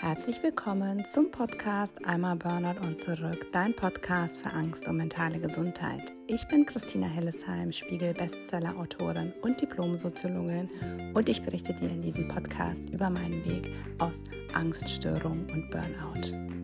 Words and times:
Herzlich 0.00 0.42
willkommen 0.42 1.04
zum 1.04 1.30
Podcast 1.30 2.06
Einmal 2.06 2.34
Burnout 2.34 2.80
und 2.80 2.98
zurück, 2.98 3.48
dein 3.52 3.74
Podcast 3.74 4.40
für 4.40 4.50
Angst 4.50 4.88
und 4.88 4.96
mentale 4.96 5.38
Gesundheit. 5.38 6.14
Ich 6.26 6.48
bin 6.48 6.64
Christina 6.64 7.06
Hellesheim, 7.06 7.70
Spiegel-Bestseller-Autorin 7.70 9.34
und 9.42 9.60
Diplom-Soziologin 9.60 10.70
und 11.12 11.28
ich 11.28 11.42
berichte 11.42 11.74
dir 11.74 11.90
in 11.90 12.00
diesem 12.00 12.26
Podcast 12.28 12.82
über 12.90 13.10
meinen 13.10 13.44
Weg 13.44 13.76
aus 13.98 14.24
Angststörung 14.54 15.46
und 15.52 15.68
Burnout. 15.70 16.59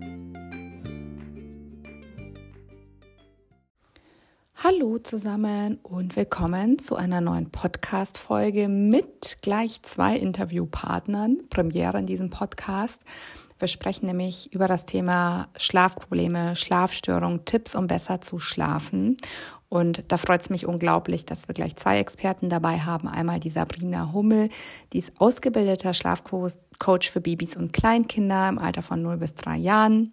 Hallo 4.77 4.99
zusammen 4.99 5.79
und 5.83 6.17
willkommen 6.17 6.79
zu 6.79 6.97
einer 6.97 7.21
neuen 7.21 7.51
Podcast-Folge 7.51 8.69
mit 8.69 9.39
gleich 9.41 9.83
zwei 9.83 10.17
Interviewpartnern. 10.17 11.49
Premiere 11.49 11.99
in 11.99 12.07
diesem 12.07 12.31
Podcast. 12.31 13.03
Wir 13.59 13.69
sprechen 13.69 14.07
nämlich 14.07 14.53
über 14.53 14.69
das 14.69 14.85
Thema 14.85 15.49
Schlafprobleme, 15.57 16.57
Schlafstörungen, 16.57 17.45
Tipps, 17.45 17.75
um 17.75 17.87
besser 17.87 18.21
zu 18.21 18.39
schlafen. 18.39 19.17
Und 19.69 20.05
da 20.09 20.19
freut 20.19 20.43
es 20.43 20.51
mich 20.51 20.67
unglaublich, 20.67 21.25
dass 21.25 21.49
wir 21.49 21.55
gleich 21.55 21.77
zwei 21.77 21.99
Experten 21.99 22.51
dabei 22.51 22.81
haben. 22.81 23.09
Einmal 23.09 23.41
die 23.41 23.51
Sabrina 23.51 24.13
Hummel, 24.13 24.51
die 24.93 24.99
ist 24.99 25.19
ausgebildeter 25.21 25.95
Schlafcoach 25.95 27.11
für 27.11 27.21
Babys 27.21 27.57
und 27.57 27.73
Kleinkinder 27.73 28.49
im 28.49 28.59
Alter 28.59 28.83
von 28.83 29.01
0 29.01 29.17
bis 29.17 29.35
3 29.35 29.57
Jahren. 29.57 30.13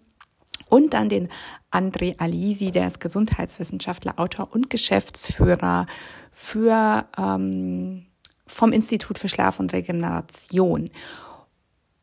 Und 0.68 0.94
dann 0.94 1.08
den 1.08 1.28
André 1.70 2.18
Alisi, 2.18 2.70
der 2.70 2.86
ist 2.86 3.00
Gesundheitswissenschaftler, 3.00 4.18
Autor 4.18 4.48
und 4.52 4.70
Geschäftsführer 4.70 5.86
für, 6.30 7.06
ähm, 7.18 8.06
vom 8.46 8.72
Institut 8.72 9.18
für 9.18 9.28
Schlaf 9.28 9.60
und 9.60 9.72
Regeneration. 9.72 10.90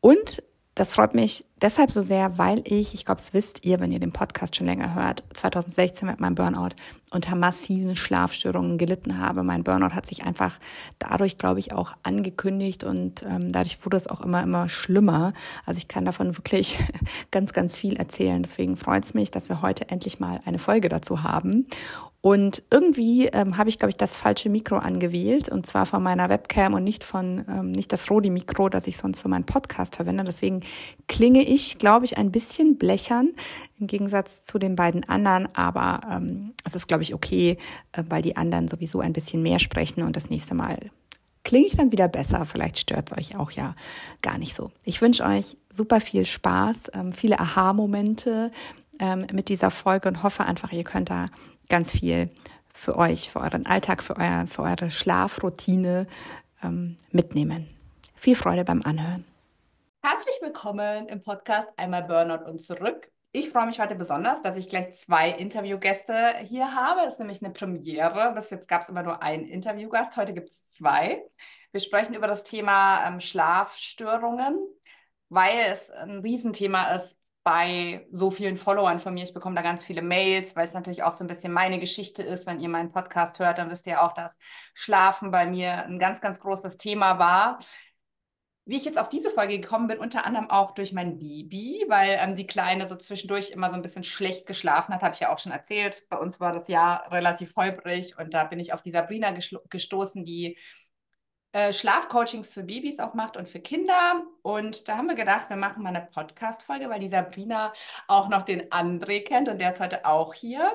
Und 0.00 0.42
das 0.74 0.94
freut 0.94 1.14
mich 1.14 1.44
deshalb 1.60 1.90
so 1.90 2.00
sehr, 2.00 2.38
weil 2.38 2.62
ich, 2.64 2.94
ich 2.94 3.04
glaube, 3.04 3.20
es 3.20 3.34
wisst 3.34 3.64
ihr, 3.64 3.78
wenn 3.78 3.92
ihr 3.92 4.00
den 4.00 4.12
Podcast 4.12 4.56
schon 4.56 4.66
länger 4.66 4.94
hört, 4.94 5.22
2016 5.34 6.08
mit 6.08 6.18
meinem 6.18 6.34
Burnout 6.34 6.70
unter 7.10 7.36
massiven 7.36 7.94
Schlafstörungen 7.94 8.78
gelitten 8.78 9.18
habe. 9.18 9.42
Mein 9.42 9.64
Burnout 9.64 9.94
hat 9.94 10.06
sich 10.06 10.24
einfach 10.24 10.58
dadurch, 10.98 11.36
glaube 11.36 11.60
ich, 11.60 11.72
auch 11.72 11.92
angekündigt 12.02 12.84
und 12.84 13.22
ähm, 13.22 13.52
dadurch 13.52 13.84
wurde 13.84 13.98
es 13.98 14.08
auch 14.08 14.22
immer, 14.22 14.42
immer 14.42 14.70
schlimmer. 14.70 15.34
Also 15.66 15.78
ich 15.78 15.88
kann 15.88 16.06
davon 16.06 16.36
wirklich 16.38 16.78
ganz, 17.30 17.52
ganz 17.52 17.76
viel 17.76 17.96
erzählen. 17.96 18.42
Deswegen 18.42 18.76
freut 18.76 19.04
es 19.04 19.12
mich, 19.12 19.30
dass 19.30 19.50
wir 19.50 19.60
heute 19.60 19.90
endlich 19.90 20.20
mal 20.20 20.40
eine 20.46 20.58
Folge 20.58 20.88
dazu 20.88 21.22
haben. 21.22 21.66
Und 22.22 22.62
irgendwie 22.70 23.26
ähm, 23.26 23.56
habe 23.56 23.68
ich, 23.68 23.78
glaube 23.78 23.90
ich, 23.90 23.96
das 23.96 24.16
falsche 24.16 24.48
Mikro 24.48 24.76
angewählt 24.76 25.48
und 25.48 25.66
zwar 25.66 25.86
von 25.86 26.04
meiner 26.04 26.28
Webcam 26.28 26.72
und 26.72 26.84
nicht 26.84 27.02
von 27.02 27.44
ähm, 27.48 27.72
nicht 27.72 27.92
das 27.92 28.08
Rodi-Mikro, 28.12 28.68
das 28.68 28.86
ich 28.86 28.96
sonst 28.96 29.18
für 29.18 29.28
meinen 29.28 29.44
Podcast 29.44 29.96
verwende. 29.96 30.22
Deswegen 30.22 30.60
klinge 31.08 31.42
ich, 31.42 31.78
glaube 31.78 32.04
ich, 32.04 32.18
ein 32.18 32.30
bisschen 32.30 32.78
blechern 32.78 33.32
im 33.80 33.88
Gegensatz 33.88 34.44
zu 34.44 34.60
den 34.60 34.76
beiden 34.76 35.02
anderen, 35.08 35.48
aber 35.56 36.00
ähm, 36.08 36.52
es 36.64 36.76
ist, 36.76 36.86
glaube 36.86 37.02
ich, 37.02 37.12
okay, 37.12 37.58
äh, 37.90 38.04
weil 38.08 38.22
die 38.22 38.36
anderen 38.36 38.68
sowieso 38.68 39.00
ein 39.00 39.12
bisschen 39.12 39.42
mehr 39.42 39.58
sprechen 39.58 40.04
und 40.04 40.14
das 40.14 40.30
nächste 40.30 40.54
Mal 40.54 40.78
klinge 41.42 41.66
ich 41.66 41.76
dann 41.76 41.90
wieder 41.90 42.06
besser. 42.06 42.46
Vielleicht 42.46 42.78
stört 42.78 43.10
es 43.10 43.18
euch 43.18 43.36
auch 43.36 43.50
ja 43.50 43.74
gar 44.20 44.38
nicht 44.38 44.54
so. 44.54 44.70
Ich 44.84 45.02
wünsche 45.02 45.24
euch 45.24 45.56
super 45.74 45.98
viel 46.00 46.24
Spaß, 46.24 46.92
ähm, 46.94 47.12
viele 47.12 47.40
Aha-Momente 47.40 48.52
ähm, 49.00 49.26
mit 49.32 49.48
dieser 49.48 49.72
Folge 49.72 50.08
und 50.08 50.22
hoffe 50.22 50.44
einfach, 50.44 50.70
ihr 50.70 50.84
könnt 50.84 51.10
da 51.10 51.26
ganz 51.68 51.92
viel 51.92 52.30
für 52.72 52.96
euch, 52.96 53.30
für 53.30 53.40
euren 53.40 53.66
Alltag, 53.66 54.02
für, 54.02 54.16
euer, 54.16 54.46
für 54.46 54.62
eure 54.62 54.90
Schlafroutine 54.90 56.06
ähm, 56.62 56.96
mitnehmen. 57.10 57.68
Viel 58.14 58.34
Freude 58.34 58.64
beim 58.64 58.82
Anhören. 58.82 59.24
Herzlich 60.02 60.34
willkommen 60.40 61.08
im 61.08 61.22
Podcast 61.22 61.68
Einmal 61.76 62.02
Burnout 62.02 62.48
und 62.48 62.60
zurück. 62.60 63.10
Ich 63.34 63.50
freue 63.50 63.66
mich 63.66 63.80
heute 63.80 63.94
besonders, 63.94 64.42
dass 64.42 64.56
ich 64.56 64.68
gleich 64.68 64.92
zwei 64.94 65.30
Interviewgäste 65.30 66.34
hier 66.44 66.74
habe. 66.74 67.00
Das 67.04 67.14
ist 67.14 67.18
nämlich 67.18 67.42
eine 67.42 67.52
Premiere. 67.52 68.32
Bis 68.34 68.50
jetzt 68.50 68.68
gab 68.68 68.82
es 68.82 68.88
immer 68.88 69.02
nur 69.02 69.22
einen 69.22 69.46
Interviewgast. 69.46 70.16
Heute 70.16 70.34
gibt 70.34 70.50
es 70.50 70.66
zwei. 70.66 71.24
Wir 71.70 71.80
sprechen 71.80 72.14
über 72.14 72.26
das 72.26 72.44
Thema 72.44 73.06
ähm, 73.06 73.20
Schlafstörungen, 73.20 74.58
weil 75.30 75.72
es 75.72 75.90
ein 75.90 76.18
Riesenthema 76.18 76.94
ist 76.94 77.21
bei 77.44 78.06
so 78.12 78.30
vielen 78.30 78.56
Followern 78.56 79.00
von 79.00 79.14
mir. 79.14 79.24
Ich 79.24 79.34
bekomme 79.34 79.56
da 79.56 79.62
ganz 79.62 79.84
viele 79.84 80.02
Mails, 80.02 80.54
weil 80.54 80.66
es 80.66 80.74
natürlich 80.74 81.02
auch 81.02 81.12
so 81.12 81.24
ein 81.24 81.28
bisschen 81.28 81.52
meine 81.52 81.80
Geschichte 81.80 82.22
ist. 82.22 82.46
Wenn 82.46 82.60
ihr 82.60 82.68
meinen 82.68 82.92
Podcast 82.92 83.38
hört, 83.38 83.58
dann 83.58 83.70
wisst 83.70 83.86
ihr 83.86 84.02
auch, 84.02 84.12
dass 84.12 84.38
Schlafen 84.74 85.30
bei 85.30 85.46
mir 85.46 85.84
ein 85.84 85.98
ganz, 85.98 86.20
ganz 86.20 86.38
großes 86.40 86.76
Thema 86.76 87.18
war. 87.18 87.58
Wie 88.64 88.76
ich 88.76 88.84
jetzt 88.84 88.98
auf 88.98 89.08
diese 89.08 89.30
Folge 89.30 89.58
gekommen 89.58 89.88
bin, 89.88 89.98
unter 89.98 90.24
anderem 90.24 90.48
auch 90.48 90.72
durch 90.74 90.92
mein 90.92 91.18
Baby, 91.18 91.84
weil 91.88 92.16
ähm, 92.20 92.36
die 92.36 92.46
Kleine 92.46 92.86
so 92.86 92.94
zwischendurch 92.94 93.50
immer 93.50 93.70
so 93.70 93.74
ein 93.74 93.82
bisschen 93.82 94.04
schlecht 94.04 94.46
geschlafen 94.46 94.94
hat, 94.94 95.02
habe 95.02 95.14
ich 95.14 95.20
ja 95.20 95.32
auch 95.32 95.40
schon 95.40 95.50
erzählt. 95.50 96.04
Bei 96.10 96.16
uns 96.16 96.38
war 96.38 96.52
das 96.52 96.68
Jahr 96.68 97.10
relativ 97.10 97.56
holprig 97.56 98.16
und 98.18 98.32
da 98.32 98.44
bin 98.44 98.60
ich 98.60 98.72
auf 98.72 98.82
die 98.82 98.92
Sabrina 98.92 99.34
gestoßen, 99.68 100.24
die 100.24 100.56
äh, 101.52 101.72
Schlafcoachings 101.72 102.54
für 102.54 102.62
Babys 102.62 102.98
auch 102.98 103.14
macht 103.14 103.36
und 103.36 103.48
für 103.48 103.60
Kinder. 103.60 104.22
Und 104.42 104.88
da 104.88 104.96
haben 104.96 105.08
wir 105.08 105.14
gedacht, 105.14 105.50
wir 105.50 105.56
machen 105.56 105.82
mal 105.82 105.90
eine 105.94 106.06
Podcast-Folge, 106.06 106.88
weil 106.88 107.00
die 107.00 107.08
Sabrina 107.08 107.72
auch 108.08 108.28
noch 108.28 108.42
den 108.42 108.70
André 108.70 109.22
kennt 109.22 109.48
und 109.48 109.58
der 109.58 109.70
ist 109.70 109.80
heute 109.80 110.06
auch 110.06 110.34
hier. 110.34 110.72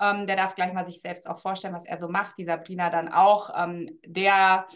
Ähm, 0.00 0.26
der 0.26 0.36
darf 0.36 0.54
gleich 0.54 0.72
mal 0.72 0.86
sich 0.86 1.00
selbst 1.00 1.28
auch 1.28 1.40
vorstellen, 1.40 1.74
was 1.74 1.84
er 1.84 1.98
so 1.98 2.08
macht. 2.08 2.38
Die 2.38 2.44
Sabrina 2.44 2.90
dann 2.90 3.08
auch. 3.12 3.50
Ähm, 3.56 3.98
der 4.06 4.66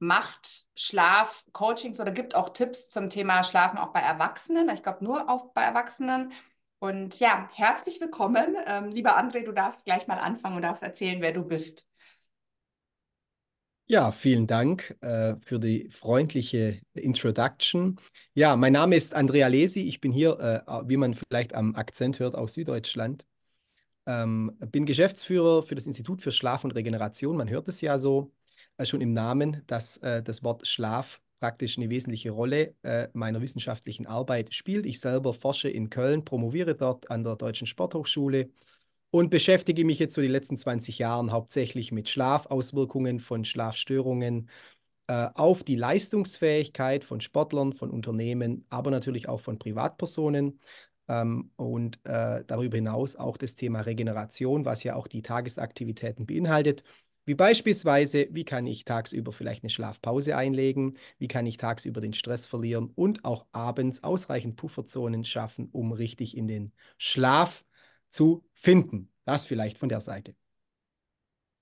macht 0.00 0.64
Schlafcoachings 0.76 2.00
oder 2.00 2.10
gibt 2.10 2.34
auch 2.34 2.50
Tipps 2.50 2.90
zum 2.90 3.08
Thema 3.08 3.44
Schlafen 3.44 3.78
auch 3.78 3.92
bei 3.92 4.00
Erwachsenen. 4.00 4.68
Ich 4.68 4.82
glaube 4.82 5.04
nur 5.04 5.30
auch 5.30 5.52
bei 5.54 5.62
Erwachsenen. 5.62 6.32
Und 6.80 7.18
ja, 7.20 7.48
herzlich 7.54 8.00
willkommen. 8.00 8.56
Ähm, 8.66 8.88
lieber 8.90 9.16
André, 9.16 9.44
du 9.44 9.52
darfst 9.52 9.84
gleich 9.84 10.06
mal 10.06 10.18
anfangen 10.18 10.56
und 10.56 10.62
darfst 10.62 10.82
erzählen, 10.82 11.22
wer 11.22 11.32
du 11.32 11.44
bist. 11.44 11.86
Ja, 13.86 14.12
vielen 14.12 14.46
Dank 14.46 14.96
äh, 15.02 15.34
für 15.40 15.58
die 15.60 15.88
freundliche 15.90 16.80
Introduction. 16.94 18.00
Ja, 18.32 18.56
mein 18.56 18.72
Name 18.72 18.96
ist 18.96 19.14
Andrea 19.14 19.46
Lesi. 19.48 19.82
Ich 19.82 20.00
bin 20.00 20.10
hier, 20.10 20.40
äh, 20.66 20.88
wie 20.88 20.96
man 20.96 21.14
vielleicht 21.14 21.54
am 21.54 21.74
Akzent 21.74 22.18
hört, 22.18 22.34
aus 22.34 22.54
Süddeutschland. 22.54 23.26
Ähm, 24.06 24.52
bin 24.72 24.86
Geschäftsführer 24.86 25.62
für 25.62 25.74
das 25.74 25.86
Institut 25.86 26.22
für 26.22 26.32
Schlaf 26.32 26.64
und 26.64 26.72
Regeneration. 26.72 27.36
Man 27.36 27.50
hört 27.50 27.68
es 27.68 27.80
ja 27.82 27.98
so 27.98 28.32
äh, 28.78 28.86
schon 28.86 29.02
im 29.02 29.12
Namen, 29.12 29.62
dass 29.66 29.98
äh, 29.98 30.22
das 30.22 30.44
Wort 30.44 30.66
Schlaf 30.66 31.20
praktisch 31.40 31.78
eine 31.78 31.90
wesentliche 31.90 32.30
Rolle 32.30 32.74
äh, 32.82 33.08
meiner 33.12 33.42
wissenschaftlichen 33.42 34.06
Arbeit 34.06 34.54
spielt. 34.54 34.86
Ich 34.86 35.00
selber 35.00 35.34
forsche 35.34 35.68
in 35.68 35.90
Köln, 35.90 36.24
promoviere 36.24 36.74
dort 36.74 37.10
an 37.10 37.24
der 37.24 37.36
Deutschen 37.36 37.66
Sporthochschule 37.66 38.50
und 39.14 39.30
beschäftige 39.30 39.84
mich 39.84 40.00
jetzt 40.00 40.16
so 40.16 40.22
die 40.22 40.26
letzten 40.26 40.58
20 40.58 40.98
Jahre 40.98 41.30
hauptsächlich 41.30 41.92
mit 41.92 42.08
Schlafauswirkungen 42.08 43.20
von 43.20 43.44
Schlafstörungen 43.44 44.48
äh, 45.06 45.28
auf 45.34 45.62
die 45.62 45.76
Leistungsfähigkeit 45.76 47.04
von 47.04 47.20
Sportlern, 47.20 47.72
von 47.72 47.90
Unternehmen, 47.92 48.66
aber 48.70 48.90
natürlich 48.90 49.28
auch 49.28 49.38
von 49.38 49.60
Privatpersonen. 49.60 50.58
Ähm, 51.06 51.52
und 51.54 52.00
äh, 52.02 52.42
darüber 52.44 52.76
hinaus 52.76 53.14
auch 53.14 53.36
das 53.36 53.54
Thema 53.54 53.82
Regeneration, 53.82 54.64
was 54.64 54.82
ja 54.82 54.96
auch 54.96 55.06
die 55.06 55.22
Tagesaktivitäten 55.22 56.26
beinhaltet. 56.26 56.82
Wie 57.24 57.36
beispielsweise, 57.36 58.26
wie 58.32 58.44
kann 58.44 58.66
ich 58.66 58.84
tagsüber 58.84 59.30
vielleicht 59.30 59.62
eine 59.62 59.70
Schlafpause 59.70 60.36
einlegen, 60.36 60.96
wie 61.18 61.28
kann 61.28 61.46
ich 61.46 61.56
tagsüber 61.56 62.00
den 62.00 62.14
Stress 62.14 62.46
verlieren 62.46 62.90
und 62.96 63.24
auch 63.24 63.46
abends 63.52 64.02
ausreichend 64.02 64.56
Pufferzonen 64.56 65.22
schaffen, 65.22 65.68
um 65.70 65.92
richtig 65.92 66.36
in 66.36 66.48
den 66.48 66.72
Schlaf 66.98 67.64
zu 68.14 68.44
finden. 68.52 69.12
Das 69.24 69.44
vielleicht 69.44 69.78
von 69.78 69.88
der 69.88 70.00
Seite. 70.00 70.34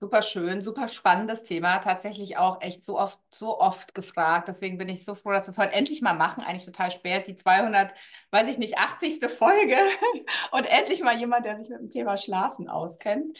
Super 0.00 0.22
schön, 0.22 0.60
super 0.60 0.88
spannendes 0.88 1.44
Thema. 1.44 1.78
Tatsächlich 1.78 2.36
auch 2.36 2.60
echt 2.60 2.82
so 2.82 2.98
oft, 2.98 3.20
so 3.32 3.60
oft 3.60 3.94
gefragt. 3.94 4.48
Deswegen 4.48 4.76
bin 4.76 4.88
ich 4.88 5.04
so 5.04 5.14
froh, 5.14 5.30
dass 5.30 5.46
wir 5.46 5.52
es 5.52 5.58
heute 5.58 5.72
endlich 5.72 6.02
mal 6.02 6.12
machen. 6.12 6.42
Eigentlich 6.42 6.66
total 6.66 6.90
spät, 6.90 7.28
die 7.28 7.36
200, 7.36 7.94
weiß 8.32 8.48
ich 8.48 8.58
nicht, 8.58 8.78
80. 8.78 9.20
Folge. 9.30 9.76
Und 10.50 10.66
endlich 10.66 11.02
mal 11.02 11.16
jemand, 11.16 11.46
der 11.46 11.54
sich 11.54 11.68
mit 11.68 11.78
dem 11.78 11.88
Thema 11.88 12.16
Schlafen 12.16 12.68
auskennt. 12.68 13.38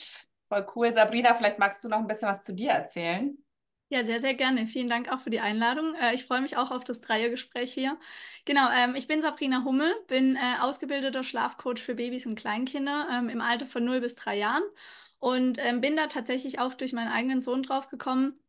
Voll 0.49 0.67
cool. 0.77 0.93
Sabrina, 0.93 1.35
vielleicht 1.35 1.59
magst 1.59 1.83
du 1.83 1.89
noch 1.89 1.99
ein 1.99 2.07
bisschen 2.07 2.29
was 2.29 2.45
zu 2.45 2.55
dir 2.55 2.71
erzählen. 2.71 3.37
Ja, 3.93 4.05
sehr, 4.07 4.21
sehr 4.23 4.33
gerne. 4.35 4.67
Vielen 4.67 4.89
Dank 4.89 5.13
auch 5.13 5.21
für 5.21 5.29
die 5.29 5.41
Einladung. 5.41 5.95
Äh, 5.97 6.15
ich 6.15 6.25
freue 6.25 6.41
mich 6.41 6.57
auch 6.57 6.71
auf 6.71 6.83
das 6.83 7.03
Dreiergespräch 7.03 7.75
hier. 7.75 7.99
Genau, 8.47 8.69
ähm, 8.75 8.95
ich 8.97 9.07
bin 9.07 9.21
Sabrina 9.21 9.65
Hummel, 9.65 9.93
bin 10.09 10.35
äh, 10.37 10.61
ausgebildeter 10.61 11.23
Schlafcoach 11.23 11.79
für 11.79 11.95
Babys 11.95 12.25
und 12.25 12.37
Kleinkinder 12.37 13.07
ähm, 13.13 13.29
im 13.29 13.43
Alter 13.43 13.67
von 13.67 13.85
0 13.85 14.01
bis 14.01 14.15
3 14.15 14.39
Jahren 14.39 14.63
und 15.19 15.59
ähm, 15.63 15.83
bin 15.83 15.95
da 15.97 16.07
tatsächlich 16.07 16.59
auch 16.59 16.73
durch 16.73 16.95
meinen 16.95 17.13
eigenen 17.13 17.43
Sohn 17.43 17.63
drauf 17.63 17.89
gekommen, 17.91 18.41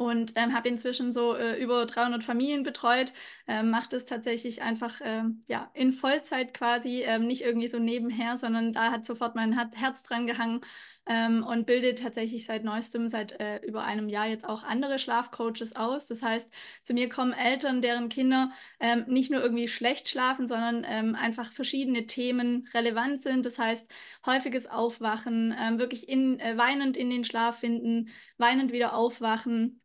und 0.00 0.32
ähm, 0.36 0.54
habe 0.54 0.66
inzwischen 0.70 1.12
so 1.12 1.36
äh, 1.36 1.62
über 1.62 1.84
300 1.84 2.24
Familien 2.24 2.62
betreut, 2.62 3.12
ähm, 3.46 3.68
mache 3.68 3.90
das 3.90 4.06
tatsächlich 4.06 4.62
einfach 4.62 4.98
ähm, 5.04 5.42
ja, 5.46 5.70
in 5.74 5.92
Vollzeit 5.92 6.54
quasi, 6.54 7.02
ähm, 7.02 7.26
nicht 7.26 7.42
irgendwie 7.42 7.68
so 7.68 7.78
nebenher, 7.78 8.38
sondern 8.38 8.72
da 8.72 8.92
hat 8.92 9.04
sofort 9.04 9.34
mein 9.34 9.52
Herz 9.74 10.02
dran 10.02 10.26
gehangen 10.26 10.62
ähm, 11.04 11.44
und 11.44 11.66
bilde 11.66 11.94
tatsächlich 11.94 12.46
seit 12.46 12.64
neuestem, 12.64 13.08
seit 13.08 13.38
äh, 13.40 13.58
über 13.58 13.84
einem 13.84 14.08
Jahr 14.08 14.26
jetzt 14.26 14.48
auch 14.48 14.62
andere 14.62 14.98
Schlafcoaches 14.98 15.76
aus. 15.76 16.06
Das 16.06 16.22
heißt, 16.22 16.50
zu 16.82 16.94
mir 16.94 17.10
kommen 17.10 17.34
Eltern, 17.34 17.82
deren 17.82 18.08
Kinder 18.08 18.52
ähm, 18.78 19.04
nicht 19.06 19.30
nur 19.30 19.42
irgendwie 19.42 19.68
schlecht 19.68 20.08
schlafen, 20.08 20.46
sondern 20.46 20.84
einfach 20.84 21.52
verschiedene 21.52 22.06
Themen 22.06 22.66
relevant 22.72 23.20
sind. 23.20 23.44
Das 23.44 23.58
heißt, 23.58 23.90
häufiges 24.24 24.66
Aufwachen, 24.66 25.54
wirklich 25.78 26.08
in, 26.08 26.40
äh, 26.40 26.56
weinend 26.56 26.96
in 26.96 27.10
den 27.10 27.24
Schlaf 27.24 27.58
finden, 27.60 28.08
weinend 28.38 28.72
wieder 28.72 28.94
aufwachen 28.94 29.80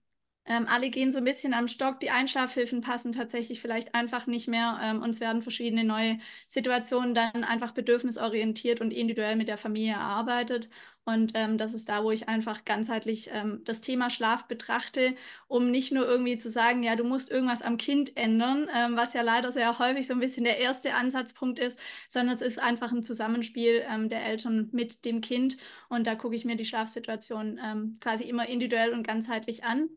ähm, 0.48 0.68
alle 0.68 0.90
gehen 0.90 1.12
so 1.12 1.18
ein 1.18 1.24
bisschen 1.24 1.54
am 1.54 1.68
Stock. 1.68 2.00
Die 2.00 2.12
Einschlafhilfen 2.12 2.82
passen 2.82 3.12
tatsächlich 3.12 3.60
vielleicht 3.62 3.96
einfach 3.96 4.28
nicht 4.28 4.48
mehr. 4.48 4.80
Ähm, 4.84 5.02
und 5.02 5.10
es 5.12 5.20
werden 5.20 5.42
verschiedene 5.42 5.84
neue 5.84 6.20
Situationen 6.48 7.16
dann 7.16 7.44
einfach 7.44 7.72
bedürfnisorientiert 7.72 8.80
und 8.82 8.92
individuell 8.92 9.36
mit 9.36 9.48
der 9.48 9.58
Familie 9.58 9.94
erarbeitet. 9.94 10.70
Und 11.08 11.34
ähm, 11.36 11.58
das 11.60 11.76
ist 11.76 11.88
da, 11.88 12.04
wo 12.04 12.10
ich 12.12 12.30
einfach 12.30 12.66
ganzheitlich 12.66 13.30
ähm, 13.32 13.62
das 13.64 13.82
Thema 13.82 14.10
Schlaf 14.10 14.48
betrachte, 14.48 15.14
um 15.48 15.70
nicht 15.70 15.92
nur 15.92 16.06
irgendwie 16.08 16.38
zu 16.40 16.50
sagen, 16.50 16.82
ja, 16.82 16.96
du 16.96 17.04
musst 17.04 17.30
irgendwas 17.30 17.62
am 17.62 17.78
Kind 17.78 18.18
ändern, 18.18 18.68
ähm, 18.76 18.96
was 18.96 19.14
ja 19.14 19.22
leider 19.22 19.52
sehr 19.52 19.78
häufig 19.78 20.08
so 20.08 20.14
ein 20.14 20.20
bisschen 20.20 20.46
der 20.46 20.58
erste 20.58 20.96
Ansatzpunkt 20.96 21.60
ist, 21.60 21.80
sondern 22.08 22.36
es 22.36 22.42
ist 22.42 22.60
einfach 22.60 22.92
ein 22.92 23.04
Zusammenspiel 23.04 23.84
ähm, 23.88 24.10
der 24.10 24.26
Eltern 24.26 24.70
mit 24.72 25.06
dem 25.06 25.22
Kind. 25.22 25.58
Und 25.90 26.08
da 26.08 26.16
gucke 26.16 26.36
ich 26.36 26.46
mir 26.46 26.56
die 26.56 26.66
Schlafsituation 26.66 27.60
ähm, 27.64 27.98
quasi 28.02 28.24
immer 28.26 28.48
individuell 28.48 28.92
und 28.94 29.06
ganzheitlich 29.06 29.64
an 29.64 29.90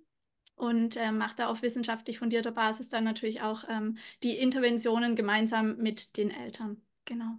und 0.59 0.97
äh, 0.97 1.13
macht 1.13 1.39
da 1.39 1.49
auf 1.49 1.63
wissenschaftlich 1.63 2.19
fundierter 2.19 2.53
Basis 2.53 2.89
dann 2.89 3.05
natürlich 3.05 3.43
auch 3.43 3.65
ähm, 3.69 3.97
die 4.23 4.39
Interventionen 4.39 5.17
gemeinsam 5.17 5.77
mit 5.77 6.17
den 6.17 6.31
Eltern. 6.31 6.83
Genau. 7.05 7.39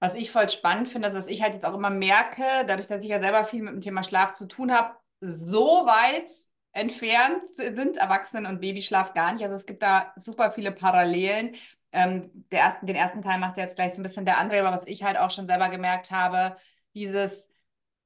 Was 0.00 0.14
ich 0.14 0.30
voll 0.30 0.48
spannend 0.48 0.88
finde, 0.88 1.08
ist, 1.08 1.14
was 1.14 1.28
ich 1.28 1.42
halt 1.42 1.54
jetzt 1.54 1.64
auch 1.64 1.74
immer 1.74 1.90
merke, 1.90 2.42
dadurch, 2.66 2.88
dass 2.88 3.02
ich 3.02 3.08
ja 3.08 3.20
selber 3.20 3.44
viel 3.44 3.62
mit 3.62 3.72
dem 3.72 3.80
Thema 3.80 4.02
Schlaf 4.02 4.34
zu 4.34 4.46
tun 4.46 4.72
habe, 4.72 4.96
so 5.20 5.86
weit 5.86 6.30
entfernt 6.72 7.42
sind 7.54 7.96
Erwachsenen- 7.96 8.46
und 8.46 8.60
Babyschlaf 8.60 9.14
gar 9.14 9.32
nicht. 9.32 9.42
Also 9.44 9.54
es 9.54 9.66
gibt 9.66 9.82
da 9.82 10.12
super 10.16 10.50
viele 10.50 10.72
Parallelen. 10.72 11.54
Ähm, 11.92 12.46
ersten, 12.50 12.86
den 12.86 12.96
ersten 12.96 13.22
Teil 13.22 13.38
macht 13.38 13.56
jetzt 13.56 13.76
gleich 13.76 13.94
so 13.94 14.00
ein 14.00 14.02
bisschen 14.02 14.24
der 14.24 14.38
andere, 14.38 14.60
aber 14.66 14.76
was 14.76 14.86
ich 14.86 15.04
halt 15.04 15.16
auch 15.16 15.30
schon 15.30 15.46
selber 15.46 15.68
gemerkt 15.68 16.10
habe, 16.10 16.56
dieses, 16.94 17.48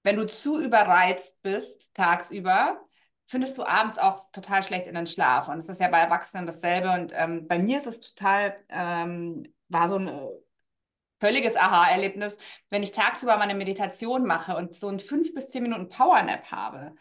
wenn 0.03 0.17
du 0.17 0.27
zu 0.27 0.61
überreizt 0.61 1.41
bist 1.43 1.95
tagsüber, 1.95 2.87
findest 3.29 3.59
du 3.59 3.65
abends 3.65 3.99
auch 3.99 4.31
total 4.33 4.63
schlecht 4.63 4.87
in 4.87 4.95
den 4.95 5.07
Schlaf. 5.07 5.49
Und 5.49 5.59
es 5.59 5.69
ist 5.69 5.81
ja 5.81 5.89
bei 5.89 5.99
Erwachsenen 5.99 6.47
dasselbe. 6.47 6.91
Und 6.91 7.13
ähm, 7.15 7.47
bei 7.47 7.59
mir 7.59 7.79
ist 7.79 7.87
es 7.87 8.01
total, 8.01 8.57
ähm, 8.71 9.53
war 9.69 9.89
so 9.89 9.97
ein 9.97 10.09
äh, 10.09 10.29
völliges 11.21 11.57
Aha-Erlebnis, 11.57 12.37
wenn 12.71 12.83
ich 12.83 12.93
tagsüber 12.93 13.37
meine 13.37 13.55
Meditation 13.55 14.25
mache 14.27 14.57
und 14.57 14.75
so 14.75 14.89
ein 14.89 14.99
fünf 14.99 15.35
bis 15.35 15.51
zehn 15.51 15.63
Minuten 15.63 15.89
Powernap 15.89 16.51
habe. 16.51 16.95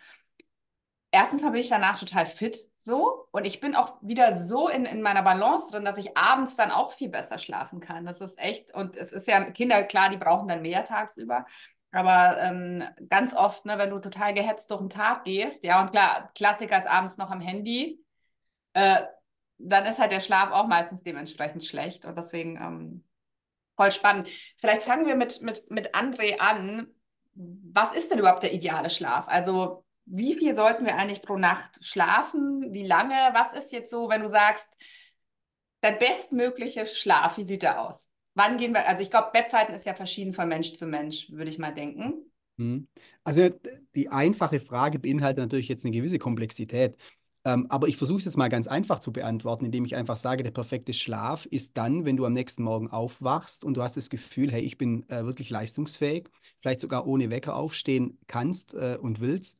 Erstens 1.11 1.41
mal 1.41 1.51
bin 1.51 1.61
ich 1.61 1.69
danach 1.69 1.97
total 1.97 2.25
fit 2.25 2.57
so 2.77 3.27
und 3.31 3.45
ich 3.45 3.59
bin 3.59 3.75
auch 3.75 3.95
wieder 4.01 4.37
so 4.37 4.67
in, 4.67 4.85
in 4.85 5.01
meiner 5.01 5.23
Balance 5.23 5.71
drin, 5.71 5.85
dass 5.85 5.97
ich 5.97 6.17
abends 6.17 6.55
dann 6.55 6.71
auch 6.71 6.93
viel 6.93 7.09
besser 7.09 7.37
schlafen 7.37 7.79
kann. 7.79 8.05
Das 8.05 8.19
ist 8.19 8.37
echt, 8.37 8.73
und 8.73 8.95
es 8.97 9.11
ist 9.13 9.27
ja, 9.27 9.43
Kinder, 9.51 9.83
klar, 9.83 10.09
die 10.09 10.17
brauchen 10.17 10.47
dann 10.47 10.61
mehr 10.61 10.83
tagsüber, 10.83 11.45
aber 11.91 12.39
ähm, 12.41 12.83
ganz 13.09 13.33
oft, 13.33 13.65
ne, 13.65 13.77
wenn 13.77 13.89
du 13.89 13.99
total 13.99 14.33
gehetzt 14.33 14.69
durch 14.71 14.81
den 14.81 14.89
Tag 14.89 15.23
gehst, 15.23 15.63
ja, 15.63 15.81
und 15.81 15.91
klar, 15.91 16.31
Klassiker 16.35 16.77
ist 16.77 16.87
abends 16.87 17.17
noch 17.17 17.31
am 17.31 17.41
Handy, 17.41 18.03
äh, 18.73 19.03
dann 19.57 19.85
ist 19.85 19.99
halt 19.99 20.11
der 20.11 20.19
Schlaf 20.19 20.51
auch 20.51 20.67
meistens 20.67 21.03
dementsprechend 21.03 21.65
schlecht. 21.65 22.05
Und 22.05 22.17
deswegen 22.17 22.57
ähm, 22.57 23.03
voll 23.75 23.91
spannend. 23.91 24.29
Vielleicht 24.59 24.83
fangen 24.83 25.07
wir 25.07 25.15
mit, 25.15 25.41
mit, 25.41 25.69
mit 25.71 25.95
André 25.95 26.39
an. 26.39 26.87
Was 27.33 27.93
ist 27.95 28.11
denn 28.11 28.19
überhaupt 28.19 28.43
der 28.43 28.53
ideale 28.53 28.89
Schlaf? 28.89 29.27
Also, 29.27 29.85
wie 30.05 30.35
viel 30.35 30.55
sollten 30.55 30.85
wir 30.85 30.95
eigentlich 30.95 31.21
pro 31.21 31.37
Nacht 31.37 31.83
schlafen? 31.85 32.73
Wie 32.73 32.85
lange? 32.85 33.15
Was 33.33 33.53
ist 33.53 33.71
jetzt 33.71 33.91
so, 33.91 34.09
wenn 34.09 34.21
du 34.21 34.29
sagst, 34.29 34.67
der 35.83 35.91
bestmögliche 35.91 36.85
Schlaf, 36.85 37.37
wie 37.37 37.45
sieht 37.45 37.61
der 37.63 37.81
aus? 37.81 38.09
Wann 38.37 38.57
gehen 38.57 38.71
wir, 38.71 38.87
also 38.87 39.01
ich 39.01 39.09
glaube, 39.09 39.29
Bettzeiten 39.33 39.73
ist 39.73 39.87
ja 39.87 39.95
verschieden 39.95 40.31
von 40.31 40.47
Mensch 40.47 40.73
zu 40.73 40.85
Mensch, 40.85 41.31
würde 41.31 41.49
ich 41.49 41.57
mal 41.57 41.73
denken. 41.73 42.13
Hm. 42.59 42.87
Also 43.23 43.49
die 43.95 44.09
einfache 44.09 44.59
Frage 44.59 44.99
beinhaltet 44.99 45.39
natürlich 45.39 45.67
jetzt 45.69 45.83
eine 45.83 45.95
gewisse 45.95 46.19
Komplexität. 46.19 46.95
Ähm, 47.45 47.65
aber 47.69 47.87
ich 47.87 47.97
versuche 47.97 48.19
es 48.19 48.25
jetzt 48.25 48.37
mal 48.37 48.49
ganz 48.49 48.67
einfach 48.67 48.99
zu 48.99 49.11
beantworten, 49.11 49.65
indem 49.65 49.85
ich 49.85 49.95
einfach 49.95 50.17
sage, 50.17 50.43
der 50.43 50.51
perfekte 50.51 50.93
Schlaf 50.93 51.47
ist 51.47 51.77
dann, 51.77 52.05
wenn 52.05 52.15
du 52.15 52.25
am 52.25 52.33
nächsten 52.33 52.61
Morgen 52.61 52.91
aufwachst 52.91 53.65
und 53.65 53.75
du 53.75 53.81
hast 53.81 53.97
das 53.97 54.11
Gefühl, 54.11 54.51
hey, 54.51 54.61
ich 54.61 54.77
bin 54.77 55.09
äh, 55.09 55.25
wirklich 55.25 55.49
leistungsfähig, 55.49 56.29
vielleicht 56.61 56.81
sogar 56.81 57.07
ohne 57.07 57.31
Wecker 57.31 57.55
aufstehen 57.55 58.19
kannst 58.27 58.75
äh, 58.75 58.99
und 59.01 59.19
willst 59.19 59.59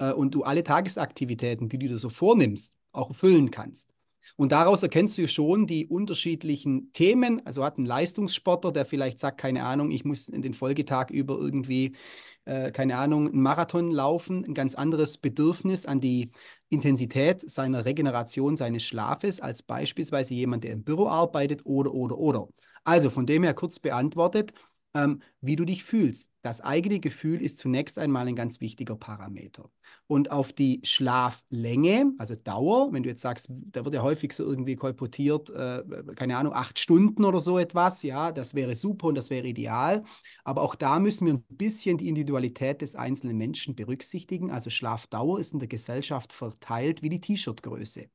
äh, 0.00 0.12
und 0.12 0.34
du 0.34 0.42
alle 0.42 0.64
Tagesaktivitäten, 0.64 1.70
die 1.70 1.78
du 1.78 1.88
dir 1.88 1.98
so 1.98 2.10
vornimmst, 2.10 2.78
auch 2.92 3.08
erfüllen 3.08 3.50
kannst. 3.50 3.90
Und 4.38 4.52
daraus 4.52 4.84
erkennst 4.84 5.18
du 5.18 5.26
schon 5.26 5.66
die 5.66 5.88
unterschiedlichen 5.88 6.92
Themen. 6.92 7.44
Also 7.44 7.64
hat 7.64 7.76
ein 7.76 7.84
Leistungssportler, 7.84 8.70
der 8.70 8.84
vielleicht 8.84 9.18
sagt, 9.18 9.38
keine 9.40 9.64
Ahnung, 9.64 9.90
ich 9.90 10.04
muss 10.04 10.28
in 10.28 10.42
den 10.42 10.54
Folgetag 10.54 11.10
über 11.10 11.36
irgendwie, 11.36 11.96
äh, 12.44 12.70
keine 12.70 12.98
Ahnung, 12.98 13.26
einen 13.26 13.42
Marathon 13.42 13.90
laufen, 13.90 14.44
ein 14.44 14.54
ganz 14.54 14.76
anderes 14.76 15.18
Bedürfnis 15.18 15.86
an 15.86 16.00
die 16.00 16.30
Intensität 16.68 17.50
seiner 17.50 17.84
Regeneration 17.84 18.54
seines 18.56 18.84
Schlafes 18.84 19.40
als 19.40 19.64
beispielsweise 19.64 20.34
jemand, 20.34 20.62
der 20.62 20.70
im 20.70 20.84
Büro 20.84 21.08
arbeitet 21.08 21.66
oder, 21.66 21.92
oder, 21.92 22.16
oder. 22.16 22.46
Also 22.84 23.10
von 23.10 23.26
dem 23.26 23.42
her 23.42 23.54
kurz 23.54 23.80
beantwortet, 23.80 24.52
ähm, 24.98 25.22
wie 25.40 25.56
du 25.56 25.64
dich 25.64 25.84
fühlst. 25.84 26.30
Das 26.42 26.60
eigene 26.60 27.00
Gefühl 27.00 27.40
ist 27.42 27.58
zunächst 27.58 27.98
einmal 27.98 28.26
ein 28.26 28.36
ganz 28.36 28.60
wichtiger 28.60 28.96
Parameter. 28.96 29.70
Und 30.06 30.30
auf 30.30 30.52
die 30.52 30.80
Schlaflänge, 30.84 32.12
also 32.18 32.34
Dauer, 32.34 32.92
wenn 32.92 33.02
du 33.02 33.08
jetzt 33.08 33.22
sagst, 33.22 33.50
da 33.50 33.84
wird 33.84 33.94
ja 33.94 34.02
häufig 34.02 34.32
so 34.32 34.44
irgendwie 34.44 34.76
kolportiert, 34.76 35.50
äh, 35.50 35.82
keine 36.16 36.36
Ahnung, 36.36 36.52
acht 36.52 36.78
Stunden 36.78 37.24
oder 37.24 37.40
so 37.40 37.58
etwas, 37.58 38.02
ja, 38.02 38.32
das 38.32 38.54
wäre 38.54 38.74
super 38.74 39.08
und 39.08 39.14
das 39.14 39.30
wäre 39.30 39.46
ideal. 39.46 40.04
Aber 40.44 40.62
auch 40.62 40.74
da 40.74 40.98
müssen 41.00 41.26
wir 41.26 41.34
ein 41.34 41.44
bisschen 41.48 41.98
die 41.98 42.08
Individualität 42.08 42.80
des 42.82 42.94
einzelnen 42.94 43.36
Menschen 43.36 43.74
berücksichtigen. 43.74 44.50
Also 44.50 44.70
Schlafdauer 44.70 45.40
ist 45.40 45.52
in 45.52 45.58
der 45.58 45.68
Gesellschaft 45.68 46.32
verteilt 46.32 47.02
wie 47.02 47.10
die 47.10 47.20
T-Shirt-Größe. 47.20 48.08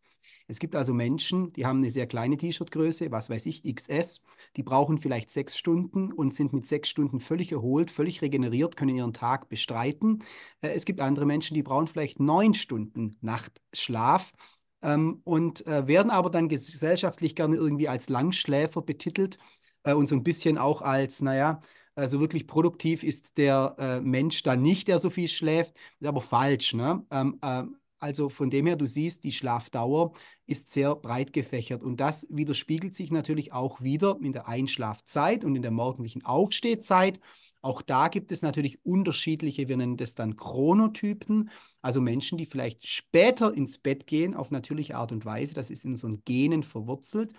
Es 0.48 0.60
gibt 0.60 0.75
also 0.75 0.94
Menschen, 0.94 1.54
die 1.54 1.66
haben 1.66 1.78
eine 1.80 1.90
sehr 1.90 2.07
kleine 2.07 2.38
T-Shirt-Größe, 2.38 3.12
was 3.12 3.30
weiß 3.30 3.45
ich, 3.45 3.63
XS, 3.63 4.22
die 4.56 4.63
brauchen 4.63 4.98
vielleicht 4.98 5.30
sechs 5.30 5.57
Stunden 5.57 6.12
und 6.12 6.36
sind 6.36 6.54
mit 6.54 6.66
sechs 6.66 6.90
Stunden 6.90 7.19
völlig 7.19 7.51
erholt, 7.51 7.92
völlig 7.92 8.22
regeneriert, 8.22 8.75
können 8.75 8.95
ihren 8.95 9.13
Tag 9.13 9.50
bestreiten. 9.50 10.24
Äh, 10.62 10.69
es 10.69 10.86
gibt 10.86 11.00
andere 11.01 11.25
Menschen, 11.25 11.56
die 11.56 11.63
brauchen 11.63 11.88
vielleicht 11.88 12.19
neun 12.19 12.54
Stunden 12.54 13.16
Nachtschlaf 13.22 14.34
ähm, 14.81 15.22
und 15.24 15.66
äh, 15.68 15.88
werden 15.88 16.12
aber 16.12 16.30
dann 16.30 16.50
gesellschaftlich 16.50 17.36
gerne 17.36 17.56
irgendwie 17.56 17.88
als 17.88 18.10
Langschläfer 18.10 18.81
betitelt 18.81 19.38
äh, 19.84 19.94
und 19.94 20.07
so 20.07 20.16
ein 20.16 20.24
bisschen 20.24 20.57
auch 20.57 20.81
als, 20.81 21.22
naja, 21.22 21.62
also 21.96 22.20
wirklich 22.20 22.48
produktiv 22.48 23.03
ist 23.03 23.38
der 23.38 23.75
äh, 23.77 24.01
Mensch 24.01 24.41
dann 24.44 24.62
nicht, 24.62 24.88
der 24.88 25.00
so 25.00 25.10
viel 25.10 25.27
schläft. 25.27 25.75
ist 26.00 26.08
aber 26.08 26.22
falsch. 26.22 26.74
Ne? 26.74 27.06
Ähm, 27.12 27.39
ähm, 27.44 27.77
also 28.03 28.27
von 28.27 28.50
dem 28.50 28.67
her, 28.67 28.75
du 28.75 28.86
siehst, 28.86 29.24
die 29.24 29.31
Schlafdauer 29.31 30.12
ist 30.45 30.69
sehr 30.69 30.93
breit 30.93 31.31
gefächert. 31.31 31.81
Und 31.81 32.01
das 32.01 32.27
widerspiegelt 32.29 32.93
sich 32.93 33.12
natürlich 33.12 33.53
auch 33.53 33.81
wieder 33.81 34.17
in 34.22 34.33
der 34.33 34.50
Einschlafzeit 34.50 35.45
und 35.45 35.55
in 35.55 35.62
der 35.62 35.72
morgendlichen 35.72 36.25
Aufstehzeit. 36.25 37.22
Auch 37.62 37.81
da 37.81 38.10
gibt 38.10 38.33
es 38.33 38.41
natürlich 38.41 38.86
unterschiedliche, 38.86 39.69
wir 39.69 39.77
nennen 39.77 39.95
das 39.95 40.15
dann 40.15 40.36
Chronotypen, 40.36 41.50
also 41.81 42.01
Menschen, 42.01 42.38
die 42.38 42.45
vielleicht 42.45 42.86
später 42.86 43.53
ins 43.53 43.77
Bett 43.77 44.05
gehen 44.05 44.36
auf 44.36 44.51
natürliche 44.51 44.98
Art 44.98 45.13
und 45.13 45.24
Weise, 45.24 45.53
das 45.53 45.72
ist 45.72 45.86
in 45.86 45.91
unseren 45.91 46.25
Genen 46.25 46.63
verwurzelt 46.63 47.31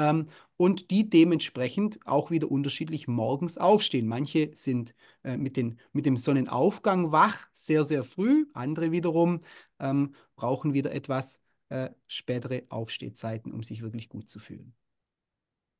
ähm, 0.00 0.28
und 0.56 0.90
die 0.90 1.08
dementsprechend 1.08 1.98
auch 2.06 2.30
wieder 2.30 2.50
unterschiedlich 2.50 3.06
morgens 3.06 3.58
aufstehen. 3.58 4.06
Manche 4.06 4.50
sind 4.54 4.94
äh, 5.22 5.36
mit, 5.36 5.56
den, 5.56 5.78
mit 5.92 6.06
dem 6.06 6.16
Sonnenaufgang 6.16 7.12
wach, 7.12 7.46
sehr, 7.52 7.84
sehr 7.84 8.02
früh. 8.04 8.46
Andere 8.54 8.92
wiederum 8.92 9.40
ähm, 9.78 10.14
brauchen 10.36 10.72
wieder 10.72 10.92
etwas 10.92 11.40
äh, 11.68 11.90
spätere 12.06 12.62
Aufstehzeiten, 12.68 13.52
um 13.52 13.62
sich 13.62 13.82
wirklich 13.82 14.08
gut 14.08 14.28
zu 14.28 14.38
fühlen. 14.38 14.74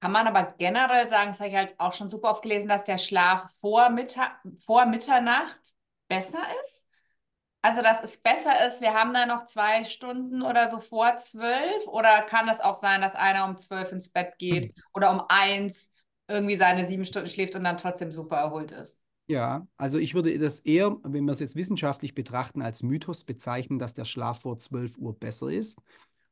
Kann 0.01 0.13
man 0.13 0.27
aber 0.27 0.55
generell 0.57 1.09
sagen, 1.09 1.31
das 1.31 1.41
habe 1.41 1.51
ich 1.51 1.57
halt 1.57 1.75
auch 1.79 1.93
schon 1.93 2.09
super 2.09 2.31
oft 2.31 2.43
gelesen, 2.43 2.69
dass 2.69 2.85
der 2.85 2.97
Schlaf 2.99 3.51
vor, 3.61 3.91
Mittag, 3.91 4.41
vor 4.65 4.87
Mitternacht 4.87 5.61
besser 6.09 6.41
ist? 6.63 6.90
Also, 7.63 7.83
dass 7.83 8.03
es 8.03 8.17
besser 8.17 8.67
ist, 8.67 8.81
wir 8.81 8.95
haben 8.95 9.13
da 9.13 9.27
noch 9.27 9.45
zwei 9.47 9.85
Stunden 9.85 10.43
oder 10.43 10.69
so 10.69 10.81
vor 10.81 11.17
zwölf? 11.19 11.87
Oder 11.89 12.23
kann 12.23 12.47
das 12.47 12.61
auch 12.61 12.77
sein, 12.77 13.03
dass 13.03 13.15
einer 13.15 13.45
um 13.45 13.59
zwölf 13.59 13.93
ins 13.93 14.11
Bett 14.11 14.39
geht 14.39 14.75
oder 14.95 15.11
um 15.11 15.23
eins 15.29 15.93
irgendwie 16.27 16.57
seine 16.57 16.87
sieben 16.87 17.05
Stunden 17.05 17.29
schläft 17.29 17.55
und 17.57 17.65
dann 17.65 17.77
trotzdem 17.77 18.13
super 18.13 18.37
erholt 18.37 18.71
ist? 18.71 18.99
Ja, 19.27 19.69
also 19.77 19.99
ich 19.99 20.15
würde 20.15 20.37
das 20.39 20.59
eher, 20.61 20.97
wenn 21.05 21.25
wir 21.25 21.33
es 21.33 21.41
jetzt 21.41 21.55
wissenschaftlich 21.55 22.15
betrachten, 22.15 22.63
als 22.63 22.83
Mythos 22.83 23.23
bezeichnen, 23.23 23.79
dass 23.79 23.95
der 23.95 24.05
Schlaf 24.05 24.41
vor 24.41 24.59
12 24.59 24.99
Uhr 24.99 25.17
besser 25.17 25.51
ist. 25.51 25.81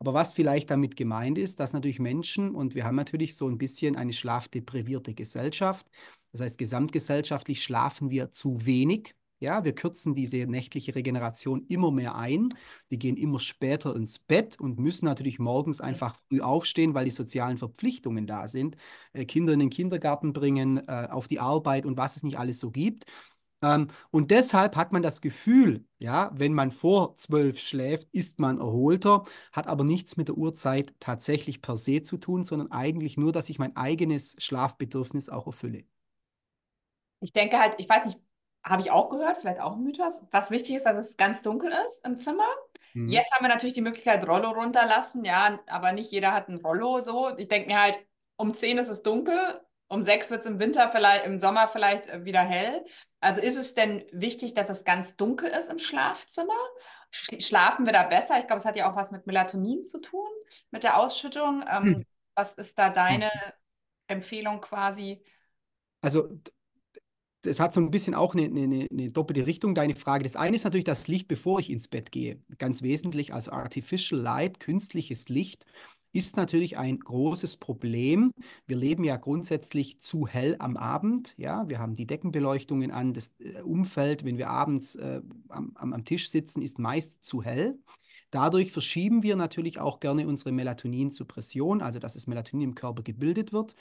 Aber 0.00 0.14
was 0.14 0.32
vielleicht 0.32 0.70
damit 0.70 0.97
gemeint 0.97 1.38
ist, 1.38 1.61
dass 1.61 1.73
natürlich 1.73 2.00
Menschen, 2.00 2.54
und 2.54 2.75
wir 2.75 2.85
haben 2.85 2.97
natürlich 2.97 3.37
so 3.37 3.49
ein 3.49 3.58
bisschen 3.58 3.97
eine 3.97 4.12
schlafdeprivierte 4.12 5.14
Gesellschaft, 5.14 5.87
das 6.32 6.40
heißt, 6.40 6.58
gesamtgesellschaftlich 6.58 7.62
schlafen 7.62 8.11
wir 8.11 8.32
zu 8.32 8.66
wenig. 8.66 9.14
Ja, 9.40 9.62
wir 9.64 9.73
kürzen 9.75 10.14
diese 10.14 10.38
nächtliche 10.47 10.95
Regeneration 10.97 11.64
immer 11.68 11.90
mehr 11.92 12.16
ein. 12.16 12.54
Wir 12.88 12.99
gehen 12.99 13.16
immer 13.16 13.38
später 13.38 13.95
ins 13.95 14.18
Bett 14.18 14.59
und 14.59 14.78
müssen 14.80 15.04
natürlich 15.04 15.38
morgens 15.38 15.80
einfach 15.80 16.16
früh 16.28 16.40
aufstehen, 16.40 16.95
weil 16.95 17.04
die 17.04 17.11
sozialen 17.12 17.57
Verpflichtungen 17.57 18.26
da 18.26 18.49
sind. 18.49 18.76
Äh, 19.12 19.26
Kinder 19.26 19.52
in 19.52 19.61
den 19.61 19.71
Kindergarten 19.71 20.33
bringen, 20.33 20.78
äh, 20.88 21.09
auf 21.11 21.28
die 21.28 21.38
Arbeit 21.40 21.87
und 21.87 21.97
was 21.97 22.16
es 22.16 22.25
nicht 22.25 22.38
alles 22.38 22.59
so 22.59 22.71
gibt. 22.73 23.04
Ähm, 23.62 23.88
und 24.11 24.30
deshalb 24.30 24.76
hat 24.76 24.92
man 24.92 25.02
das 25.02 25.21
Gefühl, 25.21 25.85
ja, 25.99 26.30
wenn 26.35 26.54
man 26.54 26.71
vor 26.73 27.16
zwölf 27.16 27.59
schläft, 27.61 28.09
ist 28.12 28.38
man 28.40 28.59
erholter, 28.59 29.25
hat 29.52 29.66
aber 29.68 29.85
nichts 29.85 30.16
mit 30.16 30.28
der 30.28 30.37
Uhrzeit 30.38 30.95
tatsächlich 31.00 31.62
per 31.62 31.76
se 31.76 32.02
zu 32.02 32.18
tun, 32.18 32.45
sondern 32.45 32.71
eigentlich 32.73 33.16
nur, 33.16 33.33
dass 33.33 33.49
ich 33.50 33.59
mein 33.59 33.76
eigenes 33.76 34.37
Schlafbedürfnis 34.38 35.28
auch 35.28 35.47
erfülle. 35.47 35.85
Ich 37.21 37.33
denke 37.33 37.59
halt, 37.59 37.75
ich 37.78 37.88
weiß 37.88 38.07
nicht, 38.07 38.18
habe 38.68 38.82
ich 38.82 38.90
auch 38.90 39.10
gehört, 39.10 39.38
vielleicht 39.38 39.60
auch 39.60 39.72
ein 39.72 39.82
Mythos. 39.82 40.22
Was 40.30 40.50
wichtig 40.50 40.76
ist, 40.76 40.87
dass 40.87 40.96
es 40.96 41.16
ganz 41.16 41.42
dunkel 41.42 41.72
ist 41.87 42.04
im 42.04 42.18
Zimmer. 42.18 42.48
Mhm. 42.94 43.08
Jetzt 43.08 43.32
haben 43.32 43.44
wir 43.44 43.48
natürlich 43.48 43.75
die 43.75 43.80
Möglichkeit, 43.80 44.26
Rollo 44.26 44.50
runterlassen, 44.50 45.25
ja, 45.25 45.58
aber 45.66 45.92
nicht 45.92 46.10
jeder 46.10 46.32
hat 46.32 46.48
ein 46.48 46.60
Rollo 46.60 47.00
so. 47.00 47.37
Ich 47.37 47.48
denke 47.48 47.68
mir 47.68 47.80
halt, 47.80 47.98
um 48.37 48.54
10 48.54 48.78
ist 48.78 48.88
es 48.88 49.02
dunkel, 49.02 49.60
um 49.88 50.02
6 50.02 50.30
wird 50.30 50.40
es 50.40 50.46
im 50.46 50.58
Winter 50.58 50.90
vielleicht, 50.90 51.26
im 51.26 51.40
Sommer 51.40 51.68
vielleicht 51.68 52.08
äh, 52.08 52.25
wieder 52.25 52.40
hell. 52.40 52.84
Also 53.20 53.40
ist 53.40 53.56
es 53.56 53.75
denn 53.75 54.04
wichtig, 54.12 54.54
dass 54.54 54.68
es 54.68 54.84
ganz 54.84 55.16
dunkel 55.16 55.50
ist 55.50 55.70
im 55.70 55.78
Schlafzimmer? 55.78 56.52
Schlafen 57.10 57.84
wir 57.87 57.92
da 57.92 58.04
besser? 58.04 58.38
Ich 58.38 58.46
glaube, 58.46 58.60
es 58.60 58.64
hat 58.64 58.76
ja 58.76 58.90
auch 58.90 58.96
was 58.96 59.10
mit 59.10 59.26
Melatonin 59.26 59.84
zu 59.84 60.00
tun, 60.00 60.28
mit 60.70 60.84
der 60.84 60.98
Ausschüttung. 60.98 61.64
Ähm, 61.68 61.84
mhm. 61.84 62.06
Was 62.34 62.54
ist 62.54 62.78
da 62.78 62.90
deine 62.90 63.26
mhm. 63.26 63.52
Empfehlung 64.06 64.60
quasi? 64.60 65.25
Also 66.00 66.28
das 67.48 67.60
hat 67.60 67.72
so 67.72 67.80
ein 67.80 67.90
bisschen 67.90 68.14
auch 68.14 68.34
eine, 68.34 68.44
eine, 68.44 68.88
eine, 68.90 69.10
doppelte 69.10 69.46
Richtung, 69.46 69.74
deine 69.74 69.94
Frage. 69.94 70.24
Das 70.24 70.36
eine 70.36 70.56
ist 70.56 70.64
natürlich 70.64 70.84
das 70.84 71.08
Licht, 71.08 71.28
bevor 71.28 71.60
ich 71.60 71.70
ins 71.70 71.88
Bett 71.88 72.12
gehe. 72.12 72.40
Ganz 72.58 72.82
wesentlich, 72.82 73.34
also 73.34 73.52
Artificial 73.52 74.20
Light, 74.20 74.60
künstliches 74.60 75.28
Licht, 75.28 75.64
ist 76.12 76.36
natürlich 76.36 76.78
ein 76.78 76.98
großes 76.98 77.58
Problem. 77.58 78.32
Wir 78.66 78.76
leben 78.76 79.04
ja 79.04 79.16
grundsätzlich 79.16 80.00
zu 80.00 80.26
hell 80.26 80.56
am 80.58 80.76
Abend. 80.76 81.34
Ja, 81.36 81.68
wir 81.68 81.78
haben 81.78 81.96
die 81.96 82.06
Deckenbeleuchtungen 82.06 82.90
an. 82.90 83.12
Das 83.12 83.32
äh, 83.38 83.60
Umfeld, 83.62 84.24
wenn 84.24 84.38
wir 84.38 84.48
abends 84.50 84.94
äh, 84.96 85.20
am, 85.48 85.74
am 85.76 86.04
Tisch 86.04 86.30
sitzen, 86.30 86.62
ist 86.62 86.78
meist 86.78 87.24
zu 87.24 87.42
hell. 87.42 87.78
Dadurch 88.30 88.72
verschieben 88.72 89.22
wir 89.22 89.36
natürlich 89.36 89.80
auch 89.80 90.00
gerne 90.00 90.26
unsere 90.26 90.52
Melatonin-Suppression, 90.52 91.80
also 91.80 91.98
dass 91.98 92.14
das 92.14 92.26
Melatonin 92.26 92.70
im 92.70 92.74
Körper 92.74 93.02
gebildet 93.02 93.52
wird. 93.52 93.74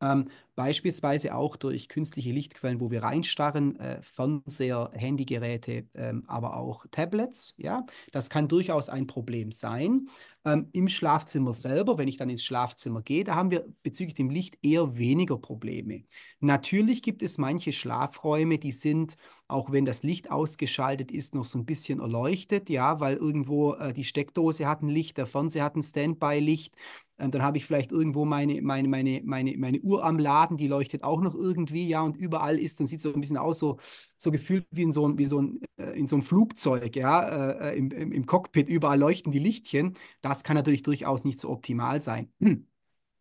Ähm, 0.00 0.26
beispielsweise 0.54 1.34
auch 1.34 1.56
durch 1.56 1.88
künstliche 1.88 2.32
Lichtquellen, 2.32 2.80
wo 2.80 2.90
wir 2.90 3.02
reinstarren, 3.02 3.76
äh, 3.80 4.00
Fernseher, 4.02 4.90
Handygeräte, 4.94 5.88
ähm, 5.94 6.24
aber 6.26 6.56
auch 6.56 6.86
Tablets. 6.90 7.54
Ja, 7.56 7.86
das 8.12 8.30
kann 8.30 8.48
durchaus 8.48 8.88
ein 8.88 9.06
Problem 9.06 9.50
sein. 9.52 10.08
Ähm, 10.44 10.68
Im 10.72 10.88
Schlafzimmer 10.88 11.52
selber, 11.52 11.96
wenn 11.96 12.08
ich 12.08 12.18
dann 12.18 12.28
ins 12.28 12.44
Schlafzimmer 12.44 13.02
gehe, 13.02 13.24
da 13.24 13.34
haben 13.34 13.50
wir 13.50 13.66
bezüglich 13.82 14.14
dem 14.14 14.30
Licht 14.30 14.58
eher 14.62 14.98
weniger 14.98 15.38
Probleme. 15.38 16.04
Natürlich 16.40 17.02
gibt 17.02 17.22
es 17.22 17.38
manche 17.38 17.72
Schlafräume, 17.72 18.58
die 18.58 18.72
sind, 18.72 19.16
auch 19.48 19.72
wenn 19.72 19.86
das 19.86 20.02
Licht 20.02 20.30
ausgeschaltet 20.30 21.10
ist, 21.10 21.34
noch 21.34 21.44
so 21.46 21.58
ein 21.58 21.64
bisschen 21.64 22.00
erleuchtet, 22.00 22.68
ja, 22.68 23.00
weil 23.00 23.16
irgendwo 23.16 23.74
äh, 23.74 23.92
die 23.94 24.04
Steckdose 24.04 24.66
hat 24.66 24.82
ein 24.82 24.88
Licht, 24.88 25.16
der 25.16 25.26
Fernseher 25.26 25.64
hat 25.64 25.76
ein 25.76 25.82
Standby-Licht. 25.82 26.74
Ähm, 27.18 27.30
dann 27.30 27.42
habe 27.42 27.58
ich 27.58 27.66
vielleicht 27.66 27.92
irgendwo 27.92 28.24
meine, 28.24 28.60
meine, 28.62 28.88
meine, 28.88 29.22
meine, 29.24 29.56
meine 29.56 29.80
Uhr 29.80 30.04
am 30.04 30.18
Laden, 30.18 30.56
die 30.56 30.66
leuchtet 30.66 31.04
auch 31.04 31.20
noch 31.20 31.34
irgendwie, 31.34 31.86
ja, 31.88 32.02
und 32.02 32.16
überall 32.16 32.58
ist, 32.58 32.80
dann 32.80 32.86
sieht 32.86 32.98
es 32.98 33.02
so 33.04 33.14
ein 33.14 33.20
bisschen 33.20 33.36
aus, 33.36 33.58
so, 33.58 33.78
so 34.16 34.30
gefühlt 34.32 34.66
wie 34.70 34.82
in 34.82 34.92
so 34.92 35.06
ein, 35.06 35.18
wie 35.18 35.26
so 35.26 35.40
ein, 35.40 35.60
äh, 35.76 35.98
in 35.98 36.06
so 36.06 36.16
ein 36.16 36.22
Flugzeug, 36.22 36.96
ja, 36.96 37.22
äh, 37.52 37.70
äh, 37.74 37.78
im, 37.78 37.90
im, 37.90 38.12
im 38.12 38.26
Cockpit, 38.26 38.68
überall 38.68 38.98
leuchten 38.98 39.32
die 39.32 39.38
Lichtchen. 39.38 39.94
Das 40.22 40.42
kann 40.44 40.56
natürlich 40.56 40.82
durchaus 40.82 41.24
nicht 41.24 41.38
so 41.40 41.50
optimal 41.50 42.02
sein. 42.02 42.32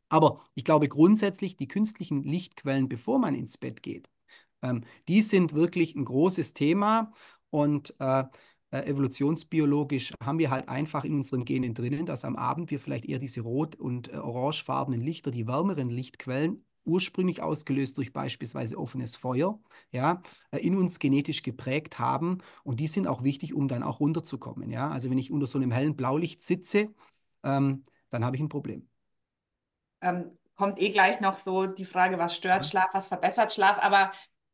Aber 0.10 0.44
ich 0.56 0.66
glaube 0.66 0.88
grundsätzlich, 0.88 1.56
die 1.58 1.68
künstlichen 1.68 2.24
Lichtquellen, 2.24 2.90
bevor 2.90 3.20
man 3.20 3.36
ins 3.36 3.58
Bett 3.58 3.84
geht, 3.84 4.10
ähm, 4.62 4.84
die 5.08 5.22
sind 5.22 5.54
wirklich 5.54 5.96
ein 5.96 6.06
großes 6.06 6.54
Thema 6.54 7.12
und 7.50 7.96
äh, 8.00 8.24
äh, 8.74 8.90
evolutionsbiologisch 8.90 10.14
haben 10.24 10.40
wir 10.40 10.50
halt 10.50 10.68
einfach 10.68 11.04
in 11.04 11.14
unseren 11.14 11.46
Genen 11.46 11.76
drinnen, 11.76 12.08
dass 12.08 12.26
am 12.26 12.36
Abend 12.36 12.72
wir 12.72 12.80
vielleicht 12.80 13.06
eher 13.06 13.20
diese 13.20 13.42
rot- 13.42 13.76
und 13.76 14.12
äh, 14.12 14.18
orangefarbenen 14.18 15.00
Lichter, 15.00 15.30
die 15.30 15.48
wärmeren 15.48 15.90
Lichtquellen, 15.90 16.66
ursprünglich 16.84 17.44
ausgelöst 17.44 17.98
durch 17.98 18.12
beispielsweise 18.12 18.78
offenes 18.78 19.16
Feuer, 19.16 19.60
ja, 19.92 20.24
äh, 20.50 20.58
in 20.58 20.76
uns 20.76 20.98
genetisch 20.98 21.44
geprägt 21.44 22.00
haben. 22.00 22.40
Und 22.64 22.80
die 22.80 22.88
sind 22.88 23.08
auch 23.08 23.24
wichtig, 23.24 23.54
um 23.54 23.68
dann 23.68 23.84
auch 23.84 24.00
runterzukommen. 24.00 24.72
Ja? 24.72 24.90
Also 24.90 25.12
wenn 25.12 25.20
ich 25.20 25.32
unter 25.32 25.46
so 25.46 25.60
einem 25.60 25.72
hellen 25.72 25.96
Blaulicht 25.96 26.42
sitze, 26.42 26.90
ähm, 27.44 27.84
dann 28.10 28.26
habe 28.26 28.36
ich 28.36 28.42
ein 28.42 28.50
Problem. 28.50 28.90
Ähm, 30.02 30.32
kommt 30.56 30.82
eh 30.82 30.90
gleich 30.90 31.22
noch 31.22 31.38
so 31.38 31.68
die 31.68 31.86
Frage, 31.86 32.18
was 32.18 32.36
stört 32.36 32.66
Schlaf, 32.66 32.90
was 32.94 33.06
verbessert 33.06 33.54
Schlaf. 33.54 33.78
Aber 33.80 34.12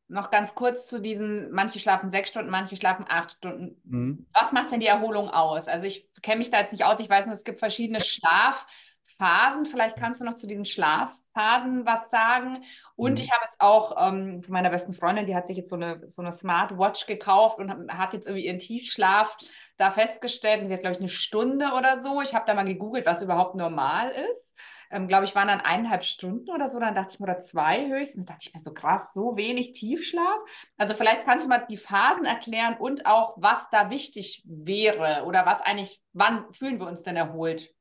noch 0.10 0.32
ganz 0.32 0.56
kurz 0.56 0.88
zu 0.88 1.00
diesen, 1.00 1.52
manche 1.52 1.80
schlafen 1.80 2.10
sechs 2.10 2.30
Stunden, 2.30 2.50
manche 2.50 2.76
schlafen 2.76 3.06
acht 3.08 3.32
Stunden. 3.32 3.80
Mhm. 3.86 4.26
Was 4.34 4.52
macht 4.52 4.72
denn 4.72 4.80
die 4.80 4.88
Erholung 4.88 5.30
aus? 5.30 5.68
Also 5.68 5.86
ich 5.86 6.10
kenne 6.22 6.40
mich 6.40 6.50
da 6.50 6.60
jetzt 6.60 6.72
nicht 6.72 6.84
aus, 6.84 7.00
ich 7.00 7.10
weiß 7.10 7.26
nur, 7.26 7.36
es 7.36 7.44
gibt 7.44 7.60
verschiedene 7.60 8.02
Schlafphasen. 8.02 9.66
Vielleicht 9.66 9.98
kannst 9.98 10.20
du 10.20 10.26
noch 10.26 10.36
zu 10.36 10.48
diesen 10.48 10.66
Schlafphasen 10.66 11.86
was 11.86 12.10
sagen. 12.10 12.64
Und 12.96 13.20
mhm. 13.20 13.24
ich 13.24 13.32
habe 13.32 13.44
jetzt 13.44 13.62
auch 13.62 13.96
ähm, 14.10 14.42
von 14.42 14.52
meiner 14.52 14.72
besten 14.72 14.94
Freundin, 14.94 15.28
die 15.28 15.36
hat 15.36 15.46
sich 15.46 15.58
jetzt 15.58 15.70
so 15.70 15.76
eine, 15.76 16.02
so 16.10 16.24
eine 16.24 16.32
Smartwatch 16.32 17.06
gekauft 17.06 17.60
und 17.60 17.92
hat 17.96 18.14
jetzt 18.14 18.26
irgendwie 18.26 18.48
ihren 18.48 18.60
Tiefschlaf 18.60 19.38
da 19.78 19.92
festgestellt. 19.92 20.62
Und 20.62 20.68
sie 20.68 20.74
hat, 20.74 20.82
glaube 20.82 20.96
ich, 20.96 21.00
eine 21.00 21.10
Stunde 21.10 21.68
oder 21.78 22.02
so. 22.02 22.22
Ich 22.22 22.34
habe 22.34 22.46
da 22.48 22.56
mal 22.56 22.66
gegoogelt, 22.66 23.06
was 23.06 23.22
überhaupt 23.22 23.56
normal 23.56 24.12
ist 24.32 24.56
ähm, 24.90 25.08
glaube 25.08 25.26
ich, 25.26 25.36
waren 25.36 25.48
dann 25.48 25.60
eineinhalb 25.60 26.04
Stunden 26.04 26.50
oder 26.50 26.68
so. 26.68 26.80
Dann 26.80 26.96
dachte 26.96 27.14
ich 27.14 27.20
mir, 27.20 27.26
oder 27.26 27.40
zwei 27.40 27.88
höchstens. 27.88 28.26
dachte 28.26 28.46
ich 28.48 28.54
mir 28.54 28.60
so 28.60 28.74
krass, 28.74 29.14
so 29.14 29.38
wenig 29.38 29.74
Tiefschlaf. 29.74 30.40
Also 30.78 30.94
vielleicht 30.94 31.26
kannst 31.26 31.46
du 31.46 31.50
mal 31.50 31.66
die 31.70 31.78
Phasen 31.78 32.26
erklären 32.26 32.78
und 32.78 33.06
auch, 33.06 33.36
was 33.38 33.70
da 33.72 33.90
wichtig 33.90 34.44
wäre 34.46 35.26
oder 35.26 35.46
was 35.46 35.62
eigentlich, 35.62 36.02
wann 36.14 36.52
fühlen 36.54 36.80
wir 36.80 36.88
uns 36.88 37.04
denn 37.04 37.16
erholt? 37.16 37.74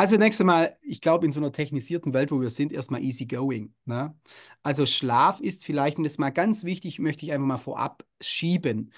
Also 0.00 0.16
nächstes 0.16 0.46
Mal, 0.46 0.78
ich 0.80 1.02
glaube, 1.02 1.26
in 1.26 1.32
so 1.32 1.40
einer 1.40 1.52
technisierten 1.52 2.14
Welt, 2.14 2.30
wo 2.30 2.40
wir 2.40 2.48
sind, 2.48 2.72
erstmal 2.72 3.02
easy 3.02 3.26
going. 3.26 3.74
Ne? 3.84 4.14
Also 4.62 4.86
Schlaf 4.86 5.40
ist 5.40 5.62
vielleicht, 5.62 5.98
und 5.98 6.04
das 6.04 6.12
ist 6.12 6.18
mal 6.18 6.30
ganz 6.30 6.64
wichtig, 6.64 6.98
möchte 6.98 7.26
ich 7.26 7.32
einfach 7.32 7.46
mal 7.46 7.58
vorab 7.58 8.02
schieben. 8.18 8.94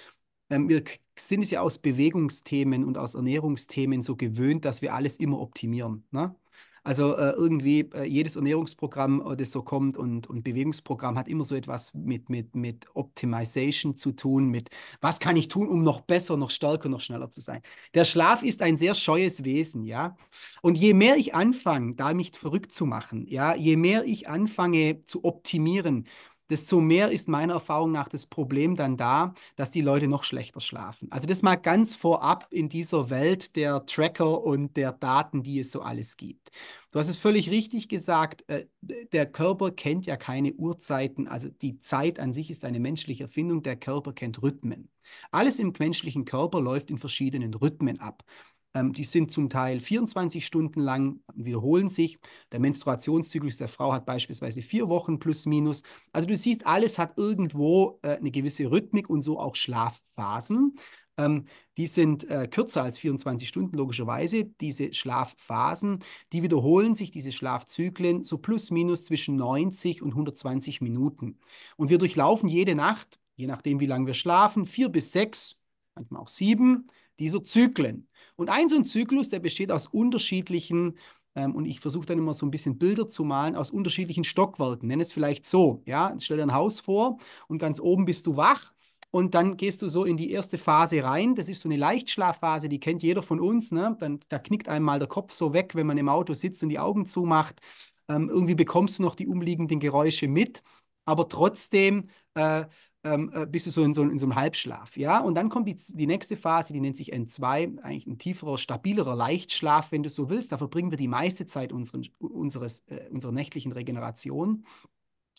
Ähm, 0.49 0.69
wir 0.69 0.85
sind 1.19 1.43
es 1.43 1.51
ja 1.51 1.61
aus 1.61 1.81
Bewegungsthemen 1.81 2.85
und 2.85 2.99
aus 2.99 3.17
Ernährungsthemen 3.17 4.05
so 4.05 4.15
gewöhnt, 4.15 4.65
dass 4.65 4.81
wir 4.81 4.95
alles 4.95 5.17
immer 5.17 5.41
optimieren. 5.41 6.07
Ne? 6.13 6.37
Also 6.85 7.17
äh, 7.17 7.31
irgendwie 7.31 7.89
äh, 7.95 8.05
jedes 8.05 8.35
Ernährungsprogramm, 8.35 9.33
äh, 9.33 9.37
das 9.37 9.53
so 9.53 9.63
kommt 9.63 9.97
und, 9.97 10.29
und 10.29 10.43
Bewegungsprogramm 10.43 11.17
hat 11.17 11.29
immer 11.29 11.45
so 11.45 11.55
etwas 11.55 11.95
mit, 11.95 12.29
mit, 12.29 12.57
mit 12.57 12.87
Optimization 12.95 13.97
zu 13.97 14.11
tun, 14.13 14.49
mit 14.49 14.69
was 15.01 15.21
kann 15.21 15.37
ich 15.37 15.47
tun, 15.47 15.69
um 15.69 15.85
noch 15.85 16.01
besser, 16.01 16.37
noch 16.37 16.51
stärker, 16.51 16.89
noch 16.89 17.01
schneller 17.01 17.31
zu 17.31 17.41
sein. 17.41 17.63
Der 17.95 18.05
Schlaf 18.05 18.43
ist 18.43 18.63
ein 18.63 18.77
sehr 18.77 18.95
scheues 18.95 19.45
Wesen, 19.45 19.85
ja. 19.85 20.17
Und 20.61 20.77
je 20.77 20.93
mehr 20.93 21.17
ich 21.17 21.35
anfange, 21.37 21.95
da 21.95 22.15
mich 22.15 22.33
verrückt 22.33 22.73
zu 22.73 22.85
machen, 22.85 23.27
ja, 23.29 23.55
je 23.55 23.77
mehr 23.77 24.05
ich 24.05 24.29
anfange 24.29 25.03
zu 25.05 25.25
optimieren, 25.25 26.07
desto 26.53 26.83
mehr 26.83 27.11
ist 27.11 27.29
meiner 27.29 27.55
Erfahrung 27.55 27.93
nach 27.93 28.09
das 28.09 28.27
Problem 28.27 28.77
dann 28.77 28.99
da, 28.99 29.33
dass 29.57 29.71
die 29.71 29.81
Leute 29.81 30.07
noch 30.07 30.23
schlechter 30.23 30.61
schlafen. 30.61 31.11
Also 31.11 31.27
das 31.27 31.41
mal 31.41 31.57
ganz 31.57 31.95
vorab 31.95 32.47
in 32.51 32.69
dieser 32.69 33.09
Welt 33.09 33.57
der 33.57 33.87
Tracker 33.87 34.45
und 34.45 34.77
der 34.77 34.93
Daten, 34.93 35.43
die 35.43 35.59
es 35.59 35.73
so 35.73 35.81
alles 35.81 36.19
gibt. 36.19 36.51
Du 36.93 36.99
hast 36.99 37.09
es 37.09 37.17
völlig 37.17 37.51
richtig 37.51 37.89
gesagt, 37.89 38.45
äh, 38.51 38.67
der 38.83 39.25
Körper 39.25 39.71
kennt 39.71 40.05
ja 40.05 40.19
keine 40.19 40.53
Uhrzeiten, 40.53 41.27
also 41.27 41.49
die 41.49 41.81
Zeit 41.81 42.21
an 42.21 42.35
sich 42.35 42.51
ist 42.51 42.67
eine 42.67 42.81
menschliche 42.81 43.25
Erfindung, 43.25 43.63
der 43.63 43.77
Körper 43.77 44.13
kennt 44.13 44.43
Rhythmen. 44.43 44.91
Alles 45.31 45.59
im 45.59 45.73
menschlichen 45.79 46.27
Körper 46.27 46.61
läuft 46.61 46.91
in 46.91 46.99
verschiedenen 46.99 47.55
Rhythmen 47.55 47.99
ab. 47.99 48.25
Ähm, 48.75 48.93
die 48.93 49.05
sind 49.05 49.33
zum 49.33 49.49
Teil 49.49 49.81
24 49.81 50.45
Stunden 50.45 50.81
lang, 50.81 51.21
wiederholen 51.35 51.89
sich. 51.89 52.19
Der 52.53 52.61
Menstruationszyklus 52.61 53.57
der 53.57 53.69
Frau 53.69 53.93
hat 53.93 54.07
beispielsweise 54.07 54.63
vier 54.63 54.89
Wochen 54.89 55.19
plus 55.19 55.47
minus. 55.47 55.83
Also 56.13 56.29
du 56.29 56.37
siehst, 56.37 56.67
alles 56.67 56.99
hat 56.99 57.19
irgendwo 57.19 57.99
äh, 58.03 58.17
eine 58.17 58.31
gewisse 58.31 58.71
Rhythmik 58.71 59.11
und 59.11 59.23
so 59.23 59.39
auch 59.39 59.55
Schlafphasen. 59.55 60.77
Ähm, 61.19 61.47
die 61.77 61.87
sind 61.87 62.29
äh, 62.31 62.49
kürzer 62.49 62.83
als 62.83 62.99
24 62.99 63.47
Stunden, 63.49 63.77
logischerweise. 63.77 64.45
Diese 64.45 64.93
Schlafphasen, 64.93 65.99
die 66.33 66.43
wiederholen 66.43 66.95
sich, 66.95 67.11
diese 67.11 67.33
Schlafzyklen, 67.33 68.25
so 68.25 68.39
plus 68.39 68.71
minus 68.71 69.05
zwischen 69.05 69.37
90 69.37 70.03
und 70.03 70.11
120 70.11 70.81
Minuten. 70.81 71.39
Und 71.77 71.91
wir 71.91 71.99
durchlaufen 71.99 72.49
jede 72.49 72.75
Nacht 72.75 73.19
je 73.37 73.47
nachdem, 73.47 73.81
wie 73.81 73.87
lange 73.87 74.07
wir 74.07 74.15
schlafen, 74.15 74.67
vier 74.67 74.89
bis 74.89 75.13
sechs, 75.13 75.61
manchmal 75.95 76.23
auch 76.23 76.29
sieben 76.29 76.89
dieser 77.19 77.45
Zyklen. 77.45 78.09
Und 78.43 78.49
ein 78.49 78.69
so 78.69 78.77
ein 78.77 78.85
Zyklus, 78.85 79.29
der 79.29 79.39
besteht 79.39 79.73
aus 79.73 79.87
unterschiedlichen, 79.87 80.99
ähm, 81.35 81.55
und 81.55 81.65
ich 81.65 81.81
versuche 81.81 82.07
dann 82.07 82.19
immer 82.19 82.35
so 82.35 82.45
ein 82.47 82.51
bisschen 82.51 82.79
Bilder 82.79 83.09
zu 83.09 83.25
malen, 83.25 83.57
aus 83.57 83.71
unterschiedlichen 83.71 84.25
Stockwerken. 84.25 84.89
Nenn 84.89 85.01
es 85.01 85.13
vielleicht 85.13 85.47
so, 85.47 85.83
ja, 85.87 86.15
stell 86.21 86.37
dir 86.37 86.43
ein 86.43 86.55
Haus 86.55 86.81
vor 86.81 87.19
und 87.49 87.59
ganz 87.59 87.81
oben 87.81 88.05
bist 88.05 88.27
du 88.27 88.37
wach 88.37 88.73
und 89.11 89.35
dann 89.35 89.57
gehst 89.57 89.83
du 89.83 89.89
so 89.89 90.05
in 90.05 90.17
die 90.17 90.31
erste 90.31 90.59
Phase 90.59 91.03
rein. 91.05 91.35
Das 91.35 91.49
ist 91.49 91.61
so 91.61 91.69
eine 91.69 91.77
Leichtschlafphase, 91.77 92.69
die 92.69 92.81
kennt 92.81 93.03
jeder 93.03 93.23
von 93.23 93.41
uns. 93.41 93.71
Ne? 93.73 93.97
Dann, 94.01 94.21
da 94.29 94.39
knickt 94.39 94.69
einem 94.69 94.85
mal 94.85 94.99
der 94.99 95.09
Kopf 95.09 95.33
so 95.33 95.53
weg, 95.53 95.75
wenn 95.75 95.87
man 95.87 95.99
im 95.99 96.09
Auto 96.09 96.35
sitzt 96.35 96.63
und 96.63 96.69
die 96.71 96.79
Augen 96.79 97.07
zumacht. 97.07 97.61
Ähm, 98.09 98.29
irgendwie 98.29 98.55
bekommst 98.55 98.99
du 98.99 99.03
noch 99.03 99.15
die 99.15 99.27
umliegenden 99.27 99.81
Geräusche 99.81 100.29
mit, 100.29 100.63
aber 101.05 101.29
trotzdem 101.29 102.09
äh, 102.35 102.65
ähm, 103.05 103.31
äh, 103.35 103.47
bist 103.47 103.67
du 103.67 103.71
so 103.71 103.83
in, 103.83 103.95
so 103.95 104.03
in 104.03 104.19
so 104.19 104.27
einem 104.27 104.37
Halbschlaf. 104.37 104.97
Ja? 104.97 105.19
Und 105.19 105.35
dann 105.35 105.49
kommt 105.49 105.69
die, 105.69 105.77
die 105.89 106.07
nächste 106.07 106.37
Phase, 106.37 106.73
die 106.73 106.81
nennt 106.81 106.97
sich 106.97 107.13
N2, 107.13 107.81
eigentlich 107.83 108.07
ein 108.07 108.19
tieferer, 108.19 108.59
stabilerer 108.59 109.17
Leichtschlaf, 109.17 109.93
wenn 109.93 110.03
du 110.03 110.09
so 110.09 110.31
willst. 110.31 110.53
Da 110.53 110.59
verbringen 110.59 110.91
wir 110.91 110.99
die 110.99 111.09
meiste 111.09 111.47
Zeit 111.47 111.73
unseren, 111.73 112.07
unseres, 112.19 112.81
äh, 112.87 113.09
unserer 113.11 113.33
nächtlichen 113.33 113.73
Regeneration. 113.73 114.65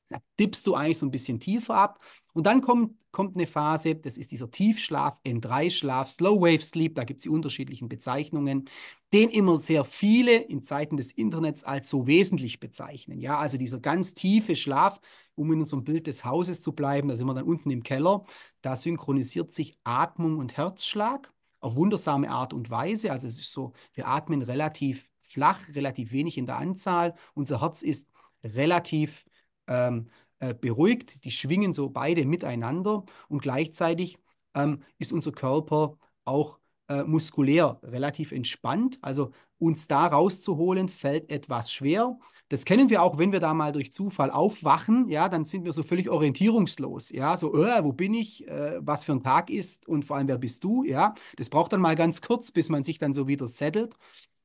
Da 0.10 0.20
tippst 0.38 0.68
du 0.68 0.76
eigentlich 0.76 0.98
so 0.98 1.06
ein 1.06 1.12
bisschen 1.12 1.40
tiefer 1.40 1.76
ab. 1.76 2.00
Und 2.34 2.46
dann 2.46 2.62
kommt, 2.62 2.96
kommt 3.12 3.36
eine 3.36 3.48
Phase, 3.48 3.96
das 3.96 4.18
ist 4.18 4.32
dieser 4.32 4.50
Tiefschlaf, 4.50 5.20
N3-Schlaf, 5.26 6.10
Slow 6.10 6.42
Wave 6.42 6.62
Sleep, 6.62 6.96
da 6.96 7.04
gibt 7.04 7.20
es 7.20 7.24
die 7.24 7.30
unterschiedlichen 7.30 7.90
Bezeichnungen, 7.90 8.66
den 9.14 9.30
immer 9.30 9.58
sehr 9.58 9.84
viele 9.84 10.36
in 10.36 10.64
Zeiten 10.64 10.98
des 10.98 11.12
Internets 11.12 11.64
als 11.64 11.90
so 11.90 12.08
wesentlich 12.08 12.60
bezeichnen. 12.60 13.20
Ja, 13.20 13.38
also 13.38 13.58
dieser 13.58 13.80
ganz 13.80 14.14
tiefe 14.14 14.56
Schlaf, 14.56 15.00
um 15.36 15.52
in 15.52 15.60
unserem 15.60 15.84
Bild 15.84 16.08
des 16.08 16.26
Hauses 16.26 16.62
zu 16.62 16.74
bleiben, 16.74 17.08
da 17.08 17.16
sind 17.16 17.28
wir 17.28 17.34
dann 17.34 17.46
unten 17.46 17.70
im 17.72 17.84
Keller, 17.84 18.24
da 18.62 18.76
synchronisiert 18.76 19.54
sich 19.54 19.78
Atmung 19.84 20.38
und 20.38 20.58
Herzschlag 20.58 21.32
auf 21.60 21.76
wundersame 21.76 22.30
Art 22.30 22.54
und 22.54 22.70
Weise. 22.70 23.12
Also 23.12 23.28
es 23.28 23.40
ist 23.40 23.54
so, 23.54 23.74
wir 23.94 24.08
atmen 24.08 24.42
relativ 24.42 25.10
flach, 25.22 25.62
relativ 25.76 26.12
wenig 26.12 26.38
in 26.38 26.46
der 26.46 26.58
Anzahl. 26.58 27.16
Unser 27.34 27.62
Herz 27.62 27.82
ist 27.82 28.12
relativ 28.44 29.26
ähm, 29.68 30.10
äh, 30.40 30.54
beruhigt. 30.54 31.24
Die 31.24 31.32
schwingen 31.32 31.74
so 31.74 31.90
beide 31.90 32.26
miteinander 32.26 33.04
und 33.30 33.42
gleichzeitig 33.42 34.18
ähm, 34.56 34.84
ist 35.00 35.14
unser 35.14 35.32
Körper 35.32 35.98
auch 36.26 36.60
äh, 36.90 37.04
muskulär 37.04 37.80
relativ 37.84 38.32
entspannt. 38.32 39.00
Also 39.02 39.32
uns 39.58 39.88
da 39.88 40.08
rauszuholen, 40.08 40.90
fällt 40.90 41.32
etwas 41.32 41.72
schwer. 41.72 42.18
Das 42.50 42.66
kennen 42.66 42.90
wir 42.90 43.02
auch, 43.02 43.18
wenn 43.18 43.32
wir 43.32 43.40
da 43.40 43.54
mal 43.54 43.72
durch 43.72 43.94
Zufall 43.94 44.30
aufwachen, 44.30 45.08
ja, 45.08 45.30
dann 45.30 45.46
sind 45.46 45.64
wir 45.64 45.72
so 45.72 45.84
völlig 45.84 46.10
orientierungslos, 46.10 47.10
ja, 47.12 47.38
so, 47.38 47.56
äh, 47.66 47.84
wo 47.84 47.94
bin 47.94 48.14
ich, 48.14 48.48
äh, 48.48 48.80
was 48.86 49.06
für 49.06 49.14
ein 49.14 49.24
Tag 49.24 49.50
ist 49.50 49.88
und 49.88 50.04
vor 50.06 50.18
allem, 50.18 50.28
wer 50.28 50.38
bist 50.38 50.64
du, 50.64 50.84
ja. 50.84 51.14
Das 51.38 51.50
braucht 51.50 51.72
dann 51.74 51.82
mal 51.82 51.96
ganz 51.96 52.22
kurz, 52.22 52.52
bis 52.52 52.70
man 52.70 52.84
sich 52.84 53.00
dann 53.00 53.14
so 53.14 53.28
wieder 53.28 53.48
settelt. 53.48 53.96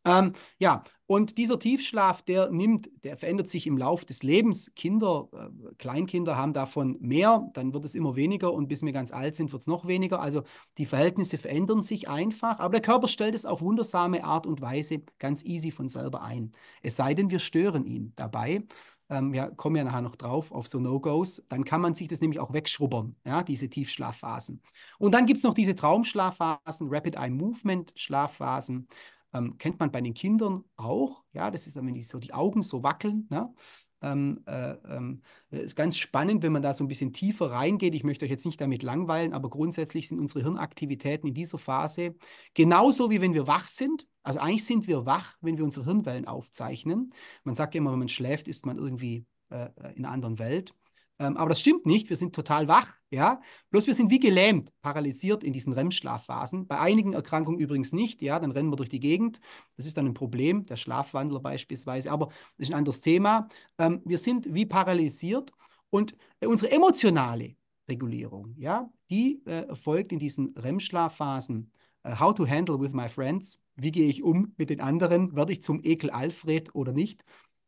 Ähm, 0.05 0.33
ja, 0.59 0.85
und 1.07 1.39
dieser 1.39 1.59
Tiefschlaf, 1.59 2.23
der 2.23 2.51
nimmt, 2.51 2.89
der 3.03 3.17
verändert 3.17 3.49
sich 3.49 3.67
im 3.67 3.79
Lauf 3.79 4.05
des 4.05 4.23
Lebens. 4.23 4.73
Kinder, 4.75 5.29
äh, 5.33 5.75
Kleinkinder 5.79 6.37
haben 6.37 6.53
davon 6.53 6.97
mehr, 7.01 7.49
dann 7.55 7.73
wird 7.73 7.85
es 7.85 7.95
immer 7.95 8.15
weniger 8.17 8.53
und 8.53 8.69
bis 8.69 8.83
wir 8.83 8.93
ganz 8.93 9.13
alt 9.13 9.35
sind, 9.35 9.53
wird 9.53 9.63
es 9.63 9.67
noch 9.67 9.87
weniger. 9.87 10.21
Also 10.21 10.43
die 10.79 10.87
Verhältnisse 10.87 11.39
verändern 11.39 11.83
sich 11.83 12.09
einfach, 12.09 12.59
aber 12.59 12.73
der 12.73 12.83
Körper 12.83 13.09
stellt 13.09 13.35
es 13.35 13.47
auf 13.47 13.61
wundersame 13.61 14.25
Art 14.25 14.47
und 14.47 14.61
Weise 14.61 15.03
ganz 15.19 15.45
easy 15.45 15.71
von 15.71 15.89
selber 15.89 16.23
ein. 16.23 16.53
Es 16.83 16.97
sei 16.97 17.15
denn, 17.15 17.31
wir 17.31 17.39
stören 17.39 17.85
ihn 17.87 18.13
dabei. 18.17 18.65
Ähm, 19.11 19.33
wir 19.33 19.51
kommen 19.57 19.77
ja 19.77 19.85
nachher 19.85 20.03
noch 20.03 20.17
drauf 20.17 20.53
auf 20.53 20.69
so 20.69 20.79
No-Gos, 20.81 21.45
dann 21.49 21.65
kann 21.65 21.81
man 21.81 21.95
sich 21.95 22.09
das 22.09 22.21
nämlich 22.21 22.41
auch 22.41 22.53
wegschrubbern, 22.53 23.17
ja, 23.25 23.43
diese 23.43 23.69
Tiefschlafphasen. 23.71 24.61
Und 24.99 25.13
dann 25.13 25.25
gibt 25.27 25.39
es 25.39 25.45
noch 25.45 25.55
diese 25.55 25.75
Traumschlafphasen, 25.75 26.89
Rapid 26.91 27.17
Eye 27.17 27.31
Movement 27.31 27.93
Schlafphasen. 27.97 28.87
Ähm, 29.33 29.59
kennt 29.59 29.79
man 29.79 29.91
bei 29.91 30.01
den 30.01 30.15
Kindern 30.15 30.65
auch. 30.77 31.23
Ja, 31.33 31.51
das 31.51 31.67
ist 31.67 31.77
dann, 31.77 31.87
wenn 31.87 31.95
die 31.95 32.03
so 32.03 32.19
die 32.19 32.33
Augen 32.33 32.63
so 32.63 32.83
wackeln. 32.83 33.27
Ne? 33.31 33.53
Ähm, 34.01 34.43
äh, 34.47 34.73
ähm, 34.89 35.23
ist 35.51 35.75
ganz 35.75 35.97
spannend, 35.97 36.43
wenn 36.43 36.53
man 36.53 36.63
da 36.63 36.75
so 36.75 36.85
ein 36.85 36.89
bisschen 36.89 37.13
tiefer 37.13 37.51
reingeht. 37.51 37.95
Ich 37.95 38.05
möchte 38.05 38.25
euch 38.25 38.31
jetzt 38.31 38.47
nicht 38.47 38.61
damit 38.61 38.83
langweilen, 38.83 39.33
aber 39.33 39.51
grundsätzlich 39.51 40.09
sind 40.09 40.21
unsere 40.21 40.43
Hirnaktivitäten 40.43 41.29
in 41.29 41.35
dieser 41.35 41.59
Phase 41.59 42.15
genauso 42.55 43.11
wie 43.11 43.21
wenn 43.21 43.35
wir 43.35 43.47
wach 43.47 43.67
sind. 43.67 44.07
Also 44.23 44.39
eigentlich 44.41 44.65
sind 44.65 44.87
wir 44.87 45.05
wach, 45.05 45.37
wenn 45.41 45.59
wir 45.59 45.65
unsere 45.65 45.85
Hirnwellen 45.85 46.27
aufzeichnen. 46.27 47.13
Man 47.45 47.55
sagt 47.55 47.75
ja 47.75 47.81
immer, 47.81 47.93
wenn 47.93 47.99
man 47.99 48.09
schläft, 48.09 48.47
ist 48.47 48.67
man 48.67 48.79
irgendwie 48.79 49.27
äh, 49.51 49.65
äh 49.65 49.95
in 49.97 50.05
einer 50.05 50.11
anderen 50.13 50.39
Welt. 50.39 50.75
Ähm, 51.19 51.37
aber 51.37 51.49
das 51.49 51.61
stimmt 51.61 51.87
nicht. 51.87 52.09
Wir 52.09 52.17
sind 52.17 52.35
total 52.35 52.69
wach, 52.69 52.91
ja. 53.11 53.41
Bloß 53.71 53.87
wir 53.87 53.95
sind 53.95 54.11
wie 54.11 54.21
gelähmt, 54.21 54.73
paralysiert 54.83 55.43
in 55.43 55.53
diesen 55.53 55.73
REM-Schlafphasen. 55.73 56.67
Bei 56.67 56.79
einigen 56.81 57.13
Erkrankungen 57.13 57.59
übrigens 57.59 57.93
nicht, 57.93 58.23
ja. 58.23 58.39
Dann 58.39 58.53
rennen 58.53 58.71
wir 58.71 58.77
durch 58.77 58.89
die 58.89 59.01
Gegend. 59.01 59.41
Das 59.77 59.87
ist 59.87 59.97
dann 59.97 60.07
ein 60.07 60.15
Problem, 60.15 60.67
der 60.67 60.77
Schlafwandler 60.77 61.41
beispielsweise. 61.41 62.13
Aber 62.13 62.27
das 62.27 62.69
ist 62.69 62.71
ein 62.71 62.79
anderes 62.79 63.01
Thema. 63.01 63.49
Ähm, 63.79 64.01
wir 64.05 64.19
sind 64.19 64.55
wie 64.55 64.67
paralysiert 64.67 65.53
und 65.91 66.17
äh, 66.41 66.47
unsere 66.47 66.73
emotionale 66.73 67.57
Regulierung, 67.89 68.55
ja, 68.59 68.91
die 69.11 69.43
äh, 69.47 69.67
erfolgt 69.69 70.13
in 70.13 70.19
diesen 70.19 70.51
REM-Schlafphasen. 70.57 71.73
Uh, 72.07 72.21
how 72.21 72.33
to 72.33 72.47
handle 72.47 72.79
with 72.79 72.93
my 72.93 73.09
friends. 73.09 73.61
Wie 73.75 73.91
gehe 73.91 74.09
ich 74.09 74.23
um 74.23 74.55
mit 74.57 74.71
den 74.71 74.81
anderen? 74.81 75.35
Werde 75.35 75.53
ich 75.53 75.63
zum 75.63 75.81
Ekel 75.83 76.11
Alfred 76.11 76.75
oder 76.75 76.93
nicht? 76.93 77.25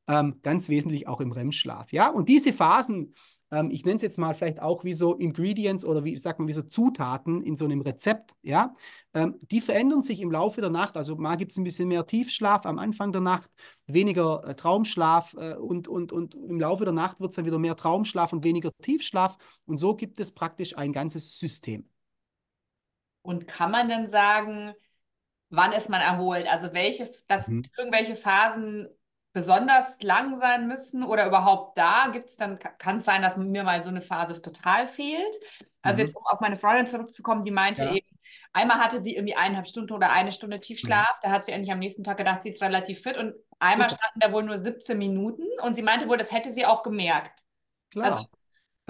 Ähm, 0.06 0.40
ganz 0.42 0.68
wesentlich 0.68 1.08
auch 1.08 1.20
im 1.20 1.32
REM-Schlaf. 1.32 1.92
Ja, 1.92 2.10
und 2.10 2.28
diese 2.28 2.52
Phasen 2.52 3.14
ähm, 3.50 3.70
ich 3.70 3.84
nenne 3.84 3.96
es 3.96 4.02
jetzt 4.02 4.18
mal 4.18 4.34
vielleicht 4.34 4.60
auch 4.60 4.84
wie 4.84 4.94
so 4.94 5.14
Ingredients 5.14 5.84
oder 5.84 6.04
wie 6.04 6.16
sagt 6.16 6.38
man, 6.38 6.48
wie 6.48 6.52
so 6.52 6.62
Zutaten 6.62 7.42
in 7.42 7.56
so 7.56 7.64
einem 7.64 7.80
Rezept, 7.80 8.32
ja, 8.42 8.74
ähm, 9.14 9.38
die 9.42 9.60
verändern 9.60 10.02
sich 10.02 10.20
im 10.20 10.30
Laufe 10.30 10.60
der 10.60 10.70
Nacht. 10.70 10.96
Also 10.96 11.16
mal 11.16 11.36
gibt 11.36 11.52
es 11.52 11.58
ein 11.58 11.64
bisschen 11.64 11.88
mehr 11.88 12.06
Tiefschlaf 12.06 12.66
am 12.66 12.78
Anfang 12.78 13.12
der 13.12 13.20
Nacht, 13.20 13.50
weniger 13.86 14.44
äh, 14.44 14.54
Traumschlaf 14.54 15.34
äh, 15.38 15.54
und, 15.54 15.88
und, 15.88 16.12
und 16.12 16.34
im 16.34 16.60
Laufe 16.60 16.84
der 16.84 16.94
Nacht 16.94 17.20
wird 17.20 17.30
es 17.30 17.36
dann 17.36 17.46
wieder 17.46 17.58
mehr 17.58 17.76
Traumschlaf 17.76 18.32
und 18.32 18.44
weniger 18.44 18.70
Tiefschlaf. 18.82 19.36
Und 19.66 19.78
so 19.78 19.94
gibt 19.94 20.20
es 20.20 20.32
praktisch 20.32 20.76
ein 20.76 20.92
ganzes 20.92 21.38
System. 21.38 21.88
Und 23.22 23.46
kann 23.46 23.70
man 23.70 23.88
denn 23.88 24.10
sagen, 24.10 24.72
wann 25.50 25.72
ist 25.72 25.88
man 25.88 26.00
erholt? 26.00 26.46
Also 26.46 26.72
welche, 26.72 27.10
dass 27.26 27.48
mhm. 27.48 27.64
irgendwelche 27.76 28.14
Phasen 28.14 28.88
besonders 29.32 30.02
lang 30.02 30.38
sein 30.38 30.66
müssen 30.66 31.04
oder 31.04 31.26
überhaupt 31.26 31.78
da? 31.78 32.08
Gibt 32.12 32.30
es 32.30 32.36
dann, 32.36 32.58
kann 32.58 32.96
es 32.96 33.04
sein, 33.04 33.22
dass 33.22 33.36
mir 33.36 33.64
mal 33.64 33.82
so 33.82 33.90
eine 33.90 34.02
Phase 34.02 34.40
total 34.40 34.86
fehlt? 34.86 35.36
Also 35.82 35.98
mhm. 35.98 36.06
jetzt, 36.06 36.16
um 36.16 36.24
auf 36.26 36.40
meine 36.40 36.56
Freundin 36.56 36.86
zurückzukommen, 36.86 37.44
die 37.44 37.50
meinte 37.50 37.84
ja. 37.84 37.94
eben, 37.94 38.06
einmal 38.52 38.78
hatte 38.78 39.02
sie 39.02 39.14
irgendwie 39.14 39.36
eineinhalb 39.36 39.66
Stunden 39.66 39.92
oder 39.92 40.10
eine 40.10 40.32
Stunde 40.32 40.60
Tiefschlaf, 40.60 41.18
mhm. 41.18 41.22
da 41.22 41.30
hat 41.30 41.44
sie 41.44 41.52
endlich 41.52 41.72
am 41.72 41.78
nächsten 41.78 42.04
Tag 42.04 42.18
gedacht, 42.18 42.42
sie 42.42 42.50
ist 42.50 42.62
relativ 42.62 43.00
fit 43.00 43.16
und 43.16 43.34
einmal 43.58 43.88
standen 43.88 44.20
da 44.20 44.32
wohl 44.32 44.42
nur 44.42 44.58
17 44.58 44.98
Minuten 44.98 45.44
und 45.62 45.74
sie 45.74 45.82
meinte 45.82 46.08
wohl, 46.08 46.16
das 46.16 46.32
hätte 46.32 46.50
sie 46.50 46.66
auch 46.66 46.82
gemerkt. 46.82 47.44
Klar. 47.90 48.12
Also, 48.12 48.26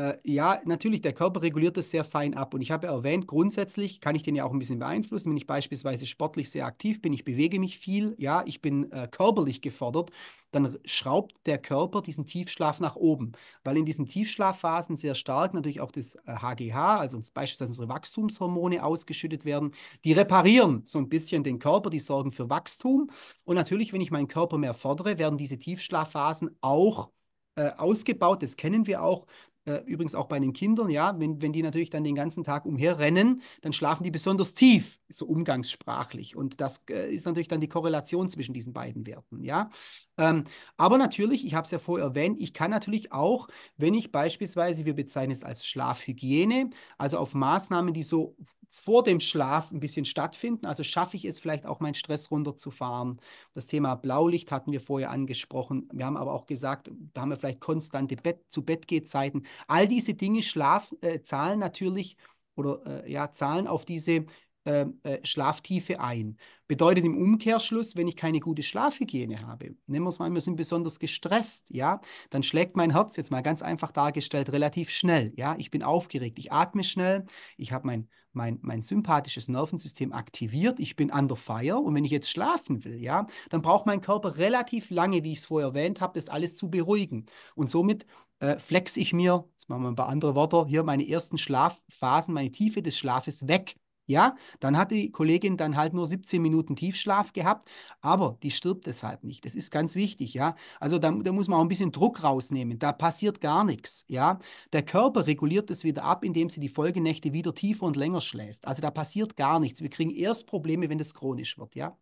äh, 0.00 0.18
ja, 0.24 0.60
natürlich, 0.64 1.02
der 1.02 1.12
Körper 1.12 1.42
reguliert 1.42 1.76
das 1.76 1.90
sehr 1.90 2.04
fein 2.04 2.34
ab. 2.34 2.54
Und 2.54 2.62
ich 2.62 2.70
habe 2.70 2.86
ja 2.86 2.92
erwähnt, 2.94 3.26
grundsätzlich 3.26 4.00
kann 4.00 4.14
ich 4.14 4.22
den 4.22 4.34
ja 4.34 4.44
auch 4.44 4.52
ein 4.52 4.58
bisschen 4.58 4.78
beeinflussen. 4.78 5.30
Wenn 5.30 5.36
ich 5.36 5.46
beispielsweise 5.46 6.06
sportlich 6.06 6.50
sehr 6.50 6.64
aktiv 6.64 7.02
bin, 7.02 7.12
ich 7.12 7.24
bewege 7.24 7.58
mich 7.60 7.78
viel, 7.78 8.14
ja, 8.18 8.42
ich 8.46 8.62
bin 8.62 8.90
äh, 8.92 9.08
körperlich 9.10 9.60
gefordert, 9.60 10.10
dann 10.52 10.78
schraubt 10.86 11.34
der 11.46 11.58
Körper 11.58 12.00
diesen 12.00 12.24
Tiefschlaf 12.26 12.80
nach 12.80 12.96
oben, 12.96 13.32
weil 13.62 13.76
in 13.76 13.84
diesen 13.84 14.06
Tiefschlafphasen 14.06 14.96
sehr 14.96 15.14
stark 15.14 15.52
natürlich 15.54 15.80
auch 15.80 15.92
das 15.92 16.16
HGH, 16.26 16.96
äh, 16.96 17.00
also 17.00 17.20
beispielsweise 17.34 17.70
unsere 17.70 17.88
Wachstumshormone 17.88 18.82
ausgeschüttet 18.82 19.44
werden. 19.44 19.74
Die 20.04 20.12
reparieren 20.12 20.82
so 20.86 20.98
ein 20.98 21.08
bisschen 21.10 21.44
den 21.44 21.58
Körper, 21.58 21.90
die 21.90 22.00
sorgen 22.00 22.32
für 22.32 22.48
Wachstum. 22.48 23.10
Und 23.44 23.56
natürlich, 23.56 23.92
wenn 23.92 24.00
ich 24.00 24.10
meinen 24.10 24.28
Körper 24.28 24.56
mehr 24.56 24.74
fordere, 24.74 25.18
werden 25.18 25.36
diese 25.36 25.58
Tiefschlafphasen 25.58 26.56
auch 26.62 27.10
äh, 27.56 27.70
ausgebaut. 27.76 28.42
Das 28.42 28.56
kennen 28.56 28.86
wir 28.86 29.02
auch 29.02 29.26
äh, 29.66 29.82
übrigens 29.84 30.14
auch 30.14 30.26
bei 30.26 30.38
den 30.38 30.52
Kindern, 30.52 30.90
ja, 30.90 31.18
wenn, 31.18 31.42
wenn 31.42 31.52
die 31.52 31.62
natürlich 31.62 31.90
dann 31.90 32.04
den 32.04 32.14
ganzen 32.14 32.44
Tag 32.44 32.64
umherrennen, 32.64 33.42
dann 33.60 33.72
schlafen 33.72 34.04
die 34.04 34.10
besonders 34.10 34.54
tief, 34.54 34.98
so 35.08 35.26
umgangssprachlich. 35.26 36.36
Und 36.36 36.60
das 36.60 36.84
äh, 36.88 37.14
ist 37.14 37.26
natürlich 37.26 37.48
dann 37.48 37.60
die 37.60 37.68
Korrelation 37.68 38.28
zwischen 38.28 38.54
diesen 38.54 38.72
beiden 38.72 39.06
Werten, 39.06 39.42
ja. 39.42 39.70
Ähm, 40.18 40.44
aber 40.76 40.98
natürlich, 40.98 41.44
ich 41.44 41.54
habe 41.54 41.64
es 41.64 41.70
ja 41.70 41.78
vorher 41.78 42.08
erwähnt, 42.08 42.40
ich 42.40 42.54
kann 42.54 42.70
natürlich 42.70 43.12
auch, 43.12 43.48
wenn 43.76 43.94
ich 43.94 44.12
beispielsweise, 44.12 44.84
wir 44.84 44.94
bezeichnen 44.94 45.32
es 45.32 45.44
als 45.44 45.66
Schlafhygiene, 45.66 46.70
also 46.98 47.18
auf 47.18 47.34
Maßnahmen, 47.34 47.94
die 47.94 48.02
so 48.02 48.36
vor 48.70 49.02
dem 49.02 49.20
Schlaf 49.20 49.72
ein 49.72 49.80
bisschen 49.80 50.04
stattfinden. 50.04 50.66
Also 50.66 50.82
schaffe 50.84 51.16
ich 51.16 51.24
es 51.24 51.40
vielleicht 51.40 51.66
auch, 51.66 51.80
meinen 51.80 51.94
Stress 51.94 52.30
runterzufahren. 52.30 53.20
Das 53.54 53.66
Thema 53.66 53.96
Blaulicht 53.96 54.52
hatten 54.52 54.72
wir 54.72 54.80
vorher 54.80 55.10
angesprochen. 55.10 55.88
Wir 55.92 56.06
haben 56.06 56.16
aber 56.16 56.32
auch 56.32 56.46
gesagt, 56.46 56.90
da 57.12 57.22
haben 57.22 57.30
wir 57.30 57.36
vielleicht 57.36 57.60
konstante 57.60 58.16
Bett 58.16 58.44
zu 58.48 58.64
Bettgehzeiten. 58.64 59.44
All 59.66 59.88
diese 59.88 60.14
Dinge 60.14 60.42
Schlaf, 60.42 60.94
äh, 61.00 61.20
zahlen 61.22 61.58
natürlich 61.58 62.16
oder 62.54 63.04
äh, 63.04 63.12
ja, 63.12 63.32
zahlen 63.32 63.66
auf 63.66 63.84
diese 63.84 64.26
äh, 64.64 64.86
äh, 65.02 65.24
Schlaftiefe 65.24 66.00
ein. 66.00 66.36
Bedeutet 66.66 67.04
im 67.04 67.16
Umkehrschluss, 67.16 67.96
wenn 67.96 68.06
ich 68.06 68.16
keine 68.16 68.40
gute 68.40 68.62
Schlafhygiene 68.62 69.46
habe, 69.46 69.74
nehmen 69.86 70.04
wir 70.04 70.10
es 70.10 70.18
mal, 70.18 70.30
wir 70.30 70.40
sind 70.40 70.56
besonders 70.56 71.00
gestresst, 71.00 71.70
ja, 71.70 72.00
dann 72.30 72.42
schlägt 72.42 72.76
mein 72.76 72.92
Herz, 72.92 73.16
jetzt 73.16 73.30
mal 73.30 73.42
ganz 73.42 73.62
einfach 73.62 73.90
dargestellt, 73.90 74.52
relativ 74.52 74.90
schnell, 74.90 75.32
ja. 75.36 75.56
Ich 75.58 75.70
bin 75.70 75.82
aufgeregt, 75.82 76.38
ich 76.38 76.52
atme 76.52 76.84
schnell, 76.84 77.24
ich 77.56 77.72
habe 77.72 77.86
mein, 77.86 78.08
mein, 78.32 78.58
mein 78.62 78.82
sympathisches 78.82 79.48
Nervensystem 79.48 80.12
aktiviert, 80.12 80.78
ich 80.78 80.94
bin 80.94 81.10
under 81.10 81.36
fire 81.36 81.78
und 81.78 81.94
wenn 81.94 82.04
ich 82.04 82.12
jetzt 82.12 82.30
schlafen 82.30 82.84
will, 82.84 83.00
ja, 83.00 83.26
dann 83.48 83.62
braucht 83.62 83.86
mein 83.86 84.00
Körper 84.00 84.36
relativ 84.36 84.90
lange, 84.90 85.24
wie 85.24 85.32
ich 85.32 85.38
es 85.38 85.46
vorher 85.46 85.68
erwähnt 85.68 86.00
habe, 86.00 86.12
das 86.14 86.28
alles 86.28 86.54
zu 86.54 86.70
beruhigen. 86.70 87.26
Und 87.54 87.70
somit 87.70 88.06
äh, 88.40 88.58
flex 88.58 88.96
ich 88.96 89.12
mir, 89.12 89.48
jetzt 89.52 89.68
machen 89.68 89.82
wir 89.82 89.88
ein 89.88 89.96
paar 89.96 90.08
andere 90.08 90.34
Worte, 90.34 90.66
hier 90.66 90.82
meine 90.82 91.08
ersten 91.08 91.38
Schlafphasen, 91.38 92.34
meine 92.34 92.50
Tiefe 92.50 92.82
des 92.82 92.96
Schlafes 92.96 93.48
weg. 93.48 93.74
Ja, 94.10 94.34
dann 94.58 94.76
hat 94.76 94.90
die 94.90 95.12
Kollegin 95.12 95.56
dann 95.56 95.76
halt 95.76 95.94
nur 95.94 96.04
17 96.04 96.42
Minuten 96.42 96.74
Tiefschlaf 96.74 97.32
gehabt, 97.32 97.68
aber 98.00 98.36
die 98.42 98.50
stirbt 98.50 98.86
deshalb 98.86 99.22
nicht. 99.22 99.44
Das 99.44 99.54
ist 99.54 99.70
ganz 99.70 99.94
wichtig, 99.94 100.34
ja. 100.34 100.56
Also 100.80 100.98
da, 100.98 101.12
da 101.12 101.30
muss 101.30 101.46
man 101.46 101.60
auch 101.60 101.62
ein 101.62 101.68
bisschen 101.68 101.92
Druck 101.92 102.24
rausnehmen. 102.24 102.80
Da 102.80 102.92
passiert 102.92 103.40
gar 103.40 103.62
nichts, 103.62 104.04
ja. 104.08 104.40
Der 104.72 104.82
Körper 104.82 105.28
reguliert 105.28 105.70
es 105.70 105.84
wieder 105.84 106.02
ab, 106.02 106.24
indem 106.24 106.48
sie 106.48 106.58
die 106.58 106.68
Folgenächte 106.68 107.32
wieder 107.32 107.54
tiefer 107.54 107.86
und 107.86 107.94
länger 107.94 108.20
schläft. 108.20 108.66
Also 108.66 108.82
da 108.82 108.90
passiert 108.90 109.36
gar 109.36 109.60
nichts. 109.60 109.80
Wir 109.80 109.90
kriegen 109.90 110.10
erst 110.10 110.48
Probleme, 110.48 110.90
wenn 110.90 110.98
das 110.98 111.14
chronisch 111.14 111.56
wird, 111.56 111.76
ja. 111.76 111.96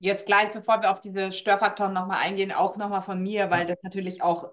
Jetzt 0.00 0.26
gleich, 0.26 0.52
bevor 0.52 0.82
wir 0.82 0.90
auf 0.90 1.00
diese 1.00 1.30
Störfaktoren 1.30 1.94
nochmal 1.94 2.18
eingehen, 2.18 2.50
auch 2.50 2.76
nochmal 2.76 3.02
von 3.02 3.22
mir, 3.22 3.48
weil 3.48 3.64
das 3.66 3.78
natürlich 3.84 4.22
auch 4.22 4.50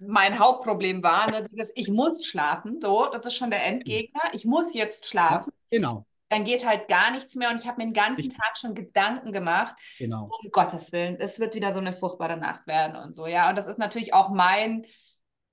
mein 0.00 0.38
Hauptproblem 0.38 1.02
war, 1.02 1.30
ne, 1.30 1.46
dieses, 1.50 1.70
ich 1.74 1.88
muss 1.88 2.24
schlafen, 2.24 2.80
so, 2.80 3.08
das 3.12 3.26
ist 3.26 3.34
schon 3.34 3.50
der 3.50 3.64
Endgegner, 3.64 4.22
ich 4.32 4.44
muss 4.44 4.74
jetzt 4.74 5.06
schlafen. 5.06 5.52
Ja, 5.70 5.78
genau. 5.78 6.06
Dann 6.28 6.44
geht 6.44 6.66
halt 6.66 6.88
gar 6.88 7.12
nichts 7.12 7.36
mehr 7.36 7.50
und 7.50 7.60
ich 7.60 7.68
habe 7.68 7.78
mir 7.78 7.84
den 7.86 7.94
ganzen 7.94 8.16
Richtig. 8.22 8.38
Tag 8.38 8.58
schon 8.58 8.74
Gedanken 8.74 9.32
gemacht, 9.32 9.76
Genau. 9.98 10.28
um 10.42 10.50
Gottes 10.50 10.90
Willen, 10.92 11.16
es 11.20 11.38
wird 11.38 11.54
wieder 11.54 11.72
so 11.72 11.78
eine 11.78 11.92
furchtbare 11.92 12.36
Nacht 12.36 12.66
werden 12.66 12.96
und 12.96 13.14
so, 13.14 13.26
ja. 13.26 13.48
Und 13.48 13.56
das 13.56 13.66
ist 13.68 13.78
natürlich 13.78 14.12
auch 14.12 14.30
mein 14.30 14.84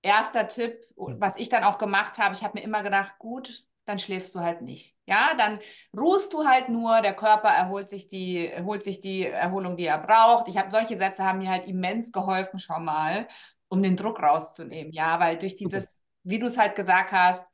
erster 0.01 0.47
Tipp, 0.47 0.79
was 0.95 1.35
ich 1.37 1.49
dann 1.49 1.63
auch 1.63 1.77
gemacht 1.77 2.17
habe. 2.17 2.35
Ich 2.35 2.43
habe 2.43 2.57
mir 2.57 2.63
immer 2.65 2.83
gedacht, 2.83 3.17
gut, 3.19 3.63
dann 3.85 3.99
schläfst 3.99 4.33
du 4.35 4.39
halt 4.39 4.61
nicht. 4.61 4.95
Ja, 5.05 5.33
dann 5.37 5.59
ruhst 5.95 6.31
du 6.33 6.45
halt 6.45 6.69
nur, 6.69 7.01
der 7.01 7.13
Körper 7.15 7.49
erholt 7.49 7.89
sich 7.89 8.07
die, 8.07 8.51
holt 8.63 8.81
sich 8.83 8.99
die 8.99 9.25
Erholung, 9.27 9.75
die 9.77 9.85
er 9.85 9.97
braucht. 9.99 10.47
Ich 10.47 10.57
habe 10.57 10.71
solche 10.71 10.97
Sätze 10.97 11.23
haben 11.23 11.39
mir 11.39 11.49
halt 11.49 11.67
immens 11.67 12.11
geholfen 12.11 12.59
schon 12.59 12.85
mal, 12.85 13.27
um 13.73 13.81
den 13.83 13.97
Druck 13.97 14.21
rauszunehmen. 14.21 14.93
Ja, 14.93 15.19
weil 15.19 15.37
durch 15.37 15.55
dieses, 15.55 15.99
wie 16.23 16.39
du 16.39 16.45
es 16.47 16.57
halt 16.57 16.75
gesagt 16.75 17.11
hast, 17.11 17.45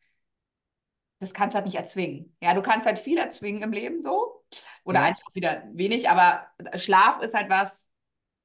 das 1.20 1.34
kannst 1.34 1.54
du 1.54 1.58
halt 1.58 1.66
nicht 1.66 1.76
erzwingen. 1.76 2.36
Ja, 2.42 2.54
du 2.54 2.62
kannst 2.62 2.88
halt 2.88 3.00
viel 3.00 3.18
erzwingen 3.18 3.62
im 3.64 3.72
Leben 3.72 4.02
so 4.02 4.44
oder 4.84 5.02
Ja. 5.02 5.04
eigentlich 5.04 5.26
auch 5.28 5.36
wieder 5.36 5.64
wenig, 5.74 6.10
aber 6.10 6.48
Schlaf 6.78 7.22
ist 7.22 7.34
halt 7.34 7.50
was, 7.50 7.79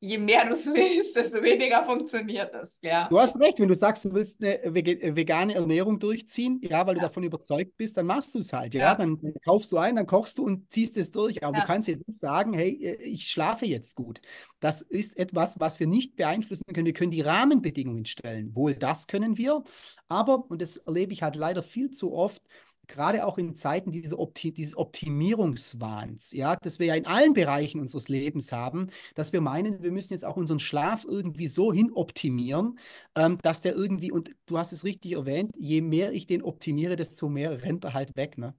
je 0.04 0.18
mehr 0.18 0.44
du 0.46 0.52
es 0.52 0.66
willst, 0.66 1.16
desto 1.16 1.42
weniger 1.42 1.82
funktioniert 1.84 2.52
es. 2.54 2.76
Ja. 2.82 3.08
Du 3.08 3.18
hast 3.18 3.40
recht, 3.40 3.58
wenn 3.58 3.68
du 3.68 3.74
sagst, 3.74 4.04
du 4.04 4.12
willst 4.12 4.42
eine 4.42 4.58
vege- 4.74 5.00
äh, 5.00 5.16
vegane 5.16 5.54
Ernährung 5.54 5.98
durchziehen, 5.98 6.60
ja, 6.62 6.86
weil 6.86 6.94
du 6.94 7.00
Ja. 7.00 7.06
davon 7.08 7.22
überzeugt 7.22 7.76
bist, 7.76 7.96
dann 7.96 8.06
machst 8.06 8.34
du 8.34 8.40
es 8.40 8.52
halt, 8.52 8.74
ja. 8.74 8.80
Ja. 8.80 8.94
Dann 8.94 9.18
kaufst 9.44 9.72
du 9.72 9.78
ein, 9.78 9.96
dann 9.96 10.06
kochst 10.06 10.38
du 10.38 10.44
und 10.44 10.70
ziehst 10.72 10.96
es 10.96 11.10
durch. 11.10 11.42
Aber 11.42 11.56
Ja. 11.56 11.62
du 11.62 11.66
kannst 11.66 11.88
jetzt 11.88 12.06
nicht 12.06 12.20
sagen, 12.20 12.52
hey, 12.52 12.70
äh, 12.70 13.02
ich 13.02 13.28
schlafe 13.30 13.66
jetzt 13.66 13.96
gut. 13.96 14.20
Das 14.60 14.82
ist 14.82 15.16
etwas, 15.16 15.58
was 15.60 15.80
wir 15.80 15.86
nicht 15.86 16.16
beeinflussen 16.16 16.64
können. 16.72 16.86
Wir 16.86 16.92
können 16.92 17.10
die 17.10 17.20
Rahmenbedingungen 17.22 18.04
stellen. 18.06 18.54
Wohl 18.54 18.74
das 18.74 19.06
können 19.06 19.38
wir, 19.38 19.62
aber, 20.08 20.44
und 20.50 20.60
das 20.60 20.76
erlebe 20.76 21.12
ich 21.12 21.22
halt 21.22 21.36
leider 21.36 21.62
viel 21.62 21.90
zu 21.90 22.12
oft, 22.14 22.42
gerade 22.86 23.26
auch 23.26 23.38
in 23.38 23.54
Zeiten 23.54 23.90
dieser 23.92 24.18
Opti 24.18 24.52
dieses 24.52 24.76
Optimierungswahns, 24.76 26.32
ja, 26.32 26.56
das 26.56 26.78
wir 26.78 26.86
ja 26.86 26.94
in 26.94 27.06
allen 27.06 27.32
Bereichen 27.32 27.80
unseres 27.80 28.08
Lebens 28.08 28.52
haben, 28.52 28.88
dass 29.14 29.32
wir 29.32 29.40
meinen, 29.40 29.82
wir 29.82 29.92
müssen 29.92 30.12
jetzt 30.12 30.24
auch 30.24 30.36
unseren 30.36 30.60
Schlaf 30.60 31.04
irgendwie 31.08 31.46
so 31.48 31.72
hin 31.72 31.92
optimieren, 31.92 32.78
ähm, 33.16 33.38
dass 33.42 33.60
der 33.60 33.74
irgendwie, 33.74 34.10
und 34.12 34.34
du 34.46 34.58
hast 34.58 34.72
es 34.72 34.84
richtig 34.84 35.12
erwähnt, 35.12 35.54
je 35.58 35.80
mehr 35.82 36.12
ich 36.12 36.26
den 36.26 36.42
optimiere, 36.42 36.96
desto 36.96 37.28
mehr 37.28 37.62
rennt 37.62 37.84
er 37.84 37.94
halt 37.94 38.16
weg, 38.16 38.38
ne? 38.38 38.54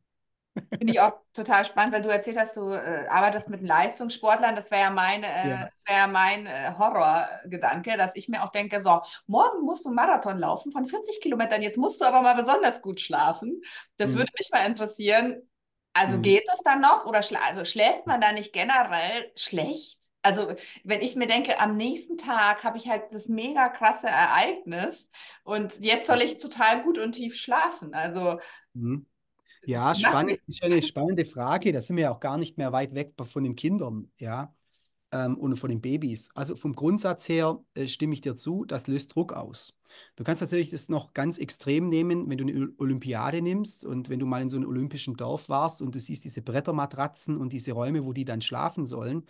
Finde 0.78 0.92
ich 0.92 1.00
auch 1.00 1.14
total 1.34 1.64
spannend, 1.64 1.94
weil 1.94 2.02
du 2.02 2.10
erzählt 2.10 2.38
hast, 2.38 2.58
du 2.58 2.72
äh, 2.74 3.08
arbeitest 3.08 3.48
mit 3.50 3.62
Leistungssportlern. 3.62 4.58
Das 4.58 4.72
wäre 4.72 4.82
ja 4.82 4.90
mein, 4.90 5.24
äh, 5.24 5.30
Ja. 5.42 5.70
das 5.74 5.84
ja 5.88 6.06
mein 6.08 6.48
äh, 6.48 6.74
Horrorgedanke, 6.78 7.96
dass 7.98 8.14
ich 8.16 8.28
mir 8.28 8.44
auch 8.44 8.50
denke, 8.52 8.82
so, 8.82 9.02
morgen 9.26 9.62
musst 9.64 9.86
du 9.86 9.90
einen 9.90 9.96
Marathon 9.96 10.38
laufen 10.38 10.74
von 10.74 10.86
40 10.88 11.22
Kilometern, 11.22 11.62
jetzt 11.62 11.78
musst 11.78 12.02
du 12.02 12.06
aber 12.06 12.22
mal 12.22 12.36
besonders 12.36 12.82
gut 12.82 13.00
schlafen. 13.00 13.62
Das 13.98 14.14
Mhm. 14.14 14.16
würde 14.16 14.32
mich 14.38 14.50
mal 14.52 14.66
interessieren. 14.66 15.42
Also 15.94 16.20
Mhm. 16.20 16.22
geht 16.22 16.44
das 16.50 16.60
dann 16.62 16.82
noch 16.82 17.06
oder 17.06 17.24
schla 17.24 17.40
also 17.48 17.64
schläft 17.64 18.06
man 18.06 18.20
da 18.20 18.34
nicht 18.34 18.52
generell 18.52 19.32
schlecht? 19.38 20.00
Also 20.24 20.54
wenn 20.84 21.02
ich 21.02 21.16
mir 21.16 21.28
denke, 21.28 21.60
am 21.60 21.78
nächsten 21.78 22.18
Tag 22.18 22.64
habe 22.66 22.78
ich 22.78 22.90
halt 22.90 23.04
das 23.14 23.28
mega 23.30 23.70
krasse 23.70 24.08
Ereignis 24.08 25.10
und 25.44 25.80
jetzt 25.84 26.08
soll 26.08 26.22
ich 26.22 26.38
total 26.40 26.84
gut 26.84 26.98
und 26.98 27.14
tief 27.14 27.36
schlafen. 27.38 27.94
Also 27.94 28.40
Mhm. 28.76 29.06
Ja, 29.66 29.96
spannend, 29.96 30.40
ist 30.48 30.64
eine 30.64 30.82
spannende 30.82 31.26
Frage. 31.26 31.72
Da 31.72 31.82
sind 31.82 31.96
wir 31.96 32.04
ja 32.04 32.12
auch 32.12 32.20
gar 32.20 32.38
nicht 32.38 32.58
mehr 32.58 32.72
weit 32.72 32.94
weg 32.94 33.14
von 33.22 33.44
den 33.44 33.56
Kindern, 33.56 34.12
ja, 34.18 34.54
ähm, 35.12 35.38
und 35.38 35.58
von 35.58 35.70
den 35.70 35.82
Babys. 35.82 36.30
Also 36.36 36.56
vom 36.56 36.74
Grundsatz 36.74 37.30
her 37.30 37.60
äh, 37.74 37.88
stimme 37.88 38.14
ich 38.14 38.22
dir 38.22 38.36
zu, 38.36 38.66
das 38.66 38.88
löst 38.88 39.16
Druck 39.16 39.34
aus. 39.34 39.78
Du 40.16 40.24
kannst 40.24 40.42
natürlich 40.42 40.72
das 40.72 40.90
noch 40.90 41.14
ganz 41.14 41.38
extrem 41.38 41.88
nehmen, 41.88 42.30
wenn 42.30 42.38
du 42.38 42.44
eine 42.44 42.70
Olympiade 42.78 43.42
nimmst 43.42 43.86
und 43.86 44.10
wenn 44.10 44.20
du 44.20 44.26
mal 44.26 44.42
in 44.42 44.50
so 44.50 44.58
einem 44.58 44.68
olympischen 44.68 45.16
Dorf 45.16 45.48
warst 45.48 45.82
und 45.82 45.96
du 45.96 46.00
siehst 46.00 46.26
diese 46.26 46.42
Brettermatratzen 46.42 47.38
und 47.38 47.54
diese 47.54 47.72
Räume, 47.72 48.06
wo 48.06 48.12
die 48.12 48.26
dann 48.26 48.42
schlafen 48.42 48.86
sollen. 48.86 49.26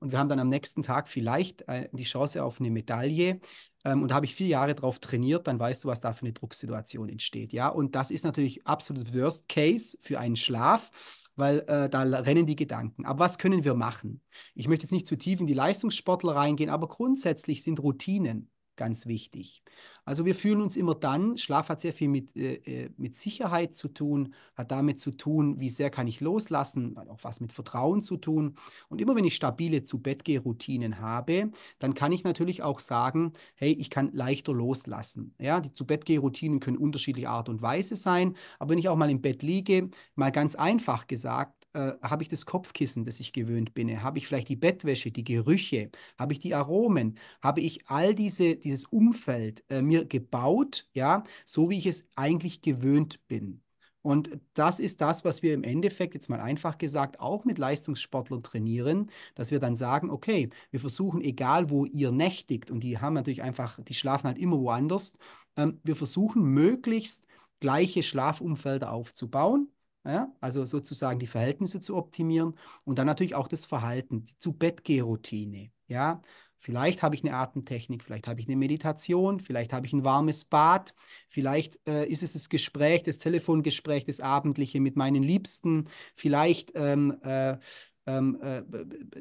Und 0.00 0.12
wir 0.12 0.18
haben 0.18 0.28
dann 0.28 0.40
am 0.40 0.48
nächsten 0.48 0.82
Tag 0.82 1.08
vielleicht 1.08 1.68
äh, 1.68 1.88
die 1.92 2.04
Chance 2.04 2.42
auf 2.42 2.60
eine 2.60 2.70
Medaille. 2.70 3.40
Ähm, 3.84 4.02
und 4.02 4.10
da 4.10 4.16
habe 4.16 4.26
ich 4.26 4.34
vier 4.34 4.48
Jahre 4.48 4.74
drauf 4.74 4.98
trainiert, 4.98 5.46
dann 5.46 5.58
weißt 5.58 5.84
du, 5.84 5.88
was 5.88 6.00
da 6.00 6.12
für 6.12 6.22
eine 6.22 6.32
Drucksituation 6.32 7.08
entsteht. 7.08 7.52
Ja, 7.52 7.68
und 7.68 7.94
das 7.94 8.10
ist 8.10 8.24
natürlich 8.24 8.66
absolut 8.66 9.14
Worst 9.14 9.48
Case 9.48 9.98
für 10.02 10.18
einen 10.18 10.36
Schlaf, 10.36 10.90
weil 11.36 11.60
äh, 11.60 11.88
da 11.88 12.02
rennen 12.02 12.46
die 12.46 12.56
Gedanken. 12.56 13.04
Aber 13.04 13.20
was 13.20 13.38
können 13.38 13.64
wir 13.64 13.74
machen? 13.74 14.22
Ich 14.54 14.68
möchte 14.68 14.84
jetzt 14.84 14.92
nicht 14.92 15.06
zu 15.06 15.16
tief 15.16 15.40
in 15.40 15.46
die 15.46 15.54
Leistungssportler 15.54 16.34
reingehen, 16.34 16.70
aber 16.70 16.88
grundsätzlich 16.88 17.62
sind 17.62 17.80
Routinen 17.80 18.50
ganz 18.80 19.06
wichtig. 19.06 19.62
Also 20.06 20.24
wir 20.24 20.34
fühlen 20.34 20.62
uns 20.62 20.74
immer 20.74 20.94
dann, 20.94 21.36
Schlaf 21.36 21.68
hat 21.68 21.82
sehr 21.82 21.92
viel 21.92 22.08
mit, 22.08 22.34
äh, 22.34 22.54
äh, 22.64 22.90
mit 22.96 23.14
Sicherheit 23.14 23.74
zu 23.74 23.88
tun, 23.88 24.32
hat 24.54 24.70
damit 24.70 24.98
zu 24.98 25.10
tun, 25.10 25.60
wie 25.60 25.68
sehr 25.68 25.90
kann 25.90 26.06
ich 26.06 26.22
loslassen, 26.22 26.96
hat 26.96 27.10
auch 27.10 27.18
was 27.20 27.42
mit 27.42 27.52
Vertrauen 27.52 28.00
zu 28.00 28.16
tun. 28.16 28.56
Und 28.88 29.02
immer 29.02 29.14
wenn 29.14 29.26
ich 29.26 29.34
stabile 29.34 29.84
Zu-Bett-Geh-Routinen 29.84 30.98
habe, 30.98 31.50
dann 31.78 31.92
kann 31.92 32.10
ich 32.10 32.24
natürlich 32.24 32.62
auch 32.62 32.80
sagen, 32.80 33.34
hey, 33.54 33.72
ich 33.72 33.90
kann 33.90 34.12
leichter 34.14 34.54
loslassen. 34.54 35.34
Ja, 35.38 35.60
die 35.60 35.74
Zu-Bett-Geh-Routinen 35.74 36.60
können 36.60 36.78
unterschiedliche 36.78 37.28
Art 37.28 37.50
und 37.50 37.60
Weise 37.60 37.96
sein, 37.96 38.34
aber 38.58 38.70
wenn 38.70 38.78
ich 38.78 38.88
auch 38.88 38.96
mal 38.96 39.10
im 39.10 39.20
Bett 39.20 39.42
liege, 39.42 39.90
mal 40.14 40.32
ganz 40.32 40.54
einfach 40.54 41.06
gesagt, 41.06 41.59
äh, 41.72 41.92
habe 42.02 42.22
ich 42.22 42.28
das 42.28 42.46
Kopfkissen, 42.46 43.04
das 43.04 43.20
ich 43.20 43.32
gewöhnt 43.32 43.74
bin? 43.74 44.02
Habe 44.02 44.18
ich 44.18 44.26
vielleicht 44.26 44.48
die 44.48 44.56
Bettwäsche, 44.56 45.10
die 45.10 45.24
Gerüche? 45.24 45.90
Habe 46.18 46.32
ich 46.32 46.38
die 46.38 46.54
Aromen? 46.54 47.18
Habe 47.42 47.60
ich 47.60 47.88
all 47.88 48.14
diese, 48.14 48.56
dieses 48.56 48.84
Umfeld 48.86 49.64
äh, 49.70 49.82
mir 49.82 50.04
gebaut, 50.04 50.88
ja, 50.94 51.24
so 51.44 51.70
wie 51.70 51.78
ich 51.78 51.86
es 51.86 52.08
eigentlich 52.16 52.62
gewöhnt 52.62 53.26
bin? 53.28 53.62
Und 54.02 54.30
das 54.54 54.80
ist 54.80 55.00
das, 55.02 55.24
was 55.24 55.42
wir 55.42 55.52
im 55.52 55.62
Endeffekt, 55.62 56.14
jetzt 56.14 56.30
mal 56.30 56.40
einfach 56.40 56.78
gesagt, 56.78 57.20
auch 57.20 57.44
mit 57.44 57.58
Leistungssportlern 57.58 58.42
trainieren, 58.42 59.10
dass 59.34 59.50
wir 59.50 59.60
dann 59.60 59.76
sagen, 59.76 60.10
okay, 60.10 60.48
wir 60.70 60.80
versuchen, 60.80 61.20
egal 61.20 61.68
wo 61.70 61.84
ihr 61.84 62.10
nächtigt, 62.10 62.70
und 62.70 62.80
die 62.80 62.98
haben 62.98 63.12
natürlich 63.14 63.42
einfach, 63.42 63.78
die 63.82 63.94
schlafen 63.94 64.26
halt 64.28 64.38
immer 64.38 64.58
woanders, 64.58 65.18
ähm, 65.56 65.80
wir 65.84 65.96
versuchen 65.96 66.42
möglichst 66.42 67.26
gleiche 67.60 68.02
Schlafumfelder 68.02 68.90
aufzubauen. 68.90 69.68
Ja, 70.04 70.32
also 70.40 70.64
sozusagen 70.64 71.18
die 71.18 71.26
Verhältnisse 71.26 71.80
zu 71.80 71.94
optimieren 71.94 72.54
und 72.84 72.98
dann 72.98 73.06
natürlich 73.06 73.34
auch 73.34 73.48
das 73.48 73.66
Verhalten, 73.66 74.24
die 74.24 74.38
Zu-Bett-Geh-Routine. 74.38 75.70
Ja, 75.88 76.22
vielleicht 76.56 77.02
habe 77.02 77.14
ich 77.14 77.22
eine 77.22 77.34
Atemtechnik, 77.36 78.02
vielleicht 78.02 78.26
habe 78.26 78.40
ich 78.40 78.46
eine 78.48 78.56
Meditation, 78.56 79.40
vielleicht 79.40 79.74
habe 79.74 79.84
ich 79.86 79.92
ein 79.92 80.02
warmes 80.02 80.46
Bad, 80.46 80.94
vielleicht 81.28 81.86
äh, 81.86 82.06
ist 82.06 82.22
es 82.22 82.32
das 82.32 82.48
Gespräch, 82.48 83.02
das 83.02 83.18
Telefongespräch, 83.18 84.06
das 84.06 84.20
Abendliche 84.20 84.80
mit 84.80 84.96
meinen 84.96 85.22
Liebsten, 85.22 85.86
vielleicht 86.14 86.72
ähm, 86.74 87.18
äh, 87.22 87.58
ähm, 88.06 88.38
äh, 88.40 88.62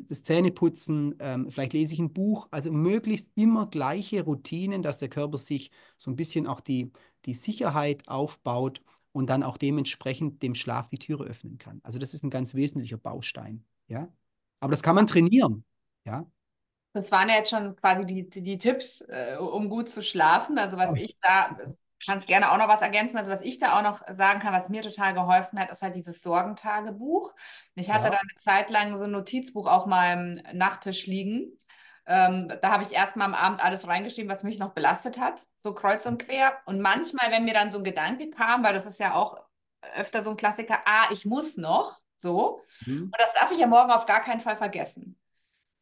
das 0.03 0.23
Zähneputzen, 0.23 1.15
ähm, 1.19 1.51
vielleicht 1.51 1.73
lese 1.73 1.93
ich 1.93 1.99
ein 1.99 2.13
Buch. 2.13 2.47
Also 2.51 2.71
möglichst 2.71 3.31
immer 3.35 3.67
gleiche 3.67 4.23
Routinen, 4.23 4.81
dass 4.81 4.97
der 4.97 5.09
Körper 5.09 5.37
sich 5.37 5.71
so 5.97 6.09
ein 6.09 6.15
bisschen 6.15 6.47
auch 6.47 6.61
die, 6.61 6.91
die 7.25 7.33
Sicherheit 7.33 8.07
aufbaut 8.07 8.81
und 9.19 9.29
dann 9.29 9.43
auch 9.43 9.58
dementsprechend 9.60 10.41
dem 10.43 10.55
Schlaf 10.55 10.89
die 10.89 10.99
Türe 10.99 11.25
öffnen 11.25 11.60
kann. 11.60 11.82
Also 11.84 11.99
das 11.99 12.13
ist 12.15 12.23
ein 12.23 12.32
ganz 12.32 12.55
wesentlicher 12.55 12.97
Baustein, 12.97 13.65
ja. 13.88 14.12
Aber 14.62 14.71
das 14.71 14.84
kann 14.84 14.95
man 14.95 15.08
trainieren, 15.08 15.65
ja. 16.05 16.25
Das 16.93 17.12
waren 17.12 17.29
ja 17.29 17.36
jetzt 17.36 17.51
schon 17.51 17.75
quasi 17.75 18.05
die, 18.05 18.29
die, 18.29 18.41
die 18.41 18.58
Tipps, 18.58 19.01
äh, 19.01 19.38
um 19.39 19.69
gut 19.69 19.89
zu 19.89 20.01
schlafen. 20.01 20.58
Also 20.58 20.77
was 20.77 20.91
Oh. 20.91 20.95
ich 20.95 21.17
da 21.21 21.55
kannst 22.05 22.27
gerne 22.27 22.51
auch 22.51 22.58
noch 22.58 22.67
was 22.69 22.82
ergänzen. 22.82 23.17
Also 23.17 23.29
was 23.32 23.41
ich 23.41 23.60
da 23.60 23.77
auch 23.77 23.84
noch 23.84 24.01
sagen 24.13 24.39
kann, 24.39 24.53
was 24.53 24.69
mir 24.69 24.82
total 24.82 25.13
geholfen 25.13 25.60
hat, 25.60 25.69
ist 25.69 25.82
halt 25.82 25.95
dieses 25.95 26.21
Sorgentagebuch. 26.23 27.34
Ich 27.75 27.89
hatte 27.91 28.08
Ja. 28.08 28.12
da 28.12 28.17
eine 28.17 28.36
Zeit 28.38 28.69
lang 28.69 28.97
so 28.97 29.03
ein 29.03 29.12
Notizbuch 29.12 29.67
auf 29.67 29.86
meinem 29.86 30.41
Nachttisch 30.53 31.08
liegen. 31.08 31.58
Ähm, 32.11 32.51
da 32.63 32.71
habe 32.71 32.81
ich 32.83 32.91
erstmal 32.91 33.27
am 33.27 33.35
Abend 33.35 33.63
alles 33.63 33.87
reingeschrieben, 33.87 34.31
was 34.31 34.41
mich 34.43 34.57
noch 34.57 34.71
belastet 34.73 35.19
hat, 35.19 35.45
so 35.57 35.75
kreuz 35.75 36.07
und 36.07 36.17
quer. 36.23 36.57
Und 36.65 36.81
manchmal, 36.81 37.31
wenn 37.31 37.45
mir 37.45 37.53
dann 37.53 37.69
so 37.69 37.77
ein 37.77 37.83
Gedanke 37.83 38.31
kam, 38.31 38.63
weil 38.63 38.73
das 38.73 38.87
ist 38.87 38.99
ja 38.99 39.13
auch 39.13 39.37
öfter 39.95 40.23
so 40.23 40.31
ein 40.31 40.37
Klassiker, 40.37 40.79
ah, 40.85 41.09
ich 41.11 41.25
muss 41.25 41.55
noch, 41.57 41.99
so. 42.17 42.63
Mhm. 42.85 43.03
Und 43.03 43.15
das 43.19 43.31
darf 43.33 43.51
ich 43.51 43.59
ja 43.59 43.67
morgen 43.67 43.91
auf 43.91 44.07
gar 44.07 44.23
keinen 44.23 44.41
Fall 44.41 44.57
vergessen. 44.57 45.19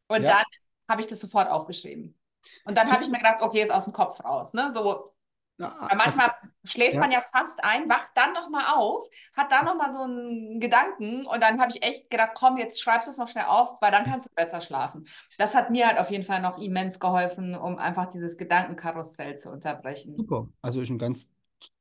Und 0.06 0.22
Ja. 0.22 0.36
dann 0.36 0.44
habe 0.90 1.00
ich 1.00 1.06
das 1.06 1.20
sofort 1.20 1.48
aufgeschrieben. 1.48 2.18
Und 2.64 2.76
dann 2.76 2.90
habe 2.92 3.02
ich 3.02 3.08
mir 3.08 3.18
gedacht, 3.18 3.40
okay, 3.40 3.62
ist 3.62 3.70
aus 3.70 3.84
dem 3.84 3.94
Kopf 3.94 4.22
raus. 4.22 4.52
Ne? 4.52 4.70
So, 4.72 5.10
Ja, 5.58 5.74
weil 5.88 5.96
manchmal 5.96 6.32
schläft 6.62 6.94
ja. 6.94 7.00
man 7.00 7.10
ja 7.10 7.20
fast 7.32 7.62
ein, 7.64 7.88
wacht 7.88 8.12
dann 8.14 8.32
nochmal 8.32 8.76
auf, 8.76 9.04
hat 9.36 9.50
dann 9.50 9.64
nochmal 9.64 9.92
so 9.92 10.02
einen 10.02 10.60
Gedanken 10.60 11.26
und 11.26 11.42
dann 11.42 11.60
habe 11.60 11.72
ich 11.74 11.82
echt 11.82 12.10
gedacht, 12.10 12.32
komm, 12.34 12.58
jetzt 12.58 12.80
schreibst 12.80 13.08
du 13.08 13.10
es 13.10 13.18
noch 13.18 13.26
schnell 13.26 13.46
auf, 13.46 13.80
weil 13.80 13.90
dann 13.90 14.04
kannst 14.04 14.28
du 14.28 14.30
besser 14.36 14.60
schlafen. 14.60 15.06
Das 15.36 15.56
hat 15.56 15.70
mir 15.70 15.88
halt 15.88 15.98
auf 15.98 16.10
jeden 16.10 16.24
Fall 16.24 16.40
noch 16.40 16.58
immens 16.58 17.00
geholfen, 17.00 17.56
um 17.56 17.76
einfach 17.76 18.06
dieses 18.06 18.38
Gedankenkarussell 18.38 19.36
zu 19.36 19.50
unterbrechen. 19.50 20.16
Super. 20.16 20.48
Also 20.62 20.80
ist 20.80 20.90
ein 20.90 20.98
ganz 20.98 21.28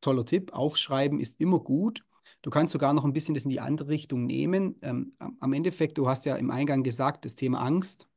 toller 0.02 0.26
Tipp. 0.26 0.54
Aufschreiben 0.54 1.20
ist 1.20 1.40
immer 1.40 1.60
gut. 1.60 2.04
Du 2.42 2.50
kannst 2.50 2.74
sogar 2.74 2.94
noch 2.94 3.06
ein 3.06 3.14
bisschen 3.14 3.36
das 3.36 3.44
in 3.44 3.52
die 3.52 3.60
andere 3.60 3.90
Richtung 3.90 4.26
nehmen. 4.26 4.80
Ähm, 4.82 5.14
am 5.40 5.54
Endeffekt, 5.54 6.00
du 6.00 6.10
hast 6.10 6.26
ja 6.26 6.36
im 6.36 6.50
Eingang 6.50 6.82
gesagt, 6.82 7.26
das 7.26 7.36
Thema 7.36 7.62
Angst 7.62 8.08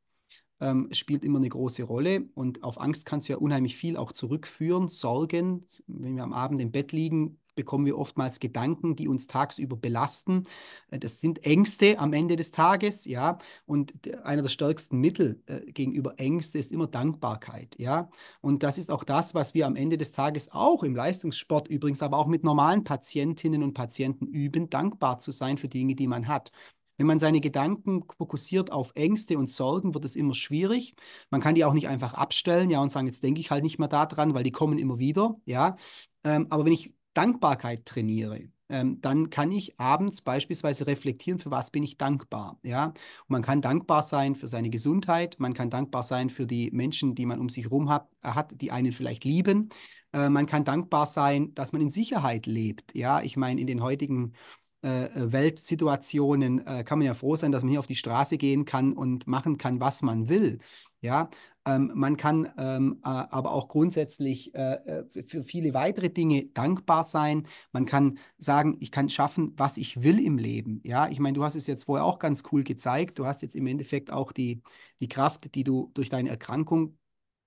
ähm, 0.61 0.87
spielt 0.91 1.25
immer 1.25 1.39
eine 1.39 1.49
große 1.49 1.83
Rolle. 1.83 2.29
Und 2.35 2.63
auf 2.63 2.79
Angst 2.79 3.05
kannst 3.05 3.27
du 3.27 3.33
ja 3.33 3.39
unheimlich 3.39 3.75
viel 3.75 3.97
auch 3.97 4.13
zurückführen. 4.13 4.87
Sorgen, 4.87 5.65
wenn 5.87 6.15
wir 6.15 6.23
am 6.23 6.33
Abend 6.33 6.61
im 6.61 6.71
Bett 6.71 6.93
liegen, 6.93 7.37
bekommen 7.55 7.85
wir 7.85 7.97
oftmals 7.97 8.39
Gedanken, 8.39 8.95
die 8.95 9.07
uns 9.07 9.27
tagsüber 9.27 9.75
belasten. 9.75 10.45
Äh, 10.89 10.99
Das 10.99 11.19
sind 11.19 11.45
Ängste 11.45 11.99
am 11.99 12.13
Ende 12.13 12.35
des 12.35 12.51
Tages, 12.51 13.05
ja. 13.05 13.37
Und 13.65 13.93
einer 14.23 14.41
der 14.41 14.49
stärksten 14.49 14.99
Mittel 14.99 15.41
äh, 15.47 15.71
gegenüber 15.71 16.19
Ängste 16.19 16.59
ist 16.59 16.71
immer 16.71 16.87
Dankbarkeit, 16.87 17.75
ja. 17.77 18.09
Und 18.41 18.63
das 18.63 18.77
ist 18.77 18.91
auch 18.91 19.03
das, 19.03 19.35
was 19.35 19.53
wir 19.53 19.67
am 19.67 19.75
Ende 19.75 19.97
des 19.97 20.11
Tages 20.11 20.51
auch 20.51 20.83
im 20.83 20.95
Leistungssport 20.95 21.67
übrigens, 21.67 22.01
aber 22.01 22.17
auch 22.17 22.27
mit 22.27 22.43
normalen 22.43 22.83
Patientinnen 22.83 23.63
und 23.63 23.73
Patienten 23.73 24.27
üben, 24.27 24.69
dankbar 24.69 25.19
zu 25.19 25.31
sein 25.31 25.57
für 25.57 25.67
Dinge, 25.67 25.95
die 25.95 26.07
man 26.07 26.27
hat. 26.27 26.51
Wenn 26.97 27.07
man 27.07 27.19
seine 27.19 27.41
Gedanken 27.41 28.03
fokussiert 28.17 28.71
auf 28.71 28.91
Ängste 28.95 29.37
und 29.37 29.49
Sorgen, 29.49 29.93
wird 29.93 30.05
es 30.05 30.15
immer 30.15 30.33
schwierig. 30.35 30.95
Man 31.29 31.41
kann 31.41 31.55
die 31.55 31.65
auch 31.65 31.73
nicht 31.73 31.87
einfach 31.87 32.13
abstellen, 32.13 32.69
ja, 32.69 32.81
und 32.81 32.91
sagen, 32.91 33.07
jetzt 33.07 33.23
denke 33.23 33.39
ich 33.39 33.51
halt 33.51 33.63
nicht 33.63 33.79
mehr 33.79 33.87
daran, 33.87 34.33
weil 34.33 34.43
die 34.43 34.51
kommen 34.51 34.77
immer 34.77 34.99
wieder, 34.99 35.35
ja. 35.45 35.75
Ähm, 36.23 36.47
aber 36.49 36.65
wenn 36.65 36.73
ich 36.73 36.93
Dankbarkeit 37.13 37.85
trainiere, 37.85 38.49
ähm, 38.71 39.01
dann 39.01 39.29
kann 39.29 39.51
ich 39.51 39.77
abends 39.79 40.21
beispielsweise 40.21 40.87
reflektieren, 40.87 41.39
für 41.39 41.51
was 41.51 41.71
bin 41.71 41.83
ich 41.83 41.97
dankbar, 41.97 42.57
ja. 42.63 42.87
Und 42.87 42.95
man 43.29 43.41
kann 43.41 43.61
dankbar 43.61 44.01
sein 44.01 44.35
für 44.35 44.47
seine 44.47 44.69
Gesundheit, 44.69 45.35
man 45.39 45.53
kann 45.53 45.69
dankbar 45.69 46.03
sein 46.03 46.29
für 46.29 46.47
die 46.47 46.71
Menschen, 46.71 47.13
die 47.13 47.25
man 47.25 47.39
um 47.39 47.49
sich 47.49 47.65
herum 47.65 47.89
hat, 47.89 48.07
hat 48.23 48.61
die 48.61 48.71
einen 48.71 48.93
vielleicht 48.93 49.25
lieben. 49.25 49.69
Äh, 50.13 50.29
man 50.29 50.45
kann 50.45 50.63
dankbar 50.63 51.05
sein, 51.05 51.53
dass 51.53 51.73
man 51.73 51.81
in 51.81 51.89
Sicherheit 51.89 52.45
lebt, 52.45 52.95
ja. 52.95 53.21
Ich 53.21 53.35
meine, 53.35 53.59
in 53.59 53.67
den 53.67 53.81
heutigen 53.81 54.33
äh, 54.81 55.09
Weltsituationen 55.13 56.65
äh, 56.65 56.83
kann 56.83 56.99
man 56.99 57.05
ja 57.05 57.13
froh 57.13 57.35
sein, 57.35 57.51
dass 57.51 57.63
man 57.63 57.69
hier 57.69 57.79
auf 57.79 57.87
die 57.87 57.95
Straße 57.95 58.37
gehen 58.37 58.65
kann 58.65 58.93
und 58.93 59.27
machen 59.27 59.57
kann, 59.57 59.79
was 59.79 60.01
man 60.01 60.29
will. 60.29 60.59
Ja, 61.01 61.29
ähm, 61.65 61.91
man 61.93 62.17
kann 62.17 62.49
ähm, 62.57 62.99
äh, 63.03 63.07
aber 63.07 63.51
auch 63.51 63.67
grundsätzlich 63.67 64.53
äh, 64.55 64.73
äh, 64.73 65.23
für 65.23 65.43
viele 65.43 65.73
weitere 65.73 66.09
Dinge 66.09 66.45
dankbar 66.53 67.03
sein. 67.03 67.47
Man 67.71 67.85
kann 67.85 68.17
sagen, 68.37 68.77
ich 68.79 68.91
kann 68.91 69.09
schaffen, 69.09 69.53
was 69.57 69.77
ich 69.77 70.01
will 70.03 70.19
im 70.19 70.37
Leben. 70.37 70.81
Ja, 70.83 71.07
ich 71.09 71.19
meine, 71.19 71.35
du 71.35 71.43
hast 71.43 71.55
es 71.55 71.67
jetzt 71.67 71.85
vorher 71.85 72.05
auch 72.05 72.19
ganz 72.19 72.43
cool 72.51 72.63
gezeigt. 72.63 73.19
Du 73.19 73.25
hast 73.25 73.41
jetzt 73.41 73.55
im 73.55 73.67
Endeffekt 73.67 74.11
auch 74.11 74.31
die, 74.31 74.61
die 74.99 75.07
Kraft, 75.07 75.53
die 75.55 75.63
du 75.63 75.91
durch 75.93 76.09
deine 76.09 76.29
Erkrankung 76.29 76.97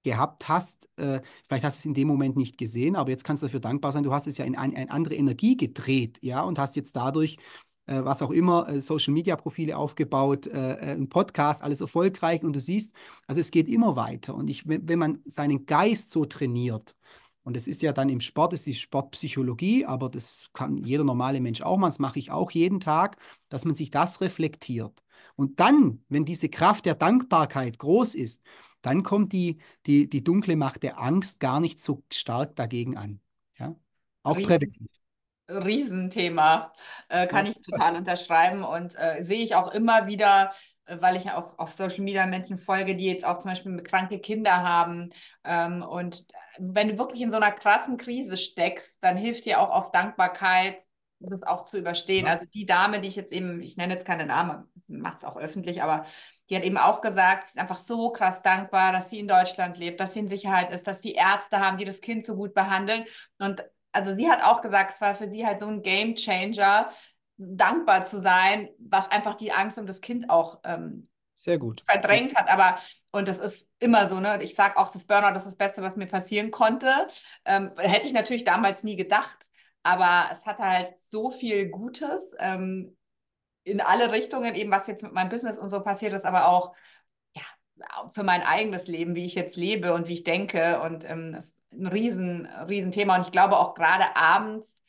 gehabt 0.05 0.49
hast. 0.49 0.89
Äh, 0.97 1.21
vielleicht 1.45 1.65
hast 1.65 1.79
du 1.79 1.81
es 1.81 1.85
in 1.87 1.95
dem 1.95 2.07
Moment 2.09 2.37
nicht 2.37 2.57
gesehen, 2.59 2.95
aber 2.95 3.11
jetzt 3.11 3.25
kannst 3.25 3.43
du 3.43 3.47
dafür 3.47 3.61
dankbar 3.61 3.91
sein. 3.93 4.05
Du 4.05 4.13
hast 4.13 4.27
es 4.27 4.39
ja 4.39 4.45
in 4.45 4.57
ein, 4.57 4.77
eine 4.77 4.91
andere 4.91 5.15
Energie 5.17 5.57
gedreht, 5.57 6.19
ja, 6.23 6.43
und 6.43 6.59
hast 6.59 6.77
jetzt 6.77 6.95
dadurch, 6.95 7.39
äh, 7.87 8.05
was 8.05 8.23
auch 8.23 8.31
immer, 8.31 8.69
äh, 8.69 8.81
Social-Media-Profile 8.81 9.77
aufgebaut, 9.77 10.47
äh, 10.47 10.95
ein 10.97 11.09
Podcast, 11.09 11.63
alles 11.63 11.81
erfolgreich 11.81 12.43
und 12.45 12.53
du 12.53 12.61
siehst, 12.61 12.95
also 13.27 13.41
es 13.41 13.51
geht 13.51 13.69
immer 13.69 13.97
weiter. 13.97 14.35
Und 14.35 14.49
ich, 14.49 14.69
wenn, 14.69 14.89
wenn 14.89 14.99
man 14.99 15.23
seinen 15.27 15.67
Geist 15.67 16.11
so 16.11 16.25
trainiert, 16.25 16.95
und 17.45 17.59
es 17.59 17.69
ist 17.69 17.83
ja 17.83 17.93
dann 17.93 18.09
im 18.09 18.21
Sport, 18.21 18.55
es 18.55 18.61
ist 18.61 18.67
die 18.67 18.75
Sportpsychologie, 18.75 19.85
aber 19.85 20.09
das 20.09 20.49
kann 20.55 20.79
jeder 20.79 21.05
normale 21.05 21.43
Mensch 21.43 21.61
auch 21.61 21.77
machen, 21.77 21.91
das 21.91 21.99
mache 21.99 22.19
ich 22.19 22.31
auch 22.31 22.51
jeden 22.51 22.81
Tag, 22.81 23.19
dass 23.51 23.67
man 23.67 23.75
sich 23.75 23.91
das 23.91 24.23
reflektiert. 24.23 25.05
Und 25.37 25.61
dann, 25.61 26.03
wenn 26.09 26.25
diese 26.25 26.49
Kraft 26.49 26.87
der 26.87 26.95
Dankbarkeit 26.95 27.79
groß 27.79 28.15
ist, 28.15 28.43
dann 28.85 29.03
kommt 29.03 29.33
die, 29.33 29.59
die, 29.87 30.09
die 30.09 30.23
dunkle 30.25 30.57
Macht 30.57 30.83
der 30.83 30.99
Angst 31.01 31.41
gar 31.41 31.61
nicht 31.61 31.81
so 31.81 32.03
stark 32.13 32.57
dagegen 32.57 32.97
an. 32.97 33.21
Ja? 33.59 33.77
Auch 34.23 34.37
Riesen- 34.37 34.47
präventiv. 34.49 34.89
Riesenthema, 35.49 36.73
äh, 37.09 37.27
kann 37.27 37.47
ich 37.47 37.61
total 37.61 37.97
unterschreiben 37.97 38.65
und 38.65 38.95
äh, 38.99 39.23
sehe 39.23 39.43
ich 39.43 39.55
auch 39.55 39.73
immer 39.73 40.07
wieder, 40.07 40.51
äh, 40.87 40.97
weil 41.01 41.17
ich 41.17 41.25
ja 41.25 41.37
auch 41.37 41.59
auf 41.59 41.73
Social 41.73 42.03
Media 42.03 42.27
Menschen 42.27 42.57
folge, 42.57 42.97
die 42.97 43.05
jetzt 43.05 43.27
auch 43.27 43.39
zum 43.39 43.51
Beispiel 43.51 43.83
kranke 43.83 44.21
Kinder 44.21 44.63
haben. 44.63 45.11
Ähm, 45.45 45.83
und 45.83 46.27
wenn 46.59 46.89
du 46.89 46.99
wirklich 46.99 47.21
in 47.21 47.31
so 47.31 47.37
einer 47.37 47.53
krassen 47.53 47.99
Krise 47.99 48.39
steckst, 48.39 48.99
dann 49.03 49.19
hilft 49.19 49.45
dir 49.45 49.61
auch 49.61 49.71
auf 49.71 49.91
Dankbarkeit, 49.93 50.79
das 51.21 51.43
auch 51.43 51.65
zu 51.65 51.79
überstehen. 51.79 52.27
Ja. 52.27 52.33
Also 52.33 52.47
die 52.53 52.67
Dame, 52.67 53.01
die 53.01 53.09
ich 53.09 53.17
jetzt 53.17 53.33
eben, 53.33 53.61
ich 53.63 53.77
nenne 53.77 53.95
jetzt 53.95 54.07
keine 54.07 54.27
Namen, 54.27 54.71
macht 54.89 55.19
es 55.19 55.25
auch 55.25 55.37
öffentlich, 55.37 55.83
aber 55.83 56.05
die 56.51 56.57
hat 56.57 56.65
eben 56.65 56.77
auch 56.77 57.01
gesagt, 57.01 57.47
sie 57.47 57.53
ist 57.53 57.59
einfach 57.59 57.79
so 57.79 58.11
krass 58.11 58.43
dankbar, 58.43 58.93
dass 58.93 59.11
sie 59.11 59.19
in 59.19 59.29
Deutschland 59.29 59.79
lebt, 59.79 60.01
dass 60.01 60.13
sie 60.13 60.21
in 60.21 60.29
Sicherheit 60.29 60.71
ist, 60.71 60.87
dass 60.87 61.01
die 61.01 61.15
Ärzte 61.15 61.61
haben, 61.61 61.79
die 61.79 61.87
das 61.87 62.01
Kind 62.01 62.25
so 62.25 62.37
gut 62.37 62.53
behandeln. 62.55 63.05
Und 63.39 63.65
also 63.93 64.15
sie 64.15 64.29
hat 64.29 64.43
auch 64.43 64.61
gesagt, 64.61 64.91
es 64.91 65.01
war 65.01 65.15
für 65.15 65.29
sie 65.29 65.47
halt 65.47 65.61
so 65.61 65.67
ein 65.67 65.83
Game 65.83 66.17
Changer, 66.17 66.91
dankbar 67.37 68.05
zu 68.05 68.21
sein, 68.21 68.69
was 68.79 69.11
einfach 69.11 69.35
die 69.35 69.53
Angst 69.53 69.79
um 69.79 69.87
das 69.87 70.01
Kind 70.01 70.31
auch 70.31 70.61
ähm, 70.65 71.09
Sehr 71.35 71.59
gut. 71.59 71.83
verdrängt 71.89 72.37
hat. 72.37 72.49
Aber, 72.49 72.79
und 73.11 73.29
das 73.29 73.39
ist 73.39 73.67
immer 73.79 74.07
so, 74.07 74.21
ne? 74.21 74.43
Ich 74.43 74.55
sage 74.55 74.77
auch, 74.77 74.93
das 74.93 75.07
Burnout 75.07 75.37
ist 75.37 75.47
das 75.47 75.57
Beste, 75.57 75.83
was 75.83 75.97
mir 75.97 76.07
passieren 76.07 76.51
konnte. 76.51 77.09
Ähm, 77.45 77.73
hätte 77.77 78.07
ich 78.07 78.13
natürlich 78.13 78.45
damals 78.45 78.85
nie 78.85 78.97
gedacht. 78.97 79.47
Aber 79.85 80.29
es 80.33 80.47
hatte 80.47 80.65
halt 80.65 80.99
so 81.01 81.31
viel 81.31 81.71
Gutes 81.71 82.35
ähm, 82.41 82.97
in 83.65 83.81
alle 83.81 84.13
Richtungen, 84.13 84.55
eben 84.55 84.71
was 84.71 84.87
jetzt 84.89 85.03
mit 85.03 85.13
meinem 85.13 85.31
Business 85.31 85.59
und 85.59 85.69
so 85.71 85.81
passiert 85.83 86.13
ist, 86.15 86.27
aber 86.27 86.49
auch 86.49 86.75
ja, 87.35 87.43
für 88.13 88.23
mein 88.25 88.43
eigenes 88.43 88.89
Leben, 88.89 89.15
wie 89.17 89.27
ich 89.27 89.35
jetzt 89.35 89.57
lebe 89.57 89.95
und 89.95 90.09
wie 90.09 90.15
ich 90.15 90.25
denke. 90.25 90.81
Und 90.83 91.05
ähm, 91.09 91.33
das 91.33 91.47
ist 91.49 91.59
ein 91.73 91.87
riesen, 91.89 92.47
riesen 92.47 92.93
Thema. 92.93 93.17
Und 93.17 93.23
ich 93.27 93.33
glaube 93.33 93.59
auch 93.59 93.75
gerade 93.75 94.17
abends 94.17 94.83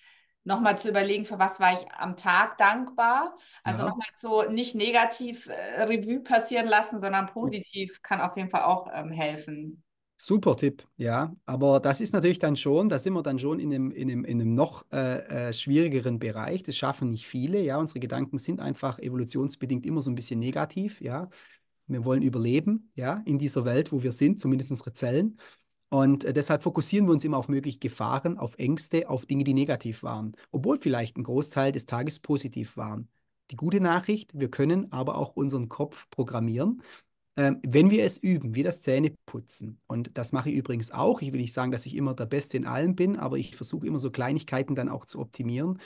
nochmal 0.44 0.78
zu 0.78 0.90
überlegen, 0.90 1.26
für 1.26 1.40
was 1.40 1.60
war 1.60 1.74
ich 1.74 1.92
am 1.94 2.18
Tag 2.18 2.58
dankbar. 2.58 3.38
Also 3.64 3.84
Ja. 3.84 3.90
nochmal 3.90 4.08
so 4.16 4.44
nicht 4.44 4.76
negativ 4.76 5.48
äh, 5.48 5.84
Revue 5.84 6.22
passieren 6.22 6.68
lassen, 6.68 7.00
sondern 7.00 7.28
positiv 7.28 8.02
kann 8.04 8.22
auf 8.22 8.38
jeden 8.38 8.50
Fall 8.52 8.64
auch 8.64 8.90
ähm, 8.94 9.12
helfen. 9.12 9.85
Super 10.18 10.56
Tipp, 10.56 10.88
ja. 10.96 11.36
Aber 11.46 11.80
das 11.80 12.00
ist 12.00 12.14
natürlich 12.14 12.40
dann 12.40 12.56
schon, 12.56 12.88
da 12.88 13.00
sind 13.00 13.14
wir 13.14 13.22
dann 13.22 13.38
schon 13.38 13.60
in 13.60 13.74
einem, 13.74 13.92
in 13.92 14.10
einem, 14.10 14.24
in 14.26 14.42
einem 14.42 14.54
noch 14.54 14.86
äh, 14.92 15.50
äh, 15.50 15.54
schwierigeren 15.54 16.20
Bereich. 16.20 16.64
Das 16.64 16.78
schaffen 16.78 17.12
nicht 17.12 17.28
viele, 17.28 17.62
ja. 17.62 17.78
Unsere 17.78 18.00
Gedanken 18.00 18.38
sind 18.38 18.62
einfach 18.62 18.98
evolutionsbedingt 19.00 19.86
immer 19.86 20.02
so 20.02 20.10
ein 20.10 20.16
bisschen 20.16 20.40
negativ, 20.40 21.02
ja. 21.02 21.30
Wir 21.88 22.06
wollen 22.06 22.24
überleben, 22.24 22.92
ja, 22.96 23.22
in 23.26 23.38
dieser 23.38 23.66
Welt, 23.66 23.92
wo 23.92 24.02
wir 24.04 24.12
sind, 24.12 24.40
zumindest 24.40 24.72
unsere 24.72 24.94
Zellen. 24.94 25.38
Und 25.90 26.26
äh, 26.26 26.34
deshalb 26.34 26.64
fokussieren 26.64 27.08
wir 27.08 27.14
uns 27.14 27.26
immer 27.26 27.38
auf 27.38 27.50
mögliche 27.50 27.80
Gefahren, 27.80 28.38
auf 28.38 28.58
Ängste, 28.58 29.10
auf 29.10 29.26
Dinge, 29.26 29.44
die 29.44 29.54
negativ 29.54 30.02
waren, 30.04 30.36
obwohl 30.52 30.80
vielleicht 30.80 31.18
ein 31.18 31.24
Großteil 31.24 31.72
des 31.72 31.86
Tages 31.86 32.20
positiv 32.20 32.78
waren. 32.78 33.10
Die 33.52 33.56
gute 33.56 33.80
Nachricht, 33.80 34.38
wir 34.38 34.50
können 34.50 34.92
aber 34.92 35.18
auch 35.18 35.36
unseren 35.36 35.70
Kopf 35.70 36.10
programmieren, 36.10 36.82
ähm, 37.38 37.60
wenn 37.66 37.90
wir 37.92 38.04
es 38.06 38.18
üben, 38.18 38.56
wie 38.56 38.64
das 38.64 38.82
Zähneputzen. 38.82 39.80
Und 39.88 40.18
das 40.18 40.32
mache 40.32 40.50
ich 40.50 40.56
übrigens 40.56 40.92
auch. 40.92 41.22
Ich 41.22 41.34
will 41.34 41.42
nicht 41.42 41.54
sagen, 41.54 41.72
dass 41.72 41.86
ich 41.86 41.96
immer 41.96 42.14
der 42.14 42.26
Beste 42.26 42.58
in 42.58 42.66
allem 42.66 42.96
bin, 42.96 43.18
aber 43.18 43.38
ich 43.38 43.56
versuche 43.56 43.88
immer 43.88 44.00
so 44.00 44.12
Kleinigkeiten 44.12 44.76
dann 44.76 44.90
auch 44.90 45.06
zu 45.06 45.20
optimieren, 45.20 45.80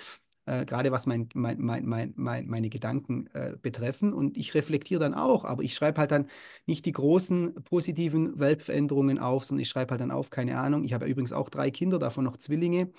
äh, 0.46 0.66
gerade 0.66 0.92
was 0.92 1.06
mein, 1.06 1.30
mein, 1.36 1.60
mein, 1.62 1.86
mein, 1.86 2.14
mein, 2.16 2.48
meine 2.48 2.70
Gedanken 2.70 3.28
äh, 3.34 3.56
betreffen. 3.62 4.14
Und 4.14 4.38
ich 4.38 4.54
reflektiere 4.54 5.00
dann 5.00 5.14
auch, 5.14 5.46
aber 5.46 5.64
ich 5.64 5.76
schreibe 5.76 6.00
halt 6.02 6.12
dann 6.12 6.28
nicht 6.66 6.86
die 6.86 6.92
großen 6.92 7.56
positiven 7.64 8.40
Weltveränderungen 8.40 9.20
auf, 9.20 9.46
sondern 9.46 9.62
ich 9.62 9.70
schreibe 9.70 9.92
halt 9.92 10.02
dann 10.02 10.12
auf, 10.12 10.30
keine 10.32 10.58
Ahnung. 10.60 10.84
Ich 10.84 10.94
habe 10.94 11.06
ja 11.06 11.12
übrigens 11.12 11.34
auch 11.34 11.50
drei 11.50 11.72
Kinder, 11.72 12.00
davon 12.00 12.26
noch 12.26 12.38
Zwillinge. 12.38 12.92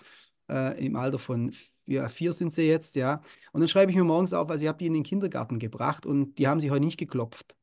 Äh, 0.51 0.85
Im 0.85 0.97
Alter 0.97 1.19
von 1.19 1.53
ja, 1.87 2.09
vier 2.09 2.33
sind 2.33 2.53
sie 2.55 2.63
jetzt, 2.63 2.97
ja. 2.97 3.23
Und 3.53 3.61
dann 3.61 3.69
schreibe 3.69 3.91
ich 3.91 3.97
mir 3.97 4.05
morgens 4.05 4.33
auf, 4.33 4.51
also 4.51 4.63
ich 4.63 4.69
habe 4.69 4.79
die 4.79 4.87
in 4.87 4.95
den 4.95 5.03
Kindergarten 5.03 5.59
gebracht 5.59 6.07
und 6.07 6.39
die 6.39 6.49
haben 6.49 6.61
sich 6.61 6.71
heute 6.71 6.85
nicht 6.85 6.99
geklopft. 6.99 7.57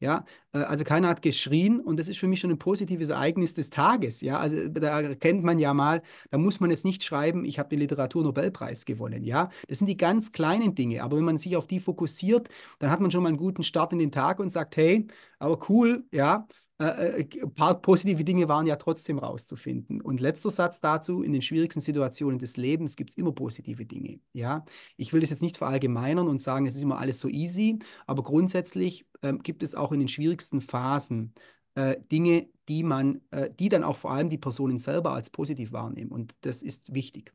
Ja, 0.00 0.24
äh, 0.52 0.58
also 0.58 0.84
keiner 0.84 1.08
hat 1.08 1.22
geschrien 1.22 1.80
und 1.80 1.98
das 1.98 2.08
ist 2.08 2.18
für 2.18 2.26
mich 2.26 2.40
schon 2.40 2.50
ein 2.50 2.58
positives 2.58 3.08
Ereignis 3.10 3.54
des 3.54 3.70
Tages. 3.70 4.20
Ja, 4.20 4.38
also 4.38 4.68
da 4.68 5.00
erkennt 5.00 5.44
man 5.44 5.58
ja 5.58 5.72
mal, 5.74 6.02
da 6.30 6.38
muss 6.38 6.60
man 6.60 6.70
jetzt 6.70 6.84
nicht 6.84 7.02
schreiben, 7.04 7.44
ich 7.44 7.58
habe 7.58 7.68
den 7.68 7.78
Literaturnobelpreis 7.78 8.84
gewonnen. 8.84 9.24
Ja, 9.24 9.50
das 9.68 9.78
sind 9.78 9.86
die 9.86 9.96
ganz 9.96 10.32
kleinen 10.32 10.74
Dinge. 10.74 11.02
Aber 11.02 11.16
wenn 11.16 11.24
man 11.24 11.38
sich 11.38 11.56
auf 11.56 11.66
die 11.66 11.80
fokussiert, 11.80 12.48
dann 12.78 12.90
hat 12.90 13.00
man 13.00 13.10
schon 13.10 13.22
mal 13.22 13.28
einen 13.28 13.38
guten 13.38 13.62
Start 13.62 13.92
in 13.92 13.98
den 13.98 14.12
Tag 14.12 14.40
und 14.40 14.50
sagt, 14.50 14.76
hey, 14.76 15.06
aber 15.38 15.58
cool, 15.68 16.04
ja, 16.12 16.46
äh, 16.46 16.46
äh, 16.46 16.63
ein 16.78 17.54
paar 17.54 17.80
positive 17.80 18.24
Dinge 18.24 18.48
waren 18.48 18.66
ja 18.66 18.76
trotzdem 18.76 19.18
rauszufinden. 19.18 20.00
Und 20.00 20.20
letzter 20.20 20.50
Satz 20.50 20.80
dazu, 20.80 21.22
in 21.22 21.32
den 21.32 21.42
schwierigsten 21.42 21.80
Situationen 21.80 22.38
des 22.38 22.56
Lebens 22.56 22.96
gibt 22.96 23.10
es 23.10 23.16
immer 23.16 23.32
positive 23.32 23.86
Dinge. 23.86 24.20
Ja, 24.32 24.64
ich 24.96 25.12
will 25.12 25.20
das 25.20 25.30
jetzt 25.30 25.42
nicht 25.42 25.56
verallgemeinern 25.56 26.26
und 26.28 26.42
sagen, 26.42 26.66
es 26.66 26.74
ist 26.74 26.82
immer 26.82 26.98
alles 26.98 27.20
so 27.20 27.28
easy, 27.28 27.78
aber 28.06 28.24
grundsätzlich 28.24 29.06
äh, 29.22 29.34
gibt 29.34 29.62
es 29.62 29.74
auch 29.74 29.92
in 29.92 30.00
den 30.00 30.08
schwierigsten 30.08 30.60
Phasen 30.60 31.34
äh, 31.76 31.96
Dinge, 32.10 32.48
die 32.68 32.82
man, 32.82 33.20
äh, 33.30 33.50
die 33.52 33.68
dann 33.68 33.84
auch 33.84 33.96
vor 33.96 34.12
allem 34.12 34.28
die 34.28 34.38
Personen 34.38 34.78
selber 34.78 35.12
als 35.12 35.30
positiv 35.30 35.72
wahrnehmen. 35.72 36.10
Und 36.10 36.36
das 36.40 36.62
ist 36.62 36.94
wichtig. 36.94 37.32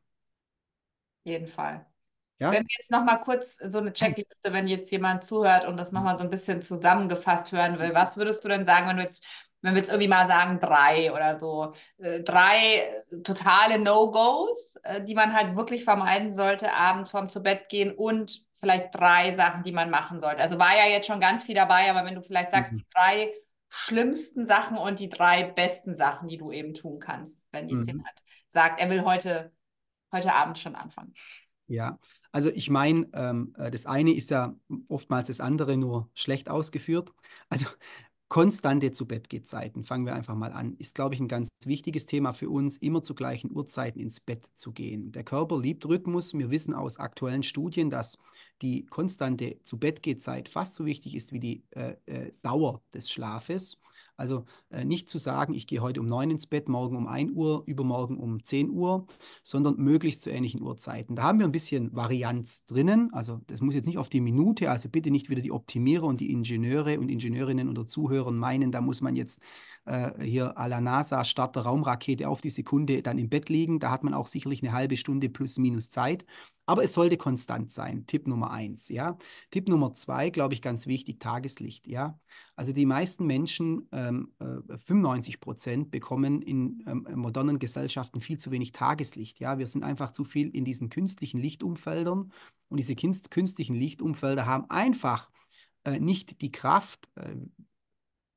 Jeden 1.23 1.47
Fall. 1.47 1.85
Ja? 2.39 2.51
Wenn 2.51 2.63
wir 2.63 2.75
jetzt 2.77 2.91
nochmal 2.91 3.19
kurz 3.19 3.57
so 3.57 3.79
eine 3.79 3.91
Checkliste, 3.91 4.53
wenn 4.53 4.67
jetzt 4.67 4.91
jemand 4.91 5.25
zuhört 5.25 5.67
und 5.67 5.77
das 5.77 5.91
nochmal 5.91 6.17
so 6.17 6.23
ein 6.23 6.29
bisschen 6.29 6.61
zusammengefasst 6.61 7.51
hören 7.51 7.79
will, 7.79 7.93
was 7.93 8.17
würdest 8.17 8.43
du 8.43 8.47
denn 8.47 8.65
sagen, 8.65 8.87
wenn 8.87 8.95
du 8.95 9.03
jetzt, 9.03 9.23
wenn 9.61 9.73
wir 9.73 9.79
jetzt 9.79 9.89
irgendwie 9.89 10.07
mal 10.07 10.25
sagen, 10.25 10.59
drei 10.61 11.11
oder 11.11 11.35
so, 11.35 11.73
äh, 11.97 12.21
drei 12.21 12.89
totale 13.25 13.77
No-Gos, 13.77 14.77
äh, 14.83 15.03
die 15.03 15.15
man 15.15 15.33
halt 15.33 15.57
wirklich 15.57 15.83
vermeiden 15.83 16.31
sollte, 16.31 16.71
abends 16.71 17.11
vorm 17.11 17.27
zu 17.27 17.43
Bett 17.43 17.67
gehen 17.67 17.91
und 17.93 18.41
vielleicht 18.53 18.95
drei 18.95 19.33
Sachen, 19.33 19.63
die 19.63 19.73
man 19.73 19.89
machen 19.89 20.21
sollte. 20.21 20.41
Also 20.41 20.57
war 20.59 20.77
ja 20.77 20.85
jetzt 20.85 21.07
schon 21.07 21.19
ganz 21.19 21.43
viel 21.43 21.55
dabei, 21.55 21.89
aber 21.89 22.05
wenn 22.05 22.15
du 22.15 22.21
vielleicht 22.21 22.51
sagst, 22.51 22.71
mhm. 22.71 22.77
die 22.77 22.85
drei 22.93 23.33
schlimmsten 23.67 24.45
Sachen 24.45 24.77
und 24.77 24.99
die 24.99 25.09
drei 25.09 25.43
besten 25.43 25.93
Sachen, 25.93 26.29
die 26.29 26.37
du 26.37 26.51
eben 26.51 26.73
tun 26.73 26.99
kannst, 26.99 27.39
wenn 27.51 27.67
jetzt 27.67 27.87
mhm. 27.87 27.97
jemand 27.97 28.23
sagt, 28.47 28.79
er 28.79 28.89
will 28.89 29.03
heute, 29.03 29.51
heute 30.11 30.33
Abend 30.33 30.57
schon 30.57 30.75
anfangen. 30.75 31.13
Ja, 31.71 31.99
also 32.31 32.49
ich 32.49 32.71
meine, 32.71 33.07
ähm, 33.13 33.53
äh, 33.57 33.69
das 33.69 33.85
eine 33.85 34.11
ist 34.13 34.31
ja 34.31 34.55
oftmals 34.87 35.27
das 35.27 35.39
andere 35.39 35.77
nur 35.77 36.09
schlecht 36.15 36.49
ausgeführt. 36.49 37.13
Also 37.49 37.67
konstante 38.27 38.91
zu 38.91 39.07
Bettgehzeiten, 39.07 39.83
fangen 39.83 40.05
wir 40.05 40.15
einfach 40.15 40.35
mal 40.35 40.51
an, 40.51 40.75
ist, 40.77 40.95
glaube 40.95 41.15
ich, 41.15 41.21
ein 41.21 41.27
ganz 41.27 41.49
wichtiges 41.65 42.05
Thema 42.07 42.33
für 42.33 42.49
uns, 42.49 42.77
immer 42.77 43.03
zu 43.03 43.15
gleichen 43.15 43.51
Uhrzeiten 43.51 43.99
ins 43.99 44.19
Bett 44.19 44.49
zu 44.55 44.71
gehen. 44.71 45.11
Der 45.11 45.23
Körper 45.23 45.59
liebt 45.59 45.85
Rhythmus. 45.87 46.33
Wir 46.33 46.49
wissen 46.51 46.73
aus 46.73 46.99
aktuellen 46.99 47.43
Studien, 47.43 47.89
dass 47.91 48.17
die 48.63 48.85
konstante 48.87 49.59
zu 49.63 49.77
Bettgehzeit 49.79 50.49
fast 50.49 50.75
so 50.75 50.85
wichtig 50.85 51.15
ist 51.15 51.33
wie 51.33 51.39
die 51.39 51.63
äh, 51.71 51.95
äh, 52.07 52.33
Dauer 52.41 52.81
des 52.93 53.11
Schlafes. 53.11 53.79
Also 54.19 54.45
äh, 54.69 54.83
nicht 54.83 55.09
zu 55.09 55.17
sagen, 55.17 55.53
ich 55.53 55.65
gehe 55.65 55.81
heute 55.81 56.01
um 56.01 56.05
9 56.05 56.31
ins 56.31 56.45
Bett, 56.45 56.67
morgen 56.67 56.97
um 56.97 57.07
1 57.07 57.31
Uhr, 57.31 57.63
übermorgen 57.65 58.17
um 58.17 58.43
10 58.43 58.69
Uhr, 58.69 59.07
sondern 59.43 59.77
möglichst 59.77 60.21
zu 60.21 60.29
ähnlichen 60.29 60.61
Uhrzeiten. 60.61 61.15
Da 61.15 61.23
haben 61.23 61.39
wir 61.39 61.45
ein 61.45 61.51
bisschen 61.51 61.95
Varianz 61.95 62.65
drinnen. 62.65 63.13
Also 63.13 63.39
das 63.47 63.61
muss 63.61 63.75
jetzt 63.75 63.87
nicht 63.87 63.97
auf 63.97 64.09
die 64.09 64.21
Minute, 64.21 64.69
also 64.69 64.89
bitte 64.89 65.09
nicht 65.09 65.29
wieder 65.29 65.41
die 65.41 65.51
Optimierer 65.51 66.05
und 66.05 66.19
die 66.19 66.31
Ingenieure 66.31 66.99
und 66.99 67.09
Ingenieurinnen 67.09 67.69
oder 67.69 67.87
Zuhörer 67.87 68.31
meinen, 68.31 68.71
da 68.71 68.81
muss 68.81 69.01
man 69.01 69.15
jetzt 69.15 69.41
äh, 69.89 70.23
hier 70.23 70.57
à 70.57 70.67
la 70.67 70.81
NASA 70.81 71.23
Start 71.23 71.55
der 71.55 71.63
Raumrakete 71.63 72.29
auf 72.29 72.41
die 72.41 72.49
Sekunde 72.49 73.01
dann 73.01 73.17
im 73.17 73.29
Bett 73.29 73.49
liegen. 73.49 73.79
Da 73.79 73.91
hat 73.91 74.03
man 74.03 74.13
auch 74.13 74.27
sicherlich 74.27 74.63
eine 74.63 74.71
halbe 74.71 74.95
Stunde 74.97 75.29
plus 75.29 75.57
minus 75.57 75.89
Zeit. 75.89 76.25
Aber 76.65 76.83
es 76.83 76.93
sollte 76.93 77.17
konstant 77.17 77.71
sein. 77.71 78.05
Tipp 78.05 78.27
Nummer 78.27 78.51
eins, 78.51 78.89
ja. 78.89 79.17
Tipp 79.49 79.67
Nummer 79.67 79.93
zwei, 79.95 80.29
glaube 80.29 80.53
ich, 80.53 80.61
ganz 80.61 80.85
wichtig, 80.85 81.19
Tageslicht, 81.19 81.87
ja. 81.87 82.19
Also 82.55 82.73
die 82.73 82.85
meisten 82.85 83.25
Menschen, 83.25 83.87
ähm, 83.91 84.31
äh, 84.39 84.77
95 84.77 85.39
Prozent, 85.39 85.89
bekommen 85.89 86.43
in 86.43 86.83
ähm, 86.85 87.07
modernen 87.15 87.57
Gesellschaften 87.57 88.21
viel 88.21 88.37
zu 88.37 88.51
wenig 88.51 88.71
Tageslicht, 88.71 89.39
ja. 89.39 89.57
Wir 89.57 89.65
sind 89.65 89.83
einfach 89.83 90.11
zu 90.11 90.23
viel 90.23 90.49
in 90.49 90.63
diesen 90.63 90.89
künstlichen 90.89 91.39
Lichtumfeldern 91.39 92.31
und 92.69 92.77
diese 92.77 92.95
künstlichen 92.95 93.75
Lichtumfelder 93.75 94.45
haben 94.45 94.69
einfach 94.69 95.31
äh, 95.85 95.99
nicht 95.99 96.41
die 96.41 96.51
Kraft, 96.51 97.09
äh, 97.15 97.35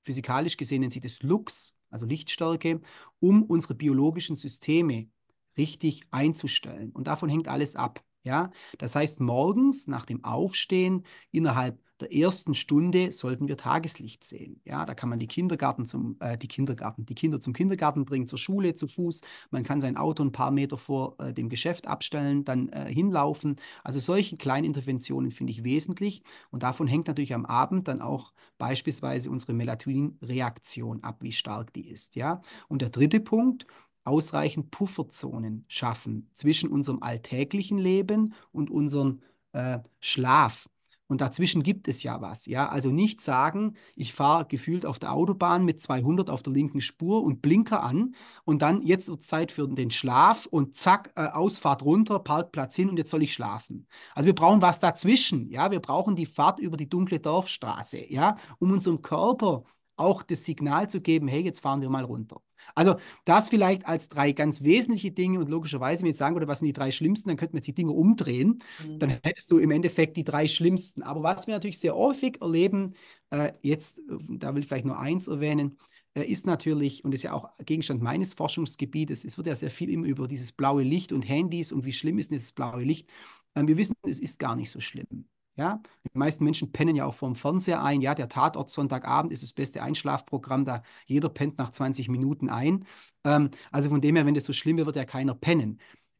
physikalisch 0.03 0.57
gesehen 0.57 0.81
nennt 0.81 0.93
sich 0.93 1.03
das 1.03 1.23
Lux, 1.23 1.79
also 1.91 2.07
Lichtstärke, 2.07 2.81
um 3.21 3.43
unsere 3.43 3.75
biologischen 3.75 4.37
Systeme 4.37 5.09
richtig 5.57 6.03
einzustellen. 6.11 6.91
Und 6.91 7.07
davon 7.07 7.29
hängt 7.29 7.49
alles 7.49 7.77
ab. 7.77 8.05
Ja, 8.25 8.51
das 8.79 8.95
heißt, 8.95 9.21
morgens 9.21 9.89
nach 9.89 10.07
dem 10.07 10.23
Aufstehen 10.23 11.03
innerhalb 11.33 11.81
der 12.01 12.13
ersten 12.15 12.55
Stunde 12.55 13.11
sollten 13.13 13.47
wir 13.49 13.57
Tageslicht 13.57 14.25
sehen. 14.25 14.61
Ja, 14.65 14.85
da 14.87 14.95
kann 14.95 15.09
man 15.09 15.19
die 15.19 15.27
Kindergarten 15.29 15.87
zum, 15.87 16.17
äh, 16.21 16.37
die 16.39 16.49
Kindergarten, 16.49 17.05
die 17.07 17.15
Kinder 17.15 17.41
zum 17.41 17.53
Kindergarten 17.53 18.05
bringen, 18.05 18.27
zur 18.27 18.39
Schule 18.39 18.75
zu 18.75 18.87
Fuß. 18.89 19.21
Man 19.51 19.63
kann 19.65 19.81
sein 19.81 19.97
Auto 19.97 20.23
ein 20.25 20.33
paar 20.33 20.51
Meter 20.53 20.79
vor 20.79 21.17
äh, 21.21 21.33
dem 21.33 21.49
Geschäft 21.49 21.87
abstellen, 21.87 22.45
dann 22.45 22.69
äh, 22.71 22.93
hinlaufen. 22.93 23.57
Also 23.85 23.99
solche 24.01 24.37
kleinen 24.37 24.65
Interventionen 24.67 25.31
finde 25.31 25.53
ich 25.53 25.65
wesentlich. 25.65 26.23
Und 26.51 26.63
davon 26.63 26.87
hängt 26.87 27.09
natürlich 27.09 27.35
am 27.35 27.47
Abend 27.47 27.89
dann 27.89 28.01
auch 28.01 28.33
beispielsweise 28.59 29.31
unsere 29.31 29.53
Melatonin-Reaktion 29.53 31.03
ab, 31.05 31.19
wie 31.23 31.33
stark 31.33 31.73
die 31.73 31.89
ist. 31.91 32.17
Ja, 32.17 32.41
und 32.69 32.83
der 32.83 32.91
dritte 32.91 33.21
Punkt, 33.21 33.67
ausreichend 34.05 34.71
Pufferzonen 34.71 35.65
schaffen 35.69 36.31
zwischen 36.35 36.71
unserem 36.71 37.03
alltäglichen 37.03 37.79
Leben 37.79 38.35
und 38.53 38.71
unserem 38.71 39.21
äh, 39.53 39.79
Schlaf. 40.01 40.69
Und 41.13 41.21
dazwischen 41.21 41.63
gibt 41.63 41.89
es 41.89 42.03
ja 42.03 42.23
was. 42.23 42.47
Ja? 42.47 42.71
Also 42.71 42.91
nicht 42.91 43.21
sagen, 43.21 43.77
ich 43.97 44.15
fahre 44.15 44.47
gefühlt 44.47 44.87
auf 44.87 44.99
der 44.99 45.13
Autobahn 45.13 45.63
mit 45.63 45.79
200 45.79 46.31
auf 46.31 46.43
der 46.43 46.55
linken 46.55 46.81
Spur 46.81 47.23
und 47.23 47.43
Blinker 47.43 47.83
an 47.83 48.15
und 48.45 48.63
dann 48.63 48.81
jetzt 48.81 49.09
wird 49.09 49.23
Zeit 49.23 49.53
für 49.53 49.69
den 49.69 49.91
Schlaf 49.91 50.47
und 50.47 50.75
zack, 50.75 51.13
äh, 51.17 51.27
Ausfahrt 51.27 51.83
runter, 51.83 52.19
Parkplatz 52.19 52.77
hin 52.77 52.89
und 52.89 52.97
jetzt 52.97 53.11
soll 53.11 53.23
ich 53.23 53.35
schlafen. 53.35 53.87
Also 54.15 54.27
wir 54.27 54.35
brauchen 54.35 54.63
was 54.63 54.81
dazwischen. 54.81 55.51
Ja? 55.51 55.71
Wir 55.71 55.81
brauchen 55.81 56.17
die 56.17 56.25
Fahrt 56.25 56.61
über 56.61 56.79
die 56.79 56.89
dunkle 56.89 57.21
Dorfstraße, 57.21 58.11
ja? 58.11 58.39
um 58.59 58.73
unserem 58.73 59.03
Körper 59.03 59.65
auch 59.97 60.23
das 60.23 60.45
Signal 60.47 60.89
zu 60.89 61.03
geben, 61.03 61.29
hey, 61.29 61.43
jetzt 61.43 61.61
fahren 61.61 61.83
wir 61.83 61.91
mal 61.91 62.05
runter. 62.05 62.41
Also 62.75 62.97
das 63.25 63.49
vielleicht 63.49 63.87
als 63.87 64.09
drei 64.09 64.33
ganz 64.33 64.63
wesentliche 64.63 65.11
Dinge 65.11 65.41
und 65.41 65.49
logischerweise, 65.49 66.03
wenn 66.03 66.07
ich 66.07 66.13
jetzt 66.13 66.19
sagen 66.19 66.35
würde, 66.35 66.49
was 66.49 66.61
sind 66.61 66.67
die 66.67 66.73
drei 66.73 66.91
schlimmsten, 66.91 67.29
dann 67.29 67.37
könnten 67.37 67.55
wir 67.55 67.59
jetzt 67.59 67.69
die 67.69 67.75
Dinge 67.75 67.93
umdrehen. 67.93 68.63
Mhm. 68.87 68.99
Dann 68.99 69.11
hättest 69.23 69.51
du 69.51 69.59
im 69.59 69.71
Endeffekt 69.71 70.17
die 70.17 70.25
drei 70.25 70.49
schlimmsten. 70.49 71.03
Aber 71.03 71.23
was 71.23 71.47
wir 71.47 71.55
natürlich 71.55 71.79
sehr 71.79 71.95
häufig 71.95 72.41
erleben, 72.41 72.95
äh, 73.31 73.53
jetzt, 73.63 73.99
äh, 73.99 74.03
da 74.39 74.55
will 74.55 74.63
ich 74.63 74.69
vielleicht 74.69 74.85
nur 74.85 74.99
eins 74.99 75.29
erwähnen, 75.29 75.79
äh, 76.15 76.25
ist 76.25 76.47
natürlich, 76.47 77.05
und 77.05 77.13
ist 77.15 77.23
ja 77.23 77.33
auch 77.33 77.51
Gegenstand 77.65 78.03
meines 78.03 78.35
Forschungsgebietes, 78.35 79.25
es 79.25 79.37
wird 79.39 79.47
ja 79.47 79.55
sehr 79.55 79.71
viel 79.71 79.91
immer 79.91 80.07
über 80.07 80.29
dieses 80.29 80.53
blaue 80.53 80.83
Licht 80.83 81.13
und 81.13 81.23
Handys 81.23 81.73
und 81.73 81.85
wie 81.85 81.93
schlimm 81.93 82.19
ist 82.19 82.31
dieses 82.31 82.53
blaue 82.53 82.83
Licht. 82.83 83.09
Ähm, 83.55 83.69
wir 83.69 83.77
wissen, 83.77 83.95
es 84.03 84.21
ist 84.21 84.39
gar 84.39 84.57
nicht 84.57 84.71
so 84.71 84.81
schlimm. 84.81 85.27
Ja, 85.57 85.83
die 86.05 86.19
meisten 86.19 86.45
Menschen 86.45 86.73
pennen 86.73 86.97
ja 86.97 87.05
auch 87.05 87.15
vorm 87.15 87.35
Fernseher 87.35 87.83
ein. 87.83 88.01
Ja, 88.01 88.15
der 88.15 88.29
Tatort 88.31 88.71
Sonntagabend 88.71 89.33
ist 89.33 89.43
das 89.43 89.53
beste 89.53 89.83
Einschlafprogramm, 89.83 90.65
da 90.65 90.83
jeder 91.05 91.29
pennt 91.29 91.59
nach 91.59 91.71
20 91.71 92.09
Minuten 92.09 92.49
ein. 92.49 92.87
Ähm, 93.25 93.51
also 93.71 93.91
von 93.91 94.01
dem 94.01 94.17
her, 94.17 94.25
wenn 94.25 94.35
das 94.35 94.45
so 94.45 94.55
schlimm 94.55 94.79
wird, 94.79 94.87
wird 94.87 94.97
ja 94.97 95.05
keiner 95.05 95.35
pennen. 95.35 95.79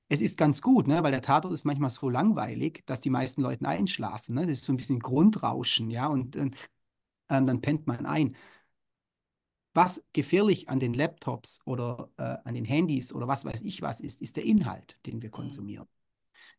Es 0.09 0.21
ist 0.21 0.37
ganz 0.37 0.61
gut, 0.61 0.87
ne, 0.87 1.03
weil 1.03 1.13
der 1.13 1.23
Tatort 1.23 1.55
ist 1.55 1.65
manchmal 1.65 1.89
so 1.89 2.11
langweilig, 2.11 2.83
dass 2.85 3.01
die 3.01 3.09
meisten 3.11 3.41
Leute 3.41 3.67
einschlafen. 3.67 4.35
Ne? 4.35 4.43
Das 4.43 4.59
ist 4.59 4.65
so 4.67 4.73
ein 4.75 4.77
bisschen 4.77 4.99
Grundrauschen, 5.01 5.91
ja, 5.91 6.09
und 6.09 6.37
äh, 6.37 6.51
dann 7.29 7.61
pennt 7.63 7.87
man 7.87 8.05
ein. 8.05 8.37
Was 9.75 10.05
gefährlich 10.13 10.69
an 10.69 10.81
den 10.81 10.93
Laptops 10.93 11.61
oder 11.65 12.11
äh, 12.19 12.37
an 12.45 12.55
den 12.55 12.67
Handys 12.67 13.13
oder 13.15 13.27
was 13.27 13.47
weiß 13.47 13.63
ich 13.63 13.81
was 13.81 14.01
ist, 14.01 14.21
ist 14.21 14.37
der 14.37 14.45
Inhalt, 14.45 14.99
den 15.07 15.23
wir 15.23 15.31
mhm. 15.31 15.33
konsumieren. 15.33 15.89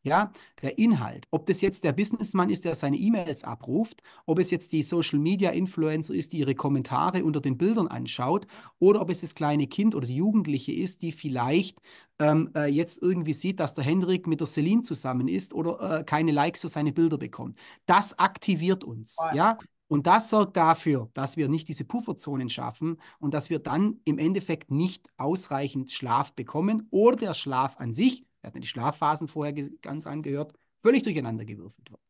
Ja, 0.06 0.34
der 0.62 0.78
Inhalt. 0.78 1.28
Ob 1.32 1.46
das 1.46 1.62
jetzt 1.62 1.86
der 1.86 1.94
Businessmann 1.94 2.50
ist, 2.50 2.66
der 2.66 2.76
seine 2.76 2.98
E-Mails 2.98 3.46
abruft, 3.46 4.04
ob 4.26 4.38
es 4.38 4.52
jetzt 4.52 4.74
die 4.74 4.84
Social 4.84 5.18
Media 5.18 5.52
Influencer 5.52 6.14
ist, 6.14 6.34
die 6.34 6.40
ihre 6.40 6.56
Kommentare 6.56 7.24
unter 7.24 7.40
den 7.40 7.58
Bildern 7.58 7.88
anschaut, 7.88 8.46
oder 8.80 9.00
ob 9.00 9.10
es 9.10 9.22
das 9.22 9.34
kleine 9.34 9.68
Kind 9.68 9.96
oder 9.96 10.06
die 10.06 10.18
Jugendliche 10.18 10.74
ist, 10.74 11.04
die 11.04 11.14
vielleicht 11.14 11.80
ähm, 12.20 12.50
äh, 12.54 12.66
jetzt 12.66 13.02
irgendwie 13.02 13.34
sieht, 13.34 13.62
dass 13.62 13.76
der 13.76 13.86
Hendrik 13.86 14.28
mit 14.28 14.42
der 14.42 14.48
Celine 14.48 14.82
zusammen 14.82 15.30
ist 15.30 15.54
oder 15.54 16.00
äh, 16.00 16.04
keine 16.04 16.34
Likes 16.34 16.62
für 16.62 16.70
seine 16.70 16.92
Bilder 16.92 17.18
bekommt. 17.18 17.58
Das 17.86 18.20
aktiviert 18.20 18.84
uns. 18.84 19.16
Oh. 19.20 19.34
Ja, 19.34 19.58
und 19.88 20.08
das 20.08 20.30
sorgt 20.30 20.58
dafür, 20.58 21.10
dass 21.14 21.38
wir 21.38 21.48
nicht 21.48 21.68
diese 21.68 21.86
Pufferzonen 21.86 22.50
schaffen 22.50 22.98
und 23.20 23.34
dass 23.34 23.50
wir 23.50 23.60
dann 23.60 24.02
im 24.06 24.18
Endeffekt 24.18 24.70
nicht 24.72 25.08
ausreichend 25.18 25.92
Schlaf 25.92 26.34
bekommen 26.34 26.88
oder 26.90 27.16
der 27.16 27.34
Schlaf 27.34 27.78
an 27.78 27.94
sich 27.94 28.26
wir 28.44 28.50
hatten 28.50 28.62
die 28.62 28.68
Schlafphasen 28.68 29.30
vorher 29.30 29.54
ganz 29.82 30.06
angehört, 30.06 30.54
völlig 30.82 31.04
durcheinander 31.04 31.46
gewürfelt 31.46 31.90
wird. 31.90 32.02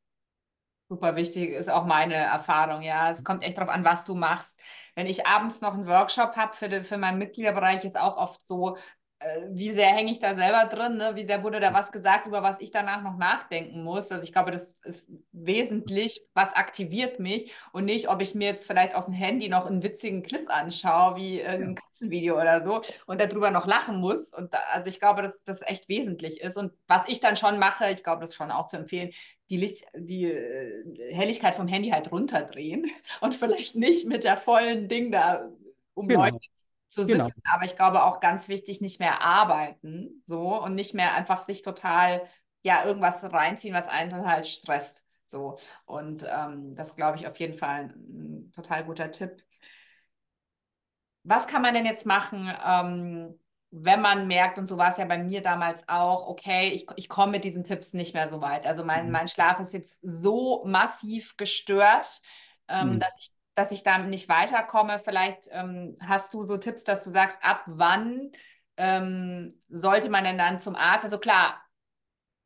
Super 0.89 1.15
wichtig 1.15 1.51
ist 1.51 1.69
auch 1.69 1.85
meine 1.85 2.15
Erfahrung. 2.15 2.81
Ja, 2.81 3.11
es 3.11 3.23
kommt 3.23 3.43
echt 3.43 3.57
darauf 3.57 3.69
an, 3.69 3.85
was 3.85 4.03
du 4.03 4.15
machst. 4.15 4.59
Wenn 4.95 5.05
ich 5.05 5.27
abends 5.27 5.61
noch 5.61 5.73
einen 5.73 5.87
Workshop 5.87 6.35
habe 6.35 6.53
für, 6.53 6.83
für 6.83 6.97
meinen 6.97 7.19
Mitgliederbereich, 7.19 7.83
ist 7.85 7.97
auch 7.99 8.17
oft 8.17 8.45
so, 8.45 8.77
wie 9.51 9.71
sehr 9.71 9.87
hänge 9.87 10.11
ich 10.11 10.19
da 10.19 10.35
selber 10.35 10.65
drin, 10.65 10.97
ne? 10.97 11.11
wie 11.15 11.25
sehr 11.25 11.43
wurde 11.43 11.59
da 11.59 11.73
was 11.73 11.91
gesagt, 11.91 12.27
über 12.27 12.43
was 12.43 12.59
ich 12.59 12.71
danach 12.71 13.01
noch 13.01 13.17
nachdenken 13.17 13.83
muss. 13.83 14.11
Also 14.11 14.23
ich 14.23 14.31
glaube, 14.31 14.51
das 14.51 14.75
ist 14.83 15.09
wesentlich, 15.31 16.25
was 16.33 16.53
aktiviert 16.53 17.19
mich 17.19 17.51
und 17.71 17.85
nicht, 17.85 18.09
ob 18.09 18.21
ich 18.21 18.35
mir 18.35 18.47
jetzt 18.47 18.65
vielleicht 18.65 18.95
auf 18.95 19.05
dem 19.05 19.13
Handy 19.13 19.49
noch 19.49 19.65
einen 19.65 19.83
witzigen 19.83 20.23
Clip 20.23 20.49
anschaue, 20.49 21.15
wie 21.15 21.39
irgendein 21.39 21.75
Katzenvideo 21.75 22.39
oder 22.39 22.61
so 22.61 22.81
und 23.05 23.21
darüber 23.21 23.51
noch 23.51 23.67
lachen 23.67 23.99
muss. 23.99 24.33
Und 24.33 24.53
da, 24.53 24.59
also 24.71 24.89
ich 24.89 24.99
glaube, 24.99 25.21
dass 25.21 25.43
das 25.43 25.61
echt 25.61 25.89
wesentlich 25.89 26.41
ist. 26.41 26.57
Und 26.57 26.73
was 26.87 27.03
ich 27.07 27.19
dann 27.19 27.37
schon 27.37 27.59
mache, 27.59 27.91
ich 27.91 28.03
glaube, 28.03 28.21
das 28.21 28.31
ist 28.31 28.35
schon 28.35 28.51
auch 28.51 28.67
zu 28.67 28.77
empfehlen, 28.77 29.11
die, 29.49 29.57
Licht, 29.57 29.85
die 29.95 30.25
äh, 30.25 31.13
Helligkeit 31.13 31.55
vom 31.55 31.67
Handy 31.67 31.89
halt 31.89 32.11
runterdrehen 32.11 32.89
und 33.21 33.35
vielleicht 33.35 33.75
nicht 33.75 34.07
mit 34.07 34.23
der 34.23 34.37
vollen 34.37 34.87
Ding 34.87 35.11
da 35.11 35.49
umleuchten. 35.93 36.39
Genau 36.39 36.53
zu 36.93 37.05
genau. 37.05 37.25
sitzen, 37.25 37.41
genau. 37.43 37.55
aber 37.55 37.65
ich 37.65 37.75
glaube 37.75 38.03
auch 38.03 38.19
ganz 38.19 38.47
wichtig, 38.47 38.81
nicht 38.81 38.99
mehr 38.99 39.21
arbeiten, 39.21 40.23
so 40.25 40.61
und 40.61 40.75
nicht 40.75 40.93
mehr 40.93 41.13
einfach 41.13 41.41
sich 41.41 41.61
total, 41.61 42.27
ja, 42.61 42.85
irgendwas 42.85 43.23
reinziehen, 43.23 43.73
was 43.73 43.87
einen 43.87 44.11
total 44.11 44.43
stresst. 44.43 45.03
So. 45.25 45.57
Und 45.85 46.25
ähm, 46.29 46.75
das 46.75 46.95
glaube 46.95 47.17
ich 47.17 47.27
auf 47.27 47.37
jeden 47.37 47.57
Fall 47.57 47.89
ein, 47.95 48.51
total 48.53 48.85
guter 48.85 49.11
Tipp. 49.11 49.43
Was 51.23 51.47
kann 51.47 51.61
man 51.61 51.73
denn 51.73 51.85
jetzt 51.85 52.05
machen, 52.05 52.53
ähm, 52.65 53.39
wenn 53.71 54.01
man 54.01 54.27
merkt, 54.27 54.59
und 54.59 54.67
so 54.67 54.77
war 54.77 54.89
es 54.89 54.97
ja 54.97 55.05
bei 55.05 55.17
mir 55.17 55.41
damals 55.41 55.89
auch, 55.89 56.27
okay, 56.27 56.69
ich, 56.69 56.85
ich 56.95 57.09
komme 57.09 57.31
mit 57.31 57.43
diesen 57.43 57.63
Tipps 57.63 57.93
nicht 57.93 58.13
mehr 58.13 58.29
so 58.29 58.39
weit. 58.39 58.67
Also 58.67 58.85
mein, 58.85 59.07
mhm. 59.07 59.11
mein 59.11 59.27
Schlaf 59.27 59.59
ist 59.59 59.73
jetzt 59.73 59.99
so 60.03 60.63
massiv 60.65 61.35
gestört, 61.37 62.21
ähm, 62.67 62.95
mhm. 62.95 62.99
dass 62.99 63.15
ich 63.17 63.32
dass 63.55 63.71
ich 63.71 63.83
da 63.83 63.99
nicht 63.99 64.29
weiterkomme. 64.29 64.99
Vielleicht 65.03 65.47
ähm, 65.51 65.97
hast 66.01 66.33
du 66.33 66.43
so 66.45 66.57
Tipps, 66.57 66.83
dass 66.83 67.03
du 67.03 67.11
sagst, 67.11 67.37
ab 67.41 67.63
wann 67.67 68.31
ähm, 68.77 69.53
sollte 69.69 70.09
man 70.09 70.23
denn 70.23 70.37
dann 70.37 70.59
zum 70.59 70.75
Arzt? 70.75 71.03
Also 71.03 71.19
klar, 71.19 71.61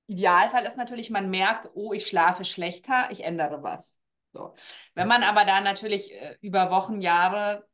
Idealfall 0.08 0.66
ist 0.66 0.78
natürlich, 0.78 1.10
man 1.10 1.30
merkt, 1.30 1.70
oh, 1.74 1.94
ich 1.94 2.08
schlafe 2.08 2.46
schlechter, 2.46 3.08
ich 3.12 3.24
ändere 3.24 3.64
was. 3.64 3.96
So. 4.34 4.56
Wenn 4.96 5.08
man 5.08 5.24
aber 5.24 5.46
dann 5.46 5.64
natürlich 5.64 6.14
äh, 6.14 6.38
über 6.42 6.72
Wochen, 6.72 7.02
Jahre, 7.02 7.68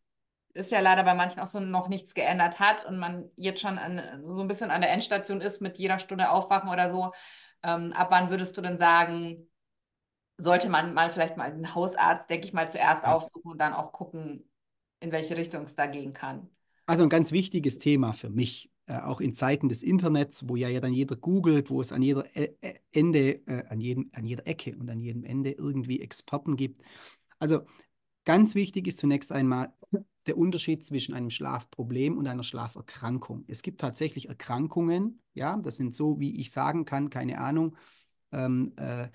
ist 0.54 0.72
ja 0.72 0.80
leider 0.80 1.04
bei 1.04 1.16
manchen 1.16 1.40
auch 1.40 1.48
so 1.48 1.60
noch 1.60 1.88
nichts 1.88 2.14
geändert 2.14 2.60
hat 2.60 2.86
und 2.86 3.00
man 3.00 3.30
jetzt 3.36 3.62
schon 3.62 3.80
an, 3.80 4.22
so 4.24 4.42
ein 4.42 4.48
bisschen 4.48 4.70
an 4.70 4.82
der 4.82 4.92
Endstation 4.92 5.42
ist 5.42 5.62
mit 5.62 5.78
jeder 5.78 5.98
Stunde 5.98 6.30
aufwachen 6.30 6.70
oder 6.70 6.92
so, 6.92 7.12
ähm, 7.64 7.94
ab 7.94 8.08
wann 8.12 8.30
würdest 8.30 8.56
du 8.56 8.62
denn 8.62 8.78
sagen, 8.78 9.48
sollte 10.38 10.70
man 10.70 10.94
mal 10.94 11.12
vielleicht 11.12 11.38
mal 11.38 11.52
einen 11.52 11.76
Hausarzt, 11.76 12.30
denke 12.30 12.48
ich 12.48 12.54
mal, 12.54 12.68
zuerst 12.68 13.06
aufsuchen 13.06 13.52
und 13.52 13.58
dann 13.60 13.74
auch 13.74 13.92
gucken, 13.92 14.50
in 15.00 15.12
welche 15.12 15.38
Richtung 15.38 15.64
es 15.64 15.76
da 15.76 15.86
gehen 15.86 16.14
kann. 16.14 16.50
Also 16.86 17.04
ein 17.04 17.10
ganz 17.10 17.32
wichtiges 17.32 17.78
Thema 17.78 18.14
für 18.14 18.30
mich, 18.30 18.72
äh, 18.88 19.00
auch 19.00 19.22
in 19.22 19.36
Zeiten 19.36 19.70
des 19.70 19.84
Internets, 19.84 20.50
wo 20.50 20.56
ja, 20.56 20.68
ja 20.68 20.82
dann 20.82 20.94
jeder 20.94 21.16
googelt, 21.16 21.70
wo 21.70 21.80
es 21.80 21.94
an 21.94 22.02
jeder 22.02 22.26
e 22.36 22.56
Ende, 22.92 23.48
äh, 23.48 23.66
an, 23.70 23.80
jedem, 23.80 24.10
an 24.14 24.26
jeder 24.26 24.48
Ecke 24.48 24.76
und 24.76 24.90
an 24.90 25.00
jedem 25.00 25.24
Ende 25.24 25.52
irgendwie 25.52 26.02
Experten 26.02 26.58
gibt. 26.58 26.84
Also 27.40 27.62
ganz 28.26 28.56
wichtig 28.56 28.88
ist 28.88 29.00
zunächst 29.00 29.32
einmal 29.32 29.74
der 30.26 30.38
Unterschied 30.38 30.86
zwischen 30.86 31.14
einem 31.14 31.30
Schlafproblem 31.30 32.18
und 32.18 32.28
einer 32.28 32.44
Schlaferkrankung. 32.44 33.44
Es 33.48 33.62
gibt 33.62 33.82
tatsächlich 33.82 34.30
Erkrankungen, 34.30 35.22
ja, 35.34 35.58
das 35.58 35.78
sind 35.78 35.94
so, 35.94 36.20
wie 36.20 36.40
ich 36.40 36.52
sagen 36.52 36.86
kann, 36.86 37.10
keine 37.10 37.40
Ahnung, 37.40 37.76
ähm, 38.34 38.74
äh, 38.78 39.10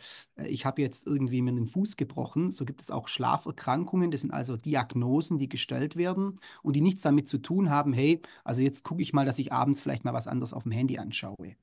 ich 0.47 0.65
habe 0.67 0.83
jetzt 0.83 1.07
irgendwie 1.07 1.43
mir 1.43 1.53
den 1.53 1.67
Fuß 1.69 1.97
gebrochen. 1.97 2.51
So 2.53 2.65
gibt 2.65 2.81
es 2.81 2.91
auch 2.91 3.09
Schlaferkrankungen. 3.09 4.11
Das 4.11 4.23
sind 4.23 4.33
also 4.33 4.57
Diagnosen, 4.57 5.39
die 5.39 5.49
gestellt 5.49 5.97
werden 5.97 6.41
und 6.63 6.77
die 6.77 6.81
nichts 6.81 7.03
damit 7.03 7.29
zu 7.29 7.39
tun 7.39 7.71
haben, 7.71 7.93
hey, 7.93 8.23
also 8.45 8.63
jetzt 8.63 8.85
gucke 8.85 9.03
ich 9.03 9.13
mal, 9.13 9.27
dass 9.27 9.39
ich 9.39 9.53
abends 9.53 9.81
vielleicht 9.81 10.05
mal 10.05 10.15
was 10.15 10.27
anderes 10.29 10.53
auf 10.55 10.63
dem 10.65 10.73
Handy 10.73 10.99
anschaue. 10.99 11.57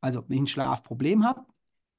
Also 0.00 0.24
wenn 0.28 0.36
ich 0.38 0.42
ein 0.44 0.46
Schlafproblem 0.48 1.24
habe, 1.24 1.44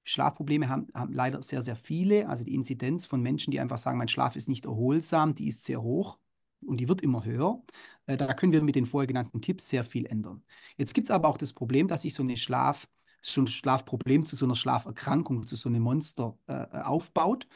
Schlafprobleme 0.03 0.69
haben, 0.69 0.87
haben, 0.93 1.13
leider 1.13 1.41
sehr, 1.41 1.61
sehr 1.61 1.75
viele. 1.75 2.29
Also 2.29 2.43
die 2.45 2.55
Inzidenz 2.55 3.05
von 3.05 3.21
Menschen, 3.21 3.51
die 3.51 3.59
einfach 3.59 3.77
sagen, 3.77 3.97
mein 3.97 4.07
Schlaf 4.07 4.35
ist 4.35 4.47
nicht 4.49 4.65
erholsam, 4.65 5.35
die 5.35 5.47
ist 5.47 5.65
sehr 5.65 5.81
hoch 5.81 6.17
und 6.65 6.79
die 6.79 6.87
wird 6.87 7.01
immer 7.01 7.25
höher. 7.25 7.61
Äh, 8.05 8.17
da 8.17 8.33
können 8.33 8.53
wir 8.53 8.63
mit 8.63 8.75
den 8.75 8.85
vorher 8.85 9.07
genannten 9.07 9.41
Tipps 9.41 9.69
sehr 9.69 9.83
viel 9.83 10.05
ändern. 10.05 10.43
Jetzt 10.77 10.93
gibt 10.93 11.07
es 11.07 11.11
aber 11.11 11.27
auch 11.27 11.37
das 11.37 11.53
Problem, 11.53 11.87
dass 11.87 12.03
sich 12.03 12.13
so 12.13 12.23
eine 12.23 12.37
Schlaf- 12.37 12.87
schon 13.21 13.45
ein 13.45 13.47
Schlafproblem 13.47 14.25
zu 14.25 14.35
so 14.35 14.45
einer 14.45 14.55
Schlaferkrankung, 14.55 15.47
zu 15.47 15.55
so 15.55 15.69
einem 15.69 15.81
Monster 15.81 16.37
äh, 16.47 16.53
äh, 16.53 16.81
aufbaut. 16.81 17.47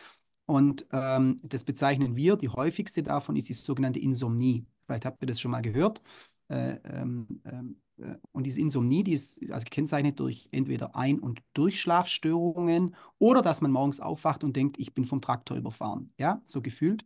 Und 0.45 0.85
ähm, 0.91 1.39
das 1.43 1.63
bezeichnen 1.63 2.15
wir, 2.15 2.35
die 2.35 2.49
häufigste 2.49 3.03
davon 3.03 3.35
ist 3.35 3.49
die 3.49 3.53
sogenannte 3.53 3.99
Insomnie. 3.99 4.65
Vielleicht 4.85 5.05
habt 5.05 5.21
ihr 5.23 5.27
das 5.27 5.39
schon 5.39 5.51
mal 5.51 5.61
gehört. 5.61 6.01
Äh, 6.49 6.77
ähm, 6.83 7.41
ähm 7.45 7.81
äh, 8.01 8.15
und 8.31 8.45
diese 8.45 8.61
Insomnie, 8.61 9.03
die 9.03 9.13
ist 9.13 9.39
also 9.51 9.63
gekennzeichnet 9.63 10.19
durch 10.19 10.49
entweder 10.51 10.95
Ein- 10.95 11.19
und 11.19 11.41
Durchschlafstörungen 11.53 12.95
oder 13.19 13.41
dass 13.41 13.61
man 13.61 13.71
morgens 13.71 13.99
aufwacht 13.99 14.43
und 14.43 14.55
denkt, 14.55 14.79
ich 14.79 14.93
bin 14.93 15.05
vom 15.05 15.21
Traktor 15.21 15.57
überfahren. 15.57 16.11
Ja, 16.17 16.41
so 16.45 16.61
gefühlt. 16.61 17.05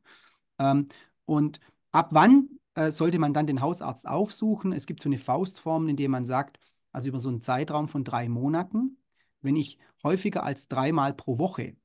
Ähm, 0.59 0.87
und 1.25 1.59
ab 1.91 2.09
wann 2.11 2.49
äh, 2.75 2.91
sollte 2.91 3.19
man 3.19 3.33
dann 3.33 3.47
den 3.47 3.61
Hausarzt 3.61 4.07
aufsuchen? 4.07 4.73
Es 4.73 4.85
gibt 4.85 5.01
so 5.01 5.09
eine 5.09 5.17
Faustformel, 5.17 5.89
in 5.89 5.97
der 5.97 6.09
man 6.09 6.25
sagt, 6.25 6.59
also 6.95 7.09
über 7.09 7.19
so 7.19 7.27
einen 7.27 7.41
Zeitraum 7.41 7.89
von 7.89 8.05
drei 8.05 8.29
Monaten, 8.29 8.97
wenn 9.41 9.57
ich 9.57 9.77
häufiger 10.01 10.43
als 10.43 10.69
dreimal 10.69 11.13
pro 11.13 11.37
Woche 11.37 11.75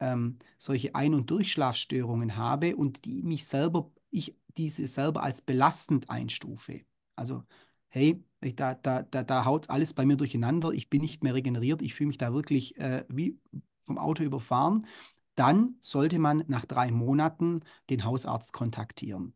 ähm, 0.00 0.38
solche 0.56 0.94
Ein- 0.94 1.12
und 1.12 1.30
Durchschlafstörungen 1.30 2.36
habe 2.36 2.74
und 2.74 3.04
die 3.04 3.22
mich 3.22 3.46
selber, 3.46 3.90
ich 4.10 4.34
diese 4.56 4.86
selber 4.86 5.22
als 5.22 5.42
belastend 5.42 6.08
einstufe. 6.08 6.80
Also, 7.14 7.44
hey, 7.88 8.24
da, 8.40 8.74
da, 8.74 9.02
da, 9.02 9.22
da 9.22 9.44
haut 9.44 9.68
alles 9.68 9.92
bei 9.92 10.06
mir 10.06 10.16
durcheinander, 10.16 10.70
ich 10.70 10.88
bin 10.88 11.02
nicht 11.02 11.22
mehr 11.22 11.34
regeneriert, 11.34 11.82
ich 11.82 11.92
fühle 11.92 12.08
mich 12.08 12.18
da 12.18 12.32
wirklich 12.32 12.78
äh, 12.78 13.04
wie 13.08 13.38
vom 13.82 13.98
Auto 13.98 14.22
überfahren, 14.22 14.86
dann 15.34 15.76
sollte 15.80 16.18
man 16.18 16.44
nach 16.48 16.64
drei 16.64 16.90
Monaten 16.90 17.60
den 17.90 18.04
Hausarzt 18.04 18.54
kontaktieren. 18.54 19.34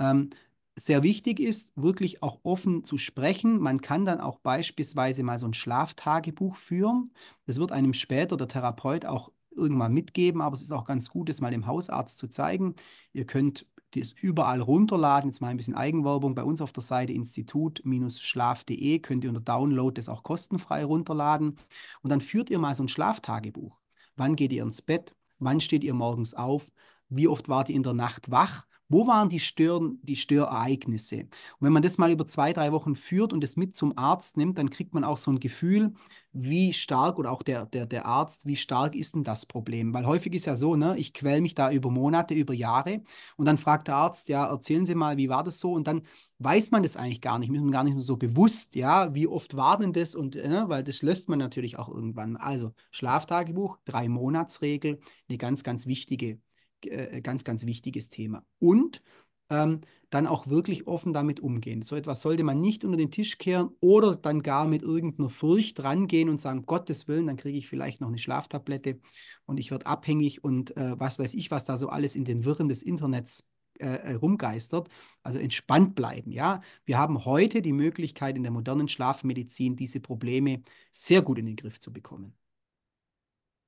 Ähm, 0.00 0.30
sehr 0.78 1.02
wichtig 1.02 1.40
ist, 1.40 1.72
wirklich 1.74 2.22
auch 2.22 2.40
offen 2.42 2.84
zu 2.84 2.98
sprechen. 2.98 3.58
Man 3.58 3.80
kann 3.80 4.04
dann 4.04 4.20
auch 4.20 4.38
beispielsweise 4.40 5.22
mal 5.22 5.38
so 5.38 5.46
ein 5.46 5.54
Schlaftagebuch 5.54 6.56
führen. 6.56 7.10
Das 7.46 7.58
wird 7.58 7.72
einem 7.72 7.94
später 7.94 8.36
der 8.36 8.48
Therapeut 8.48 9.06
auch 9.06 9.32
irgendwann 9.50 9.94
mitgeben, 9.94 10.42
aber 10.42 10.54
es 10.54 10.62
ist 10.62 10.72
auch 10.72 10.84
ganz 10.84 11.08
gut, 11.08 11.28
das 11.30 11.40
mal 11.40 11.50
dem 11.50 11.66
Hausarzt 11.66 12.18
zu 12.18 12.28
zeigen. 12.28 12.74
Ihr 13.14 13.24
könnt 13.24 13.66
das 13.94 14.12
überall 14.12 14.60
runterladen. 14.60 15.30
Jetzt 15.30 15.40
mal 15.40 15.48
ein 15.48 15.56
bisschen 15.56 15.74
Eigenwerbung. 15.74 16.34
Bei 16.34 16.44
uns 16.44 16.60
auf 16.60 16.72
der 16.72 16.82
Seite 16.82 17.12
institut-schlaf.de 17.12 18.98
könnt 18.98 19.24
ihr 19.24 19.30
unter 19.30 19.40
Download 19.40 19.94
das 19.94 20.08
auch 20.10 20.22
kostenfrei 20.22 20.84
runterladen. 20.84 21.56
Und 22.02 22.10
dann 22.10 22.20
führt 22.20 22.50
ihr 22.50 22.58
mal 22.58 22.74
so 22.74 22.84
ein 22.84 22.88
Schlaftagebuch. 22.88 23.78
Wann 24.16 24.36
geht 24.36 24.52
ihr 24.52 24.62
ins 24.62 24.82
Bett? 24.82 25.14
Wann 25.38 25.60
steht 25.60 25.84
ihr 25.84 25.94
morgens 25.94 26.34
auf? 26.34 26.70
Wie 27.08 27.28
oft 27.28 27.48
wart 27.48 27.68
ihr 27.68 27.76
in 27.76 27.82
der 27.82 27.94
Nacht 27.94 28.30
wach? 28.30 28.66
Wo 28.88 29.06
waren 29.06 29.28
die, 29.28 29.40
Stören, 29.40 29.98
die 30.02 30.16
Störereignisse? 30.16 31.22
Und 31.22 31.30
wenn 31.60 31.72
man 31.72 31.82
das 31.82 31.98
mal 31.98 32.10
über 32.10 32.26
zwei, 32.26 32.52
drei 32.52 32.70
Wochen 32.72 32.94
führt 32.94 33.32
und 33.32 33.42
es 33.42 33.56
mit 33.56 33.74
zum 33.74 33.98
Arzt 33.98 34.36
nimmt, 34.36 34.58
dann 34.58 34.70
kriegt 34.70 34.94
man 34.94 35.02
auch 35.02 35.16
so 35.16 35.32
ein 35.32 35.40
Gefühl, 35.40 35.92
wie 36.32 36.72
stark 36.72 37.18
oder 37.18 37.32
auch 37.32 37.42
der, 37.42 37.66
der, 37.66 37.86
der 37.86 38.06
Arzt, 38.06 38.46
wie 38.46 38.56
stark 38.56 38.94
ist 38.94 39.14
denn 39.14 39.24
das 39.24 39.46
Problem? 39.46 39.92
Weil 39.94 40.06
häufig 40.06 40.34
ist 40.34 40.44
ja 40.46 40.54
so, 40.54 40.76
ne, 40.76 40.96
ich 40.98 41.14
quäle 41.14 41.40
mich 41.40 41.54
da 41.54 41.70
über 41.72 41.90
Monate, 41.90 42.34
über 42.34 42.54
Jahre 42.54 43.02
und 43.36 43.46
dann 43.46 43.58
fragt 43.58 43.88
der 43.88 43.96
Arzt, 43.96 44.28
ja, 44.28 44.46
erzählen 44.46 44.86
Sie 44.86 44.94
mal, 44.94 45.16
wie 45.16 45.28
war 45.28 45.42
das 45.42 45.58
so? 45.58 45.72
Und 45.72 45.86
dann 45.86 46.02
weiß 46.38 46.70
man 46.70 46.82
das 46.82 46.96
eigentlich 46.96 47.20
gar 47.20 47.38
nicht, 47.38 47.50
ist 47.52 47.60
man 47.60 47.70
gar 47.72 47.84
nicht 47.84 47.94
mehr 47.94 48.02
so 48.02 48.16
bewusst, 48.16 48.74
ja, 48.76 49.14
wie 49.14 49.26
oft 49.26 49.56
war 49.56 49.78
denn 49.78 49.92
das? 49.92 50.14
Und 50.14 50.36
äh, 50.36 50.68
weil 50.68 50.84
das 50.84 51.02
löst 51.02 51.28
man 51.28 51.38
natürlich 51.38 51.78
auch 51.78 51.88
irgendwann. 51.88 52.36
Also 52.36 52.72
Schlaftagebuch, 52.90 53.78
drei 53.84 54.08
Monatsregel, 54.08 55.00
eine 55.28 55.38
ganz, 55.38 55.64
ganz 55.64 55.86
wichtige 55.86 56.38
äh, 56.84 57.20
ganz, 57.20 57.44
ganz 57.44 57.66
wichtiges 57.66 58.08
Thema. 58.08 58.44
Und 58.58 59.02
ähm, 59.50 59.80
dann 60.10 60.26
auch 60.26 60.46
wirklich 60.46 60.86
offen 60.86 61.12
damit 61.12 61.40
umgehen. 61.40 61.82
So 61.82 61.96
etwas 61.96 62.22
sollte 62.22 62.44
man 62.44 62.60
nicht 62.60 62.84
unter 62.84 62.96
den 62.96 63.10
Tisch 63.10 63.38
kehren 63.38 63.70
oder 63.80 64.16
dann 64.16 64.42
gar 64.42 64.66
mit 64.66 64.82
irgendeiner 64.82 65.28
Furcht 65.28 65.82
rangehen 65.82 66.28
und 66.28 66.40
sagen, 66.40 66.64
Gottes 66.66 67.08
Willen, 67.08 67.26
dann 67.26 67.36
kriege 67.36 67.58
ich 67.58 67.68
vielleicht 67.68 68.00
noch 68.00 68.08
eine 68.08 68.18
Schlaftablette 68.18 69.00
und 69.46 69.58
ich 69.58 69.70
werde 69.70 69.86
abhängig 69.86 70.44
und 70.44 70.76
äh, 70.76 70.98
was 70.98 71.18
weiß 71.18 71.34
ich, 71.34 71.50
was 71.50 71.64
da 71.64 71.76
so 71.76 71.88
alles 71.88 72.16
in 72.16 72.24
den 72.24 72.44
Wirren 72.44 72.68
des 72.68 72.82
Internets 72.82 73.48
äh, 73.78 73.86
äh, 73.86 74.14
rumgeistert. 74.14 74.88
Also 75.22 75.38
entspannt 75.38 75.94
bleiben, 75.94 76.30
ja. 76.32 76.60
Wir 76.84 76.98
haben 76.98 77.24
heute 77.24 77.60
die 77.62 77.72
Möglichkeit 77.72 78.36
in 78.36 78.42
der 78.42 78.52
modernen 78.52 78.88
Schlafmedizin 78.88 79.76
diese 79.76 80.00
Probleme 80.00 80.62
sehr 80.92 81.22
gut 81.22 81.38
in 81.38 81.46
den 81.46 81.56
Griff 81.56 81.80
zu 81.80 81.92
bekommen. 81.92 82.34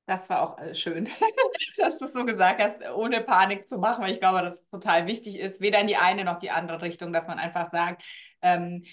Das 0.09 0.31
war 0.31 0.41
auch 0.43 0.59
äh, 0.59 0.75
schön, 0.75 1.07
dass 1.77 1.99
du 1.99 2.07
es 2.07 2.15
so 2.15 2.25
gesagt 2.25 2.63
hast, 2.63 2.77
ohne 2.97 3.21
Panik 3.21 3.69
zu 3.69 3.77
machen, 3.77 4.03
weil 4.03 4.15
ich 4.15 4.21
glaube, 4.21 4.41
dass 4.41 4.67
total 4.71 5.07
wichtig 5.07 5.39
ist, 5.39 5.61
weder 5.61 5.81
in 5.81 5.87
die 5.87 5.97
eine 5.99 6.25
noch 6.25 6.39
die 6.39 6.51
andere 6.51 6.81
Richtung, 6.81 7.13
dass 7.13 7.27
man 7.27 7.39
einfach 7.39 7.69
sagt, 7.69 8.03
ähm, 8.41 8.85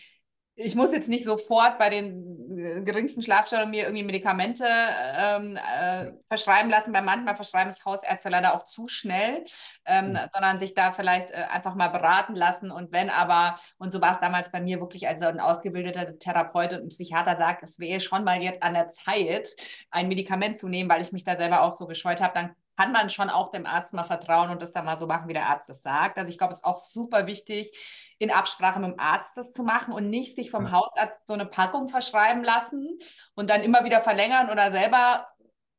ich 0.58 0.76
muss 0.76 0.94
jetzt 0.94 1.10
nicht 1.10 1.26
sofort 1.26 1.78
bei 1.78 1.90
den 1.90 2.86
geringsten 2.86 3.22
Schlafstörungen 3.22 3.72
mir 3.72 3.84
irgendwie 3.84 4.04
Medikamente 4.04 4.66
ähm, 4.66 5.58
äh, 5.58 6.14
verschreiben 6.30 6.70
lassen, 6.70 6.94
weil 6.94 7.02
manchmal 7.02 7.36
verschreiben 7.36 7.72
es 7.72 7.84
Hausärzte 7.84 8.30
leider 8.30 8.56
auch 8.56 8.64
zu 8.64 8.88
schnell, 8.88 9.44
ähm, 9.86 10.12
mhm. 10.12 10.20
sondern 10.32 10.60
sich 10.60 10.74
da 10.74 10.94
vielleicht 10.94 11.32
äh, 11.32 11.46
einfach 11.50 11.76
mal 11.76 11.90
beraten 11.90 12.36
lassen. 12.36 12.72
Und 12.72 12.94
wenn 12.94 13.10
aber, 13.10 13.56
und 13.78 13.92
so 13.92 14.00
war 14.00 14.12
es 14.12 14.20
damals 14.20 14.52
bei 14.52 14.62
mir 14.62 14.80
wirklich, 14.80 15.08
also 15.08 15.26
ein 15.26 15.42
ausgebildeter 15.42 16.18
Therapeut 16.18 16.72
und 16.74 16.90
Psychiater 16.90 17.36
sagt, 17.36 17.64
es 17.64 17.80
wäre 17.80 18.00
schon 18.00 18.24
mal 18.24 18.42
jetzt 18.42 18.64
an 18.64 18.74
der 18.74 18.88
Zeit, 18.88 19.50
ein 19.92 20.08
Medikament 20.08 20.58
zu 20.58 20.70
nehmen, 20.70 20.90
weil 20.90 21.02
ich 21.02 21.12
mich 21.12 21.26
da 21.26 21.36
selber 21.36 21.64
auch 21.64 21.74
so 21.74 21.86
gescheut 21.86 22.22
habe, 22.22 22.34
dann 22.34 22.56
kann 22.78 22.92
man 22.92 23.10
schon 23.10 23.30
auch 23.30 23.52
dem 23.52 23.66
Arzt 23.66 23.94
mal 23.94 24.04
vertrauen 24.04 24.50
und 24.50 24.62
das 24.62 24.74
dann 24.74 24.86
mal 24.86 24.98
so 24.98 25.08
machen, 25.08 25.28
wie 25.28 25.34
der 25.34 25.48
Arzt 25.48 25.70
es 25.70 25.82
sagt. 25.82 26.18
Also 26.18 26.30
ich 26.30 26.38
glaube, 26.38 26.54
es 26.54 26.60
ist 26.60 26.66
auch 26.66 26.78
super 26.78 27.26
wichtig, 27.26 27.72
in 28.18 28.32
Absprache 28.32 28.80
mit 28.80 28.92
dem 28.92 29.00
Arzt 29.00 29.36
das 29.36 29.52
zu 29.52 29.64
machen 29.64 29.94
und 29.94 30.10
nicht 30.10 30.36
sich 30.36 30.52
vom. 30.52 30.72
Hausarzt 30.72 31.28
so 31.28 31.34
eine 31.34 31.46
Packung 31.46 31.90
verschreiben 31.90 32.44
lassen 32.44 32.98
und 33.36 33.50
dann 33.50 33.62
immer 33.62 33.84
wieder 33.84 34.02
verlängern 34.02 34.50
oder 34.50 34.72
selber 34.72 35.28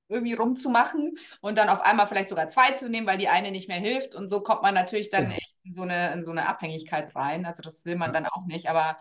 irgendwie 0.08 0.34
rumzumachen 0.34 1.14
und 1.40 1.58
dann 1.58 1.68
auf 1.68 1.80
einmal 1.80 2.06
vielleicht 2.06 2.28
sogar 2.28 2.48
zwei 2.48 2.72
zu 2.72 2.88
nehmen, 2.88 3.06
weil 3.06 3.18
die 3.18 3.28
eine 3.28 3.50
nicht 3.50 3.68
mehr 3.68 3.80
hilft. 3.80 4.14
Und 4.14 4.28
so 4.28 4.40
kommt 4.40 4.62
man 4.62 4.74
natürlich 4.74 5.10
dann 5.10 5.30
ja. 5.30 5.36
echt 5.36 5.56
in 5.64 5.72
so, 5.72 5.82
eine, 5.82 6.12
in 6.12 6.24
so 6.24 6.30
eine 6.30 6.48
Abhängigkeit 6.48 7.14
rein. 7.16 7.44
Also 7.44 7.62
das 7.62 7.84
will 7.84 7.96
man 7.96 8.12
dann 8.12 8.26
auch 8.26 8.46
nicht, 8.46 8.68
aber 8.68 8.98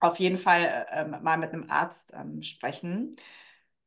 auf 0.00 0.18
jeden 0.18 0.36
Fall 0.36 0.86
ähm, 0.90 1.16
mal 1.22 1.38
mit 1.38 1.52
einem 1.52 1.70
Arzt 1.70 2.12
ähm, 2.14 2.42
sprechen. 2.42 3.16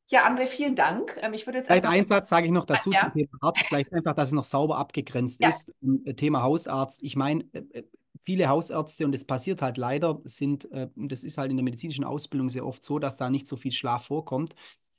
Ja, 0.08 0.28
André, 0.28 0.48
vielen 0.48 0.76
Dank. 0.76 1.18
Ähm, 1.22 1.34
ich 1.34 1.48
würde 1.48 1.60
jetzt 1.60 1.68
Vielleicht 1.68 1.86
einen 1.86 2.08
Satz 2.08 2.30
sage 2.30 2.46
ich 2.46 2.52
noch 2.52 2.66
dazu 2.66 2.92
ja. 2.92 3.00
zum 3.00 3.12
Thema 3.12 3.38
Arzt, 3.42 3.66
vielleicht 3.68 3.94
einfach, 3.94 4.14
dass 4.14 4.30
es 4.30 4.34
noch 4.34 4.44
sauber 4.44 4.78
abgegrenzt 4.78 5.40
ja. 5.40 5.50
ist. 5.50 5.74
Ähm, 5.82 6.04
Thema 6.16 6.44
Hausarzt. 6.44 7.02
Ich 7.04 7.16
meine, 7.16 7.44
äh, 7.54 7.60
äh, 7.74 7.84
viele 8.24 8.50
Hausärzte, 8.50 9.06
und 9.06 9.14
es 9.14 9.26
passiert 9.26 9.62
halt 9.62 9.78
leider, 9.78 10.22
sind, 10.24 10.72
äh, 10.72 10.90
das 10.96 11.24
ist 11.24 11.38
halt 11.38 11.52
in 11.52 11.58
der 11.58 11.64
medizinischen 11.64 12.06
Ausbildung 12.06 12.50
sehr 12.50 12.66
oft 12.66 12.84
so, 12.84 13.00
dass 13.00 13.18
da 13.18 13.30
nicht 13.30 13.48
so 13.48 13.56
viel 13.56 13.72
Schlaf 13.72 14.06
vorkommt. 14.06 14.56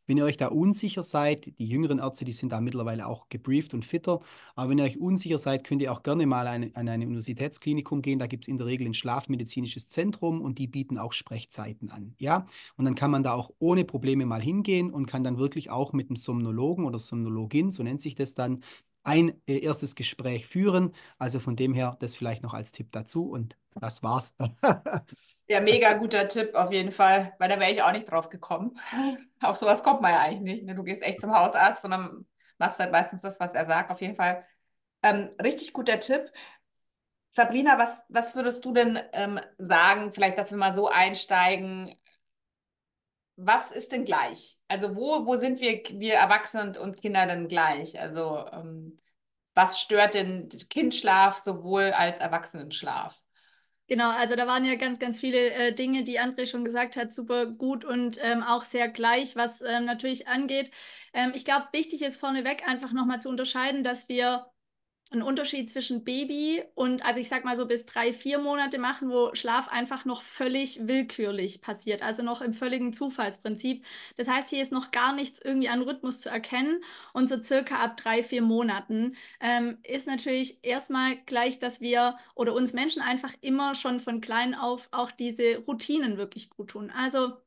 Wenn 0.06 0.18
ihr 0.18 0.24
euch 0.24 0.36
da 0.36 0.48
unsicher 0.48 1.02
seid, 1.02 1.58
die 1.58 1.66
jüngeren 1.66 1.98
Ärzte, 1.98 2.26
die 2.26 2.32
sind 2.32 2.52
da 2.52 2.60
mittlerweile 2.60 3.06
auch 3.06 3.30
gebrieft 3.30 3.72
und 3.72 3.86
fitter, 3.86 4.20
aber 4.54 4.68
wenn 4.68 4.78
ihr 4.78 4.84
euch 4.84 4.98
unsicher 5.00 5.38
seid, 5.38 5.64
könnt 5.64 5.80
ihr 5.80 5.92
auch 5.92 6.02
gerne 6.02 6.26
mal 6.26 6.46
an, 6.46 6.70
an 6.74 6.88
ein 6.88 7.02
Universitätsklinikum 7.02 8.02
gehen. 8.02 8.18
Da 8.18 8.26
gibt 8.26 8.44
es 8.44 8.48
in 8.48 8.58
der 8.58 8.66
Regel 8.66 8.86
ein 8.86 8.92
schlafmedizinisches 8.92 9.88
Zentrum 9.88 10.42
und 10.42 10.58
die 10.58 10.66
bieten 10.66 10.98
auch 10.98 11.14
Sprechzeiten 11.14 11.90
an. 11.90 12.14
Ja? 12.18 12.44
Und 12.76 12.84
dann 12.84 12.94
kann 12.94 13.10
man 13.10 13.22
da 13.22 13.32
auch 13.32 13.50
ohne 13.58 13.84
Probleme 13.86 14.26
mal 14.26 14.42
hingehen 14.42 14.90
und 14.90 15.06
kann 15.06 15.24
dann 15.24 15.38
wirklich 15.38 15.70
auch 15.70 15.94
mit 15.94 16.10
einem 16.10 16.16
Somnologen 16.16 16.84
oder 16.84 16.98
Somnologin, 16.98 17.70
so 17.70 17.82
nennt 17.82 18.02
sich 18.02 18.14
das 18.14 18.34
dann, 18.34 18.62
ein 19.04 19.40
äh, 19.46 19.58
erstes 19.58 19.94
Gespräch 19.94 20.46
führen. 20.46 20.92
Also 21.18 21.38
von 21.38 21.56
dem 21.56 21.74
her, 21.74 21.96
das 22.00 22.16
vielleicht 22.16 22.42
noch 22.42 22.54
als 22.54 22.72
Tipp 22.72 22.90
dazu 22.90 23.30
und 23.30 23.56
das 23.74 24.02
war's. 24.02 24.34
ja, 25.48 25.60
mega 25.60 25.94
guter 25.94 26.28
Tipp 26.28 26.54
auf 26.54 26.72
jeden 26.72 26.92
Fall, 26.92 27.34
weil 27.38 27.48
da 27.48 27.60
wäre 27.60 27.70
ich 27.70 27.82
auch 27.82 27.92
nicht 27.92 28.10
drauf 28.10 28.28
gekommen. 28.30 28.78
auf 29.40 29.56
sowas 29.56 29.82
kommt 29.82 30.00
man 30.00 30.12
ja 30.12 30.20
eigentlich 30.20 30.56
nicht. 30.56 30.64
Ne? 30.64 30.74
Du 30.74 30.82
gehst 30.82 31.02
echt 31.02 31.20
zum 31.20 31.34
Hausarzt 31.34 31.84
und 31.84 31.92
dann 31.92 32.26
machst 32.58 32.80
halt 32.80 32.92
meistens 32.92 33.20
das, 33.20 33.38
was 33.40 33.54
er 33.54 33.66
sagt. 33.66 33.90
Auf 33.90 34.00
jeden 34.00 34.16
Fall 34.16 34.44
ähm, 35.02 35.30
richtig 35.42 35.72
guter 35.72 36.00
Tipp. 36.00 36.32
Sabrina, 37.28 37.78
was, 37.78 38.04
was 38.08 38.34
würdest 38.36 38.64
du 38.64 38.72
denn 38.72 38.98
ähm, 39.12 39.40
sagen, 39.58 40.12
vielleicht, 40.12 40.38
dass 40.38 40.50
wir 40.50 40.58
mal 40.58 40.72
so 40.72 40.88
einsteigen, 40.88 41.94
was 43.36 43.70
ist 43.70 43.92
denn 43.92 44.04
gleich? 44.04 44.58
Also 44.68 44.94
wo, 44.96 45.26
wo 45.26 45.36
sind 45.36 45.60
wir, 45.60 45.82
wir 45.90 46.14
Erwachsene 46.14 46.78
und 46.80 47.00
Kinder 47.00 47.26
denn 47.26 47.48
gleich? 47.48 48.00
Also 48.00 48.44
ähm, 48.52 49.00
was 49.54 49.80
stört 49.80 50.14
den 50.14 50.48
Kindschlaf 50.70 51.38
sowohl 51.38 51.92
als 51.92 52.20
Erwachsenenschlaf? 52.20 53.20
Genau, 53.86 54.10
also 54.10 54.34
da 54.34 54.46
waren 54.46 54.64
ja 54.64 54.76
ganz, 54.76 54.98
ganz 54.98 55.18
viele 55.20 55.50
äh, 55.50 55.72
Dinge, 55.74 56.04
die 56.04 56.18
André 56.18 56.46
schon 56.46 56.64
gesagt 56.64 56.96
hat, 56.96 57.12
super 57.12 57.46
gut 57.46 57.84
und 57.84 58.18
ähm, 58.22 58.42
auch 58.42 58.64
sehr 58.64 58.88
gleich, 58.88 59.36
was 59.36 59.60
ähm, 59.60 59.84
natürlich 59.84 60.26
angeht. 60.26 60.70
Ähm, 61.12 61.32
ich 61.34 61.44
glaube, 61.44 61.68
wichtig 61.72 62.00
ist 62.00 62.18
vorneweg 62.18 62.66
einfach 62.66 62.92
nochmal 62.92 63.20
zu 63.20 63.28
unterscheiden, 63.28 63.84
dass 63.84 64.08
wir 64.08 64.46
einen 65.10 65.22
Unterschied 65.22 65.70
zwischen 65.70 66.04
Baby 66.04 66.62
und, 66.74 67.04
also 67.04 67.20
ich 67.20 67.28
sag 67.28 67.44
mal 67.44 67.56
so 67.56 67.66
bis 67.66 67.86
drei, 67.86 68.12
vier 68.12 68.38
Monate 68.38 68.78
machen, 68.78 69.10
wo 69.10 69.34
Schlaf 69.34 69.68
einfach 69.68 70.04
noch 70.04 70.22
völlig 70.22 70.86
willkürlich 70.88 71.60
passiert, 71.60 72.02
also 72.02 72.22
noch 72.22 72.42
im 72.42 72.52
völligen 72.52 72.92
Zufallsprinzip. 72.92 73.84
Das 74.16 74.28
heißt, 74.28 74.50
hier 74.50 74.62
ist 74.62 74.72
noch 74.72 74.90
gar 74.90 75.14
nichts 75.14 75.40
irgendwie 75.40 75.68
an 75.68 75.82
Rhythmus 75.82 76.20
zu 76.20 76.28
erkennen 76.28 76.82
und 77.12 77.28
so 77.28 77.42
circa 77.42 77.76
ab 77.76 77.96
drei, 77.96 78.22
vier 78.24 78.42
Monaten 78.42 79.16
ähm, 79.40 79.78
ist 79.84 80.06
natürlich 80.08 80.58
erstmal 80.62 81.16
gleich, 81.26 81.58
dass 81.60 81.80
wir 81.80 82.18
oder 82.34 82.54
uns 82.54 82.72
Menschen 82.72 83.02
einfach 83.02 83.32
immer 83.40 83.74
schon 83.74 84.00
von 84.00 84.20
klein 84.20 84.54
auf 84.54 84.88
auch 84.90 85.10
diese 85.12 85.58
Routinen 85.58 86.16
wirklich 86.18 86.50
gut 86.50 86.70
tun. 86.70 86.90
Also 86.90 87.43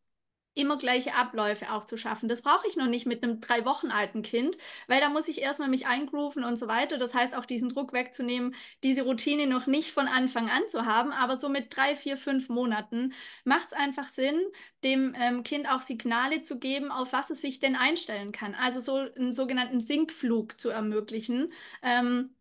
immer 0.58 0.78
gleiche 0.78 1.14
Abläufe 1.16 1.72
auch 1.72 1.86
zu 1.86 1.98
schaffen. 1.98 2.28
Das 2.28 2.42
brauche 2.42 2.68
ich 2.68 2.76
noch 2.76 2.88
nicht 2.88 3.06
mit 3.06 3.24
einem 3.24 3.42
drei 3.42 3.66
Wochen 3.66 3.92
alten 3.92 4.22
Kind, 4.22 4.58
weil 4.88 5.02
da 5.02 5.10
muss 5.10 5.28
ich 5.28 5.42
erstmal 5.42 5.70
mich 5.70 5.88
eingrooven 5.88 6.44
und 6.44 6.58
so 6.58 6.68
weiter. 6.68 6.98
Das 6.98 7.14
heißt 7.16 7.36
auch 7.36 7.46
diesen 7.46 7.70
Druck 7.70 7.94
wegzunehmen, 7.94 8.56
diese 8.84 9.04
Routine 9.04 9.48
noch 9.48 9.68
nicht 9.68 9.92
von 9.92 10.08
Anfang 10.08 10.50
an 10.50 10.68
zu 10.68 10.86
haben, 10.86 11.12
aber 11.12 11.38
so 11.38 11.50
mit 11.50 11.76
drei, 11.76 11.96
vier, 11.96 12.18
fünf 12.18 12.50
Monaten 12.50 13.14
macht 13.44 13.68
es 13.68 13.74
einfach 13.74 14.06
Sinn, 14.06 14.42
dem 14.84 15.16
ähm, 15.20 15.44
Kind 15.44 15.70
auch 15.70 15.82
Signale 15.82 16.42
zu 16.42 16.60
geben, 16.60 16.92
auf 16.92 17.14
was 17.14 17.30
es 17.30 17.42
sich 17.42 17.60
denn 17.60 17.76
einstellen 17.76 18.32
kann. 18.32 18.56
Also 18.56 18.80
so 18.80 18.96
einen 18.96 19.32
sogenannten 19.32 19.82
Sinkflug 19.82 20.60
zu 20.60 20.70
ermöglichen. 20.70 21.52
Ähm, 21.82 22.37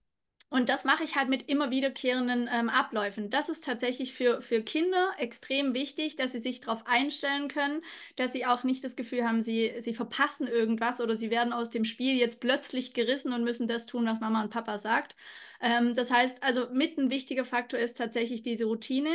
und 0.57 0.71
das 0.71 0.87
mache 0.87 1.05
ich 1.05 1.17
halt 1.17 1.29
mit 1.29 1.51
immer 1.51 1.71
wiederkehrenden 1.71 2.49
ähm, 2.51 2.71
Abläufen. 2.71 3.29
Das 3.29 3.51
ist 3.51 3.63
tatsächlich 3.63 4.15
für, 4.15 4.41
für 4.41 4.63
Kinder 4.63 5.11
extrem 5.19 5.75
wichtig, 5.75 6.17
dass 6.17 6.33
sie 6.33 6.39
sich 6.39 6.63
darauf 6.63 6.87
einstellen 6.87 7.49
können, 7.49 7.83
dass 8.17 8.33
sie 8.33 8.47
auch 8.47 8.65
nicht 8.65 8.83
das 8.83 8.97
Gefühl 8.97 9.29
haben, 9.29 9.43
sie, 9.43 9.75
sie 9.81 9.93
verpassen 9.93 10.49
irgendwas 10.49 11.03
oder 11.03 11.15
sie 11.15 11.31
werden 11.31 11.53
aus 11.53 11.69
dem 11.69 11.85
Spiel 11.85 12.17
jetzt 12.17 12.41
plötzlich 12.41 12.95
gerissen 12.95 13.35
und 13.35 13.45
müssen 13.45 13.69
das 13.69 13.85
tun, 13.85 14.07
was 14.07 14.21
Mama 14.21 14.43
und 14.43 14.49
Papa 14.51 14.79
sagt. 14.79 15.15
Ähm, 15.61 15.95
das 15.95 16.11
heißt, 16.11 16.43
also 16.43 16.69
mit 16.73 16.97
ein 16.97 17.11
wichtiger 17.11 17.45
Faktor 17.45 17.79
ist 17.79 17.99
tatsächlich 17.99 18.43
diese 18.43 18.65
Routine. 18.65 19.11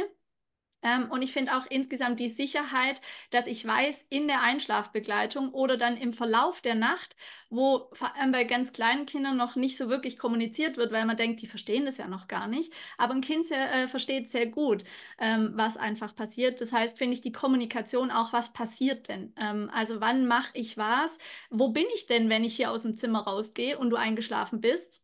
Ähm, 0.84 1.10
und 1.12 1.22
ich 1.22 1.32
finde 1.34 1.56
auch 1.58 1.66
insgesamt 1.70 2.20
die 2.20 2.30
Sicherheit, 2.30 3.02
dass 3.30 3.48
ich 3.48 3.66
weiß, 3.66 4.06
in 4.10 4.28
der 4.28 4.42
Einschlafbegleitung 4.42 5.54
oder 5.54 5.78
dann 5.78 5.98
im 5.98 6.14
Verlauf 6.14 6.62
der 6.62 6.76
Nacht, 6.76 7.16
wo 7.50 7.90
vor 7.94 8.16
allem 8.16 8.32
bei 8.32 8.44
ganz 8.46 8.74
kleinen 8.74 9.06
Kindern 9.06 9.38
noch 9.38 9.56
nicht 9.56 9.78
so 9.78 9.90
wirklich 9.90 10.18
kommuniziert 10.18 10.78
wird, 10.78 10.92
weil 10.92 11.06
man 11.06 11.18
denkt, 11.18 11.42
die 11.42 11.48
verstehen 11.48 11.86
das 11.86 11.98
ja 11.98 12.08
noch 12.08 12.28
gar 12.28 12.48
nicht. 12.48 12.74
Aber 12.98 13.14
ein 13.14 13.22
Kind 13.22 13.46
sehr, 13.46 13.72
äh, 13.74 13.88
versteht 13.88 14.30
sehr 14.30 14.48
gut, 14.48 14.84
ähm, 15.20 15.52
was 15.56 15.78
einfach 15.78 16.16
passiert. 16.16 16.62
Das 16.62 16.72
heißt, 16.74 16.98
finde 16.98 17.14
ich 17.14 17.22
die 17.22 17.32
Kommunikation 17.32 18.12
auch, 18.12 18.34
was 18.34 18.54
passiert 18.54 19.08
denn? 19.10 19.34
Ähm, 19.38 19.70
also 19.74 20.02
wann 20.02 20.28
mache 20.28 20.52
ich 20.54 20.78
was? 20.78 21.18
Wo 21.50 21.70
bin 21.70 21.86
ich 21.96 22.08
denn, 22.08 22.30
wenn 22.30 22.44
ich 22.44 22.56
hier 22.56 22.72
aus 22.72 22.84
dem 22.84 22.98
Zimmer 22.98 23.22
rausgehe 23.22 23.78
und 23.78 23.90
du 23.90 23.96
eingeschlafen 23.98 24.62
bist? 24.62 25.02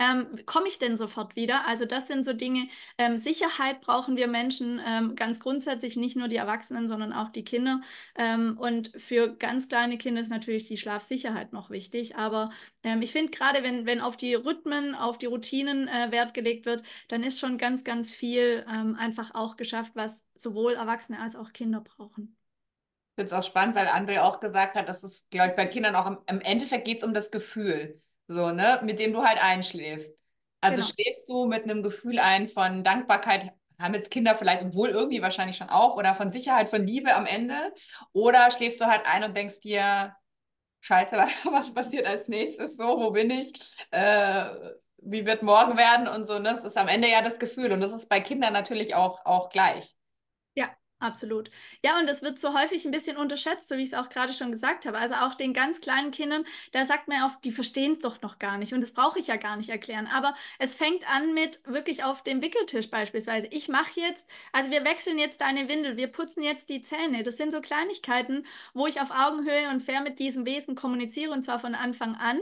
Ähm, 0.00 0.38
komme 0.46 0.68
ich 0.68 0.78
denn 0.78 0.96
sofort 0.96 1.34
wieder? 1.34 1.66
Also 1.66 1.84
das 1.84 2.06
sind 2.06 2.24
so 2.24 2.32
Dinge. 2.32 2.68
Ähm, 2.98 3.18
Sicherheit 3.18 3.80
brauchen 3.80 4.16
wir 4.16 4.28
Menschen 4.28 4.80
ähm, 4.86 5.16
ganz 5.16 5.40
grundsätzlich, 5.40 5.96
nicht 5.96 6.16
nur 6.16 6.28
die 6.28 6.36
Erwachsenen, 6.36 6.86
sondern 6.86 7.12
auch 7.12 7.30
die 7.30 7.44
Kinder. 7.44 7.80
Ähm, 8.16 8.56
und 8.58 8.92
für 8.96 9.34
ganz 9.36 9.68
kleine 9.68 9.98
Kinder 9.98 10.20
ist 10.20 10.30
natürlich 10.30 10.66
die 10.66 10.76
Schlafsicherheit 10.76 11.52
noch 11.52 11.70
wichtig. 11.70 12.14
Aber 12.16 12.50
ähm, 12.84 13.02
ich 13.02 13.10
finde 13.10 13.32
gerade, 13.32 13.64
wenn, 13.64 13.86
wenn 13.86 14.00
auf 14.00 14.16
die 14.16 14.34
Rhythmen, 14.34 14.94
auf 14.94 15.18
die 15.18 15.26
Routinen 15.26 15.88
äh, 15.88 16.12
Wert 16.12 16.32
gelegt 16.32 16.64
wird, 16.66 16.84
dann 17.08 17.24
ist 17.24 17.40
schon 17.40 17.58
ganz, 17.58 17.82
ganz 17.82 18.12
viel 18.12 18.64
ähm, 18.72 18.94
einfach 18.94 19.34
auch 19.34 19.56
geschafft, 19.56 19.92
was 19.96 20.24
sowohl 20.36 20.74
Erwachsene 20.74 21.20
als 21.20 21.34
auch 21.34 21.52
Kinder 21.52 21.80
brauchen. 21.80 22.36
Ich 23.16 23.22
finde 23.24 23.26
es 23.26 23.32
auch 23.32 23.42
spannend, 23.42 23.74
weil 23.74 23.88
André 23.88 24.20
auch 24.20 24.38
gesagt 24.38 24.76
hat, 24.76 24.88
dass 24.88 25.02
es, 25.02 25.26
glaube 25.30 25.48
ich, 25.48 25.56
bei 25.56 25.66
Kindern 25.66 25.96
auch 25.96 26.06
im, 26.06 26.18
im 26.26 26.40
Endeffekt 26.40 26.84
geht 26.84 26.98
es 26.98 27.04
um 27.04 27.14
das 27.14 27.32
Gefühl 27.32 28.00
so, 28.28 28.50
ne, 28.50 28.80
mit 28.84 29.00
dem 29.00 29.12
du 29.12 29.22
halt 29.22 29.42
einschläfst. 29.42 30.14
Also 30.60 30.82
genau. 30.82 30.92
schläfst 30.92 31.28
du 31.28 31.46
mit 31.46 31.64
einem 31.64 31.82
Gefühl 31.82 32.18
ein 32.18 32.46
von 32.46 32.84
Dankbarkeit, 32.84 33.52
haben 33.78 33.94
jetzt 33.94 34.10
Kinder 34.10 34.36
vielleicht, 34.36 34.62
obwohl 34.62 34.90
irgendwie 34.90 35.22
wahrscheinlich 35.22 35.56
schon 35.56 35.68
auch, 35.68 35.96
oder 35.96 36.14
von 36.14 36.30
Sicherheit, 36.30 36.68
von 36.68 36.86
Liebe 36.86 37.14
am 37.14 37.26
Ende, 37.26 37.72
oder 38.12 38.50
schläfst 38.50 38.80
du 38.80 38.86
halt 38.86 39.02
ein 39.06 39.24
und 39.24 39.36
denkst 39.36 39.60
dir, 39.60 40.14
Scheiße, 40.80 41.16
was 41.44 41.74
passiert 41.74 42.06
als 42.06 42.28
nächstes? 42.28 42.76
So, 42.76 42.84
wo 42.84 43.10
bin 43.10 43.30
ich? 43.30 43.52
Äh, 43.90 44.44
wie 44.98 45.26
wird 45.26 45.42
morgen 45.42 45.76
werden 45.76 46.08
und 46.08 46.24
so. 46.24 46.38
Ne? 46.38 46.50
Das 46.50 46.64
ist 46.64 46.76
am 46.76 46.88
Ende 46.88 47.08
ja 47.08 47.22
das 47.22 47.38
Gefühl 47.38 47.72
und 47.72 47.80
das 47.80 47.92
ist 47.92 48.08
bei 48.08 48.20
Kindern 48.20 48.52
natürlich 48.52 48.94
auch, 48.94 49.24
auch 49.24 49.48
gleich. 49.48 49.94
Absolut. 51.00 51.50
Ja, 51.84 51.96
und 52.00 52.08
das 52.08 52.22
wird 52.22 52.40
so 52.40 52.58
häufig 52.58 52.84
ein 52.84 52.90
bisschen 52.90 53.16
unterschätzt, 53.16 53.68
so 53.68 53.76
wie 53.76 53.82
ich 53.82 53.90
es 53.90 53.94
auch 53.94 54.08
gerade 54.08 54.32
schon 54.32 54.50
gesagt 54.50 54.84
habe. 54.84 54.98
Also 54.98 55.14
auch 55.14 55.36
den 55.36 55.54
ganz 55.54 55.80
kleinen 55.80 56.10
Kindern, 56.10 56.44
da 56.72 56.84
sagt 56.84 57.06
man 57.06 57.22
oft, 57.22 57.44
die 57.44 57.52
verstehen 57.52 57.92
es 57.92 58.00
doch 58.00 58.20
noch 58.20 58.40
gar 58.40 58.58
nicht. 58.58 58.74
Und 58.74 58.80
das 58.80 58.92
brauche 58.94 59.20
ich 59.20 59.28
ja 59.28 59.36
gar 59.36 59.56
nicht 59.56 59.70
erklären. 59.70 60.08
Aber 60.08 60.34
es 60.58 60.74
fängt 60.74 61.08
an 61.08 61.34
mit 61.34 61.60
wirklich 61.66 62.02
auf 62.02 62.24
dem 62.24 62.42
Wickeltisch 62.42 62.90
beispielsweise. 62.90 63.46
Ich 63.52 63.68
mache 63.68 64.00
jetzt, 64.00 64.28
also 64.52 64.72
wir 64.72 64.84
wechseln 64.84 65.18
jetzt 65.18 65.40
deine 65.40 65.68
Windel, 65.68 65.96
wir 65.96 66.08
putzen 66.08 66.42
jetzt 66.42 66.68
die 66.68 66.82
Zähne. 66.82 67.22
Das 67.22 67.36
sind 67.36 67.52
so 67.52 67.60
Kleinigkeiten, 67.60 68.44
wo 68.74 68.88
ich 68.88 69.00
auf 69.00 69.12
Augenhöhe 69.12 69.70
und 69.70 69.80
fair 69.82 70.00
mit 70.00 70.18
diesem 70.18 70.46
Wesen 70.46 70.74
kommuniziere 70.74 71.30
und 71.32 71.44
zwar 71.44 71.60
von 71.60 71.76
Anfang 71.76 72.16
an. 72.16 72.40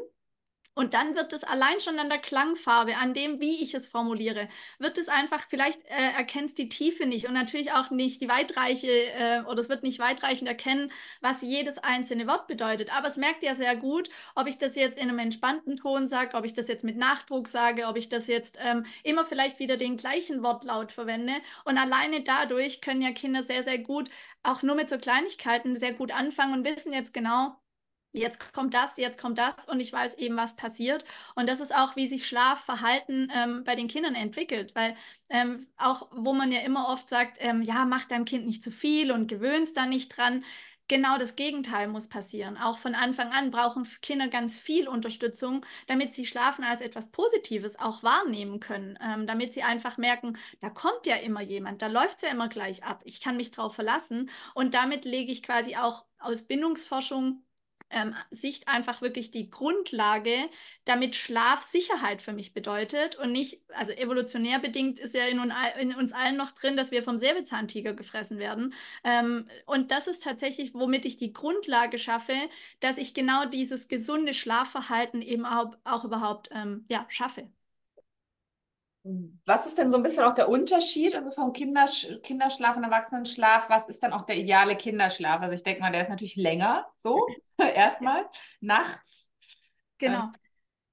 Und 0.76 0.92
dann 0.92 1.16
wird 1.16 1.32
es 1.32 1.42
allein 1.42 1.80
schon 1.80 1.98
an 1.98 2.10
der 2.10 2.18
Klangfarbe, 2.18 2.96
an 2.98 3.14
dem, 3.14 3.40
wie 3.40 3.62
ich 3.62 3.72
es 3.72 3.86
formuliere, 3.86 4.46
wird 4.78 4.98
es 4.98 5.08
einfach, 5.08 5.40
vielleicht 5.48 5.82
äh, 5.86 6.12
erkennst 6.14 6.58
die 6.58 6.68
Tiefe 6.68 7.06
nicht 7.06 7.26
und 7.26 7.32
natürlich 7.32 7.72
auch 7.72 7.90
nicht 7.90 8.20
die 8.20 8.28
weitreiche, 8.28 8.86
äh, 8.86 9.42
oder 9.48 9.60
es 9.60 9.70
wird 9.70 9.82
nicht 9.82 9.98
weitreichend 10.00 10.46
erkennen, 10.48 10.92
was 11.22 11.40
jedes 11.40 11.78
einzelne 11.78 12.26
Wort 12.26 12.46
bedeutet. 12.46 12.94
Aber 12.94 13.08
es 13.08 13.16
merkt 13.16 13.42
ja 13.42 13.54
sehr 13.54 13.74
gut, 13.74 14.10
ob 14.34 14.48
ich 14.48 14.58
das 14.58 14.76
jetzt 14.76 14.98
in 14.98 15.08
einem 15.08 15.18
entspannten 15.18 15.78
Ton 15.78 16.08
sage, 16.08 16.36
ob 16.36 16.44
ich 16.44 16.52
das 16.52 16.68
jetzt 16.68 16.84
mit 16.84 16.98
Nachdruck 16.98 17.48
sage, 17.48 17.86
ob 17.86 17.96
ich 17.96 18.10
das 18.10 18.26
jetzt 18.26 18.58
ähm, 18.62 18.84
immer 19.02 19.24
vielleicht 19.24 19.58
wieder 19.58 19.78
den 19.78 19.96
gleichen 19.96 20.42
Wortlaut 20.42 20.92
verwende. 20.92 21.32
Und 21.64 21.78
alleine 21.78 22.22
dadurch 22.22 22.82
können 22.82 23.00
ja 23.00 23.12
Kinder 23.12 23.42
sehr, 23.42 23.62
sehr 23.64 23.78
gut, 23.78 24.10
auch 24.42 24.62
nur 24.62 24.74
mit 24.76 24.90
so 24.90 24.98
Kleinigkeiten, 24.98 25.74
sehr 25.74 25.94
gut 25.94 26.12
anfangen 26.12 26.52
und 26.52 26.64
wissen 26.66 26.92
jetzt 26.92 27.14
genau, 27.14 27.56
jetzt 28.16 28.52
kommt 28.52 28.74
das, 28.74 28.96
jetzt 28.96 29.20
kommt 29.20 29.38
das 29.38 29.66
und 29.66 29.80
ich 29.80 29.92
weiß 29.92 30.14
eben, 30.14 30.36
was 30.36 30.56
passiert. 30.56 31.04
Und 31.34 31.48
das 31.48 31.60
ist 31.60 31.74
auch, 31.74 31.96
wie 31.96 32.08
sich 32.08 32.26
Schlafverhalten 32.26 33.32
ähm, 33.34 33.64
bei 33.64 33.76
den 33.76 33.88
Kindern 33.88 34.14
entwickelt, 34.14 34.74
weil 34.74 34.94
ähm, 35.28 35.66
auch, 35.76 36.08
wo 36.12 36.32
man 36.32 36.52
ja 36.52 36.60
immer 36.60 36.88
oft 36.88 37.08
sagt, 37.08 37.38
ähm, 37.40 37.62
ja, 37.62 37.84
mach 37.84 38.04
deinem 38.04 38.24
Kind 38.24 38.46
nicht 38.46 38.62
zu 38.62 38.70
viel 38.70 39.12
und 39.12 39.28
gewöhnst 39.28 39.76
da 39.76 39.86
nicht 39.86 40.16
dran. 40.16 40.44
Genau 40.88 41.18
das 41.18 41.34
Gegenteil 41.34 41.88
muss 41.88 42.08
passieren. 42.08 42.56
Auch 42.56 42.78
von 42.78 42.94
Anfang 42.94 43.32
an 43.32 43.50
brauchen 43.50 43.88
Kinder 44.02 44.28
ganz 44.28 44.56
viel 44.56 44.86
Unterstützung, 44.86 45.66
damit 45.88 46.14
sie 46.14 46.26
Schlafen 46.26 46.62
als 46.62 46.80
etwas 46.80 47.10
Positives 47.10 47.76
auch 47.76 48.04
wahrnehmen 48.04 48.60
können, 48.60 48.96
ähm, 49.02 49.26
damit 49.26 49.52
sie 49.52 49.64
einfach 49.64 49.98
merken, 49.98 50.38
da 50.60 50.70
kommt 50.70 51.06
ja 51.06 51.16
immer 51.16 51.40
jemand, 51.42 51.82
da 51.82 51.88
läuft 51.88 52.18
es 52.18 52.22
ja 52.22 52.28
immer 52.28 52.48
gleich 52.48 52.84
ab, 52.84 53.02
ich 53.04 53.20
kann 53.20 53.36
mich 53.36 53.50
drauf 53.50 53.74
verlassen. 53.74 54.30
Und 54.54 54.74
damit 54.74 55.04
lege 55.04 55.32
ich 55.32 55.42
quasi 55.42 55.74
auch 55.74 56.04
aus 56.20 56.42
Bindungsforschung 56.42 57.42
ähm, 57.90 58.14
Sicht 58.30 58.68
einfach 58.68 59.00
wirklich 59.02 59.30
die 59.30 59.50
Grundlage, 59.50 60.34
damit 60.84 61.16
Schlaf 61.16 61.62
Sicherheit 61.62 62.22
für 62.22 62.32
mich 62.32 62.52
bedeutet 62.52 63.16
und 63.16 63.32
nicht, 63.32 63.62
also 63.68 63.92
evolutionär 63.92 64.58
bedingt 64.58 64.98
ist 64.98 65.14
ja 65.14 65.26
in, 65.26 65.52
in 65.78 65.94
uns 65.94 66.12
allen 66.12 66.36
noch 66.36 66.52
drin, 66.52 66.76
dass 66.76 66.90
wir 66.90 67.02
vom 67.02 67.18
Säbelzahntiger 67.18 67.94
gefressen 67.94 68.38
werden. 68.38 68.74
Ähm, 69.04 69.48
und 69.66 69.90
das 69.90 70.06
ist 70.06 70.24
tatsächlich, 70.24 70.74
womit 70.74 71.04
ich 71.04 71.16
die 71.16 71.32
Grundlage 71.32 71.98
schaffe, 71.98 72.34
dass 72.80 72.98
ich 72.98 73.14
genau 73.14 73.46
dieses 73.46 73.88
gesunde 73.88 74.34
Schlafverhalten 74.34 75.22
eben 75.22 75.46
auch, 75.46 75.76
auch 75.84 76.04
überhaupt 76.04 76.48
ähm, 76.52 76.84
ja, 76.88 77.06
schaffe. 77.08 77.48
Was 79.44 79.66
ist 79.66 79.78
denn 79.78 79.90
so 79.90 79.96
ein 79.96 80.02
bisschen 80.02 80.24
auch 80.24 80.34
der 80.34 80.48
Unterschied, 80.48 81.14
also 81.14 81.30
vom 81.30 81.52
Kindersch 81.52 82.08
Kinderschlaf 82.22 82.76
und 82.76 82.84
Erwachsenenschlaf? 82.84 83.68
Was 83.68 83.88
ist 83.88 84.02
dann 84.02 84.12
auch 84.12 84.22
der 84.22 84.36
ideale 84.36 84.76
Kinderschlaf? 84.76 85.40
Also 85.40 85.54
ich 85.54 85.62
denke 85.62 85.80
mal, 85.80 85.92
der 85.92 86.02
ist 86.02 86.08
natürlich 86.08 86.36
länger, 86.36 86.86
so 86.98 87.26
erstmal, 87.58 88.26
nachts. 88.60 89.30
Genau. 89.98 90.30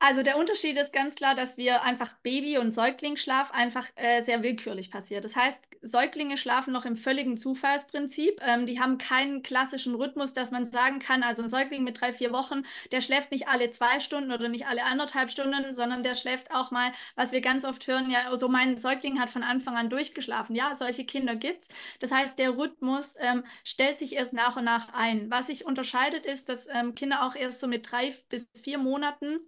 Also 0.05 0.21
der 0.21 0.37
Unterschied 0.37 0.77
ist 0.77 0.91
ganz 0.91 1.15
klar, 1.15 1.33
dass 1.33 1.55
wir 1.55 1.81
einfach 1.83 2.11
Baby- 2.23 2.57
und 2.57 2.71
Säuglingsschlaf 2.71 3.51
einfach 3.51 3.87
äh, 3.95 4.21
sehr 4.21 4.43
willkürlich 4.43 4.91
passiert. 4.91 5.23
Das 5.23 5.37
heißt, 5.37 5.63
Säuglinge 5.81 6.35
schlafen 6.35 6.73
noch 6.73 6.83
im 6.83 6.97
völligen 6.97 7.37
Zufallsprinzip. 7.37 8.41
Ähm, 8.45 8.65
die 8.65 8.81
haben 8.81 8.97
keinen 8.97 9.43
klassischen 9.43 9.95
Rhythmus, 9.95 10.33
dass 10.33 10.51
man 10.51 10.65
sagen 10.65 10.99
kann, 10.99 11.23
also 11.23 11.41
ein 11.41 11.49
Säugling 11.49 11.85
mit 11.85 12.01
drei, 12.01 12.11
vier 12.11 12.33
Wochen, 12.33 12.63
der 12.91 12.99
schläft 12.99 13.31
nicht 13.31 13.47
alle 13.47 13.69
zwei 13.69 14.01
Stunden 14.01 14.33
oder 14.33 14.49
nicht 14.49 14.67
alle 14.67 14.83
anderthalb 14.83 15.31
Stunden, 15.31 15.73
sondern 15.73 16.03
der 16.03 16.15
schläft 16.15 16.51
auch 16.51 16.69
mal, 16.69 16.91
was 17.15 17.31
wir 17.31 17.39
ganz 17.39 17.63
oft 17.63 17.87
hören, 17.87 18.11
ja, 18.11 18.35
so 18.35 18.49
mein 18.49 18.77
Säugling 18.77 19.21
hat 19.21 19.29
von 19.29 19.43
Anfang 19.43 19.77
an 19.77 19.89
durchgeschlafen. 19.89 20.53
Ja, 20.53 20.75
solche 20.75 21.05
Kinder 21.05 21.37
gibt's. 21.37 21.69
Das 22.01 22.11
heißt, 22.11 22.37
der 22.39 22.57
Rhythmus 22.57 23.15
ähm, 23.19 23.45
stellt 23.63 23.99
sich 23.99 24.17
erst 24.17 24.33
nach 24.33 24.57
und 24.57 24.65
nach 24.65 24.93
ein. 24.93 25.31
Was 25.31 25.47
sich 25.47 25.65
unterscheidet, 25.65 26.25
ist, 26.25 26.49
dass 26.49 26.67
ähm, 26.67 26.93
Kinder 26.93 27.23
auch 27.23 27.37
erst 27.37 27.61
so 27.61 27.67
mit 27.67 27.89
drei 27.89 28.13
bis 28.27 28.51
vier 28.61 28.79
Monaten 28.79 29.39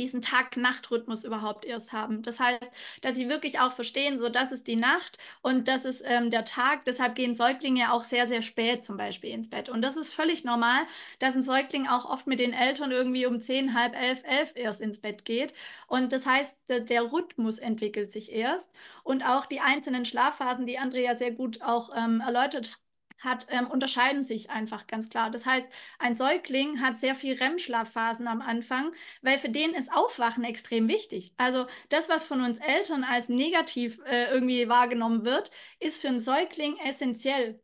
diesen 0.00 0.22
Tag-Nacht-Rhythmus 0.22 1.24
überhaupt 1.24 1.64
erst 1.64 1.92
haben. 1.92 2.22
Das 2.22 2.40
heißt, 2.40 2.72
dass 3.02 3.14
sie 3.14 3.28
wirklich 3.28 3.60
auch 3.60 3.72
verstehen, 3.72 4.18
so 4.18 4.28
das 4.28 4.52
ist 4.52 4.66
die 4.66 4.76
Nacht 4.76 5.18
und 5.42 5.68
das 5.68 5.84
ist 5.84 6.02
ähm, 6.06 6.30
der 6.30 6.44
Tag. 6.44 6.84
Deshalb 6.84 7.14
gehen 7.14 7.34
Säuglinge 7.34 7.92
auch 7.92 8.02
sehr, 8.02 8.26
sehr 8.26 8.42
spät 8.42 8.84
zum 8.84 8.96
Beispiel 8.96 9.30
ins 9.30 9.50
Bett. 9.50 9.68
Und 9.68 9.82
das 9.82 9.96
ist 9.96 10.12
völlig 10.12 10.44
normal, 10.44 10.80
dass 11.18 11.34
ein 11.36 11.42
Säugling 11.42 11.86
auch 11.88 12.04
oft 12.06 12.26
mit 12.26 12.40
den 12.40 12.52
Eltern 12.52 12.90
irgendwie 12.90 13.26
um 13.26 13.40
zehn, 13.40 13.74
halb 13.74 13.94
elf, 13.94 14.22
elf 14.24 14.52
erst 14.56 14.80
ins 14.80 15.00
Bett 15.00 15.24
geht. 15.24 15.54
Und 15.86 16.12
das 16.12 16.26
heißt, 16.26 16.58
der, 16.68 16.80
der 16.80 17.12
Rhythmus 17.12 17.58
entwickelt 17.58 18.12
sich 18.12 18.32
erst 18.32 18.72
und 19.04 19.22
auch 19.22 19.46
die 19.46 19.60
einzelnen 19.60 20.04
Schlafphasen, 20.04 20.66
die 20.66 20.78
Andrea 20.78 21.16
sehr 21.16 21.32
gut 21.32 21.62
auch 21.62 21.90
ähm, 21.96 22.20
erläutert 22.20 22.78
hat, 23.20 23.46
ähm, 23.50 23.70
unterscheiden 23.70 24.24
sich 24.24 24.50
einfach 24.50 24.86
ganz 24.86 25.08
klar. 25.10 25.30
Das 25.30 25.46
heißt, 25.46 25.68
ein 25.98 26.14
Säugling 26.14 26.80
hat 26.80 26.98
sehr 26.98 27.14
viel 27.14 27.34
REM-Schlafphasen 27.34 28.26
am 28.28 28.40
Anfang, 28.42 28.92
weil 29.22 29.38
für 29.38 29.50
den 29.50 29.74
ist 29.74 29.92
Aufwachen 29.92 30.44
extrem 30.44 30.88
wichtig. 30.88 31.32
Also 31.36 31.66
das, 31.88 32.08
was 32.08 32.24
von 32.26 32.42
uns 32.42 32.58
Eltern 32.58 33.04
als 33.04 33.28
negativ 33.28 34.00
äh, 34.06 34.32
irgendwie 34.32 34.68
wahrgenommen 34.68 35.24
wird, 35.24 35.50
ist 35.78 36.00
für 36.00 36.08
einen 36.08 36.20
Säugling 36.20 36.76
essentiell. 36.78 37.60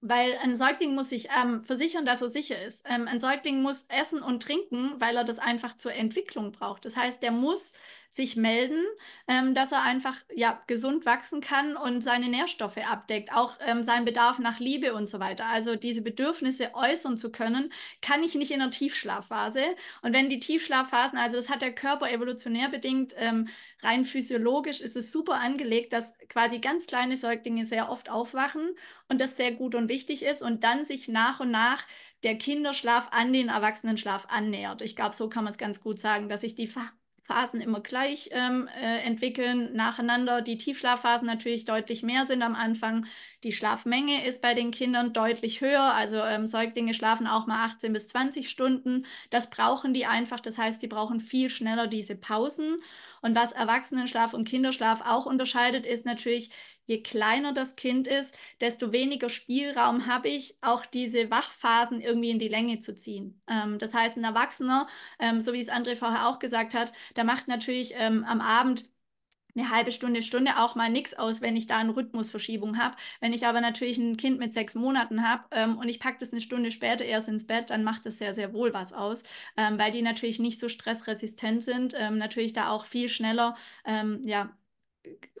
Weil 0.00 0.38
ein 0.38 0.54
Säugling 0.56 0.94
muss 0.94 1.08
sich 1.08 1.28
ähm, 1.36 1.64
versichern, 1.64 2.06
dass 2.06 2.22
er 2.22 2.30
sicher 2.30 2.60
ist. 2.62 2.86
Ähm, 2.88 3.08
ein 3.08 3.18
Säugling 3.18 3.62
muss 3.62 3.86
essen 3.88 4.22
und 4.22 4.42
trinken, 4.42 4.94
weil 5.00 5.16
er 5.16 5.24
das 5.24 5.40
einfach 5.40 5.76
zur 5.76 5.92
Entwicklung 5.92 6.52
braucht. 6.52 6.84
Das 6.84 6.96
heißt, 6.96 7.20
der 7.22 7.32
muss 7.32 7.72
sich 8.10 8.36
melden, 8.36 8.82
ähm, 9.26 9.54
dass 9.54 9.72
er 9.72 9.82
einfach 9.82 10.16
ja, 10.34 10.62
gesund 10.66 11.04
wachsen 11.04 11.40
kann 11.40 11.76
und 11.76 12.02
seine 12.02 12.28
Nährstoffe 12.28 12.78
abdeckt, 12.78 13.32
auch 13.34 13.52
ähm, 13.66 13.84
seinen 13.84 14.04
Bedarf 14.04 14.38
nach 14.38 14.60
Liebe 14.60 14.94
und 14.94 15.08
so 15.08 15.20
weiter. 15.20 15.46
Also 15.46 15.76
diese 15.76 16.02
Bedürfnisse 16.02 16.74
äußern 16.74 17.18
zu 17.18 17.30
können, 17.30 17.72
kann 18.00 18.22
ich 18.22 18.34
nicht 18.34 18.50
in 18.50 18.60
der 18.60 18.70
Tiefschlafphase. 18.70 19.62
Und 20.02 20.14
wenn 20.14 20.30
die 20.30 20.40
Tiefschlafphasen, 20.40 21.18
also 21.18 21.36
das 21.36 21.50
hat 21.50 21.60
der 21.60 21.74
Körper 21.74 22.10
evolutionär 22.10 22.68
bedingt, 22.70 23.14
ähm, 23.18 23.48
rein 23.82 24.04
physiologisch 24.04 24.80
ist 24.80 24.96
es 24.96 25.12
super 25.12 25.34
angelegt, 25.34 25.92
dass 25.92 26.14
quasi 26.28 26.58
ganz 26.60 26.86
kleine 26.86 27.16
Säuglinge 27.16 27.64
sehr 27.64 27.90
oft 27.90 28.10
aufwachen 28.10 28.74
und 29.08 29.20
das 29.20 29.36
sehr 29.36 29.52
gut 29.52 29.74
und 29.74 29.88
wichtig 29.88 30.24
ist 30.24 30.42
und 30.42 30.64
dann 30.64 30.84
sich 30.84 31.08
nach 31.08 31.40
und 31.40 31.50
nach 31.50 31.86
der 32.24 32.36
Kinderschlaf 32.36 33.08
an 33.12 33.32
den 33.32 33.48
Erwachsenenschlaf 33.48 34.26
annähert. 34.28 34.82
Ich 34.82 34.96
glaube, 34.96 35.14
so 35.14 35.28
kann 35.28 35.44
man 35.44 35.52
es 35.52 35.58
ganz 35.58 35.80
gut 35.80 36.00
sagen, 36.00 36.28
dass 36.28 36.40
sich 36.40 36.54
die 36.54 36.66
Phasen 37.28 37.60
immer 37.60 37.80
gleich 37.80 38.30
ähm, 38.32 38.68
äh, 38.80 39.00
entwickeln, 39.02 39.74
nacheinander. 39.74 40.40
Die 40.40 40.56
Tiefschlafphasen 40.56 41.26
natürlich 41.26 41.66
deutlich 41.66 42.02
mehr 42.02 42.24
sind 42.24 42.42
am 42.42 42.54
Anfang. 42.54 43.04
Die 43.44 43.52
Schlafmenge 43.52 44.26
ist 44.26 44.40
bei 44.40 44.54
den 44.54 44.70
Kindern 44.70 45.12
deutlich 45.12 45.60
höher. 45.60 45.94
Also 45.94 46.16
ähm, 46.16 46.46
Säuglinge 46.46 46.94
schlafen 46.94 47.26
auch 47.26 47.46
mal 47.46 47.66
18 47.66 47.92
bis 47.92 48.08
20 48.08 48.48
Stunden. 48.48 49.04
Das 49.28 49.50
brauchen 49.50 49.92
die 49.92 50.06
einfach. 50.06 50.40
Das 50.40 50.56
heißt, 50.56 50.82
die 50.82 50.88
brauchen 50.88 51.20
viel 51.20 51.50
schneller 51.50 51.86
diese 51.86 52.16
Pausen. 52.16 52.78
Und 53.20 53.34
was 53.36 53.52
Erwachsenenschlaf 53.52 54.32
und 54.32 54.48
Kinderschlaf 54.48 55.02
auch 55.04 55.26
unterscheidet, 55.26 55.84
ist 55.84 56.06
natürlich, 56.06 56.50
je 56.88 57.02
kleiner 57.02 57.52
das 57.52 57.76
Kind 57.76 58.08
ist, 58.08 58.36
desto 58.60 58.92
weniger 58.92 59.28
Spielraum 59.28 60.06
habe 60.06 60.28
ich, 60.28 60.56
auch 60.62 60.86
diese 60.86 61.30
Wachphasen 61.30 62.00
irgendwie 62.00 62.30
in 62.30 62.38
die 62.40 62.48
Länge 62.48 62.80
zu 62.80 62.96
ziehen. 62.96 63.40
Ähm, 63.48 63.78
das 63.78 63.94
heißt, 63.94 64.16
ein 64.16 64.24
Erwachsener, 64.24 64.88
ähm, 65.20 65.40
so 65.40 65.52
wie 65.52 65.60
es 65.60 65.68
André 65.68 65.96
vorher 65.96 66.28
auch 66.28 66.38
gesagt 66.40 66.74
hat, 66.74 66.92
der 67.16 67.24
macht 67.24 67.46
natürlich 67.48 67.92
ähm, 67.96 68.24
am 68.24 68.40
Abend 68.40 68.88
eine 69.56 69.70
halbe 69.70 69.92
Stunde, 69.92 70.22
Stunde 70.22 70.58
auch 70.58 70.74
mal 70.76 70.88
nichts 70.90 71.14
aus, 71.14 71.40
wenn 71.40 71.56
ich 71.56 71.66
da 71.66 71.78
eine 71.78 71.94
Rhythmusverschiebung 71.96 72.78
habe. 72.78 72.96
Wenn 73.20 73.32
ich 73.32 73.46
aber 73.46 73.60
natürlich 73.60 73.98
ein 73.98 74.16
Kind 74.16 74.38
mit 74.38 74.52
sechs 74.54 74.74
Monaten 74.74 75.28
habe 75.28 75.44
ähm, 75.52 75.78
und 75.78 75.88
ich 75.88 76.00
packe 76.00 76.18
das 76.20 76.32
eine 76.32 76.40
Stunde 76.40 76.70
später 76.70 77.04
erst 77.04 77.28
ins 77.28 77.46
Bett, 77.46 77.70
dann 77.70 77.84
macht 77.84 78.06
das 78.06 78.18
sehr, 78.18 78.34
sehr 78.34 78.52
wohl 78.52 78.72
was 78.72 78.92
aus, 78.92 79.24
ähm, 79.56 79.78
weil 79.78 79.90
die 79.92 80.02
natürlich 80.02 80.38
nicht 80.38 80.60
so 80.60 80.68
stressresistent 80.68 81.64
sind, 81.64 81.94
ähm, 81.98 82.18
natürlich 82.18 82.52
da 82.52 82.70
auch 82.70 82.84
viel 82.86 83.08
schneller 83.08 83.56
ähm, 83.84 84.20
ja, 84.24 84.50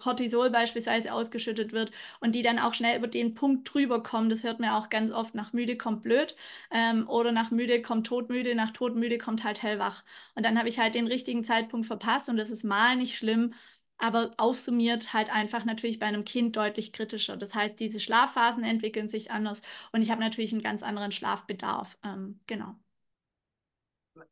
Cortisol 0.00 0.50
beispielsweise 0.50 1.12
ausgeschüttet 1.12 1.72
wird 1.72 1.90
und 2.20 2.34
die 2.34 2.42
dann 2.42 2.58
auch 2.58 2.74
schnell 2.74 2.98
über 2.98 3.08
den 3.08 3.34
Punkt 3.34 3.72
drüber 3.72 4.02
kommen. 4.02 4.30
Das 4.30 4.44
hört 4.44 4.60
man 4.60 4.70
auch 4.70 4.88
ganz 4.88 5.10
oft. 5.10 5.34
Nach 5.34 5.52
müde 5.52 5.76
kommt 5.76 6.02
blöd 6.02 6.36
ähm, 6.70 7.08
oder 7.08 7.32
nach 7.32 7.50
müde 7.50 7.82
kommt 7.82 8.06
todmüde, 8.06 8.54
nach 8.54 8.70
todmüde 8.70 9.18
kommt 9.18 9.44
halt 9.44 9.62
hellwach. 9.62 10.04
Und 10.34 10.44
dann 10.46 10.58
habe 10.58 10.68
ich 10.68 10.78
halt 10.78 10.94
den 10.94 11.06
richtigen 11.06 11.44
Zeitpunkt 11.44 11.86
verpasst 11.86 12.28
und 12.28 12.36
das 12.36 12.50
ist 12.50 12.64
mal 12.64 12.96
nicht 12.96 13.16
schlimm, 13.16 13.54
aber 13.98 14.32
aufsummiert 14.36 15.12
halt 15.12 15.34
einfach 15.34 15.64
natürlich 15.64 15.98
bei 15.98 16.06
einem 16.06 16.24
Kind 16.24 16.56
deutlich 16.56 16.92
kritischer. 16.92 17.36
Das 17.36 17.54
heißt, 17.54 17.78
diese 17.80 18.00
Schlafphasen 18.00 18.64
entwickeln 18.64 19.08
sich 19.08 19.30
anders 19.32 19.62
und 19.92 20.02
ich 20.02 20.10
habe 20.10 20.20
natürlich 20.20 20.52
einen 20.52 20.62
ganz 20.62 20.82
anderen 20.82 21.12
Schlafbedarf. 21.12 21.98
Ähm, 22.04 22.40
genau 22.46 22.76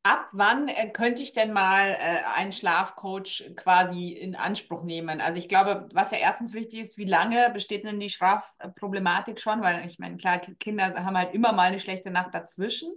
ab 0.03 0.29
wann 0.33 0.69
äh, 0.69 0.91
könnte 0.91 1.23
ich 1.23 1.33
denn 1.33 1.53
mal 1.53 1.91
äh, 1.91 2.23
einen 2.35 2.53
Schlafcoach 2.53 3.43
quasi 3.57 4.13
in 4.13 4.35
Anspruch 4.35 4.83
nehmen? 4.83 5.21
Also 5.21 5.39
ich 5.39 5.49
glaube, 5.49 5.89
was 5.93 6.11
ja 6.11 6.19
erstens 6.19 6.53
wichtig 6.53 6.81
ist, 6.81 6.99
wie 6.99 7.05
lange 7.05 7.51
besteht 7.51 7.85
denn 7.85 8.01
die 8.01 8.11
Schlafproblematik 8.11 9.41
schon? 9.41 9.63
Weil 9.63 9.87
ich 9.87 9.99
meine, 9.99 10.17
klar, 10.17 10.39
Kinder 10.39 11.05
haben 11.05 11.17
halt 11.17 11.35
immer 11.35 11.53
mal 11.53 11.69
eine 11.69 11.79
schlechte 11.79 12.11
Nacht 12.11 12.35
dazwischen. 12.35 12.89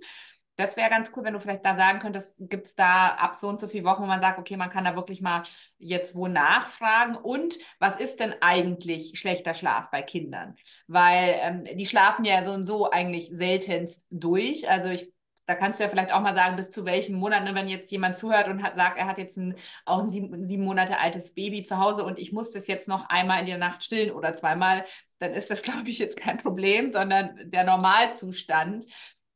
Das 0.56 0.76
wäre 0.76 0.90
ganz 0.90 1.12
cool, 1.16 1.24
wenn 1.24 1.34
du 1.34 1.40
vielleicht 1.40 1.64
da 1.64 1.78
sagen 1.78 2.00
könntest, 2.00 2.36
gibt 2.38 2.68
es 2.68 2.76
da 2.76 3.16
ab 3.16 3.34
so 3.34 3.48
und 3.48 3.62
so 3.62 3.70
viele 3.70 3.86
Wochen, 3.86 4.04
wo 4.04 4.08
man 4.08 4.20
sagt, 4.20 4.40
okay, 4.40 4.58
man 4.58 4.70
kann 4.70 4.84
da 4.84 4.94
wirklich 4.94 5.22
mal 5.22 5.44
jetzt 5.78 6.16
wo 6.16 6.28
nachfragen. 6.28 7.16
Und 7.16 7.58
was 7.80 7.96
ist 7.96 8.20
denn 8.20 8.36
eigentlich 8.42 9.18
schlechter 9.18 9.54
Schlaf 9.54 9.90
bei 9.90 10.02
Kindern? 10.02 10.56
Weil 10.88 11.40
ähm, 11.42 11.64
die 11.78 11.86
schlafen 11.86 12.26
ja 12.26 12.44
so 12.44 12.52
und 12.52 12.66
so 12.66 12.92
eigentlich 12.92 13.30
seltenst 13.32 14.06
durch. 14.10 14.70
Also 14.70 14.90
ich 14.90 15.14
da 15.50 15.56
kannst 15.56 15.80
du 15.80 15.84
ja 15.84 15.90
vielleicht 15.90 16.14
auch 16.14 16.22
mal 16.22 16.36
sagen, 16.36 16.56
bis 16.58 16.70
zu 16.70 16.86
welchem 16.86 17.16
Monat, 17.16 17.44
ne, 17.44 17.56
wenn 17.56 17.68
jetzt 17.68 17.90
jemand 17.90 18.16
zuhört 18.16 18.50
und 18.50 18.62
hat, 18.62 18.76
sagt, 18.76 19.00
er 19.00 19.08
hat 19.08 19.18
jetzt 19.18 19.36
ein, 19.36 19.56
auch 19.84 19.98
ein 19.98 20.08
sieben, 20.08 20.44
sieben 20.44 20.64
Monate 20.64 21.00
altes 21.00 21.34
Baby 21.34 21.64
zu 21.64 21.80
Hause 21.80 22.04
und 22.04 22.20
ich 22.20 22.32
muss 22.32 22.52
das 22.52 22.68
jetzt 22.68 22.88
noch 22.88 23.10
einmal 23.10 23.40
in 23.40 23.48
der 23.48 23.58
Nacht 23.58 23.84
stillen 23.84 24.12
oder 24.12 24.36
zweimal, 24.36 24.86
dann 25.18 25.34
ist 25.34 25.50
das, 25.50 25.64
glaube 25.64 25.90
ich, 25.90 25.98
jetzt 25.98 26.18
kein 26.18 26.38
Problem, 26.38 26.92
sondern 26.92 27.50
der 27.50 27.64
Normalzustand. 27.64 28.86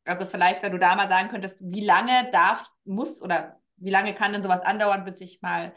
Also 0.06 0.28
vielleicht, 0.28 0.62
wenn 0.62 0.72
du 0.72 0.78
da 0.78 0.96
mal 0.96 1.10
sagen 1.10 1.30
könntest, 1.30 1.58
wie 1.64 1.84
lange 1.84 2.30
darf, 2.32 2.64
muss 2.86 3.20
oder 3.20 3.60
wie 3.78 3.90
lange 3.90 4.14
kann 4.14 4.34
denn 4.34 4.44
sowas 4.44 4.62
andauern, 4.62 5.06
bis 5.06 5.20
ich 5.20 5.42
mal 5.42 5.74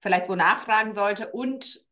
vielleicht 0.00 0.30
wo 0.30 0.36
nachfragen 0.36 0.92
sollte 0.92 1.28
und 1.32 1.84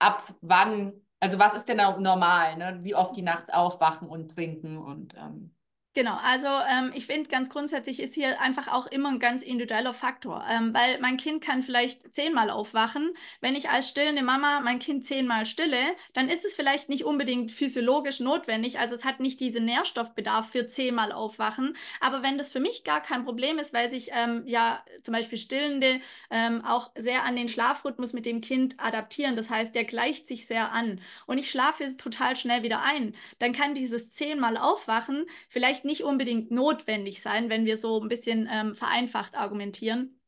ab 0.00 0.24
wann, 0.40 0.92
also 1.20 1.38
was 1.38 1.54
ist 1.54 1.68
denn 1.68 1.76
normal, 1.76 2.56
ne? 2.56 2.80
wie 2.82 2.96
oft 2.96 3.16
die 3.16 3.22
Nacht 3.22 3.54
aufwachen 3.54 4.08
und 4.08 4.32
trinken 4.32 4.76
und 4.76 5.14
ähm, 5.14 5.54
Genau, 5.94 6.16
also 6.22 6.46
ähm, 6.46 6.90
ich 6.94 7.04
finde 7.04 7.28
ganz 7.28 7.50
grundsätzlich 7.50 8.00
ist 8.00 8.14
hier 8.14 8.40
einfach 8.40 8.68
auch 8.68 8.86
immer 8.86 9.10
ein 9.10 9.18
ganz 9.18 9.42
individueller 9.42 9.92
Faktor, 9.92 10.42
ähm, 10.50 10.72
weil 10.72 10.98
mein 11.00 11.18
Kind 11.18 11.44
kann 11.44 11.62
vielleicht 11.62 12.14
zehnmal 12.14 12.48
aufwachen. 12.48 13.12
Wenn 13.42 13.54
ich 13.54 13.68
als 13.68 13.90
stillende 13.90 14.22
Mama 14.22 14.60
mein 14.60 14.78
Kind 14.78 15.04
zehnmal 15.04 15.44
stille, 15.44 15.76
dann 16.14 16.30
ist 16.30 16.46
es 16.46 16.54
vielleicht 16.54 16.88
nicht 16.88 17.04
unbedingt 17.04 17.52
physiologisch 17.52 18.20
notwendig, 18.20 18.78
also 18.78 18.94
es 18.94 19.04
hat 19.04 19.20
nicht 19.20 19.38
diesen 19.38 19.66
Nährstoffbedarf 19.66 20.48
für 20.48 20.66
zehnmal 20.66 21.12
aufwachen. 21.12 21.76
Aber 22.00 22.22
wenn 22.22 22.38
das 22.38 22.50
für 22.50 22.60
mich 22.60 22.84
gar 22.84 23.02
kein 23.02 23.26
Problem 23.26 23.58
ist, 23.58 23.74
weil 23.74 23.90
sich 23.90 24.12
ähm, 24.14 24.44
ja 24.46 24.82
zum 25.02 25.12
Beispiel 25.12 25.36
Stillende 25.36 26.00
ähm, 26.30 26.64
auch 26.64 26.90
sehr 26.96 27.24
an 27.24 27.36
den 27.36 27.50
Schlafrhythmus 27.50 28.14
mit 28.14 28.24
dem 28.24 28.40
Kind 28.40 28.80
adaptieren, 28.80 29.36
das 29.36 29.50
heißt, 29.50 29.74
der 29.74 29.84
gleicht 29.84 30.26
sich 30.26 30.46
sehr 30.46 30.72
an 30.72 31.02
und 31.26 31.36
ich 31.36 31.50
schlafe 31.50 31.84
total 31.98 32.34
schnell 32.36 32.62
wieder 32.62 32.80
ein, 32.80 33.14
dann 33.40 33.52
kann 33.52 33.74
dieses 33.74 34.10
zehnmal 34.10 34.56
aufwachen 34.56 35.26
vielleicht 35.48 35.81
vielleicht 35.82 35.84
nicht 35.84 36.04
unbedingt 36.04 36.50
notwendig 36.50 37.22
sein, 37.22 37.50
wenn 37.50 37.66
wir 37.66 37.76
so 37.76 38.00
ein 38.00 38.08
bisschen 38.08 38.48
ähm, 38.50 38.74
vereinfacht 38.74 39.36
argumentieren. 39.36 40.18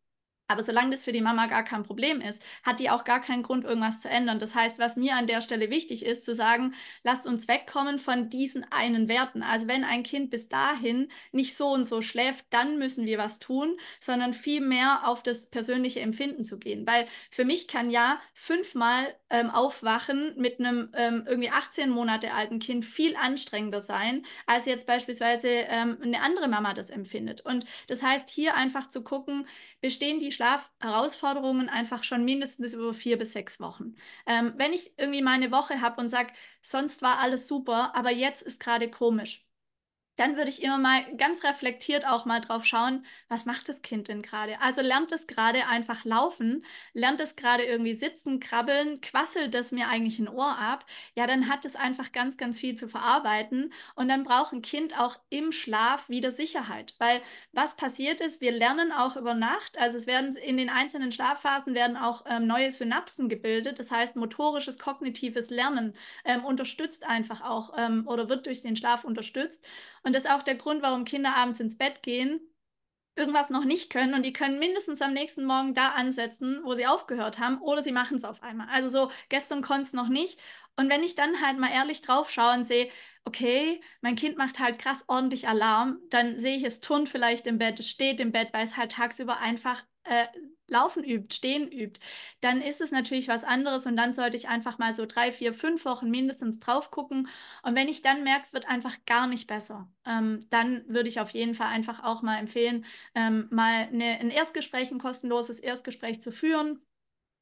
Aber 0.54 0.62
solange 0.62 0.92
das 0.92 1.02
für 1.02 1.10
die 1.10 1.20
Mama 1.20 1.46
gar 1.46 1.64
kein 1.64 1.82
Problem 1.82 2.20
ist, 2.20 2.40
hat 2.62 2.78
die 2.78 2.88
auch 2.88 3.02
gar 3.02 3.20
keinen 3.20 3.42
Grund, 3.42 3.64
irgendwas 3.64 3.98
zu 3.98 4.08
ändern. 4.08 4.38
Das 4.38 4.54
heißt, 4.54 4.78
was 4.78 4.94
mir 4.94 5.16
an 5.16 5.26
der 5.26 5.40
Stelle 5.40 5.68
wichtig 5.68 6.06
ist, 6.06 6.24
zu 6.24 6.32
sagen, 6.32 6.76
lasst 7.02 7.26
uns 7.26 7.48
wegkommen 7.48 7.98
von 7.98 8.30
diesen 8.30 8.64
einen 8.70 9.08
Werten. 9.08 9.42
Also 9.42 9.66
wenn 9.66 9.82
ein 9.82 10.04
Kind 10.04 10.30
bis 10.30 10.48
dahin 10.48 11.10
nicht 11.32 11.56
so 11.56 11.72
und 11.72 11.86
so 11.86 12.02
schläft, 12.02 12.46
dann 12.50 12.78
müssen 12.78 13.04
wir 13.04 13.18
was 13.18 13.40
tun, 13.40 13.76
sondern 13.98 14.32
viel 14.32 14.60
mehr 14.60 15.08
auf 15.08 15.24
das 15.24 15.50
persönliche 15.50 15.98
Empfinden 15.98 16.44
zu 16.44 16.60
gehen. 16.60 16.86
Weil 16.86 17.06
für 17.32 17.44
mich 17.44 17.66
kann 17.66 17.90
ja 17.90 18.20
fünfmal 18.32 19.12
ähm, 19.30 19.50
aufwachen 19.50 20.34
mit 20.36 20.60
einem 20.60 20.90
ähm, 20.94 21.24
irgendwie 21.26 21.50
18 21.50 21.90
Monate 21.90 22.32
alten 22.32 22.60
Kind 22.60 22.84
viel 22.84 23.16
anstrengender 23.16 23.80
sein, 23.80 24.24
als 24.46 24.66
jetzt 24.66 24.86
beispielsweise 24.86 25.48
ähm, 25.48 25.98
eine 26.00 26.20
andere 26.20 26.46
Mama 26.46 26.74
das 26.74 26.90
empfindet. 26.90 27.40
Und 27.40 27.64
das 27.88 28.04
heißt, 28.04 28.30
hier 28.30 28.54
einfach 28.54 28.88
zu 28.88 29.02
gucken, 29.02 29.48
bestehen 29.80 30.20
die 30.20 30.30
Schlafherausforderungen 30.44 31.68
einfach 31.68 32.04
schon 32.04 32.24
mindestens 32.24 32.74
über 32.74 32.92
vier 32.94 33.18
bis 33.18 33.32
sechs 33.32 33.60
Wochen. 33.60 33.94
Ähm, 34.26 34.52
wenn 34.56 34.72
ich 34.72 34.92
irgendwie 34.98 35.22
meine 35.22 35.50
Woche 35.50 35.80
habe 35.80 36.00
und 36.00 36.08
sage, 36.08 36.32
sonst 36.62 37.02
war 37.02 37.18
alles 37.18 37.46
super, 37.46 37.94
aber 37.96 38.10
jetzt 38.10 38.42
ist 38.42 38.60
gerade 38.60 38.90
komisch, 38.90 39.46
dann 40.16 40.36
würde 40.36 40.50
ich 40.50 40.62
immer 40.62 40.78
mal 40.78 41.02
ganz 41.16 41.42
reflektiert 41.44 42.06
auch 42.06 42.24
mal 42.24 42.40
drauf 42.40 42.64
schauen, 42.66 43.04
was 43.28 43.46
macht 43.46 43.68
das 43.68 43.82
Kind 43.82 44.08
denn 44.08 44.22
gerade? 44.22 44.60
Also 44.60 44.80
lernt 44.80 45.10
es 45.12 45.26
gerade 45.26 45.66
einfach 45.66 46.04
laufen, 46.04 46.64
lernt 46.92 47.20
es 47.20 47.36
gerade 47.36 47.64
irgendwie 47.64 47.94
sitzen, 47.94 48.38
krabbeln, 48.40 49.00
quasselt 49.00 49.54
es 49.54 49.72
mir 49.72 49.88
eigentlich 49.88 50.18
ein 50.20 50.28
Ohr 50.28 50.56
ab? 50.58 50.86
Ja, 51.16 51.26
dann 51.26 51.48
hat 51.48 51.64
es 51.64 51.74
einfach 51.76 52.12
ganz, 52.12 52.36
ganz 52.36 52.58
viel 52.60 52.76
zu 52.76 52.88
verarbeiten 52.88 53.72
und 53.96 54.08
dann 54.08 54.24
braucht 54.24 54.52
ein 54.52 54.62
Kind 54.62 54.98
auch 54.98 55.18
im 55.30 55.50
Schlaf 55.52 56.08
wieder 56.08 56.30
Sicherheit, 56.30 56.94
weil 56.98 57.20
was 57.52 57.76
passiert 57.76 58.20
ist, 58.20 58.40
wir 58.40 58.52
lernen 58.52 58.92
auch 58.92 59.16
über 59.16 59.34
Nacht, 59.34 59.78
also 59.78 59.96
es 59.98 60.06
werden 60.06 60.34
in 60.36 60.56
den 60.56 60.70
einzelnen 60.70 61.12
Schlafphasen 61.12 61.74
werden 61.74 61.96
auch 61.96 62.24
ähm, 62.28 62.46
neue 62.46 62.70
Synapsen 62.70 63.28
gebildet, 63.28 63.78
das 63.78 63.90
heißt 63.90 64.16
motorisches, 64.16 64.78
kognitives 64.78 65.50
Lernen 65.50 65.96
ähm, 66.24 66.44
unterstützt 66.44 67.04
einfach 67.06 67.42
auch 67.42 67.72
ähm, 67.76 68.06
oder 68.06 68.28
wird 68.28 68.46
durch 68.46 68.62
den 68.62 68.76
Schlaf 68.76 69.04
unterstützt. 69.04 69.64
Und 70.04 70.14
das 70.14 70.24
ist 70.24 70.30
auch 70.30 70.42
der 70.42 70.54
Grund, 70.56 70.82
warum 70.82 71.04
Kinder 71.04 71.34
abends 71.34 71.60
ins 71.60 71.76
Bett 71.78 72.02
gehen, 72.02 72.40
irgendwas 73.16 73.50
noch 73.50 73.64
nicht 73.64 73.90
können 73.90 74.14
und 74.14 74.24
die 74.24 74.32
können 74.32 74.58
mindestens 74.58 75.00
am 75.02 75.12
nächsten 75.12 75.44
Morgen 75.44 75.74
da 75.74 75.90
ansetzen, 75.90 76.60
wo 76.64 76.74
sie 76.74 76.86
aufgehört 76.86 77.38
haben, 77.38 77.60
oder 77.60 77.82
sie 77.82 77.92
machen 77.92 78.16
es 78.16 78.24
auf 78.24 78.42
einmal. 78.42 78.68
Also 78.70 78.88
so, 78.88 79.10
gestern 79.28 79.62
konnte 79.62 79.82
es 79.82 79.92
noch 79.92 80.08
nicht. 80.08 80.38
Und 80.76 80.90
wenn 80.90 81.02
ich 81.04 81.14
dann 81.14 81.40
halt 81.40 81.58
mal 81.58 81.70
ehrlich 81.70 82.02
drauf 82.02 82.30
schaue 82.30 82.54
und 82.54 82.64
sehe, 82.64 82.90
okay, 83.24 83.80
mein 84.00 84.16
Kind 84.16 84.36
macht 84.36 84.58
halt 84.58 84.78
krass 84.78 85.04
ordentlich 85.06 85.48
Alarm, 85.48 85.98
dann 86.10 86.38
sehe 86.38 86.56
ich, 86.56 86.64
es 86.64 86.80
turnt 86.80 87.08
vielleicht 87.08 87.46
im 87.46 87.58
Bett, 87.58 87.78
es 87.80 87.88
steht 87.88 88.20
im 88.20 88.32
Bett, 88.32 88.52
weil 88.52 88.64
es 88.64 88.76
halt 88.76 88.92
tagsüber 88.92 89.38
einfach 89.38 89.84
äh, 90.04 90.26
Laufen 90.66 91.04
übt, 91.04 91.34
Stehen 91.34 91.70
übt, 91.70 92.00
dann 92.40 92.62
ist 92.62 92.80
es 92.80 92.90
natürlich 92.90 93.28
was 93.28 93.44
anderes 93.44 93.86
und 93.86 93.96
dann 93.96 94.14
sollte 94.14 94.36
ich 94.36 94.48
einfach 94.48 94.78
mal 94.78 94.94
so 94.94 95.04
drei, 95.06 95.30
vier, 95.30 95.52
fünf 95.52 95.84
Wochen 95.84 96.10
mindestens 96.10 96.58
drauf 96.58 96.90
gucken. 96.90 97.28
Und 97.62 97.76
wenn 97.76 97.88
ich 97.88 98.00
dann 98.02 98.24
merke, 98.24 98.42
es 98.42 98.54
wird 98.54 98.66
einfach 98.66 98.96
gar 99.06 99.26
nicht 99.26 99.46
besser, 99.46 99.88
ähm, 100.06 100.40
dann 100.50 100.84
würde 100.88 101.08
ich 101.08 101.20
auf 101.20 101.30
jeden 101.30 101.54
Fall 101.54 101.68
einfach 101.68 102.02
auch 102.02 102.22
mal 102.22 102.38
empfehlen, 102.38 102.84
ähm, 103.14 103.46
mal 103.50 103.88
eine, 103.92 104.18
ein 104.20 104.30
Erstgespräch, 104.30 104.90
ein 104.90 104.98
kostenloses 104.98 105.60
Erstgespräch 105.60 106.22
zu 106.22 106.32
führen 106.32 106.80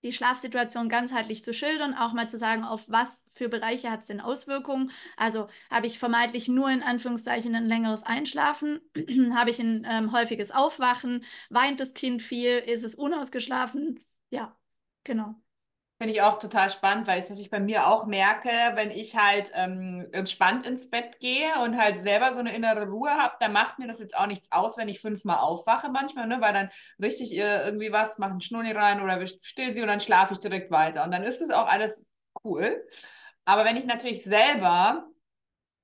die 0.03 0.12
Schlafsituation 0.12 0.88
ganzheitlich 0.88 1.44
zu 1.44 1.53
schildern, 1.55 1.94
auch 1.94 2.12
mal 2.12 2.28
zu 2.28 2.38
sagen, 2.38 2.64
auf 2.64 2.84
was 2.88 3.24
für 3.34 3.48
Bereiche 3.48 3.90
hat 3.90 4.00
es 4.00 4.07
denn 4.07 4.20
Auswirkungen. 4.20 4.90
Also 5.16 5.48
habe 5.70 5.86
ich 5.86 5.98
vermeintlich 5.98 6.48
nur 6.48 6.70
in 6.70 6.82
Anführungszeichen 6.82 7.55
ein 7.55 7.66
längeres 7.66 8.03
Einschlafen, 8.03 8.80
habe 9.34 9.50
ich 9.50 9.59
ein 9.61 9.86
ähm, 9.88 10.12
häufiges 10.12 10.50
Aufwachen, 10.50 11.24
weint 11.50 11.80
das 11.80 11.94
Kind 11.94 12.22
viel, 12.22 12.59
ist 12.59 12.84
es 12.84 12.94
unausgeschlafen? 12.94 14.00
Ja, 14.30 14.57
genau. 15.05 15.41
Finde 16.03 16.14
ich 16.16 16.22
auch 16.22 16.40
total 16.40 16.68
spannend, 16.68 17.07
weil 17.07 17.18
ich 17.18 17.26
es 17.26 17.30
natürlich 17.30 17.53
bei 17.53 17.61
mir 17.61 17.86
auch 17.86 18.07
merke, 18.07 18.50
wenn 18.74 18.90
ich 18.90 19.16
halt 19.16 19.53
ähm, 19.55 20.09
entspannt 20.11 20.66
ins 20.66 20.90
Bett 20.90 21.20
gehe 21.20 21.55
und 21.62 21.80
halt 21.80 22.00
selber 22.00 22.34
so 22.34 22.40
eine 22.40 22.57
innere 22.57 22.88
Ruhe 22.88 23.11
habe, 23.11 23.36
dann 23.38 23.53
macht 23.53 23.78
mir 23.78 23.86
das 23.86 24.00
jetzt 24.00 24.16
auch 24.16 24.26
nichts 24.26 24.50
aus, 24.50 24.76
wenn 24.76 24.88
ich 24.88 24.98
fünfmal 24.98 25.36
aufwache 25.36 25.90
manchmal, 25.90 26.26
ne? 26.26 26.40
weil 26.40 26.55
dann 26.55 26.70
richte 27.00 27.22
ich 27.22 27.32
ihr 27.32 27.64
irgendwie 27.64 27.92
was, 27.92 28.18
mache 28.18 28.32
einen 28.32 28.40
Schnurri 28.40 28.72
rein 28.72 29.00
oder 29.00 29.24
still 29.42 29.74
sie 29.74 29.80
und 29.80 29.86
dann 29.86 30.00
schlafe 30.00 30.32
ich 30.32 30.40
direkt 30.40 30.72
weiter. 30.72 31.05
Und 31.05 31.12
dann 31.12 31.22
ist 31.22 31.40
es 31.40 31.50
auch 31.50 31.68
alles 31.68 32.05
cool. 32.42 32.84
Aber 33.44 33.64
wenn 33.64 33.76
ich 33.76 33.84
natürlich 33.84 34.24
selber 34.24 35.07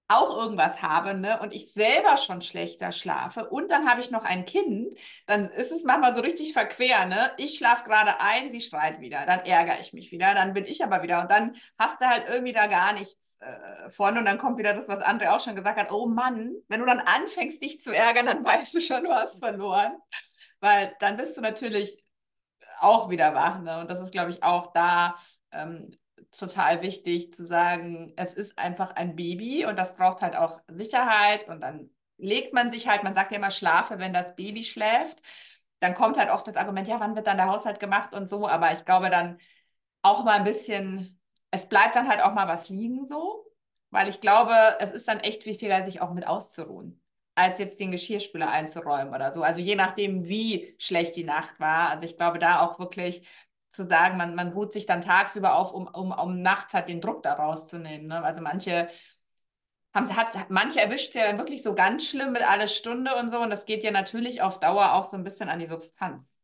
auch 0.09 0.34
irgendwas 0.36 0.82
habe 0.82 1.14
ne, 1.14 1.38
und 1.40 1.52
ich 1.52 1.72
selber 1.72 2.16
schon 2.16 2.40
schlechter 2.40 2.92
schlafe 2.92 3.48
und 3.48 3.70
dann 3.70 3.88
habe 3.88 4.00
ich 4.00 4.11
noch 4.11 4.24
ein 4.24 4.46
Kind, 4.46 4.98
dann 5.26 5.50
ist 5.50 5.70
es 5.70 5.84
manchmal 5.84 6.14
so 6.14 6.20
richtig 6.20 6.54
verquer. 6.54 7.04
Ne? 7.04 7.30
Ich 7.36 7.59
schlafe 7.59 7.84
gerade 7.84 8.18
ein, 8.18 8.50
sie 8.50 8.62
schreit 8.62 9.00
wieder, 9.00 9.26
dann 9.26 9.40
ärgere 9.40 9.78
ich 9.80 9.92
mich 9.92 10.11
wieder, 10.11 10.34
dann 10.34 10.54
bin 10.54 10.64
ich 10.64 10.82
aber 10.82 11.02
wieder 11.02 11.20
und 11.20 11.30
dann 11.30 11.56
hast 11.78 12.00
du 12.00 12.09
halt 12.09 12.24
irgendwie 12.26 12.54
da 12.54 12.66
gar 12.66 12.94
nichts 12.94 13.38
äh, 13.40 13.90
von 13.90 14.16
und 14.16 14.24
dann 14.24 14.38
kommt 14.38 14.56
wieder 14.56 14.72
das, 14.72 14.88
was 14.88 15.00
André 15.00 15.30
auch 15.30 15.40
schon 15.40 15.56
gesagt 15.56 15.78
hat, 15.78 15.92
oh 15.92 16.06
Mann, 16.06 16.54
wenn 16.68 16.80
du 16.80 16.86
dann 16.86 17.00
anfängst, 17.00 17.62
dich 17.62 17.82
zu 17.82 17.94
ärgern, 17.94 18.26
dann 18.26 18.44
weißt 18.44 18.74
du 18.74 18.80
schon, 18.80 19.04
du 19.04 19.12
hast 19.12 19.40
verloren, 19.40 19.92
weil 20.61 20.96
dann 21.00 21.18
bist 21.18 21.36
du 21.36 21.42
natürlich 21.42 22.02
auch 22.80 23.11
wieder 23.11 23.34
wach. 23.34 23.61
Ne? 23.61 23.80
Und 23.80 23.90
das 23.90 24.00
ist, 24.00 24.12
glaube 24.12 24.30
ich, 24.30 24.42
auch 24.42 24.72
da 24.72 25.16
ähm, 25.52 25.96
total 26.30 26.82
wichtig 26.82 27.32
zu 27.34 27.46
sagen, 27.46 28.12
es 28.16 28.34
ist 28.34 28.58
einfach 28.58 28.92
ein 28.96 29.16
Baby 29.16 29.66
und 29.66 29.76
das 29.76 29.94
braucht 29.96 30.20
halt 30.22 30.36
auch 30.36 30.60
Sicherheit 30.68 31.48
und 31.48 31.60
dann 31.60 31.90
legt 32.18 32.52
man 32.52 32.70
sich 32.70 32.88
halt, 32.88 33.04
man 33.04 33.14
sagt 33.14 33.30
ja 33.32 33.38
immer 33.38 33.50
schlafe, 33.50 33.98
wenn 33.98 34.12
das 34.12 34.36
Baby 34.36 34.64
schläft. 34.64 35.22
Dann 35.80 35.94
kommt 35.94 36.18
halt 36.18 36.30
oft 36.30 36.46
das 36.46 36.56
Argument, 36.56 36.88
ja, 36.88 37.00
wann 37.00 37.14
wird 37.16 37.26
dann 37.26 37.36
der 37.36 37.46
Haushalt 37.46 37.80
gemacht 37.80 38.12
und 38.12 38.28
so, 38.28 38.48
aber 38.48 38.72
ich 38.72 38.84
glaube 38.84 39.10
dann 39.10 39.38
auch 40.02 40.24
mal 40.24 40.38
ein 40.38 40.44
bisschen, 40.44 41.20
es 41.50 41.68
bleibt 41.68 41.96
dann 41.96 42.08
halt 42.08 42.22
auch 42.22 42.34
mal 42.34 42.48
was 42.48 42.68
liegen 42.68 43.04
so, 43.04 43.46
weil 43.90 44.08
ich 44.08 44.20
glaube, 44.20 44.54
es 44.80 44.92
ist 44.92 45.08
dann 45.08 45.20
echt 45.20 45.46
wichtiger, 45.46 45.84
sich 45.84 46.00
auch 46.00 46.12
mit 46.12 46.26
auszuruhen 46.26 47.00
als 47.38 47.58
jetzt 47.58 47.78
den 47.78 47.92
Geschirrspüler 47.92 48.50
einzuräumen 48.50 49.14
oder 49.14 49.32
so. 49.32 49.42
Also 49.44 49.60
je 49.60 49.76
nachdem, 49.76 50.24
wie 50.24 50.74
schlecht 50.78 51.14
die 51.14 51.22
Nacht 51.22 51.60
war. 51.60 51.88
Also 51.90 52.04
ich 52.04 52.16
glaube, 52.16 52.40
da 52.40 52.60
auch 52.62 52.80
wirklich 52.80 53.22
zu 53.70 53.84
sagen, 53.84 54.16
man, 54.16 54.34
man 54.34 54.52
ruht 54.52 54.72
sich 54.72 54.86
dann 54.86 55.02
tagsüber 55.02 55.54
auf, 55.56 55.72
um, 55.72 55.86
um, 55.88 56.12
um 56.12 56.42
nachts 56.42 56.74
halt 56.74 56.88
den 56.88 57.00
Druck 57.00 57.22
da 57.22 57.34
rauszunehmen. 57.34 58.06
Ne? 58.08 58.22
Also 58.22 58.40
manche 58.40 58.88
haben, 59.94 60.14
hat, 60.16 60.50
manche 60.50 60.80
erwischt 60.80 61.14
ja 61.14 61.36
wirklich 61.38 61.62
so 61.62 61.74
ganz 61.74 62.06
schlimm 62.06 62.32
mit 62.32 62.42
alle 62.42 62.68
Stunde 62.68 63.14
und 63.16 63.30
so. 63.30 63.38
Und 63.40 63.50
das 63.50 63.66
geht 63.66 63.84
ja 63.84 63.90
natürlich 63.90 64.42
auf 64.42 64.60
Dauer 64.60 64.92
auch 64.94 65.04
so 65.10 65.16
ein 65.16 65.24
bisschen 65.24 65.48
an 65.48 65.58
die 65.58 65.66
Substanz. 65.66 66.38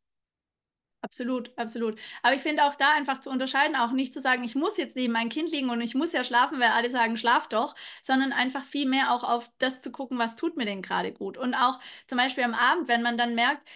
Absolut, 1.03 1.53
absolut. 1.59 2.01
Aber 2.23 2.35
ich 2.35 2.41
finde 2.41 2.65
auch 2.65 2.77
da 2.77 2.95
einfach 2.95 3.21
zu 3.21 3.29
unterscheiden, 3.29 3.77
auch 3.77 3.93
nicht 3.93 4.15
zu 4.15 4.21
sagen, 4.23 4.43
ich 4.43 4.55
muss 4.55 4.79
jetzt 4.79 4.97
neben 4.97 5.13
mein 5.13 5.29
Kind 5.29 5.51
liegen 5.51 5.69
und 5.69 5.83
ich 5.83 5.95
muss 5.95 6.13
ja 6.15 6.25
schlafen, 6.25 6.59
weil 6.61 6.71
alle 6.71 6.89
sagen, 6.89 7.19
schlaf 7.19 7.47
doch, 7.47 7.75
sondern 8.03 8.33
einfach 8.33 8.65
viel 8.65 8.89
mehr 8.89 9.13
auch 9.13 9.23
auf 9.23 9.51
das 9.59 9.83
zu 9.83 9.93
gucken, 9.93 10.19
was 10.19 10.35
tut 10.35 10.57
mir 10.57 10.65
denn 10.65 10.81
gerade 10.81 11.13
gut. 11.13 11.37
Und 11.37 11.55
auch 11.55 11.79
zum 12.07 12.17
Beispiel 12.17 12.45
am 12.45 12.55
Abend, 12.55 12.89
wenn 12.89 13.03
man 13.03 13.19
dann 13.19 13.35
merkt, 13.35 13.69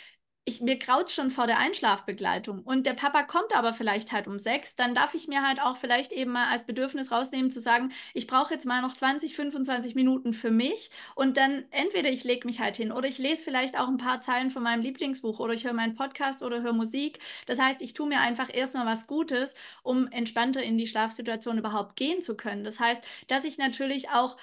ich, 0.49 0.61
mir 0.62 0.76
graut 0.76 1.11
schon 1.11 1.30
vor 1.30 1.46
der 1.46 1.59
Einschlafbegleitung 1.59 2.62
und 2.62 2.86
der 2.86 2.94
Papa 2.94 3.22
kommt 3.22 3.55
aber 3.55 3.72
vielleicht 3.72 4.12
halt 4.12 4.26
um 4.26 4.38
sechs, 4.38 4.76
dann 4.76 4.94
darf 4.94 5.14
ich 5.14 5.28
mir 5.28 5.46
halt 5.46 5.61
auch 5.61 5.76
vielleicht 5.76 6.11
eben 6.11 6.32
mal 6.32 6.49
als 6.51 6.64
Bedürfnis 6.64 7.12
rausnehmen 7.12 7.51
zu 7.51 7.61
sagen, 7.61 7.92
ich 8.14 8.26
brauche 8.26 8.55
jetzt 8.55 8.64
mal 8.64 8.80
noch 8.80 8.94
20, 8.94 9.36
25 9.36 9.94
Minuten 9.94 10.32
für 10.32 10.51
mich 10.51 10.90
und 11.14 11.36
dann 11.36 11.64
entweder 11.70 12.11
ich 12.11 12.24
lege 12.24 12.46
mich 12.46 12.61
halt 12.61 12.76
hin 12.76 12.92
oder 12.92 13.07
ich 13.07 13.18
lese 13.18 13.44
vielleicht 13.44 13.78
auch 13.78 13.88
ein 13.88 13.99
paar 13.99 14.20
Zeilen 14.22 14.51
von 14.51 14.62
meinem 14.62 14.80
Lieblingsbuch 14.82 15.38
oder 15.38 15.53
ich 15.53 15.64
höre 15.64 15.74
meinen 15.74 15.94
Podcast 15.94 16.42
oder 16.42 16.62
höre 16.62 16.72
Musik. 16.72 17.18
Das 17.46 17.59
heißt, 17.59 17.82
ich 17.82 17.92
tue 17.92 18.09
mir 18.09 18.20
einfach 18.20 18.49
erstmal 18.53 18.86
was 18.86 19.07
Gutes, 19.07 19.55
um 19.82 20.09
entspannter 20.09 20.62
in 20.62 20.78
die 20.78 20.86
Schlafsituation 20.86 21.59
überhaupt 21.59 21.96
gehen 21.96 22.22
zu 22.22 22.36
können. 22.36 22.64
Das 22.64 22.80
heißt, 22.80 23.05
dass 23.26 23.44
ich 23.44 23.59
natürlich 23.59 24.09
auch 24.09 24.38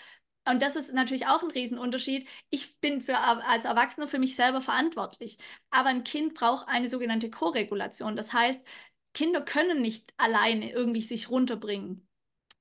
und 0.48 0.62
das 0.62 0.76
ist 0.76 0.93
natürlich 0.93 1.28
auch 1.28 1.43
ein 1.43 1.52
Riesenunterschied. 1.52 2.28
Ich 2.50 2.80
bin 2.80 3.02
für, 3.02 3.18
als 3.18 3.66
Erwachsener 3.66 4.08
für 4.08 4.20
mich 4.20 4.36
selber 4.36 4.62
verantwortlich. 4.62 5.38
Aber 5.72 5.89
ein 5.89 6.04
Kind 6.04 6.36
braucht 6.36 6.68
eine 6.68 6.88
sogenannte 6.88 7.30
Koregulation. 7.30 8.16
Das 8.16 8.34
heißt, 8.34 8.66
Kinder 9.14 9.41
können 9.41 9.82
nicht 9.82 10.14
alleine 10.18 10.72
irgendwie 10.72 11.02
sich 11.02 11.30
runterbringen 11.30 12.08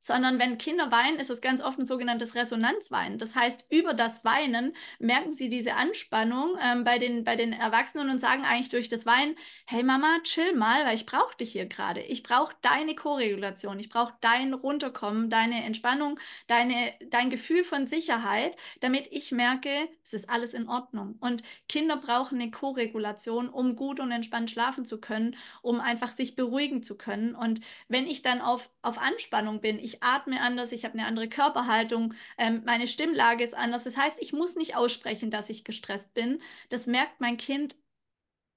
sondern 0.05 0.39
wenn 0.39 0.59
Kinder 0.59 0.93
weinen, 0.93 1.19
ist 1.19 1.31
es 1.31 1.41
ganz 1.41 1.63
oft 1.63 1.79
ein 1.79 1.87
sogenanntes 1.87 2.35
Resonanzweinen. 2.35 3.17
Das 3.17 3.35
heißt, 3.35 3.65
über 3.71 3.95
das 3.95 4.23
Weinen 4.23 4.75
merken 4.99 5.33
sie 5.33 5.49
diese 5.49 5.77
Anspannung 5.77 6.59
ähm, 6.63 6.85
bei, 6.85 6.99
den, 6.99 7.25
bei 7.25 7.37
den 7.37 7.55
Erwachsenen 7.55 8.11
und 8.11 8.19
sagen 8.19 8.45
eigentlich 8.45 8.69
durch 8.69 8.91
das 8.91 9.07
Weinen, 9.07 9.35
hey 9.65 9.83
Mama, 9.83 10.19
chill 10.23 10.55
mal, 10.55 10.85
weil 10.85 10.95
ich 10.95 11.07
brauche 11.07 11.35
dich 11.39 11.53
hier 11.53 11.65
gerade. 11.65 12.03
Ich 12.03 12.23
brauche 12.23 12.55
deine 12.61 12.95
Koregulation, 12.95 13.79
ich 13.79 13.89
brauche 13.89 14.13
dein 14.21 14.53
Runterkommen, 14.53 15.31
deine 15.31 15.65
Entspannung, 15.65 16.21
deine, 16.49 16.93
dein 17.09 17.31
Gefühl 17.31 17.65
von 17.65 17.87
Sicherheit, 17.87 18.59
damit 18.81 19.09
ich 19.11 19.33
merke, 19.33 19.71
es 20.05 20.13
ist 20.13 20.29
alles 20.29 20.53
in 20.53 20.69
Ordnung. 20.69 21.17
Und 21.21 21.43
Kinder 21.67 21.97
brauchen 21.97 22.43
eine 22.43 22.51
Koregulation, 22.51 23.49
um 23.49 23.75
gut 23.75 24.01
und 24.01 24.13
entspannt 24.13 24.51
schlafen 24.51 24.85
zu 24.85 25.01
können, 25.01 25.37
um 25.63 25.81
einfach 25.81 26.11
sich 26.11 26.37
beruhigen 26.37 26.83
zu 26.83 26.99
können. 26.99 27.35
Und 27.35 27.63
wenn 27.89 28.07
ich 28.07 28.21
dann 28.21 28.43
auf, 28.43 28.69
auf 28.83 28.99
Anspannung 28.99 29.63
bin, 29.63 29.79
ich 29.79 29.94
ich 29.95 30.03
atme 30.03 30.41
anders, 30.41 30.73
ich 30.73 30.85
habe 30.85 30.95
eine 30.99 31.07
andere 31.07 31.29
Körperhaltung, 31.29 32.15
ähm, 32.39 32.63
meine 32.65 32.87
Stimmlage 32.89 33.45
ist 33.45 33.55
anders. 33.55 33.85
Das 33.85 33.97
heißt, 33.97 34.19
ich 34.21 34.33
muss 34.33 34.57
nicht 34.57 34.77
aussprechen, 34.77 35.31
dass 35.31 35.51
ich 35.51 35.65
gestresst 35.65 36.15
bin. 36.15 36.41
Das 36.69 36.87
merkt 36.87 37.21
mein 37.21 37.37
Kind 37.37 37.77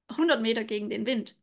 100 0.10 0.42
Meter 0.42 0.64
gegen 0.64 0.90
den 0.90 1.06
Wind. 1.06 1.38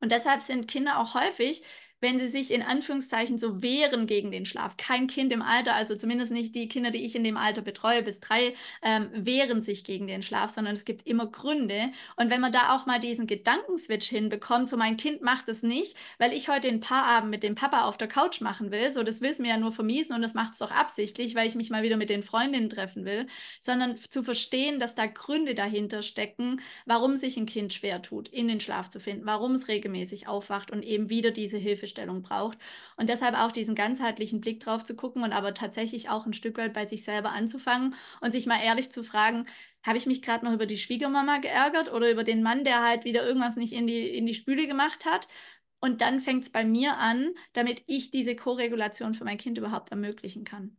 Und 0.00 0.12
deshalb 0.12 0.42
sind 0.42 0.68
Kinder 0.68 0.98
auch 1.00 1.14
häufig 1.14 1.64
wenn 2.04 2.18
sie 2.18 2.28
sich 2.28 2.50
in 2.52 2.62
Anführungszeichen 2.62 3.38
so 3.38 3.62
wehren 3.62 4.06
gegen 4.06 4.30
den 4.30 4.44
Schlaf. 4.44 4.76
Kein 4.76 5.06
Kind 5.06 5.32
im 5.32 5.40
Alter, 5.40 5.74
also 5.74 5.96
zumindest 5.96 6.32
nicht 6.32 6.54
die 6.54 6.68
Kinder, 6.68 6.90
die 6.90 7.02
ich 7.02 7.16
in 7.16 7.24
dem 7.24 7.38
Alter 7.38 7.62
betreue, 7.62 8.02
bis 8.02 8.20
drei, 8.20 8.54
ähm, 8.82 9.08
wehren 9.14 9.62
sich 9.62 9.84
gegen 9.84 10.06
den 10.06 10.22
Schlaf, 10.22 10.50
sondern 10.50 10.74
es 10.74 10.84
gibt 10.84 11.06
immer 11.06 11.26
Gründe. 11.26 11.90
Und 12.16 12.28
wenn 12.28 12.42
man 12.42 12.52
da 12.52 12.74
auch 12.74 12.84
mal 12.84 13.00
diesen 13.00 13.26
Gedankenswitch 13.26 14.06
hinbekommt, 14.06 14.68
so 14.68 14.76
mein 14.76 14.98
Kind 14.98 15.22
macht 15.22 15.48
es 15.48 15.62
nicht, 15.62 15.96
weil 16.18 16.34
ich 16.34 16.50
heute 16.50 16.68
ein 16.68 16.80
Paarabend 16.80 17.30
mit 17.30 17.42
dem 17.42 17.54
Papa 17.54 17.88
auf 17.88 17.96
der 17.96 18.06
Couch 18.06 18.42
machen 18.42 18.70
will, 18.70 18.90
so 18.90 19.02
das 19.02 19.22
will 19.22 19.30
es 19.30 19.38
mir 19.38 19.48
ja 19.48 19.56
nur 19.56 19.72
vermiesen 19.72 20.14
und 20.14 20.20
das 20.20 20.34
macht 20.34 20.52
es 20.52 20.58
doch 20.58 20.72
absichtlich, 20.72 21.34
weil 21.34 21.48
ich 21.48 21.54
mich 21.54 21.70
mal 21.70 21.84
wieder 21.84 21.96
mit 21.96 22.10
den 22.10 22.22
Freundinnen 22.22 22.68
treffen 22.68 23.06
will, 23.06 23.26
sondern 23.62 23.96
zu 23.96 24.22
verstehen, 24.22 24.78
dass 24.78 24.94
da 24.94 25.06
Gründe 25.06 25.54
dahinter 25.54 26.02
stecken, 26.02 26.60
warum 26.84 27.16
sich 27.16 27.38
ein 27.38 27.46
Kind 27.46 27.72
schwer 27.72 28.02
tut, 28.02 28.28
in 28.28 28.46
den 28.46 28.60
Schlaf 28.60 28.90
zu 28.90 29.00
finden, 29.00 29.24
warum 29.24 29.52
es 29.54 29.68
regelmäßig 29.68 30.28
aufwacht 30.28 30.70
und 30.70 30.82
eben 30.82 31.08
wieder 31.08 31.30
diese 31.30 31.56
Hilfe 31.56 31.86
Hilfestellung 31.94 32.22
braucht. 32.22 32.58
Und 32.96 33.08
deshalb 33.08 33.34
auch 33.38 33.52
diesen 33.52 33.74
ganzheitlichen 33.74 34.40
Blick 34.40 34.60
drauf 34.60 34.84
zu 34.84 34.96
gucken 34.96 35.22
und 35.22 35.32
aber 35.32 35.54
tatsächlich 35.54 36.10
auch 36.10 36.26
ein 36.26 36.32
Stück 36.32 36.58
weit 36.58 36.72
bei 36.74 36.86
sich 36.86 37.04
selber 37.04 37.30
anzufangen 37.32 37.94
und 38.20 38.32
sich 38.32 38.46
mal 38.46 38.62
ehrlich 38.62 38.90
zu 38.90 39.04
fragen, 39.04 39.46
habe 39.82 39.98
ich 39.98 40.06
mich 40.06 40.22
gerade 40.22 40.44
noch 40.44 40.52
über 40.52 40.66
die 40.66 40.78
Schwiegermama 40.78 41.38
geärgert 41.38 41.92
oder 41.92 42.10
über 42.10 42.24
den 42.24 42.42
Mann, 42.42 42.64
der 42.64 42.82
halt 42.82 43.04
wieder 43.04 43.26
irgendwas 43.26 43.56
nicht 43.56 43.72
in 43.72 43.86
die, 43.86 44.08
in 44.08 44.26
die 44.26 44.34
Spüle 44.34 44.66
gemacht 44.66 45.04
hat? 45.06 45.28
Und 45.80 46.00
dann 46.00 46.20
fängt 46.20 46.44
es 46.44 46.50
bei 46.50 46.64
mir 46.64 46.96
an, 46.96 47.34
damit 47.52 47.82
ich 47.86 48.10
diese 48.10 48.34
Koregulation 48.36 49.14
für 49.14 49.24
mein 49.24 49.38
Kind 49.38 49.58
überhaupt 49.58 49.90
ermöglichen 49.90 50.44
kann. 50.44 50.78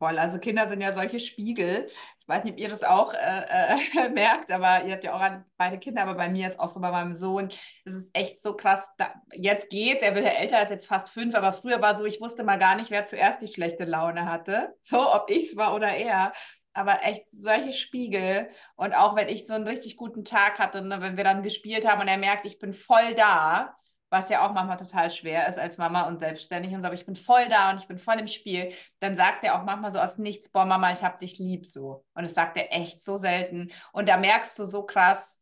Voll, 0.00 0.18
also 0.18 0.38
Kinder 0.38 0.66
sind 0.66 0.80
ja 0.80 0.92
solche 0.94 1.20
Spiegel. 1.20 1.86
Ich 2.20 2.26
weiß 2.26 2.44
nicht, 2.44 2.54
ob 2.54 2.58
ihr 2.58 2.70
das 2.70 2.82
auch 2.82 3.12
äh, 3.12 3.74
äh, 3.76 4.08
merkt, 4.14 4.50
aber 4.50 4.86
ihr 4.86 4.94
habt 4.94 5.04
ja 5.04 5.12
auch 5.12 5.42
beide 5.58 5.78
Kinder, 5.78 6.00
aber 6.00 6.14
bei 6.14 6.30
mir 6.30 6.48
ist 6.48 6.58
auch 6.58 6.68
so 6.68 6.80
bei 6.80 6.90
meinem 6.90 7.12
Sohn, 7.12 7.50
das 7.84 7.94
ist 7.94 8.10
echt 8.14 8.40
so 8.40 8.56
krass. 8.56 8.82
Da, 8.96 9.12
jetzt 9.34 9.68
geht, 9.68 10.02
er 10.02 10.14
wird 10.14 10.24
ja 10.24 10.30
älter, 10.30 10.62
ist 10.62 10.70
jetzt 10.70 10.86
fast 10.86 11.10
fünf, 11.10 11.34
aber 11.34 11.52
früher 11.52 11.82
war 11.82 11.98
so, 11.98 12.06
ich 12.06 12.18
wusste 12.18 12.44
mal 12.44 12.58
gar 12.58 12.76
nicht, 12.76 12.90
wer 12.90 13.04
zuerst 13.04 13.42
die 13.42 13.52
schlechte 13.52 13.84
Laune 13.84 14.24
hatte. 14.24 14.74
So, 14.82 15.12
ob 15.12 15.28
ich 15.28 15.50
es 15.50 15.56
war 15.58 15.74
oder 15.74 15.94
er. 15.94 16.32
Aber 16.72 17.02
echt 17.02 17.30
solche 17.30 17.72
Spiegel. 17.72 18.48
Und 18.76 18.94
auch 18.94 19.16
wenn 19.16 19.28
ich 19.28 19.46
so 19.46 19.52
einen 19.52 19.66
richtig 19.66 19.98
guten 19.98 20.24
Tag 20.24 20.58
hatte, 20.58 20.80
ne, 20.80 21.02
wenn 21.02 21.18
wir 21.18 21.24
dann 21.24 21.42
gespielt 21.42 21.86
haben 21.86 22.00
und 22.00 22.08
er 22.08 22.16
merkt, 22.16 22.46
ich 22.46 22.58
bin 22.58 22.72
voll 22.72 23.14
da, 23.16 23.76
was 24.10 24.28
ja 24.28 24.46
auch 24.46 24.52
manchmal 24.52 24.76
total 24.76 25.10
schwer 25.10 25.48
ist 25.48 25.58
als 25.58 25.78
Mama 25.78 26.08
und 26.08 26.18
selbstständig 26.18 26.74
und 26.74 26.82
so, 26.82 26.86
aber 26.86 26.94
ich 26.94 27.06
bin 27.06 27.16
voll 27.16 27.48
da 27.48 27.70
und 27.70 27.80
ich 27.80 27.88
bin 27.88 27.98
voll 27.98 28.18
im 28.18 28.26
Spiel, 28.26 28.72
dann 28.98 29.16
sagt 29.16 29.44
er 29.44 29.58
auch 29.58 29.64
manchmal 29.64 29.90
so 29.92 29.98
aus 30.00 30.18
nichts, 30.18 30.48
boah 30.50 30.64
Mama, 30.66 30.92
ich 30.92 31.02
hab 31.02 31.20
dich 31.20 31.38
lieb 31.38 31.66
so. 31.66 32.04
Und 32.14 32.24
das 32.24 32.34
sagt 32.34 32.56
er 32.56 32.72
echt 32.72 33.00
so 33.00 33.18
selten. 33.18 33.70
Und 33.92 34.08
da 34.08 34.16
merkst 34.16 34.58
du 34.58 34.64
so 34.66 34.82
krass, 34.84 35.38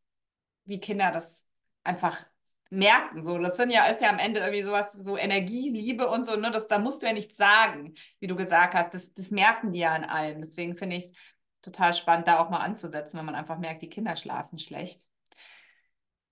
wie 0.64 0.80
Kinder 0.80 1.10
das 1.10 1.46
einfach 1.82 2.16
merken. 2.70 3.24
So, 3.24 3.38
das 3.38 3.56
sind 3.56 3.70
ja, 3.70 3.86
ist 3.86 4.02
ja 4.02 4.10
am 4.10 4.18
Ende 4.18 4.40
irgendwie 4.40 4.62
sowas, 4.62 4.92
so 4.92 5.16
Energie, 5.16 5.70
Liebe 5.70 6.08
und 6.08 6.26
so, 6.26 6.36
ne? 6.36 6.50
Das, 6.50 6.68
da 6.68 6.78
musst 6.78 7.02
du 7.02 7.06
ja 7.06 7.12
nichts 7.12 7.36
sagen, 7.36 7.94
wie 8.20 8.26
du 8.26 8.36
gesagt 8.36 8.74
hast. 8.74 8.92
Das, 8.94 9.14
das 9.14 9.30
merken 9.30 9.72
die 9.72 9.80
ja 9.80 9.94
an 9.94 10.04
allem. 10.04 10.40
Deswegen 10.40 10.76
finde 10.76 10.96
ich 10.96 11.04
es 11.04 11.12
total 11.62 11.94
spannend, 11.94 12.28
da 12.28 12.38
auch 12.38 12.50
mal 12.50 12.58
anzusetzen, 12.58 13.18
wenn 13.18 13.26
man 13.26 13.34
einfach 13.34 13.58
merkt, 13.58 13.82
die 13.82 13.88
Kinder 13.88 14.16
schlafen 14.16 14.58
schlecht. 14.58 15.00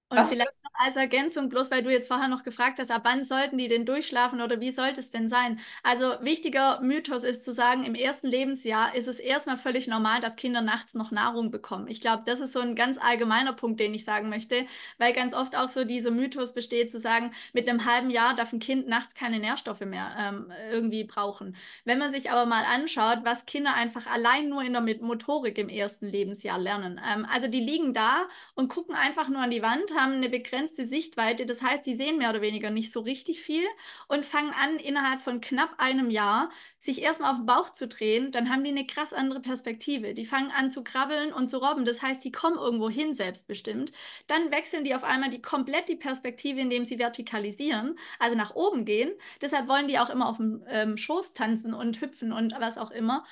Und 0.08 0.18
Was 0.18 0.28
vielleicht 0.28 0.62
noch 0.62 0.70
als 0.74 0.94
Ergänzung, 0.94 1.48
bloß 1.48 1.72
weil 1.72 1.82
du 1.82 1.90
jetzt 1.90 2.06
vorher 2.06 2.28
noch 2.28 2.44
gefragt 2.44 2.78
hast, 2.78 2.92
ab 2.92 3.00
wann 3.02 3.24
sollten 3.24 3.58
die 3.58 3.66
denn 3.66 3.84
durchschlafen 3.84 4.40
oder 4.40 4.60
wie 4.60 4.70
sollte 4.70 5.00
es 5.00 5.10
denn 5.10 5.28
sein? 5.28 5.58
Also 5.82 6.14
wichtiger 6.20 6.80
Mythos 6.80 7.24
ist 7.24 7.42
zu 7.42 7.52
sagen, 7.52 7.82
im 7.82 7.96
ersten 7.96 8.28
Lebensjahr 8.28 8.94
ist 8.94 9.08
es 9.08 9.18
erstmal 9.18 9.56
völlig 9.56 9.88
normal, 9.88 10.20
dass 10.20 10.36
Kinder 10.36 10.60
nachts 10.60 10.94
noch 10.94 11.10
Nahrung 11.10 11.50
bekommen. 11.50 11.88
Ich 11.88 12.00
glaube, 12.00 12.22
das 12.24 12.38
ist 12.38 12.52
so 12.52 12.60
ein 12.60 12.76
ganz 12.76 12.98
allgemeiner 12.98 13.52
Punkt, 13.52 13.80
den 13.80 13.94
ich 13.94 14.04
sagen 14.04 14.28
möchte, 14.28 14.64
weil 14.98 15.12
ganz 15.12 15.34
oft 15.34 15.56
auch 15.56 15.68
so 15.68 15.82
dieser 15.82 16.12
Mythos 16.12 16.54
besteht, 16.54 16.92
zu 16.92 17.00
sagen, 17.00 17.32
mit 17.52 17.68
einem 17.68 17.84
halben 17.84 18.10
Jahr 18.10 18.36
darf 18.36 18.52
ein 18.52 18.60
Kind 18.60 18.86
nachts 18.86 19.16
keine 19.16 19.40
Nährstoffe 19.40 19.80
mehr 19.80 20.14
ähm, 20.16 20.52
irgendwie 20.70 21.02
brauchen. 21.02 21.56
Wenn 21.84 21.98
man 21.98 22.12
sich 22.12 22.30
aber 22.30 22.46
mal 22.46 22.62
anschaut, 22.64 23.18
was 23.24 23.44
Kinder 23.44 23.74
einfach 23.74 24.06
allein 24.06 24.48
nur 24.48 24.62
in 24.62 24.72
der 24.72 24.82
Motorik 24.82 25.58
im 25.58 25.68
ersten 25.68 26.06
Lebensjahr 26.06 26.58
lernen. 26.60 27.00
Ähm, 27.04 27.26
also 27.28 27.48
die 27.48 27.58
liegen 27.60 27.92
da 27.92 28.28
und 28.54 28.68
gucken 28.68 28.94
einfach 28.94 29.28
nur 29.28 29.40
an 29.40 29.50
die 29.50 29.62
Wand, 29.62 29.95
haben 29.96 30.12
eine 30.12 30.28
begrenzte 30.28 30.86
Sichtweite. 30.86 31.46
Das 31.46 31.62
heißt, 31.62 31.84
die 31.86 31.96
sehen 31.96 32.18
mehr 32.18 32.30
oder 32.30 32.42
weniger 32.42 32.70
nicht 32.70 32.92
so 32.92 33.00
richtig 33.00 33.40
viel 33.40 33.64
und 34.08 34.24
fangen 34.24 34.52
an, 34.52 34.78
innerhalb 34.78 35.20
von 35.20 35.40
knapp 35.40 35.74
einem 35.78 36.10
Jahr 36.10 36.50
sich 36.78 37.02
erstmal 37.02 37.32
auf 37.32 37.38
den 37.38 37.46
Bauch 37.46 37.70
zu 37.70 37.88
drehen. 37.88 38.30
Dann 38.30 38.50
haben 38.50 38.62
die 38.62 38.70
eine 38.70 38.86
krass 38.86 39.12
andere 39.12 39.40
Perspektive. 39.40 40.14
Die 40.14 40.24
fangen 40.24 40.50
an 40.52 40.70
zu 40.70 40.84
krabbeln 40.84 41.32
und 41.32 41.48
zu 41.48 41.58
robben. 41.58 41.84
Das 41.84 42.02
heißt, 42.02 42.24
die 42.24 42.32
kommen 42.32 42.56
irgendwo 42.56 42.88
hin 42.88 43.14
selbstbestimmt. 43.14 43.92
Dann 44.28 44.50
wechseln 44.52 44.84
die 44.84 44.94
auf 44.94 45.04
einmal 45.04 45.30
die 45.30 45.42
komplett 45.42 45.88
die 45.88 45.96
Perspektive, 45.96 46.60
indem 46.60 46.84
sie 46.84 46.98
vertikalisieren, 46.98 47.98
also 48.18 48.36
nach 48.36 48.54
oben 48.54 48.84
gehen. 48.84 49.10
Deshalb 49.42 49.68
wollen 49.68 49.88
die 49.88 49.98
auch 49.98 50.10
immer 50.10 50.28
auf 50.28 50.36
dem 50.36 50.64
ähm, 50.68 50.96
Schoß 50.96 51.34
tanzen 51.34 51.74
und 51.74 52.00
hüpfen 52.00 52.32
und 52.32 52.54
was 52.60 52.78
auch 52.78 52.90
immer. 52.90 53.24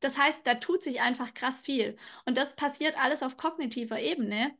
Das 0.00 0.16
heißt, 0.18 0.46
da 0.46 0.54
tut 0.54 0.82
sich 0.82 1.00
einfach 1.02 1.34
krass 1.34 1.62
viel. 1.62 1.96
Und 2.24 2.36
das 2.38 2.56
passiert 2.56 2.98
alles 3.02 3.22
auf 3.22 3.36
kognitiver 3.36 4.00
Ebene. 4.00 4.54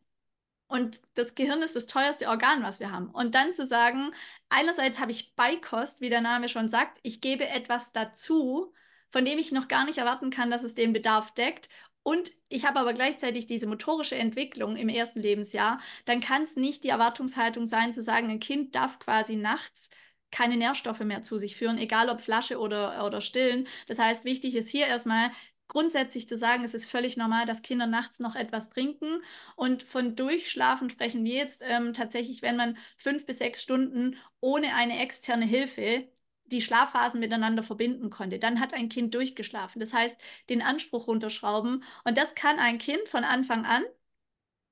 Und 0.70 1.00
das 1.14 1.34
Gehirn 1.34 1.62
ist 1.62 1.74
das 1.74 1.88
teuerste 1.88 2.28
Organ, 2.28 2.62
was 2.62 2.78
wir 2.78 2.92
haben. 2.92 3.10
Und 3.10 3.34
dann 3.34 3.52
zu 3.52 3.66
sagen, 3.66 4.12
einerseits 4.50 5.00
habe 5.00 5.10
ich 5.10 5.34
Beikost, 5.34 6.00
wie 6.00 6.10
der 6.10 6.20
Name 6.20 6.48
schon 6.48 6.68
sagt, 6.68 7.00
ich 7.02 7.20
gebe 7.20 7.48
etwas 7.48 7.90
dazu, 7.92 8.72
von 9.10 9.24
dem 9.24 9.40
ich 9.40 9.50
noch 9.50 9.66
gar 9.66 9.84
nicht 9.84 9.98
erwarten 9.98 10.30
kann, 10.30 10.48
dass 10.48 10.62
es 10.62 10.76
den 10.76 10.92
Bedarf 10.92 11.32
deckt. 11.32 11.68
Und 12.04 12.30
ich 12.48 12.66
habe 12.66 12.78
aber 12.78 12.92
gleichzeitig 12.92 13.46
diese 13.46 13.66
motorische 13.66 14.14
Entwicklung 14.14 14.76
im 14.76 14.88
ersten 14.88 15.20
Lebensjahr, 15.20 15.80
dann 16.04 16.20
kann 16.20 16.42
es 16.42 16.54
nicht 16.54 16.84
die 16.84 16.90
Erwartungshaltung 16.90 17.66
sein, 17.66 17.92
zu 17.92 18.00
sagen, 18.00 18.30
ein 18.30 18.38
Kind 18.38 18.76
darf 18.76 19.00
quasi 19.00 19.34
nachts 19.34 19.90
keine 20.30 20.56
Nährstoffe 20.56 21.00
mehr 21.00 21.22
zu 21.22 21.36
sich 21.38 21.56
führen, 21.56 21.78
egal 21.78 22.08
ob 22.08 22.20
Flasche 22.20 22.60
oder, 22.60 23.04
oder 23.04 23.20
Stillen. 23.20 23.66
Das 23.88 23.98
heißt, 23.98 24.24
wichtig 24.24 24.54
ist 24.54 24.68
hier 24.68 24.86
erstmal, 24.86 25.32
grundsätzlich 25.70 26.28
zu 26.28 26.36
sagen, 26.36 26.64
es 26.64 26.74
ist 26.74 26.90
völlig 26.90 27.16
normal, 27.16 27.46
dass 27.46 27.62
Kinder 27.62 27.86
nachts 27.86 28.20
noch 28.20 28.34
etwas 28.36 28.68
trinken. 28.68 29.22
Und 29.56 29.82
von 29.82 30.16
Durchschlafen 30.16 30.90
sprechen 30.90 31.24
wir 31.24 31.34
jetzt 31.34 31.62
ähm, 31.66 31.94
tatsächlich, 31.94 32.42
wenn 32.42 32.56
man 32.56 32.76
fünf 32.98 33.24
bis 33.24 33.38
sechs 33.38 33.62
Stunden 33.62 34.16
ohne 34.40 34.74
eine 34.74 35.00
externe 35.00 35.46
Hilfe 35.46 36.06
die 36.46 36.60
Schlafphasen 36.62 37.20
miteinander 37.20 37.62
verbinden 37.62 38.10
konnte. 38.10 38.38
Dann 38.38 38.60
hat 38.60 38.74
ein 38.74 38.88
Kind 38.88 39.14
durchgeschlafen. 39.14 39.80
Das 39.80 39.94
heißt, 39.94 40.20
den 40.48 40.62
Anspruch 40.62 41.06
runterschrauben. 41.06 41.84
Und 42.04 42.18
das 42.18 42.34
kann 42.34 42.58
ein 42.58 42.78
Kind 42.78 43.08
von 43.08 43.24
Anfang 43.24 43.64
an 43.64 43.84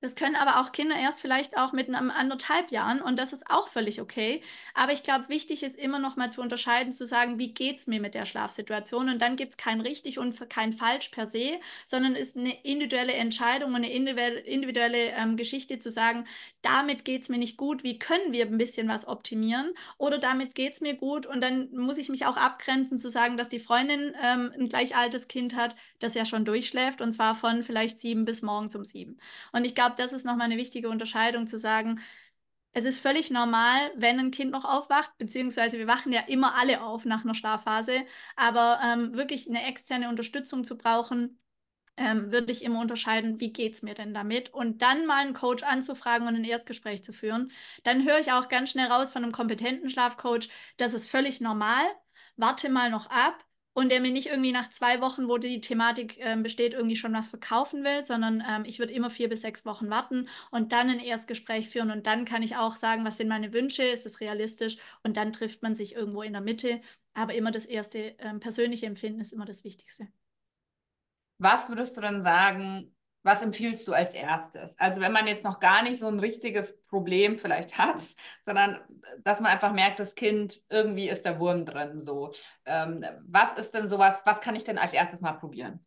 Das 0.00 0.14
können 0.14 0.36
aber 0.36 0.60
auch 0.60 0.70
Kinder 0.70 0.94
erst 0.96 1.20
vielleicht 1.20 1.58
auch 1.58 1.72
mit 1.72 1.88
einem 1.88 2.10
anderthalb 2.10 2.70
Jahren 2.70 3.00
und 3.00 3.18
das 3.18 3.32
ist 3.32 3.50
auch 3.50 3.68
völlig 3.68 4.00
okay. 4.00 4.42
Aber 4.74 4.92
ich 4.92 5.02
glaube, 5.02 5.28
wichtig 5.28 5.64
ist 5.64 5.76
immer 5.76 5.98
noch 5.98 6.14
mal 6.14 6.30
zu 6.30 6.40
unterscheiden, 6.40 6.92
zu 6.92 7.04
sagen, 7.04 7.38
wie 7.40 7.52
geht 7.52 7.78
es 7.78 7.88
mir 7.88 8.00
mit 8.00 8.14
der 8.14 8.24
Schlafsituation 8.24 9.08
und 9.08 9.20
dann 9.20 9.34
gibt 9.34 9.52
es 9.52 9.56
kein 9.56 9.80
richtig 9.80 10.20
und 10.20 10.48
kein 10.50 10.72
falsch 10.72 11.08
per 11.08 11.26
se, 11.26 11.58
sondern 11.84 12.14
ist 12.14 12.36
eine 12.36 12.64
individuelle 12.64 13.14
Entscheidung 13.14 13.70
und 13.70 13.76
eine 13.76 13.90
individuelle 13.90 15.10
ähm, 15.16 15.36
Geschichte 15.36 15.80
zu 15.80 15.90
sagen, 15.90 16.26
damit 16.62 17.04
geht 17.04 17.22
es 17.22 17.28
mir 17.28 17.38
nicht 17.38 17.56
gut, 17.56 17.82
wie 17.82 17.98
können 17.98 18.32
wir 18.32 18.46
ein 18.46 18.58
bisschen 18.58 18.86
was 18.86 19.08
optimieren 19.08 19.74
oder 19.96 20.18
damit 20.18 20.54
geht 20.54 20.74
es 20.74 20.80
mir 20.80 20.94
gut 20.94 21.26
und 21.26 21.40
dann 21.40 21.70
muss 21.72 21.98
ich 21.98 22.08
mich 22.08 22.24
auch 22.24 22.36
abgrenzen 22.36 22.98
zu 22.98 23.10
sagen, 23.10 23.36
dass 23.36 23.48
die 23.48 23.58
Freundin 23.58 24.14
ähm, 24.22 24.52
ein 24.56 24.68
gleich 24.68 24.94
altes 24.94 25.26
Kind 25.26 25.56
hat, 25.56 25.74
das 25.98 26.14
ja 26.14 26.24
schon 26.24 26.44
durchschläft 26.44 27.00
und 27.00 27.10
zwar 27.10 27.34
von 27.34 27.64
vielleicht 27.64 27.98
sieben 27.98 28.24
bis 28.24 28.42
morgens 28.42 28.76
um 28.76 28.84
sieben. 28.84 29.18
Und 29.52 29.64
ich 29.64 29.74
glaube, 29.74 29.87
glaube, 29.88 30.02
das 30.02 30.12
ist 30.12 30.24
nochmal 30.24 30.46
eine 30.46 30.56
wichtige 30.56 30.88
Unterscheidung 30.88 31.46
zu 31.46 31.58
sagen, 31.58 32.00
es 32.72 32.84
ist 32.84 33.00
völlig 33.00 33.30
normal, 33.30 33.90
wenn 33.96 34.18
ein 34.20 34.30
Kind 34.30 34.52
noch 34.52 34.64
aufwacht, 34.64 35.16
beziehungsweise 35.18 35.78
wir 35.78 35.86
wachen 35.86 36.12
ja 36.12 36.20
immer 36.28 36.54
alle 36.56 36.82
auf 36.82 37.04
nach 37.04 37.24
einer 37.24 37.34
Schlafphase, 37.34 38.04
aber 38.36 38.80
ähm, 38.84 39.14
wirklich 39.16 39.48
eine 39.48 39.64
externe 39.66 40.08
Unterstützung 40.08 40.64
zu 40.64 40.76
brauchen, 40.78 41.38
ähm, 41.96 42.30
würde 42.30 42.52
ich 42.52 42.62
immer 42.62 42.80
unterscheiden, 42.80 43.40
wie 43.40 43.52
geht 43.52 43.74
es 43.74 43.82
mir 43.82 43.94
denn 43.94 44.14
damit? 44.14 44.50
Und 44.54 44.82
dann 44.82 45.06
mal 45.06 45.24
einen 45.24 45.34
Coach 45.34 45.62
anzufragen 45.64 46.28
und 46.28 46.36
ein 46.36 46.44
Erstgespräch 46.44 47.02
zu 47.02 47.12
führen. 47.12 47.50
Dann 47.82 48.04
höre 48.06 48.20
ich 48.20 48.32
auch 48.32 48.48
ganz 48.48 48.70
schnell 48.70 48.86
raus 48.86 49.10
von 49.12 49.24
einem 49.24 49.32
kompetenten 49.32 49.90
Schlafcoach, 49.90 50.48
das 50.76 50.94
ist 50.94 51.10
völlig 51.10 51.40
normal. 51.40 51.84
Warte 52.36 52.68
mal 52.70 52.90
noch 52.90 53.10
ab 53.10 53.44
und 53.74 53.90
der 53.90 54.00
mir 54.00 54.10
nicht 54.12 54.26
irgendwie 54.26 54.52
nach 54.52 54.70
zwei 54.70 55.00
Wochen, 55.00 55.28
wo 55.28 55.38
die 55.38 55.60
Thematik 55.60 56.16
ähm, 56.18 56.42
besteht, 56.42 56.74
irgendwie 56.74 56.96
schon 56.96 57.14
was 57.14 57.28
verkaufen 57.28 57.84
will, 57.84 58.02
sondern 58.02 58.42
ähm, 58.48 58.64
ich 58.64 58.78
würde 58.78 58.92
immer 58.92 59.10
vier 59.10 59.28
bis 59.28 59.42
sechs 59.42 59.64
Wochen 59.64 59.88
warten 59.90 60.28
und 60.50 60.72
dann 60.72 60.90
ein 60.90 61.00
Erstgespräch 61.00 61.68
führen 61.68 61.90
und 61.90 62.06
dann 62.06 62.24
kann 62.24 62.42
ich 62.42 62.56
auch 62.56 62.76
sagen, 62.76 63.04
was 63.04 63.18
sind 63.18 63.28
meine 63.28 63.52
Wünsche, 63.52 63.84
ist 63.84 64.06
es 64.06 64.20
realistisch 64.20 64.78
und 65.04 65.16
dann 65.16 65.32
trifft 65.32 65.62
man 65.62 65.74
sich 65.74 65.94
irgendwo 65.94 66.22
in 66.22 66.32
der 66.32 66.42
Mitte. 66.42 66.80
Aber 67.14 67.34
immer 67.34 67.50
das 67.50 67.64
erste 67.64 68.16
ähm, 68.18 68.40
persönliche 68.40 68.86
Empfinden 68.86 69.20
ist 69.20 69.32
immer 69.32 69.44
das 69.44 69.64
Wichtigste. 69.64 70.08
Was 71.38 71.68
würdest 71.68 71.96
du 71.96 72.00
dann 72.00 72.22
sagen, 72.22 72.92
was 73.22 73.42
empfiehlst 73.42 73.86
du 73.88 73.92
als 73.92 74.14
erstes? 74.14 74.78
Also 74.78 75.00
wenn 75.00 75.12
man 75.12 75.26
jetzt 75.26 75.44
noch 75.44 75.60
gar 75.60 75.82
nicht 75.82 76.00
so 76.00 76.06
ein 76.06 76.20
richtiges 76.20 76.80
Problem 76.86 77.38
vielleicht 77.38 77.78
hat, 77.78 78.00
sondern 78.46 78.80
dass 79.24 79.40
man 79.40 79.52
einfach 79.52 79.72
merkt, 79.72 80.00
das 80.00 80.14
Kind, 80.14 80.60
irgendwie 80.68 81.08
ist 81.08 81.24
der 81.24 81.40
Wurm 81.40 81.64
drin. 81.64 82.00
So, 82.00 82.32
ähm, 82.64 83.04
was 83.26 83.58
ist 83.58 83.74
denn 83.74 83.88
sowas, 83.88 84.22
was 84.24 84.40
kann 84.40 84.56
ich 84.56 84.64
denn 84.64 84.78
als 84.78 84.92
erstes 84.92 85.20
mal 85.20 85.32
probieren? 85.32 85.84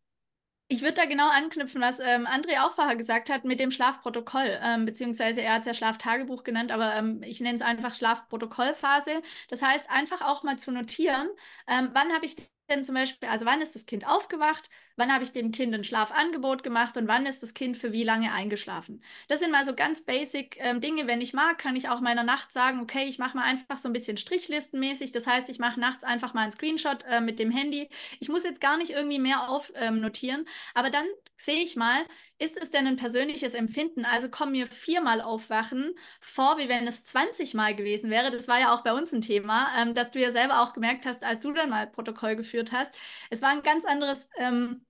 Ich 0.68 0.82
würde 0.82 0.94
da 0.94 1.06
genau 1.06 1.28
anknüpfen, 1.30 1.82
was 1.82 2.00
ähm, 2.00 2.26
André 2.26 2.66
auch 2.66 2.72
vorher 2.72 2.96
gesagt 2.96 3.30
hat 3.30 3.44
mit 3.44 3.60
dem 3.60 3.72
Schlafprotokoll, 3.72 4.58
ähm, 4.64 4.86
beziehungsweise 4.86 5.42
er 5.42 5.56
hat 5.56 5.62
es 5.62 5.68
ja 5.68 5.74
Schlaftagebuch 5.74 6.44
genannt, 6.44 6.72
aber 6.72 6.96
ähm, 6.96 7.22
ich 7.24 7.42
nenne 7.42 7.58
es 7.58 7.62
einfach 7.62 7.94
Schlafprotokollphase. 7.94 9.22
Das 9.50 9.62
heißt, 9.62 9.90
einfach 9.90 10.22
auch 10.22 10.44
mal 10.44 10.58
zu 10.58 10.72
notieren, 10.72 11.28
ähm, 11.68 11.90
wann 11.92 12.14
habe 12.14 12.26
ich 12.26 12.38
denn 12.70 12.86
zum 12.86 12.96
Beispiel, 12.96 13.28
also 13.28 13.46
wann 13.46 13.62
ist 13.62 13.76
das 13.76 13.86
Kind 13.86 14.08
aufgewacht, 14.08 14.70
wann 15.02 15.12
habe 15.12 15.24
ich 15.24 15.32
dem 15.32 15.52
Kind 15.52 15.74
ein 15.74 15.84
Schlafangebot 15.84 16.62
gemacht 16.62 16.96
und 16.96 17.08
wann 17.08 17.26
ist 17.26 17.42
das 17.42 17.56
Kind 17.56 17.76
für 17.76 17.92
wie 17.92 18.04
lange 18.04 18.32
eingeschlafen. 18.32 19.02
Das 19.28 19.40
sind 19.40 19.52
mal 19.52 19.66
so 19.66 19.74
ganz 19.74 20.04
basic 20.06 20.58
ähm, 20.60 20.80
Dinge. 20.80 21.08
Wenn 21.08 21.22
ich 21.22 21.34
mag, 21.34 21.58
kann 21.58 21.76
ich 21.76 21.90
auch 21.90 22.02
meiner 22.02 22.22
Nacht 22.22 22.54
sagen, 22.54 22.82
okay, 22.82 23.06
ich 23.06 23.18
mache 23.18 23.36
mal 23.36 23.44
einfach 23.44 23.80
so 23.80 23.90
ein 23.90 23.94
bisschen 23.94 24.18
Strichlistenmäßig. 24.18 25.12
Das 25.12 25.26
heißt, 25.26 25.50
ich 25.50 25.58
mache 25.58 25.80
nachts 25.80 26.04
einfach 26.04 26.36
mal 26.36 26.42
einen 26.44 26.52
Screenshot 26.52 27.04
äh, 27.10 27.20
mit 27.20 27.40
dem 27.40 27.50
Handy. 27.50 27.90
Ich 28.20 28.30
muss 28.30 28.44
jetzt 28.44 28.62
gar 28.62 28.78
nicht 28.78 28.92
irgendwie 28.92 29.18
mehr 29.18 29.50
aufnotieren, 29.50 30.42
ähm, 30.42 30.48
aber 30.76 30.92
dann 30.92 31.06
sehe 31.36 31.64
ich 31.64 31.76
mal, 31.76 32.06
ist 32.38 32.58
es 32.62 32.70
denn 32.70 32.88
ein 32.88 32.96
persönliches 32.96 33.54
Empfinden? 33.56 34.06
Also 34.06 34.30
kommen 34.30 34.52
mir 34.52 34.68
viermal 34.68 35.22
aufwachen 35.22 35.96
vor, 36.20 36.58
wie 36.60 36.70
wenn 36.70 36.88
es 36.88 37.04
20 37.06 37.54
Mal 37.56 37.76
gewesen 37.76 38.10
wäre. 38.12 38.32
Das 38.32 38.48
war 38.48 38.60
ja 38.60 38.74
auch 38.74 38.84
bei 38.84 38.94
uns 38.94 39.12
ein 39.14 39.22
Thema, 39.22 39.68
ähm, 39.80 39.96
dass 39.96 40.12
du 40.12 40.20
ja 40.20 40.32
selber 40.32 40.62
auch 40.62 40.74
gemerkt 40.74 41.06
hast, 41.06 41.24
als 41.24 41.42
du 41.42 41.52
dann 41.54 41.70
mal 41.70 41.88
Protokoll 41.88 42.36
geführt 42.36 42.72
hast. 42.72 42.94
Es 43.30 43.42
war 43.42 43.50
ein 43.50 43.64
ganz 43.64 43.86
anderes 43.86 44.30
ähm, 44.38 44.86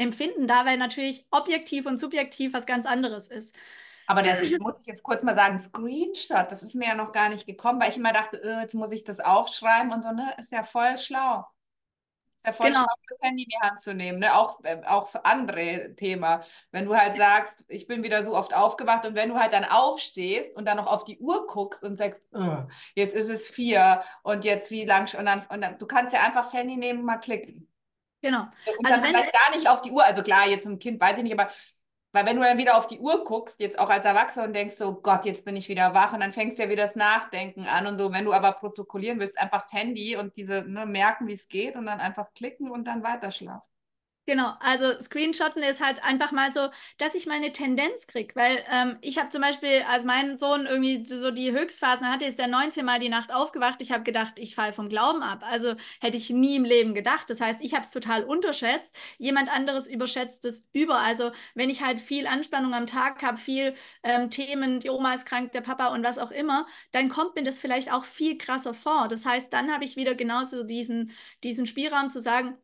Empfinden 0.00 0.48
da, 0.48 0.64
weil 0.64 0.78
natürlich 0.78 1.26
objektiv 1.30 1.84
und 1.84 1.98
subjektiv 1.98 2.54
was 2.54 2.64
ganz 2.64 2.86
anderes 2.86 3.28
ist. 3.28 3.54
Aber 4.06 4.22
das 4.22 4.40
muss 4.60 4.80
ich 4.80 4.86
jetzt 4.86 5.02
kurz 5.02 5.22
mal 5.22 5.34
sagen, 5.34 5.58
Screenshot, 5.58 6.50
das 6.50 6.62
ist 6.62 6.74
mir 6.74 6.88
ja 6.88 6.94
noch 6.94 7.12
gar 7.12 7.28
nicht 7.28 7.46
gekommen, 7.46 7.80
weil 7.80 7.90
ich 7.90 7.98
immer 7.98 8.12
dachte, 8.12 8.42
äh, 8.42 8.62
jetzt 8.62 8.74
muss 8.74 8.92
ich 8.92 9.04
das 9.04 9.20
aufschreiben 9.20 9.92
und 9.92 10.02
so, 10.02 10.10
ne? 10.10 10.34
Ist 10.38 10.52
ja 10.52 10.62
voll 10.62 10.98
schlau. 10.98 11.46
Ist 12.34 12.46
ja 12.46 12.52
voll 12.52 12.68
genau. 12.68 12.78
schlau, 12.78 12.94
das 13.10 13.18
Handy 13.20 13.42
in 13.42 13.48
die 13.50 13.60
Hand 13.60 13.82
zu 13.82 13.92
nehmen, 13.92 14.20
ne? 14.20 14.34
Auch, 14.34 14.64
äh, 14.64 14.80
auch 14.86 15.06
für 15.06 15.26
andere 15.26 15.94
Thema. 15.96 16.40
Wenn 16.70 16.86
du 16.86 16.96
halt 16.96 17.18
sagst, 17.18 17.66
ich 17.68 17.86
bin 17.86 18.02
wieder 18.02 18.24
so 18.24 18.34
oft 18.34 18.54
aufgewacht 18.54 19.04
und 19.04 19.14
wenn 19.14 19.28
du 19.28 19.38
halt 19.38 19.52
dann 19.52 19.64
aufstehst 19.66 20.56
und 20.56 20.64
dann 20.64 20.78
noch 20.78 20.86
auf 20.86 21.04
die 21.04 21.18
Uhr 21.18 21.46
guckst 21.46 21.84
und 21.84 21.98
sagst, 21.98 22.22
jetzt 22.94 23.14
ist 23.14 23.28
es 23.28 23.48
vier 23.50 24.02
und 24.22 24.46
jetzt 24.46 24.70
wie 24.70 24.86
lang 24.86 25.14
und 25.18 25.26
dann, 25.26 25.44
und 25.50 25.60
dann, 25.60 25.78
du 25.78 25.86
kannst 25.86 26.14
ja 26.14 26.22
einfach 26.22 26.44
das 26.44 26.54
Handy 26.54 26.78
nehmen 26.78 27.00
und 27.00 27.04
mal 27.04 27.18
klicken. 27.18 27.69
Genau. 28.22 28.42
Und 28.78 28.86
also 28.86 29.00
dann 29.00 29.04
vielleicht 29.04 29.32
gar 29.32 29.50
nicht 29.54 29.68
auf 29.68 29.82
die 29.82 29.90
Uhr, 29.90 30.04
also 30.04 30.22
klar, 30.22 30.46
jetzt 30.46 30.66
ein 30.66 30.78
Kind 30.78 31.00
weiß 31.00 31.16
ich 31.16 31.22
nicht, 31.22 31.32
aber 31.32 31.50
weil 32.12 32.26
wenn 32.26 32.36
du 32.36 32.42
dann 32.42 32.58
wieder 32.58 32.76
auf 32.76 32.88
die 32.88 32.98
Uhr 32.98 33.24
guckst, 33.24 33.60
jetzt 33.60 33.78
auch 33.78 33.88
als 33.88 34.04
Erwachsener 34.04 34.46
und 34.46 34.52
denkst 34.52 34.74
so, 34.76 34.94
Gott, 35.00 35.24
jetzt 35.24 35.44
bin 35.44 35.54
ich 35.54 35.68
wieder 35.68 35.94
wach 35.94 36.12
und 36.12 36.20
dann 36.20 36.32
fängst 36.32 36.58
du 36.58 36.64
ja 36.64 36.68
wieder 36.68 36.82
das 36.82 36.96
Nachdenken 36.96 37.66
an 37.66 37.86
und 37.86 37.96
so. 37.96 38.10
Wenn 38.12 38.24
du 38.24 38.32
aber 38.32 38.52
protokollieren 38.52 39.20
willst, 39.20 39.38
einfach 39.38 39.60
das 39.60 39.72
Handy 39.72 40.16
und 40.16 40.36
diese 40.36 40.62
ne, 40.62 40.86
merken, 40.86 41.28
wie 41.28 41.34
es 41.34 41.48
geht 41.48 41.76
und 41.76 41.86
dann 41.86 42.00
einfach 42.00 42.32
klicken 42.34 42.68
und 42.70 42.84
dann 42.86 43.04
weiterschlafen. 43.04 43.69
Genau, 44.30 44.52
also 44.60 44.92
Screenshotten 45.00 45.60
ist 45.64 45.84
halt 45.84 46.04
einfach 46.04 46.30
mal 46.30 46.52
so, 46.52 46.68
dass 46.98 47.16
ich 47.16 47.26
meine 47.26 47.50
Tendenz 47.50 48.06
kriege, 48.06 48.32
weil 48.36 48.64
ähm, 48.70 48.96
ich 49.00 49.18
habe 49.18 49.28
zum 49.30 49.40
Beispiel, 49.40 49.82
als 49.88 50.04
mein 50.04 50.38
Sohn 50.38 50.66
irgendwie 50.66 51.04
so 51.04 51.32
die 51.32 51.50
Höchstphasen 51.50 52.08
hatte, 52.08 52.26
ist 52.26 52.38
er 52.38 52.46
19 52.46 52.84
Mal 52.84 53.00
die 53.00 53.08
Nacht 53.08 53.32
aufgewacht. 53.34 53.82
Ich 53.82 53.90
habe 53.90 54.04
gedacht, 54.04 54.34
ich 54.36 54.54
falle 54.54 54.72
vom 54.72 54.88
Glauben 54.88 55.24
ab. 55.24 55.40
Also 55.42 55.74
hätte 56.00 56.16
ich 56.16 56.30
nie 56.30 56.54
im 56.54 56.62
Leben 56.64 56.94
gedacht. 56.94 57.28
Das 57.28 57.40
heißt, 57.40 57.60
ich 57.60 57.74
habe 57.74 57.82
es 57.82 57.90
total 57.90 58.22
unterschätzt. 58.22 58.94
Jemand 59.18 59.50
anderes 59.52 59.88
überschätzt 59.88 60.44
es 60.44 60.68
über. 60.72 61.00
Also 61.00 61.32
wenn 61.56 61.68
ich 61.68 61.82
halt 61.82 62.00
viel 62.00 62.28
Anspannung 62.28 62.72
am 62.72 62.86
Tag 62.86 63.22
habe, 63.22 63.36
viel 63.36 63.74
ähm, 64.04 64.30
Themen, 64.30 64.78
die 64.78 64.90
Oma 64.90 65.12
ist 65.12 65.26
krank, 65.26 65.50
der 65.50 65.62
Papa 65.62 65.88
und 65.88 66.04
was 66.04 66.18
auch 66.18 66.30
immer, 66.30 66.66
dann 66.92 67.08
kommt 67.08 67.34
mir 67.34 67.42
das 67.42 67.58
vielleicht 67.58 67.92
auch 67.92 68.04
viel 68.04 68.38
krasser 68.38 68.74
vor. 68.74 69.08
Das 69.08 69.26
heißt, 69.26 69.52
dann 69.52 69.72
habe 69.72 69.84
ich 69.84 69.96
wieder 69.96 70.14
genauso 70.14 70.62
diesen, 70.62 71.10
diesen 71.42 71.66
Spielraum 71.66 72.10
zu 72.10 72.20
sagen, 72.20 72.56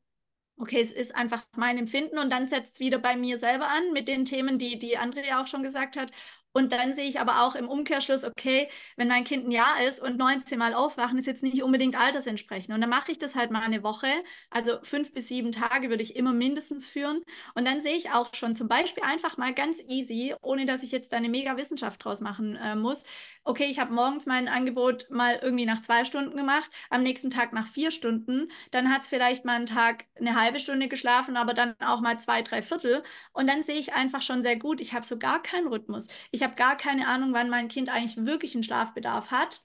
okay, 0.59 0.81
es 0.81 0.93
ist 0.93 1.15
einfach 1.15 1.45
mein 1.57 1.79
Empfinden 1.79 2.19
und 2.19 2.31
dann 2.31 2.49
setzt 2.49 2.75
es 2.75 2.81
wieder 2.81 2.99
bei 2.99 3.17
mir 3.17 3.39
selber 3.39 3.69
an 3.69 3.93
mit 3.93 4.09
den 4.09 4.25
Themen, 4.25 4.59
die, 4.59 4.79
die 4.79 4.97
Andrea 4.97 5.43
auch 5.43 5.47
schon 5.47 5.63
gesagt 5.63 5.97
hat. 5.97 6.13
Und 6.57 6.73
dann 6.73 6.95
sehe 6.95 7.07
ich 7.07 7.21
aber 7.21 7.43
auch 7.43 7.55
im 7.55 7.69
Umkehrschluss, 7.69 8.25
okay, 8.25 8.71
wenn 8.97 9.09
mein 9.09 9.25
Kind 9.25 9.47
ein 9.47 9.51
Jahr 9.51 9.87
ist 9.87 10.01
und 10.01 10.17
19 10.17 10.59
Mal 10.59 10.73
aufwachen, 10.73 11.19
ist 11.19 11.27
jetzt 11.27 11.43
nicht 11.43 11.63
unbedingt 11.63 12.01
altersentsprechend. 12.01 12.75
Und 12.75 12.81
dann 12.81 12.89
mache 12.89 13.13
ich 13.13 13.19
das 13.19 13.35
halt 13.35 13.51
mal 13.51 13.61
eine 13.61 13.83
Woche, 13.83 14.07
also 14.49 14.79
fünf 14.83 15.13
bis 15.13 15.29
sieben 15.29 15.53
Tage 15.53 15.91
würde 15.91 16.03
ich 16.03 16.17
immer 16.17 16.33
mindestens 16.33 16.89
führen. 16.89 17.21
Und 17.55 17.67
dann 17.67 17.83
sehe 17.83 17.95
ich 17.95 18.11
auch 18.11 18.33
schon 18.33 18.55
zum 18.55 18.69
Beispiel 18.69 19.03
einfach 19.03 19.37
mal 19.37 19.53
ganz 19.53 19.83
easy, 19.87 20.35
ohne 20.41 20.65
dass 20.65 20.83
ich 20.83 20.93
jetzt 20.93 21.13
eine 21.13 21.29
mega 21.29 21.59
Wissenschaft 21.59 22.03
draus 22.03 22.23
machen 22.23 22.57
äh, 22.57 22.75
muss, 22.75 23.05
okay, 23.47 23.66
ich 23.66 23.78
habe 23.78 23.92
morgens 23.94 24.26
mein 24.26 24.49
Angebot 24.49 25.07
mal 25.11 25.38
irgendwie 25.42 25.66
nach 25.66 25.80
zwei 25.82 26.05
Stunden 26.05 26.36
gemacht, 26.36 26.70
am 26.90 27.03
nächsten 27.03 27.30
Tag 27.30 27.53
nach 27.53 27.66
vier 27.66 27.90
Stunden, 27.90 28.49
dann 28.70 28.92
hat 28.92 29.03
es 29.03 29.09
vielleicht 29.09 29.44
mal 29.44 29.57
einen 29.57 29.66
Tag 29.66 30.05
eine 30.18 30.38
halbe 30.40 30.61
Stunde 30.61 30.88
geschlafen, 30.88 31.36
aber 31.36 31.55
dann 31.55 31.74
auch 31.80 32.01
mal 32.01 32.18
zwei, 32.20 32.42
drei 32.42 32.62
Viertel. 32.62 33.03
Und 33.32 33.49
dann 33.49 33.62
sehe 33.62 33.76
ich 33.78 33.94
einfach 33.94 34.22
schon 34.22 34.42
sehr 34.42 34.57
gut, 34.57 34.80
ich 34.80 34.94
habe 34.94 35.07
so 35.07 35.18
gar 35.18 35.42
keinen 35.42 35.68
Rhythmus. 35.68 36.09
Ich 36.30 36.42
habe 36.42 36.55
gar 36.55 36.76
keine 36.76 37.07
Ahnung, 37.09 37.32
wann 37.32 37.51
mein 37.51 37.68
Kind 37.68 37.88
eigentlich 37.88 38.24
wirklich 38.26 38.55
einen 38.55 38.64
Schlafbedarf 38.64 39.30
hat 39.30 39.62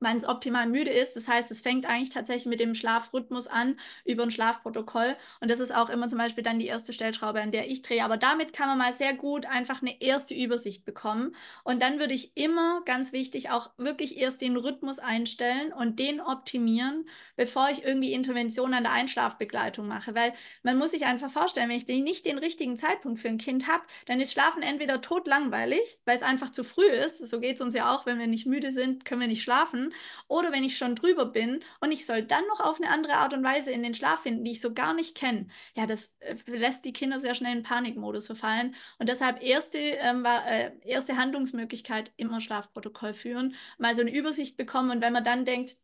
wann 0.00 0.16
es 0.16 0.24
optimal 0.24 0.66
müde 0.66 0.90
ist. 0.90 1.16
Das 1.16 1.28
heißt, 1.28 1.50
es 1.50 1.60
fängt 1.60 1.86
eigentlich 1.86 2.10
tatsächlich 2.10 2.46
mit 2.46 2.60
dem 2.60 2.74
Schlafrhythmus 2.74 3.46
an, 3.46 3.76
über 4.04 4.22
ein 4.22 4.30
Schlafprotokoll. 4.30 5.16
Und 5.40 5.50
das 5.50 5.60
ist 5.60 5.74
auch 5.74 5.90
immer 5.90 6.08
zum 6.08 6.18
Beispiel 6.18 6.44
dann 6.44 6.58
die 6.58 6.66
erste 6.66 6.92
Stellschraube, 6.92 7.40
an 7.40 7.52
der 7.52 7.68
ich 7.68 7.82
drehe. 7.82 8.04
Aber 8.04 8.16
damit 8.16 8.52
kann 8.52 8.68
man 8.68 8.78
mal 8.78 8.92
sehr 8.92 9.14
gut 9.14 9.46
einfach 9.46 9.82
eine 9.82 10.00
erste 10.00 10.34
Übersicht 10.34 10.84
bekommen. 10.84 11.34
Und 11.64 11.82
dann 11.82 11.98
würde 11.98 12.14
ich 12.14 12.36
immer, 12.36 12.82
ganz 12.84 13.12
wichtig, 13.12 13.50
auch 13.50 13.70
wirklich 13.76 14.16
erst 14.18 14.40
den 14.40 14.56
Rhythmus 14.56 14.98
einstellen 14.98 15.72
und 15.72 15.98
den 15.98 16.20
optimieren, 16.20 17.08
bevor 17.36 17.68
ich 17.70 17.84
irgendwie 17.84 18.12
Interventionen 18.12 18.74
an 18.74 18.84
der 18.84 18.92
Einschlafbegleitung 18.92 19.88
mache. 19.88 20.14
Weil 20.14 20.32
man 20.62 20.78
muss 20.78 20.92
sich 20.92 21.06
einfach 21.06 21.30
vorstellen, 21.30 21.68
wenn 21.68 21.76
ich 21.76 21.86
nicht 21.88 22.26
den 22.26 22.38
richtigen 22.38 22.78
Zeitpunkt 22.78 23.18
für 23.18 23.28
ein 23.28 23.38
Kind 23.38 23.66
habe, 23.66 23.82
dann 24.06 24.20
ist 24.20 24.32
Schlafen 24.32 24.62
entweder 24.62 25.00
totlangweilig, 25.00 25.98
weil 26.04 26.16
es 26.16 26.22
einfach 26.22 26.52
zu 26.52 26.62
früh 26.62 26.86
ist. 26.86 27.26
So 27.26 27.40
geht 27.40 27.56
es 27.56 27.60
uns 27.60 27.74
ja 27.74 27.94
auch, 27.94 28.06
wenn 28.06 28.18
wir 28.18 28.26
nicht 28.26 28.46
müde 28.46 28.70
sind, 28.70 29.04
können 29.04 29.20
wir 29.20 29.28
nicht 29.28 29.42
schlafen 29.42 29.87
oder 30.28 30.52
wenn 30.52 30.64
ich 30.64 30.78
schon 30.78 30.94
drüber 30.94 31.26
bin 31.26 31.62
und 31.80 31.92
ich 31.92 32.06
soll 32.06 32.22
dann 32.22 32.46
noch 32.48 32.60
auf 32.60 32.80
eine 32.80 32.90
andere 32.90 33.14
Art 33.14 33.34
und 33.34 33.44
Weise 33.44 33.70
in 33.72 33.82
den 33.82 33.94
Schlaf 33.94 34.22
finden, 34.22 34.44
die 34.44 34.52
ich 34.52 34.60
so 34.60 34.74
gar 34.74 34.94
nicht 34.94 35.16
kenne. 35.16 35.48
Ja, 35.74 35.86
das 35.86 36.14
äh, 36.20 36.36
lässt 36.46 36.84
die 36.84 36.92
Kinder 36.92 37.18
sehr 37.18 37.34
schnell 37.34 37.56
in 37.56 37.62
Panikmodus 37.62 38.26
verfallen. 38.26 38.74
Und 38.98 39.08
deshalb 39.08 39.42
erste, 39.42 39.78
ähm, 39.78 40.24
war, 40.24 40.46
äh, 40.46 40.72
erste 40.84 41.16
Handlungsmöglichkeit 41.16 42.12
immer 42.16 42.40
Schlafprotokoll 42.40 43.14
führen, 43.14 43.54
mal 43.78 43.94
so 43.94 44.02
eine 44.02 44.14
Übersicht 44.14 44.56
bekommen. 44.56 44.90
Und 44.90 45.00
wenn 45.02 45.12
man 45.12 45.24
dann 45.24 45.44
denkt, 45.44 45.76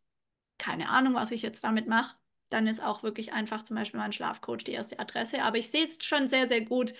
keine 0.57 0.89
Ahnung, 0.89 1.13
was 1.15 1.31
ich 1.31 1.41
jetzt 1.41 1.63
damit 1.63 1.87
mache, 1.87 2.17
dann 2.49 2.67
ist 2.67 2.81
auch 2.83 3.03
wirklich 3.03 3.33
einfach 3.33 3.63
zum 3.63 3.77
Beispiel 3.77 3.99
mein 3.99 4.13
Schlafcoach 4.13 4.63
die 4.65 4.73
erste 4.73 4.99
Adresse. 4.99 5.43
Aber 5.43 5.57
ich 5.57 5.71
sehe 5.71 5.85
es 5.85 6.03
schon 6.03 6.29
sehr, 6.29 6.47
sehr 6.47 6.61
gut, 6.61 6.93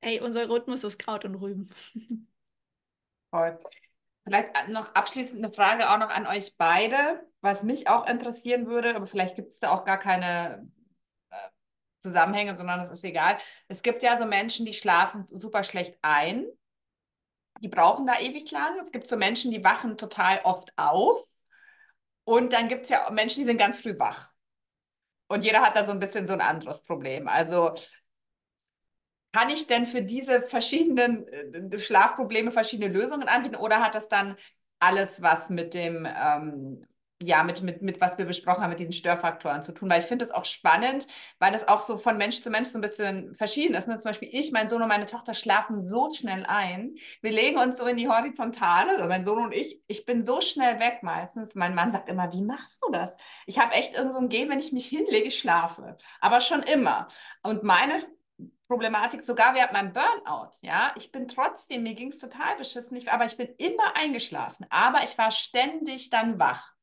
Ey, 0.00 0.20
unser 0.20 0.48
Rhythmus 0.48 0.84
ist 0.84 0.98
Kraut 0.98 1.24
und 1.24 1.34
Rüben. 1.36 1.70
Toll. 3.30 3.58
Vielleicht 4.28 4.68
noch 4.68 4.94
abschließend 4.94 5.42
eine 5.42 5.50
Frage 5.50 5.88
auch 5.88 5.96
noch 5.96 6.10
an 6.10 6.26
euch 6.26 6.54
beide, 6.58 7.26
was 7.40 7.62
mich 7.62 7.88
auch 7.88 8.06
interessieren 8.06 8.66
würde, 8.66 8.94
aber 8.94 9.06
vielleicht 9.06 9.36
gibt 9.36 9.54
es 9.54 9.58
da 9.58 9.70
auch 9.70 9.86
gar 9.86 9.96
keine 9.96 10.70
äh, 11.30 11.36
Zusammenhänge, 12.00 12.54
sondern 12.54 12.80
das 12.80 12.98
ist 12.98 13.04
egal. 13.04 13.38
Es 13.68 13.80
gibt 13.80 14.02
ja 14.02 14.18
so 14.18 14.26
Menschen, 14.26 14.66
die 14.66 14.74
schlafen 14.74 15.26
super 15.30 15.64
schlecht 15.64 15.96
ein. 16.02 16.44
Die 17.62 17.68
brauchen 17.68 18.06
da 18.06 18.20
ewig 18.20 18.50
lang. 18.50 18.78
Es 18.84 18.92
gibt 18.92 19.08
so 19.08 19.16
Menschen, 19.16 19.50
die 19.50 19.64
wachen 19.64 19.96
total 19.96 20.42
oft 20.44 20.74
auf. 20.76 21.26
Und 22.24 22.52
dann 22.52 22.68
gibt 22.68 22.82
es 22.82 22.90
ja 22.90 23.08
Menschen, 23.08 23.40
die 23.40 23.46
sind 23.46 23.56
ganz 23.56 23.80
früh 23.80 23.98
wach. 23.98 24.30
Und 25.28 25.42
jeder 25.42 25.62
hat 25.62 25.74
da 25.74 25.84
so 25.84 25.92
ein 25.92 26.00
bisschen 26.00 26.26
so 26.26 26.34
ein 26.34 26.42
anderes 26.42 26.82
Problem. 26.82 27.28
Also 27.28 27.72
kann 29.32 29.50
ich 29.50 29.66
denn 29.66 29.86
für 29.86 30.02
diese 30.02 30.42
verschiedenen 30.42 31.26
äh, 31.28 31.78
Schlafprobleme 31.78 32.50
verschiedene 32.50 32.92
Lösungen 32.92 33.28
anbieten 33.28 33.56
oder 33.56 33.82
hat 33.82 33.94
das 33.94 34.08
dann 34.08 34.36
alles 34.80 35.22
was 35.22 35.50
mit 35.50 35.74
dem, 35.74 36.06
ähm, 36.06 36.86
ja, 37.20 37.42
mit, 37.42 37.62
mit, 37.62 37.82
mit 37.82 38.00
was 38.00 38.16
wir 38.16 38.26
besprochen 38.26 38.62
haben, 38.62 38.70
mit 38.70 38.78
diesen 38.78 38.92
Störfaktoren 38.92 39.60
zu 39.62 39.72
tun? 39.72 39.90
Weil 39.90 40.00
ich 40.00 40.06
finde 40.06 40.24
das 40.24 40.32
auch 40.32 40.44
spannend, 40.44 41.08
weil 41.40 41.50
das 41.52 41.66
auch 41.66 41.80
so 41.80 41.98
von 41.98 42.16
Mensch 42.16 42.42
zu 42.42 42.50
Mensch 42.50 42.68
so 42.68 42.78
ein 42.78 42.80
bisschen 42.80 43.34
verschieden 43.34 43.74
ist. 43.74 43.88
Ne? 43.88 43.96
Zum 43.96 44.10
Beispiel 44.10 44.28
ich, 44.30 44.52
mein 44.52 44.68
Sohn 44.68 44.82
und 44.82 44.88
meine 44.88 45.06
Tochter 45.06 45.34
schlafen 45.34 45.80
so 45.80 46.12
schnell 46.14 46.44
ein. 46.46 46.94
Wir 47.20 47.32
legen 47.32 47.58
uns 47.58 47.76
so 47.76 47.86
in 47.86 47.96
die 47.96 48.08
Horizontale, 48.08 48.92
also 48.92 49.08
mein 49.08 49.24
Sohn 49.24 49.44
und 49.46 49.52
ich, 49.52 49.82
ich 49.88 50.06
bin 50.06 50.22
so 50.22 50.40
schnell 50.40 50.78
weg 50.78 51.00
meistens. 51.02 51.56
Mein 51.56 51.74
Mann 51.74 51.90
sagt 51.90 52.08
immer, 52.08 52.32
wie 52.32 52.42
machst 52.42 52.84
du 52.84 52.92
das? 52.92 53.16
Ich 53.46 53.58
habe 53.58 53.72
echt 53.74 53.96
irgend 53.96 54.12
so 54.12 54.18
ein 54.20 54.28
Gen, 54.28 54.48
wenn 54.48 54.60
ich 54.60 54.72
mich 54.72 54.86
hinlege, 54.86 55.32
schlafe. 55.32 55.96
Aber 56.20 56.40
schon 56.40 56.62
immer. 56.62 57.08
Und 57.42 57.64
meine 57.64 57.98
Problematik 58.68 59.24
sogar 59.24 59.54
während 59.54 59.72
meinem 59.72 59.92
Burnout. 59.92 60.52
Ja, 60.60 60.92
ich 60.96 61.10
bin 61.10 61.26
trotzdem, 61.26 61.82
mir 61.82 61.94
ging 61.94 62.08
es 62.08 62.18
total 62.18 62.56
beschissen, 62.56 62.96
ich, 62.96 63.10
aber 63.10 63.24
ich 63.24 63.36
bin 63.36 63.48
immer 63.56 63.96
eingeschlafen, 63.96 64.66
aber 64.68 65.02
ich 65.04 65.16
war 65.16 65.30
ständig 65.30 66.10
dann 66.10 66.38
wach. 66.38 66.74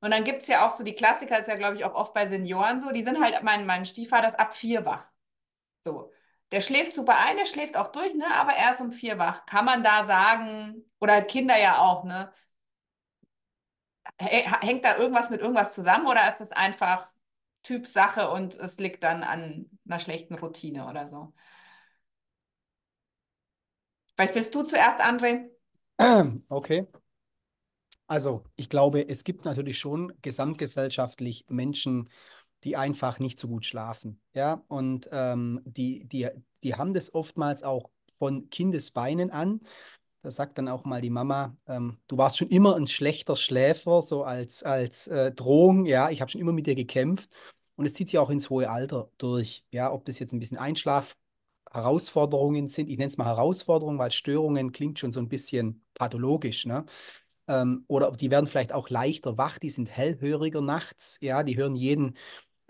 Und 0.00 0.10
dann 0.10 0.24
gibt 0.24 0.42
es 0.42 0.48
ja 0.48 0.66
auch 0.66 0.70
so 0.76 0.84
die 0.84 0.94
Klassiker, 0.94 1.38
ist 1.38 1.48
ja, 1.48 1.56
glaube 1.56 1.76
ich, 1.76 1.84
auch 1.84 1.94
oft 1.94 2.14
bei 2.14 2.26
Senioren 2.26 2.80
so, 2.80 2.90
die 2.90 3.02
sind 3.02 3.20
halt, 3.22 3.42
mein, 3.42 3.66
mein 3.66 3.84
Stiefvater 3.84 4.28
ist 4.28 4.38
ab 4.38 4.54
vier 4.54 4.84
wach. 4.86 5.04
So. 5.84 6.12
Der 6.50 6.62
schläft 6.62 6.94
super 6.94 7.18
ein, 7.18 7.36
der 7.36 7.44
schläft 7.44 7.76
auch 7.76 7.88
durch, 7.88 8.14
ne? 8.14 8.26
aber 8.34 8.52
er 8.52 8.72
ist 8.72 8.80
um 8.80 8.90
vier 8.90 9.18
wach. 9.18 9.44
Kann 9.44 9.66
man 9.66 9.82
da 9.82 10.04
sagen, 10.04 10.84
oder 10.98 11.20
Kinder 11.20 11.58
ja 11.58 11.78
auch, 11.80 12.04
ne? 12.04 12.32
Hängt 14.18 14.84
da 14.84 14.96
irgendwas 14.96 15.30
mit 15.30 15.40
irgendwas 15.40 15.74
zusammen 15.74 16.06
oder 16.06 16.32
ist 16.32 16.40
es 16.40 16.50
einfach 16.52 17.06
Typsache 17.62 18.30
und 18.30 18.54
es 18.54 18.78
liegt 18.78 19.04
dann 19.04 19.22
an 19.22 19.77
einer 19.88 19.98
schlechten 19.98 20.34
Routine 20.34 20.88
oder 20.88 21.08
so. 21.08 21.32
Vielleicht 24.14 24.34
willst 24.34 24.54
du 24.54 24.62
zuerst, 24.62 25.00
André? 25.00 25.48
Okay. 26.48 26.86
Also, 28.06 28.42
ich 28.56 28.70
glaube, 28.70 29.06
es 29.08 29.22
gibt 29.22 29.44
natürlich 29.44 29.78
schon 29.78 30.12
gesamtgesellschaftlich 30.22 31.44
Menschen, 31.48 32.08
die 32.64 32.76
einfach 32.76 33.18
nicht 33.18 33.38
so 33.38 33.48
gut 33.48 33.66
schlafen. 33.66 34.20
Ja, 34.32 34.64
und 34.68 35.08
ähm, 35.12 35.60
die, 35.64 36.06
die, 36.08 36.28
die 36.62 36.74
haben 36.74 36.94
das 36.94 37.14
oftmals 37.14 37.62
auch 37.62 37.90
von 38.18 38.48
Kindesbeinen 38.50 39.30
an. 39.30 39.60
Da 40.22 40.30
sagt 40.30 40.58
dann 40.58 40.68
auch 40.68 40.84
mal 40.84 41.00
die 41.00 41.10
Mama, 41.10 41.56
ähm, 41.66 41.98
du 42.08 42.16
warst 42.18 42.38
schon 42.38 42.48
immer 42.48 42.76
ein 42.76 42.86
schlechter 42.86 43.36
Schläfer, 43.36 44.02
so 44.02 44.24
als, 44.24 44.62
als 44.62 45.06
äh, 45.06 45.30
Drohung. 45.30 45.84
Ja, 45.84 46.10
ich 46.10 46.20
habe 46.20 46.30
schon 46.30 46.40
immer 46.40 46.52
mit 46.52 46.66
dir 46.66 46.74
gekämpft. 46.74 47.30
Und 47.78 47.86
es 47.86 47.94
zieht 47.94 48.10
sich 48.10 48.18
auch 48.18 48.30
ins 48.30 48.50
hohe 48.50 48.70
Alter 48.70 49.10
durch. 49.18 49.64
Ja, 49.72 49.92
ob 49.92 50.06
das 50.06 50.20
jetzt 50.20 50.34
ein 50.34 50.40
bisschen 50.40 50.58
Einschlaf-Herausforderungen 50.58 52.68
sind, 52.68 52.88
ich 52.90 52.98
nenne 52.98 53.08
es 53.10 53.16
mal 53.18 53.26
Herausforderungen, 53.26 53.98
weil 53.98 54.10
Störungen 54.10 54.72
klingt 54.72 54.98
schon 54.98 55.12
so 55.12 55.20
ein 55.20 55.28
bisschen 55.28 55.84
pathologisch, 55.94 56.66
ne? 56.66 56.84
Ähm, 57.48 57.84
oder 57.88 58.12
die 58.12 58.30
werden 58.30 58.46
vielleicht 58.46 58.72
auch 58.72 58.90
leichter 58.90 59.38
wach, 59.38 59.58
die 59.58 59.70
sind 59.70 59.88
hellhöriger 59.90 60.60
nachts, 60.60 61.18
ja, 61.22 61.42
die 61.42 61.56
hören 61.56 61.76
jeden, 61.76 62.16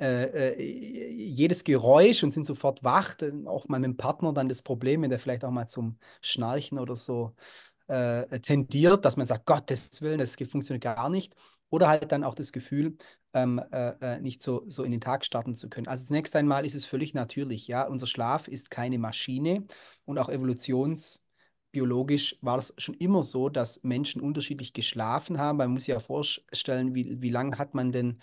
äh, 0.00 0.52
äh, 0.54 0.62
jedes 0.62 1.64
Geräusch 1.64 2.22
und 2.24 2.32
sind 2.32 2.46
sofort 2.46 2.84
wach. 2.84 3.16
Auch 3.46 3.66
mal 3.68 3.80
mit 3.80 3.88
dem 3.88 3.96
Partner 3.96 4.32
dann 4.32 4.48
das 4.48 4.62
Problem, 4.62 5.02
wenn 5.02 5.10
der 5.10 5.18
vielleicht 5.20 5.44
auch 5.44 5.50
mal 5.52 5.66
zum 5.68 5.98
Schnarchen 6.22 6.78
oder 6.78 6.94
so 6.96 7.34
äh, 7.88 8.38
tendiert, 8.40 9.04
dass 9.04 9.16
man 9.16 9.26
sagt, 9.26 9.46
Gottes 9.46 10.00
Willen, 10.02 10.18
das 10.18 10.36
funktioniert 10.36 10.82
gar 10.84 11.08
nicht. 11.10 11.34
Oder 11.70 11.88
halt 11.88 12.12
dann 12.12 12.24
auch 12.24 12.34
das 12.34 12.52
Gefühl, 12.52 12.96
ähm, 13.34 13.60
äh, 13.72 14.16
äh, 14.16 14.20
nicht 14.20 14.42
so, 14.42 14.64
so 14.68 14.84
in 14.84 14.90
den 14.90 15.00
Tag 15.00 15.24
starten 15.24 15.54
zu 15.54 15.68
können. 15.68 15.86
Also 15.88 16.06
zunächst 16.06 16.34
einmal 16.36 16.64
ist 16.64 16.74
es 16.74 16.86
völlig 16.86 17.12
natürlich, 17.14 17.66
ja, 17.68 17.86
unser 17.86 18.06
Schlaf 18.06 18.48
ist 18.48 18.70
keine 18.70 18.98
Maschine 18.98 19.66
und 20.06 20.18
auch 20.18 20.30
evolutionsbiologisch 20.30 22.38
war 22.42 22.56
das 22.56 22.72
schon 22.78 22.94
immer 22.94 23.22
so, 23.22 23.48
dass 23.50 23.82
Menschen 23.84 24.22
unterschiedlich 24.22 24.72
geschlafen 24.72 25.38
haben. 25.38 25.58
Man 25.58 25.72
muss 25.72 25.84
sich 25.84 25.92
ja 25.94 26.00
vorstellen, 26.00 26.94
wie, 26.94 27.20
wie 27.20 27.30
lange 27.30 27.58
hat 27.58 27.74
man 27.74 27.92
denn 27.92 28.18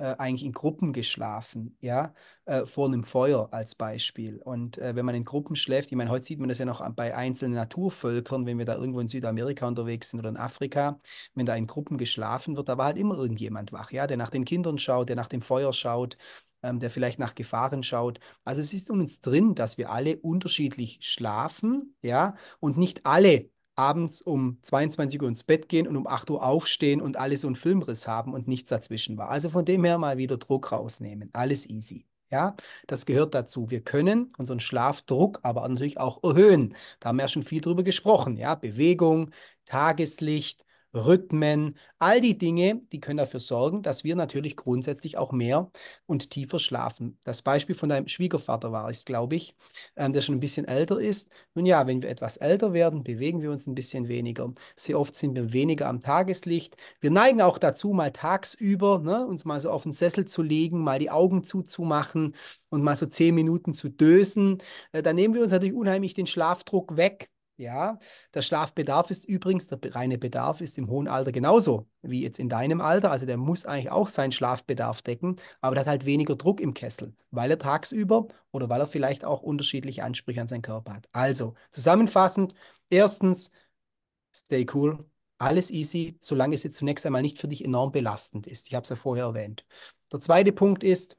äh, 0.00 0.16
eigentlich 0.18 0.44
in 0.44 0.52
Gruppen 0.52 0.92
geschlafen, 0.92 1.76
ja, 1.80 2.14
äh, 2.46 2.64
vor 2.66 2.86
einem 2.86 3.04
Feuer 3.04 3.48
als 3.52 3.74
Beispiel. 3.74 4.40
Und 4.42 4.78
äh, 4.78 4.96
wenn 4.96 5.04
man 5.04 5.14
in 5.14 5.24
Gruppen 5.24 5.56
schläft, 5.56 5.90
ich 5.92 5.96
meine, 5.96 6.10
heute 6.10 6.24
sieht 6.24 6.40
man 6.40 6.48
das 6.48 6.58
ja 6.58 6.64
noch 6.64 6.88
bei 6.94 7.14
einzelnen 7.14 7.54
Naturvölkern, 7.54 8.46
wenn 8.46 8.58
wir 8.58 8.64
da 8.64 8.76
irgendwo 8.76 9.00
in 9.00 9.08
Südamerika 9.08 9.66
unterwegs 9.68 10.10
sind 10.10 10.20
oder 10.20 10.30
in 10.30 10.36
Afrika, 10.36 11.00
wenn 11.34 11.46
da 11.46 11.54
in 11.54 11.66
Gruppen 11.66 11.98
geschlafen 11.98 12.56
wird, 12.56 12.68
da 12.68 12.78
war 12.78 12.86
halt 12.86 12.98
immer 12.98 13.16
irgendjemand 13.16 13.72
wach, 13.72 13.92
ja, 13.92 14.06
der 14.06 14.16
nach 14.16 14.30
den 14.30 14.44
Kindern 14.44 14.78
schaut, 14.78 15.08
der 15.10 15.16
nach 15.16 15.28
dem 15.28 15.42
Feuer 15.42 15.72
schaut, 15.72 16.16
ähm, 16.62 16.78
der 16.80 16.90
vielleicht 16.90 17.18
nach 17.18 17.34
Gefahren 17.34 17.82
schaut. 17.82 18.20
Also 18.44 18.60
es 18.60 18.72
ist 18.72 18.90
in 18.90 19.00
uns 19.00 19.20
drin, 19.20 19.54
dass 19.54 19.78
wir 19.78 19.90
alle 19.90 20.16
unterschiedlich 20.18 20.98
schlafen, 21.02 21.94
ja, 22.02 22.34
und 22.60 22.78
nicht 22.78 23.06
alle 23.06 23.50
abends 23.76 24.22
um 24.22 24.58
22 24.62 25.20
Uhr 25.22 25.28
ins 25.28 25.44
Bett 25.44 25.68
gehen 25.68 25.86
und 25.88 25.96
um 25.96 26.06
8 26.06 26.30
Uhr 26.30 26.42
aufstehen 26.44 27.00
und 27.00 27.16
alle 27.16 27.36
so 27.38 27.48
einen 27.48 27.56
Filmriss 27.56 28.06
haben 28.06 28.34
und 28.34 28.48
nichts 28.48 28.68
dazwischen 28.68 29.16
war. 29.16 29.30
Also 29.30 29.50
von 29.50 29.64
dem 29.64 29.84
her 29.84 29.98
mal 29.98 30.18
wieder 30.18 30.36
Druck 30.38 30.72
rausnehmen. 30.72 31.30
Alles 31.32 31.68
easy. 31.68 32.06
Ja, 32.30 32.54
das 32.86 33.06
gehört 33.06 33.34
dazu. 33.34 33.70
Wir 33.70 33.82
können 33.82 34.28
unseren 34.38 34.60
Schlafdruck 34.60 35.40
aber 35.42 35.66
natürlich 35.68 35.98
auch 35.98 36.22
erhöhen. 36.22 36.76
Da 37.00 37.08
haben 37.08 37.16
wir 37.16 37.22
ja 37.22 37.28
schon 37.28 37.42
viel 37.42 37.60
drüber 37.60 37.82
gesprochen. 37.82 38.36
Ja, 38.36 38.54
Bewegung, 38.54 39.30
Tageslicht, 39.64 40.64
Rhythmen, 40.94 41.76
all 41.98 42.20
die 42.20 42.36
Dinge, 42.36 42.82
die 42.92 43.00
können 43.00 43.18
dafür 43.18 43.40
sorgen, 43.40 43.82
dass 43.82 44.04
wir 44.04 44.16
natürlich 44.16 44.56
grundsätzlich 44.56 45.18
auch 45.18 45.32
mehr 45.32 45.70
und 46.06 46.30
tiefer 46.30 46.58
schlafen. 46.58 47.18
Das 47.24 47.42
Beispiel 47.42 47.74
von 47.74 47.88
deinem 47.88 48.08
Schwiegervater 48.08 48.72
war 48.72 48.88
es, 48.90 49.04
glaube 49.04 49.36
ich, 49.36 49.54
ähm, 49.96 50.12
der 50.12 50.22
schon 50.22 50.36
ein 50.36 50.40
bisschen 50.40 50.66
älter 50.66 51.00
ist. 51.00 51.30
Nun 51.54 51.66
ja, 51.66 51.86
wenn 51.86 52.02
wir 52.02 52.10
etwas 52.10 52.36
älter 52.38 52.72
werden, 52.72 53.04
bewegen 53.04 53.40
wir 53.42 53.50
uns 53.50 53.66
ein 53.66 53.74
bisschen 53.74 54.08
weniger. 54.08 54.52
Sehr 54.76 54.98
oft 54.98 55.14
sind 55.14 55.34
wir 55.36 55.52
weniger 55.52 55.88
am 55.88 56.00
Tageslicht. 56.00 56.76
Wir 57.00 57.10
neigen 57.10 57.40
auch 57.42 57.58
dazu, 57.58 57.92
mal 57.92 58.12
tagsüber 58.12 58.98
ne, 59.00 59.26
uns 59.26 59.44
mal 59.44 59.60
so 59.60 59.70
auf 59.70 59.84
den 59.84 59.92
Sessel 59.92 60.26
zu 60.26 60.42
legen, 60.42 60.82
mal 60.82 60.98
die 60.98 61.10
Augen 61.10 61.44
zuzumachen 61.44 62.34
und 62.68 62.82
mal 62.82 62.96
so 62.96 63.06
zehn 63.06 63.34
Minuten 63.34 63.74
zu 63.74 63.88
dösen. 63.88 64.58
Äh, 64.92 65.02
da 65.02 65.12
nehmen 65.12 65.34
wir 65.34 65.42
uns 65.42 65.52
natürlich 65.52 65.74
unheimlich 65.74 66.14
den 66.14 66.26
Schlafdruck 66.26 66.96
weg. 66.96 67.30
Ja, 67.60 67.98
der 68.32 68.40
Schlafbedarf 68.40 69.10
ist 69.10 69.26
übrigens, 69.26 69.66
der 69.66 69.78
reine 69.94 70.16
Bedarf 70.16 70.62
ist 70.62 70.78
im 70.78 70.88
hohen 70.88 71.06
Alter 71.08 71.30
genauso 71.30 71.86
wie 72.00 72.22
jetzt 72.22 72.38
in 72.38 72.48
deinem 72.48 72.80
Alter. 72.80 73.10
Also 73.10 73.26
der 73.26 73.36
muss 73.36 73.66
eigentlich 73.66 73.90
auch 73.90 74.08
seinen 74.08 74.32
Schlafbedarf 74.32 75.02
decken, 75.02 75.36
aber 75.60 75.74
der 75.74 75.82
hat 75.82 75.88
halt 75.88 76.06
weniger 76.06 76.36
Druck 76.36 76.58
im 76.58 76.72
Kessel, 76.72 77.14
weil 77.30 77.50
er 77.50 77.58
tagsüber 77.58 78.28
oder 78.50 78.70
weil 78.70 78.80
er 78.80 78.86
vielleicht 78.86 79.26
auch 79.26 79.42
unterschiedliche 79.42 80.04
Ansprüche 80.04 80.40
an 80.40 80.48
seinen 80.48 80.62
Körper 80.62 80.94
hat. 80.94 81.08
Also 81.12 81.52
zusammenfassend, 81.70 82.54
erstens, 82.88 83.50
stay 84.34 84.66
cool, 84.72 85.04
alles 85.36 85.70
easy, 85.70 86.16
solange 86.18 86.54
es 86.54 86.62
jetzt 86.62 86.76
zunächst 86.76 87.04
einmal 87.04 87.20
nicht 87.20 87.36
für 87.36 87.48
dich 87.48 87.62
enorm 87.62 87.92
belastend 87.92 88.46
ist. 88.46 88.68
Ich 88.68 88.74
habe 88.74 88.84
es 88.84 88.88
ja 88.88 88.96
vorher 88.96 89.24
erwähnt. 89.26 89.66
Der 90.10 90.20
zweite 90.20 90.52
Punkt 90.52 90.82
ist, 90.82 91.18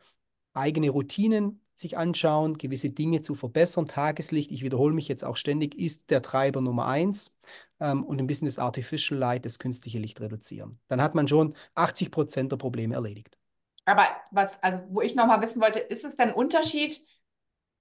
eigene 0.54 0.90
Routinen 0.90 1.62
sich 1.82 1.98
anschauen, 1.98 2.58
gewisse 2.58 2.90
Dinge 2.90 3.22
zu 3.22 3.36
verbessern. 3.36 3.88
Tageslicht, 3.88 4.52
ich 4.52 4.64
wiederhole 4.64 4.94
mich 4.94 5.08
jetzt 5.08 5.24
auch 5.24 5.36
ständig, 5.36 5.76
ist 5.78 6.10
der 6.10 6.22
Treiber 6.22 6.62
Nummer 6.62 6.88
eins 6.88 7.38
ähm, 7.80 8.04
und 8.04 8.20
ein 8.20 8.28
bisschen 8.28 8.48
das 8.48 8.60
Artificial 8.60 9.20
Light, 9.20 9.46
das 9.46 9.60
künstliche 9.60 10.00
Licht 10.00 10.22
reduzieren. 10.22 10.80
Dann 10.88 11.02
hat 11.02 11.16
man 11.16 11.28
schon 11.28 11.56
80 11.76 12.12
Prozent 12.12 12.52
der 12.52 12.58
Probleme 12.58 12.96
erledigt. 12.96 13.38
Aber 13.86 14.08
was, 14.32 14.62
also 14.64 14.80
wo 14.90 15.02
ich 15.02 15.16
nochmal 15.16 15.42
wissen 15.42 15.62
wollte, 15.62 15.80
ist 15.80 16.06
es 16.06 16.16
denn 16.16 16.30
ein 16.30 16.36
Unterschied, 16.36 17.02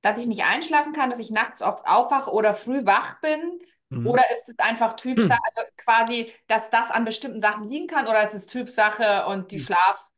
dass 0.02 0.18
ich 0.18 0.26
nicht 0.26 0.44
einschlafen 0.44 0.92
kann, 0.92 1.10
dass 1.10 1.18
ich 1.18 1.30
nachts 1.30 1.62
oft 1.62 1.86
aufwache 1.86 2.32
oder 2.32 2.54
früh 2.54 2.86
wach 2.86 3.20
bin? 3.20 3.60
Mhm. 3.90 4.06
Oder 4.06 4.22
ist 4.32 4.48
es 4.48 4.58
einfach 4.58 4.94
Typsache, 4.94 5.38
mhm. 5.38 5.44
also 5.44 5.72
quasi, 5.76 6.32
dass 6.46 6.70
das 6.70 6.90
an 6.90 7.04
bestimmten 7.04 7.42
Sachen 7.42 7.68
liegen 7.68 7.86
kann, 7.86 8.06
oder 8.06 8.24
ist 8.24 8.34
es 8.34 8.46
Typsache 8.46 9.26
und 9.26 9.50
die 9.50 9.58
mhm. 9.58 9.62
Schlaf, 9.62 10.09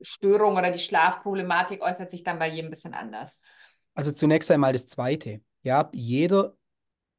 Störung 0.00 0.56
oder 0.56 0.70
die 0.70 0.78
Schlafproblematik 0.78 1.82
äußert 1.82 2.10
sich 2.10 2.22
dann 2.22 2.38
bei 2.38 2.48
jedem 2.48 2.68
ein 2.68 2.70
bisschen 2.70 2.94
anders. 2.94 3.38
Also 3.94 4.12
zunächst 4.12 4.50
einmal 4.50 4.72
das 4.72 4.86
Zweite. 4.86 5.40
Ja, 5.62 5.90
jeder 5.92 6.56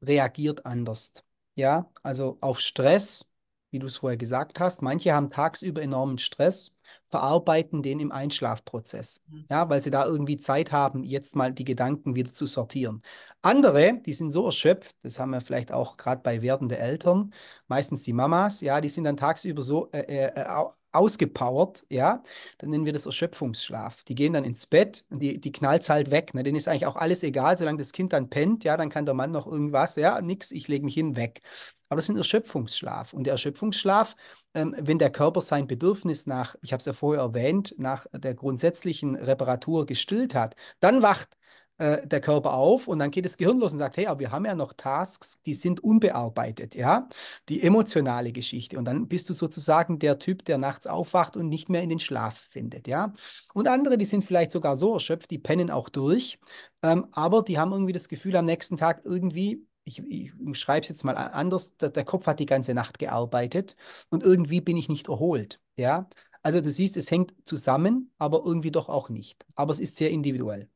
reagiert 0.02 0.66
anders. 0.66 1.14
Ja, 1.56 1.92
also 2.02 2.38
auf 2.42 2.60
Stress, 2.60 3.30
wie 3.72 3.80
du 3.80 3.88
es 3.88 3.98
vorher 3.98 4.18
gesagt 4.18 4.60
hast. 4.60 4.82
Manche 4.82 5.14
haben 5.14 5.30
tagsüber 5.30 5.82
enormen 5.82 6.18
Stress, 6.18 6.78
verarbeiten 7.08 7.84
den 7.84 8.00
im 8.00 8.12
Einschlafprozess. 8.12 9.22
Mhm. 9.28 9.46
Ja, 9.50 9.70
weil 9.70 9.82
sie 9.82 9.92
da 9.92 10.06
irgendwie 10.06 10.38
Zeit 10.38 10.72
haben, 10.72 11.04
jetzt 11.04 11.36
mal 11.36 11.54
die 11.54 11.66
Gedanken 11.66 12.16
wieder 12.16 12.32
zu 12.32 12.46
sortieren. 12.46 13.02
Andere, 13.42 14.00
die 14.06 14.14
sind 14.14 14.32
so 14.32 14.46
erschöpft, 14.46 14.96
das 15.04 15.20
haben 15.20 15.32
wir 15.32 15.42
vielleicht 15.42 15.72
auch 15.72 15.98
gerade 15.98 16.22
bei 16.22 16.42
werdenden 16.42 16.78
Eltern, 16.78 17.34
meistens 17.68 18.04
die 18.04 18.14
Mamas, 18.14 18.62
ja, 18.62 18.82
die 18.82 18.90
sind 18.90 19.04
dann 19.04 19.18
tagsüber 19.18 19.62
so 19.62 19.90
äh, 19.92 20.00
äh, 20.00 20.46
ausgepowert, 20.92 21.86
ja, 21.90 22.24
dann 22.58 22.70
nennen 22.70 22.86
wir 22.86 22.94
das 22.94 23.06
Erschöpfungsschlaf. 23.06 24.04
Die 24.04 24.16
gehen 24.16 24.34
dann 24.34 24.44
ins 24.44 24.66
Bett 24.66 25.06
und 25.10 25.20
die, 25.20 25.40
die 25.40 25.52
knallt 25.52 25.88
halt 25.90 26.12
weg. 26.12 26.34
Ne? 26.34 26.44
Denen 26.44 26.58
ist 26.58 26.68
eigentlich 26.68 26.86
auch 26.86 26.96
alles 26.96 27.24
egal, 27.24 27.58
solange 27.58 27.78
das 27.78 27.92
Kind 27.92 28.14
dann 28.14 28.30
pennt, 28.30 28.64
ja, 28.64 28.78
dann 28.78 28.90
kann 28.90 29.06
der 29.06 29.16
Mann 29.16 29.32
noch 29.32 29.48
irgendwas, 29.48 29.96
ja, 29.96 30.22
nix, 30.22 30.52
ich 30.52 30.68
lege 30.68 30.86
mich 30.86 30.94
hin, 30.94 31.16
weg. 31.16 31.42
Aber 31.90 31.98
das 31.98 32.06
ist 32.06 32.10
ein 32.10 32.18
Erschöpfungsschlaf. 32.18 33.14
Und 33.14 33.26
der 33.26 33.34
Erschöpfungsschlaf, 33.34 34.16
ähm, 34.54 34.76
wenn 34.80 34.98
der 34.98 35.10
Körper 35.10 35.42
sein 35.42 35.68
Bedürfnis 35.68 36.26
nach, 36.26 36.56
ich 36.62 36.72
habe 36.72 36.80
es 36.80 36.86
ja 36.86 36.94
vorher 36.94 37.24
erwähnt, 37.24 37.76
nach 37.78 38.06
der 38.14 38.34
grundsätzlichen 38.34 39.16
Reparatur 39.16 39.86
gestillt 39.86 40.34
hat, 40.34 40.56
dann 40.80 41.02
wacht 41.02 41.38
äh, 41.82 42.06
der 42.08 42.22
Körper 42.22 42.54
auf 42.54 42.88
und 42.88 43.00
dann 43.00 43.10
geht 43.10 43.26
das 43.26 43.38
Gehirn 43.38 43.60
los 43.60 43.74
und 43.74 43.80
sagt, 43.80 43.98
hey, 43.98 44.06
aber 44.06 44.20
wir 44.20 44.32
haben 44.32 44.46
ja 44.46 44.54
noch 44.54 44.74
Tasks, 44.74 45.42
die 45.42 45.56
sind 45.56 45.84
unbearbeitet, 45.84 46.76
ja, 46.76 47.10
die 47.50 47.64
emotionale 47.64 48.32
Geschichte. 48.32 48.78
Und 48.78 48.86
dann 48.86 49.08
bist 49.08 49.30
du 49.30 49.34
sozusagen 49.34 49.98
der 49.98 50.20
Typ, 50.20 50.46
der 50.46 50.60
nachts 50.60 50.86
aufwacht 50.86 51.36
und 51.38 51.50
nicht 51.50 51.70
mehr 51.70 51.82
in 51.82 51.90
den 51.90 52.00
Schlaf 52.00 52.38
findet, 52.52 52.88
ja. 52.88 53.14
Und 53.56 53.68
andere, 53.68 53.98
die 53.98 54.06
sind 54.06 54.24
vielleicht 54.24 54.52
sogar 54.52 54.78
so 54.78 54.94
erschöpft, 54.94 55.32
die 55.32 55.40
pennen 55.40 55.72
auch 55.72 55.90
durch, 55.90 56.40
ähm, 56.84 57.08
aber 57.14 57.42
die 57.42 57.58
haben 57.58 57.72
irgendwie 57.72 57.94
das 57.94 58.10
Gefühl 58.10 58.36
am 58.36 58.46
nächsten 58.46 58.78
Tag 58.78 59.02
irgendwie, 59.04 59.66
ich, 59.84 60.04
ich 60.08 60.34
schreibe 60.54 60.84
es 60.84 60.90
jetzt 60.90 61.04
mal 61.04 61.14
anders, 61.14 61.78
der, 61.78 61.90
der 61.90 62.06
Kopf 62.06 62.28
hat 62.28 62.40
die 62.40 62.46
ganze 62.46 62.76
Nacht 62.76 63.00
gearbeitet 63.00 63.76
und 64.10 64.22
irgendwie 64.24 64.62
bin 64.62 64.78
ich 64.78 64.88
nicht 64.88 65.08
erholt, 65.08 65.60
ja. 65.78 66.08
Also 66.44 66.62
du 66.62 66.72
siehst, 66.72 66.96
es 66.98 67.10
hängt 67.12 67.34
zusammen, 67.46 68.12
aber 68.20 68.44
irgendwie 68.46 68.72
doch 68.72 68.90
auch 68.90 69.10
nicht. 69.10 69.46
Aber 69.56 69.72
es 69.74 69.80
ist 69.80 69.96
sehr 69.98 70.10
individuell. 70.12 70.70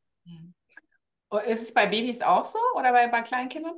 Mhm. 1.31 1.39
Ist 1.47 1.61
es 1.63 1.73
bei 1.73 1.85
Babys 1.87 2.21
auch 2.21 2.43
so 2.43 2.59
oder 2.75 2.91
bei, 2.91 3.07
bei 3.07 3.21
Kleinkindern? 3.21 3.75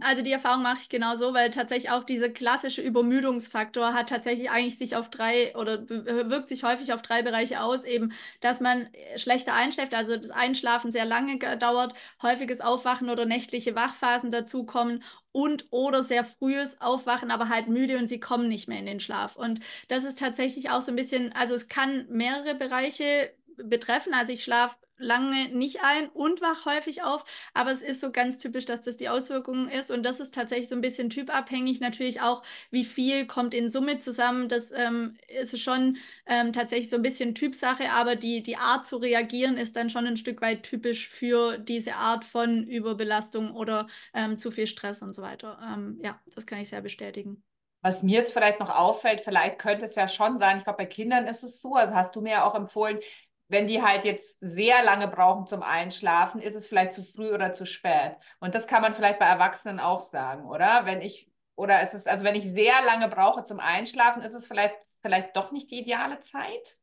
Also 0.00 0.22
die 0.22 0.32
Erfahrung 0.32 0.62
mache 0.62 0.78
ich 0.82 0.88
genauso, 0.88 1.34
weil 1.34 1.50
tatsächlich 1.52 1.90
auch 1.92 2.02
dieser 2.02 2.30
klassische 2.30 2.82
Übermüdungsfaktor 2.82 3.94
hat 3.94 4.08
tatsächlich 4.08 4.50
eigentlich 4.50 4.76
sich 4.76 4.96
auf 4.96 5.08
drei 5.08 5.54
oder 5.56 5.88
wirkt 5.88 6.48
sich 6.48 6.64
häufig 6.64 6.92
auf 6.92 7.00
drei 7.00 7.22
Bereiche 7.22 7.60
aus, 7.62 7.84
eben, 7.84 8.12
dass 8.40 8.58
man 8.58 8.88
schlechter 9.14 9.54
einschläft, 9.54 9.94
also 9.94 10.16
das 10.16 10.30
Einschlafen 10.30 10.90
sehr 10.90 11.04
lange 11.04 11.38
dauert, 11.58 11.94
häufiges 12.20 12.60
Aufwachen 12.60 13.08
oder 13.08 13.24
nächtliche 13.24 13.76
Wachphasen 13.76 14.32
dazukommen 14.32 15.04
und 15.30 15.66
oder 15.70 16.02
sehr 16.02 16.24
frühes 16.24 16.80
Aufwachen, 16.80 17.30
aber 17.30 17.48
halt 17.48 17.68
müde 17.68 17.98
und 17.98 18.08
sie 18.08 18.18
kommen 18.18 18.48
nicht 18.48 18.66
mehr 18.66 18.80
in 18.80 18.86
den 18.86 18.98
Schlaf. 19.00 19.36
Und 19.36 19.60
das 19.86 20.02
ist 20.02 20.18
tatsächlich 20.18 20.70
auch 20.70 20.82
so 20.82 20.90
ein 20.90 20.96
bisschen, 20.96 21.32
also 21.34 21.54
es 21.54 21.68
kann 21.68 22.06
mehrere 22.10 22.56
Bereiche 22.56 23.32
betreffen. 23.56 24.12
Also 24.12 24.32
ich 24.32 24.42
schlafe 24.42 24.76
lange 24.98 25.48
nicht 25.50 25.80
ein 25.82 26.08
und 26.10 26.40
wach 26.40 26.66
häufig 26.66 27.02
auf, 27.02 27.24
aber 27.54 27.72
es 27.72 27.82
ist 27.82 28.00
so 28.00 28.12
ganz 28.12 28.38
typisch, 28.38 28.64
dass 28.64 28.82
das 28.82 28.96
die 28.96 29.08
Auswirkungen 29.08 29.68
ist 29.68 29.90
und 29.90 30.04
das 30.04 30.20
ist 30.20 30.34
tatsächlich 30.34 30.68
so 30.68 30.74
ein 30.74 30.80
bisschen 30.80 31.10
typabhängig. 31.10 31.80
Natürlich 31.80 32.20
auch, 32.20 32.42
wie 32.70 32.84
viel 32.84 33.26
kommt 33.26 33.54
in 33.54 33.68
Summe 33.68 33.98
zusammen. 33.98 34.48
Das 34.48 34.72
ähm, 34.72 35.16
ist 35.28 35.58
schon 35.60 35.96
ähm, 36.26 36.52
tatsächlich 36.52 36.90
so 36.90 36.96
ein 36.96 37.02
bisschen 37.02 37.34
Typsache, 37.34 37.90
aber 37.90 38.16
die, 38.16 38.42
die 38.42 38.56
Art 38.56 38.86
zu 38.86 38.96
reagieren 38.98 39.56
ist 39.56 39.76
dann 39.76 39.90
schon 39.90 40.06
ein 40.06 40.16
Stück 40.16 40.40
weit 40.42 40.62
typisch 40.62 41.08
für 41.08 41.58
diese 41.58 41.94
Art 41.94 42.24
von 42.24 42.64
Überbelastung 42.64 43.54
oder 43.54 43.86
ähm, 44.14 44.36
zu 44.38 44.50
viel 44.50 44.66
Stress 44.66 45.02
und 45.02 45.14
so 45.14 45.22
weiter. 45.22 45.58
Ähm, 45.62 46.00
ja, 46.02 46.20
das 46.34 46.46
kann 46.46 46.60
ich 46.60 46.68
sehr 46.68 46.82
bestätigen. 46.82 47.42
Was 47.80 48.02
mir 48.02 48.16
jetzt 48.16 48.32
vielleicht 48.32 48.58
noch 48.58 48.70
auffällt, 48.70 49.20
vielleicht 49.20 49.60
könnte 49.60 49.84
es 49.84 49.94
ja 49.94 50.08
schon 50.08 50.38
sein, 50.38 50.58
ich 50.58 50.64
glaube, 50.64 50.78
bei 50.78 50.86
Kindern 50.86 51.28
ist 51.28 51.44
es 51.44 51.62
so, 51.62 51.74
also 51.74 51.94
hast 51.94 52.16
du 52.16 52.20
mir 52.20 52.30
ja 52.32 52.44
auch 52.44 52.56
empfohlen, 52.56 52.98
wenn 53.48 53.66
die 53.66 53.82
halt 53.82 54.04
jetzt 54.04 54.38
sehr 54.40 54.82
lange 54.84 55.08
brauchen 55.08 55.46
zum 55.46 55.62
Einschlafen, 55.62 56.40
ist 56.40 56.54
es 56.54 56.66
vielleicht 56.66 56.92
zu 56.92 57.02
früh 57.02 57.32
oder 57.32 57.52
zu 57.52 57.66
spät. 57.66 58.16
Und 58.40 58.54
das 58.54 58.66
kann 58.66 58.82
man 58.82 58.94
vielleicht 58.94 59.18
bei 59.18 59.26
Erwachsenen 59.26 59.80
auch 59.80 60.00
sagen, 60.00 60.46
oder? 60.46 60.84
Wenn 60.84 61.00
ich, 61.02 61.30
oder 61.56 61.82
ist 61.82 61.94
es, 61.94 62.06
also 62.06 62.24
wenn 62.24 62.34
ich 62.34 62.44
sehr 62.44 62.74
lange 62.84 63.08
brauche 63.08 63.42
zum 63.42 63.58
Einschlafen, 63.60 64.22
ist 64.22 64.34
es 64.34 64.46
vielleicht, 64.46 64.76
vielleicht 65.00 65.36
doch 65.36 65.50
nicht 65.50 65.70
die 65.70 65.80
ideale 65.80 66.20
Zeit? 66.20 66.78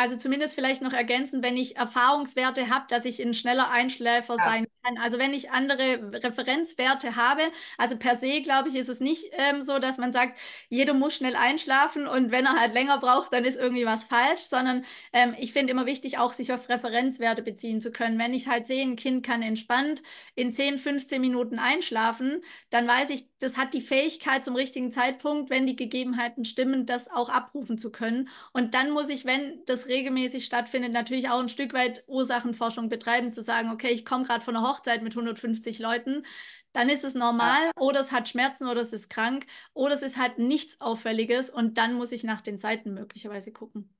Also 0.00 0.16
zumindest 0.16 0.54
vielleicht 0.54 0.80
noch 0.80 0.94
ergänzen, 0.94 1.42
wenn 1.42 1.58
ich 1.58 1.76
Erfahrungswerte 1.76 2.70
habe, 2.70 2.86
dass 2.88 3.04
ich 3.04 3.20
ein 3.20 3.34
schneller 3.34 3.68
Einschläfer 3.68 4.36
ja. 4.38 4.42
sein 4.42 4.66
kann. 4.82 4.96
Also 4.96 5.18
wenn 5.18 5.34
ich 5.34 5.50
andere 5.50 6.10
Referenzwerte 6.24 7.16
habe, 7.16 7.42
also 7.76 7.98
per 7.98 8.16
se 8.16 8.40
glaube 8.40 8.70
ich, 8.70 8.76
ist 8.76 8.88
es 8.88 9.00
nicht 9.00 9.26
ähm, 9.32 9.60
so, 9.60 9.78
dass 9.78 9.98
man 9.98 10.14
sagt, 10.14 10.38
jeder 10.70 10.94
muss 10.94 11.16
schnell 11.16 11.36
einschlafen 11.36 12.06
und 12.06 12.30
wenn 12.30 12.46
er 12.46 12.58
halt 12.58 12.72
länger 12.72 12.96
braucht, 12.96 13.34
dann 13.34 13.44
ist 13.44 13.60
irgendwie 13.60 13.84
was 13.84 14.04
falsch, 14.04 14.40
sondern 14.40 14.86
ähm, 15.12 15.36
ich 15.38 15.52
finde 15.52 15.72
immer 15.72 15.84
wichtig, 15.84 16.16
auch 16.16 16.32
sich 16.32 16.54
auf 16.54 16.70
Referenzwerte 16.70 17.42
beziehen 17.42 17.82
zu 17.82 17.92
können. 17.92 18.18
Wenn 18.18 18.32
ich 18.32 18.48
halt 18.48 18.64
sehe, 18.64 18.82
ein 18.82 18.96
Kind 18.96 19.22
kann 19.22 19.42
entspannt 19.42 20.02
in 20.34 20.50
10, 20.50 20.78
15 20.78 21.20
Minuten 21.20 21.58
einschlafen, 21.58 22.40
dann 22.70 22.88
weiß 22.88 23.10
ich, 23.10 23.26
das 23.38 23.58
hat 23.58 23.74
die 23.74 23.82
Fähigkeit 23.82 24.46
zum 24.46 24.56
richtigen 24.56 24.90
Zeitpunkt, 24.90 25.50
wenn 25.50 25.66
die 25.66 25.76
Gegebenheiten 25.76 26.46
stimmen, 26.46 26.86
das 26.86 27.10
auch 27.10 27.28
abrufen 27.28 27.76
zu 27.76 27.92
können. 27.92 28.30
Und 28.54 28.72
dann 28.72 28.92
muss 28.92 29.10
ich, 29.10 29.26
wenn 29.26 29.62
das 29.66 29.89
regelmäßig 29.90 30.46
stattfindet, 30.46 30.92
natürlich 30.92 31.28
auch 31.28 31.40
ein 31.40 31.50
Stück 31.50 31.74
weit 31.74 32.04
Ursachenforschung 32.06 32.88
betreiben, 32.88 33.32
zu 33.32 33.42
sagen, 33.42 33.70
okay, 33.70 33.88
ich 33.88 34.06
komme 34.06 34.24
gerade 34.24 34.42
von 34.42 34.56
einer 34.56 34.66
Hochzeit 34.66 35.02
mit 35.02 35.12
150 35.12 35.78
Leuten, 35.78 36.24
dann 36.72 36.88
ist 36.88 37.04
es 37.04 37.14
normal 37.14 37.66
ja. 37.66 37.72
oder 37.76 38.00
es 38.00 38.12
hat 38.12 38.28
Schmerzen 38.28 38.66
oder 38.68 38.80
es 38.80 38.92
ist 38.92 39.10
krank 39.10 39.46
oder 39.74 39.92
es 39.92 40.02
ist 40.02 40.16
halt 40.16 40.38
nichts 40.38 40.80
Auffälliges 40.80 41.50
und 41.50 41.76
dann 41.76 41.94
muss 41.94 42.12
ich 42.12 42.24
nach 42.24 42.40
den 42.40 42.58
Zeiten 42.58 42.94
möglicherweise 42.94 43.52
gucken. 43.52 43.94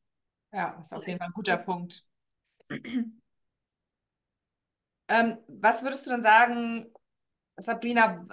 Ja, 0.52 0.78
ist 0.80 0.94
auf 0.94 1.06
jeden 1.06 1.18
Fall 1.18 1.28
ein 1.28 1.34
guter 1.34 1.58
Punkt. 1.58 2.06
ähm, 5.08 5.38
was 5.48 5.82
würdest 5.82 6.06
du 6.06 6.10
dann 6.10 6.22
sagen, 6.22 6.92
Sabrina, 7.62 8.26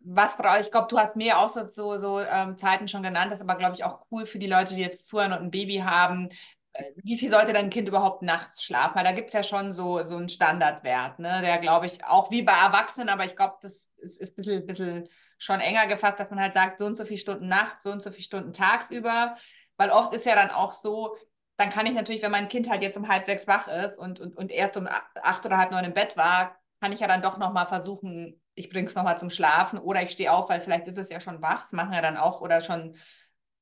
was 0.00 0.36
brauche 0.36 0.60
ich? 0.60 0.66
Ich 0.66 0.70
glaube, 0.70 0.88
du 0.88 0.98
hast 0.98 1.16
mir 1.16 1.38
auch 1.38 1.48
so, 1.48 1.68
so, 1.68 1.96
so 1.96 2.20
ähm, 2.20 2.56
Zeiten 2.56 2.88
schon 2.88 3.02
genannt. 3.02 3.32
Das 3.32 3.40
ist 3.40 3.48
aber, 3.48 3.58
glaube 3.58 3.74
ich, 3.74 3.84
auch 3.84 4.06
cool 4.10 4.26
für 4.26 4.38
die 4.38 4.46
Leute, 4.46 4.74
die 4.74 4.80
jetzt 4.80 5.08
zuhören 5.08 5.32
und 5.32 5.38
ein 5.38 5.50
Baby 5.50 5.78
haben. 5.78 6.28
Äh, 6.72 6.84
wie 7.02 7.18
viel 7.18 7.30
sollte 7.30 7.52
dein 7.52 7.70
Kind 7.70 7.88
überhaupt 7.88 8.22
nachts 8.22 8.62
schlafen? 8.62 8.96
Weil 8.96 9.04
da 9.04 9.12
gibt 9.12 9.28
es 9.28 9.34
ja 9.34 9.42
schon 9.42 9.72
so, 9.72 10.02
so 10.04 10.16
einen 10.16 10.28
Standardwert, 10.28 11.18
ne? 11.18 11.40
der, 11.42 11.58
glaube 11.58 11.86
ich, 11.86 12.04
auch 12.04 12.30
wie 12.30 12.42
bei 12.42 12.52
Erwachsenen, 12.52 13.08
aber 13.08 13.24
ich 13.24 13.36
glaube, 13.36 13.56
das 13.62 13.88
ist, 13.98 14.20
ist 14.20 14.32
ein 14.32 14.36
bisschen, 14.36 14.66
bisschen 14.66 15.08
schon 15.38 15.60
enger 15.60 15.86
gefasst, 15.86 16.18
dass 16.18 16.30
man 16.30 16.40
halt 16.40 16.54
sagt, 16.54 16.78
so 16.78 16.86
und 16.86 16.96
so 16.96 17.04
viele 17.04 17.18
Stunden 17.18 17.48
nachts, 17.48 17.82
so 17.84 17.90
und 17.90 18.02
so 18.02 18.10
viele 18.10 18.22
Stunden 18.24 18.52
tagsüber. 18.52 19.36
Weil 19.76 19.90
oft 19.90 20.12
ist 20.14 20.26
ja 20.26 20.34
dann 20.34 20.50
auch 20.50 20.72
so, 20.72 21.16
dann 21.56 21.70
kann 21.70 21.86
ich 21.86 21.94
natürlich, 21.94 22.22
wenn 22.22 22.30
mein 22.32 22.48
Kind 22.48 22.68
halt 22.68 22.82
jetzt 22.82 22.96
um 22.96 23.08
halb 23.08 23.24
sechs 23.24 23.46
wach 23.46 23.68
ist 23.68 23.96
und, 23.98 24.20
und, 24.20 24.36
und 24.36 24.50
erst 24.50 24.76
um 24.76 24.88
acht 24.88 25.46
oder 25.46 25.56
halb 25.58 25.70
neun 25.70 25.84
im 25.84 25.94
Bett 25.94 26.16
war, 26.16 26.56
kann 26.80 26.92
ich 26.92 27.00
ja 27.00 27.06
dann 27.08 27.22
doch 27.22 27.38
nochmal 27.38 27.66
versuchen, 27.66 28.40
ich 28.54 28.70
bringe 28.70 28.88
es 28.88 28.94
nochmal 28.94 29.18
zum 29.18 29.30
Schlafen 29.30 29.78
oder 29.78 30.02
ich 30.02 30.10
stehe 30.10 30.32
auf, 30.32 30.48
weil 30.48 30.60
vielleicht 30.60 30.88
ist 30.88 30.98
es 30.98 31.10
ja 31.10 31.20
schon 31.20 31.40
wach, 31.42 31.62
das 31.62 31.72
machen 31.72 31.92
ja 31.92 32.02
dann 32.02 32.16
auch 32.16 32.40
oder 32.40 32.60
schon 32.60 32.96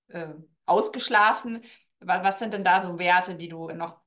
äh, 0.08 0.28
ausgeschlafen. 0.66 1.62
Was 2.00 2.38
sind 2.38 2.52
denn 2.52 2.64
da 2.64 2.80
so 2.80 2.98
Werte, 2.98 3.34
die 3.34 3.48
du 3.48 3.68
noch 3.70 4.00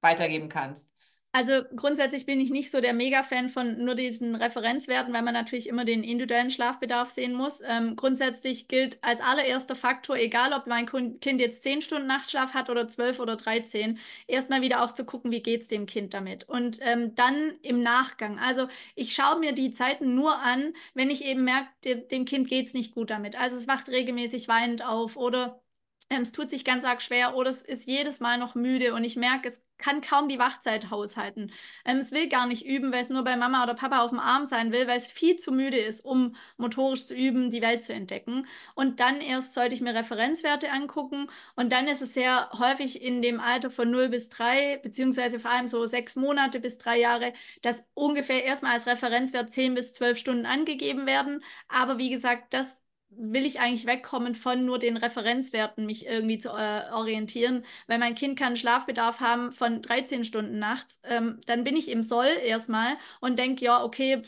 weitergeben 0.00 0.48
kannst? 0.48 0.88
Also 1.34 1.62
grundsätzlich 1.74 2.26
bin 2.26 2.40
ich 2.40 2.50
nicht 2.50 2.70
so 2.70 2.82
der 2.82 2.92
Mega-Fan 2.92 3.48
von 3.48 3.82
nur 3.82 3.94
diesen 3.94 4.34
Referenzwerten, 4.34 5.14
weil 5.14 5.22
man 5.22 5.32
natürlich 5.32 5.66
immer 5.66 5.86
den 5.86 6.04
individuellen 6.04 6.50
Schlafbedarf 6.50 7.08
sehen 7.08 7.32
muss. 7.32 7.62
Ähm, 7.66 7.96
grundsätzlich 7.96 8.68
gilt 8.68 9.02
als 9.02 9.22
allererster 9.22 9.74
Faktor, 9.74 10.16
egal 10.16 10.52
ob 10.52 10.66
mein 10.66 10.84
Kind 10.84 11.40
jetzt 11.40 11.62
10 11.62 11.80
Stunden 11.80 12.06
Nachtschlaf 12.06 12.52
hat 12.52 12.68
oder 12.68 12.86
12 12.86 13.18
oder 13.18 13.36
13, 13.36 13.98
erstmal 14.26 14.60
wieder 14.60 14.84
auch 14.84 14.92
zu 14.92 15.06
gucken, 15.06 15.30
wie 15.30 15.42
geht 15.42 15.62
es 15.62 15.68
dem 15.68 15.86
Kind 15.86 16.12
damit. 16.12 16.46
Und 16.50 16.80
ähm, 16.82 17.14
dann 17.14 17.54
im 17.62 17.82
Nachgang. 17.82 18.38
Also 18.38 18.68
ich 18.94 19.14
schaue 19.14 19.38
mir 19.38 19.52
die 19.52 19.70
Zeiten 19.70 20.14
nur 20.14 20.38
an, 20.38 20.74
wenn 20.92 21.08
ich 21.08 21.24
eben 21.24 21.44
merke, 21.44 21.96
dem 22.10 22.26
Kind 22.26 22.46
geht 22.48 22.66
es 22.66 22.74
nicht 22.74 22.94
gut 22.94 23.08
damit. 23.08 23.36
Also 23.40 23.56
es 23.56 23.66
wacht 23.66 23.88
regelmäßig 23.88 24.48
weinend 24.48 24.84
auf 24.84 25.16
oder 25.16 25.61
ähm, 26.12 26.22
es 26.22 26.32
tut 26.32 26.50
sich 26.50 26.64
ganz 26.64 26.84
arg 26.84 27.02
schwer 27.02 27.34
oder 27.36 27.50
es 27.50 27.62
ist 27.62 27.86
jedes 27.86 28.20
Mal 28.20 28.38
noch 28.38 28.54
müde 28.54 28.94
und 28.94 29.04
ich 29.04 29.16
merke, 29.16 29.48
es 29.48 29.62
kann 29.78 30.00
kaum 30.00 30.28
die 30.28 30.38
Wachzeit 30.38 30.90
haushalten. 30.90 31.50
Ähm, 31.84 31.98
es 31.98 32.12
will 32.12 32.28
gar 32.28 32.46
nicht 32.46 32.64
üben, 32.64 32.92
weil 32.92 33.02
es 33.02 33.10
nur 33.10 33.24
bei 33.24 33.36
Mama 33.36 33.64
oder 33.64 33.74
Papa 33.74 34.02
auf 34.02 34.10
dem 34.10 34.20
Arm 34.20 34.46
sein 34.46 34.72
will, 34.72 34.86
weil 34.86 34.98
es 34.98 35.08
viel 35.08 35.36
zu 35.36 35.52
müde 35.52 35.78
ist, 35.78 36.04
um 36.04 36.36
motorisch 36.56 37.06
zu 37.06 37.14
üben, 37.14 37.50
die 37.50 37.62
Welt 37.62 37.82
zu 37.82 37.92
entdecken. 37.92 38.46
Und 38.74 39.00
dann 39.00 39.20
erst 39.20 39.54
sollte 39.54 39.74
ich 39.74 39.80
mir 39.80 39.94
Referenzwerte 39.94 40.70
angucken. 40.70 41.28
Und 41.56 41.72
dann 41.72 41.88
ist 41.88 42.02
es 42.02 42.14
sehr 42.14 42.50
häufig 42.58 43.02
in 43.02 43.22
dem 43.22 43.40
Alter 43.40 43.70
von 43.70 43.90
0 43.90 44.08
bis 44.10 44.28
3, 44.28 44.78
beziehungsweise 44.82 45.40
vor 45.40 45.50
allem 45.50 45.68
so 45.68 45.84
sechs 45.86 46.14
Monate 46.16 46.60
bis 46.60 46.78
drei 46.78 47.00
Jahre, 47.00 47.32
dass 47.62 47.84
ungefähr 47.94 48.44
erstmal 48.44 48.72
als 48.74 48.86
Referenzwert 48.86 49.50
10 49.50 49.74
bis 49.74 49.92
12 49.94 50.18
Stunden 50.18 50.46
angegeben 50.46 51.06
werden. 51.06 51.42
Aber 51.68 51.98
wie 51.98 52.10
gesagt, 52.10 52.54
das 52.54 52.81
will 53.16 53.46
ich 53.46 53.60
eigentlich 53.60 53.86
wegkommen 53.86 54.34
von 54.34 54.64
nur 54.64 54.78
den 54.78 54.96
Referenzwerten, 54.96 55.86
mich 55.86 56.06
irgendwie 56.06 56.38
zu 56.38 56.50
äh, 56.50 56.90
orientieren, 56.92 57.64
weil 57.86 57.98
mein 57.98 58.14
Kind 58.14 58.38
kann 58.38 58.56
Schlafbedarf 58.56 59.20
haben 59.20 59.52
von 59.52 59.82
13 59.82 60.24
Stunden 60.24 60.58
nachts, 60.58 61.00
ähm, 61.04 61.40
dann 61.46 61.64
bin 61.64 61.76
ich 61.76 61.88
im 61.90 62.02
Soll 62.02 62.28
erstmal 62.44 62.96
und 63.20 63.38
denke, 63.38 63.64
ja, 63.64 63.82
okay, 63.84 64.22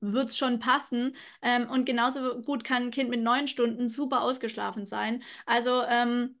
wird 0.00 0.30
es 0.30 0.38
schon 0.38 0.58
passen. 0.58 1.16
Ähm, 1.42 1.68
und 1.70 1.86
genauso 1.86 2.40
gut 2.42 2.64
kann 2.64 2.84
ein 2.84 2.90
Kind 2.90 3.10
mit 3.10 3.22
neun 3.22 3.48
Stunden 3.48 3.88
super 3.88 4.22
ausgeschlafen 4.22 4.86
sein. 4.86 5.22
Also 5.46 5.82
ähm, 5.88 6.36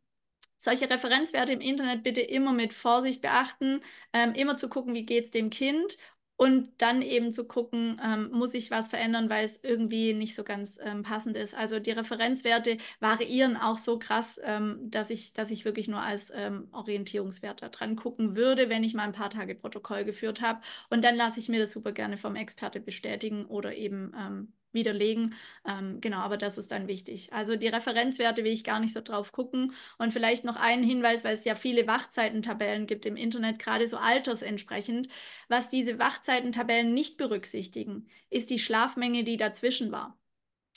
solche 0.56 0.88
Referenzwerte 0.90 1.52
im 1.52 1.60
Internet 1.60 2.02
bitte 2.02 2.20
immer 2.20 2.52
mit 2.52 2.72
Vorsicht 2.72 3.22
beachten, 3.22 3.80
ähm, 4.12 4.34
immer 4.34 4.56
zu 4.56 4.68
gucken, 4.68 4.94
wie 4.94 5.06
geht 5.06 5.24
es 5.26 5.30
dem 5.30 5.50
Kind 5.50 5.96
und 6.36 6.70
dann 6.78 7.02
eben 7.02 7.32
zu 7.32 7.46
gucken, 7.46 8.00
ähm, 8.04 8.30
muss 8.32 8.54
ich 8.54 8.70
was 8.70 8.88
verändern, 8.88 9.30
weil 9.30 9.44
es 9.44 9.62
irgendwie 9.62 10.14
nicht 10.14 10.34
so 10.34 10.42
ganz 10.42 10.80
ähm, 10.82 11.02
passend 11.02 11.36
ist. 11.36 11.54
Also 11.54 11.78
die 11.78 11.92
Referenzwerte 11.92 12.78
variieren 13.00 13.56
auch 13.56 13.78
so 13.78 13.98
krass, 13.98 14.40
ähm, 14.44 14.90
dass, 14.90 15.10
ich, 15.10 15.32
dass 15.32 15.50
ich 15.50 15.64
wirklich 15.64 15.86
nur 15.88 16.00
als 16.00 16.32
ähm, 16.34 16.68
Orientierungswert 16.72 17.62
da 17.62 17.68
dran 17.68 17.96
gucken 17.96 18.34
würde, 18.36 18.68
wenn 18.68 18.82
ich 18.84 18.94
mal 18.94 19.04
ein 19.04 19.12
paar 19.12 19.30
Tage 19.30 19.54
Protokoll 19.54 20.04
geführt 20.04 20.40
habe. 20.40 20.60
Und 20.90 21.04
dann 21.04 21.14
lasse 21.16 21.38
ich 21.38 21.48
mir 21.48 21.60
das 21.60 21.70
super 21.72 21.92
gerne 21.92 22.16
vom 22.16 22.34
Experte 22.36 22.80
bestätigen 22.80 23.46
oder 23.46 23.74
eben 23.76 24.12
ähm, 24.18 24.52
widerlegen. 24.74 25.34
Ähm, 25.66 26.00
genau, 26.00 26.18
aber 26.18 26.36
das 26.36 26.58
ist 26.58 26.72
dann 26.72 26.88
wichtig. 26.88 27.32
Also 27.32 27.56
die 27.56 27.68
Referenzwerte 27.68 28.44
will 28.44 28.52
ich 28.52 28.64
gar 28.64 28.80
nicht 28.80 28.92
so 28.92 29.00
drauf 29.00 29.32
gucken. 29.32 29.72
Und 29.98 30.12
vielleicht 30.12 30.44
noch 30.44 30.56
einen 30.56 30.82
Hinweis, 30.84 31.24
weil 31.24 31.34
es 31.34 31.44
ja 31.44 31.54
viele 31.54 31.86
Wachzeitentabellen 31.86 32.86
gibt 32.86 33.06
im 33.06 33.16
Internet, 33.16 33.58
gerade 33.58 33.86
so 33.86 33.96
altersentsprechend. 33.96 35.08
Was 35.48 35.68
diese 35.68 35.98
Wachzeitentabellen 35.98 36.92
nicht 36.94 37.16
berücksichtigen, 37.16 38.08
ist 38.30 38.50
die 38.50 38.58
Schlafmenge, 38.58 39.24
die 39.24 39.36
dazwischen 39.36 39.92
war. 39.92 40.18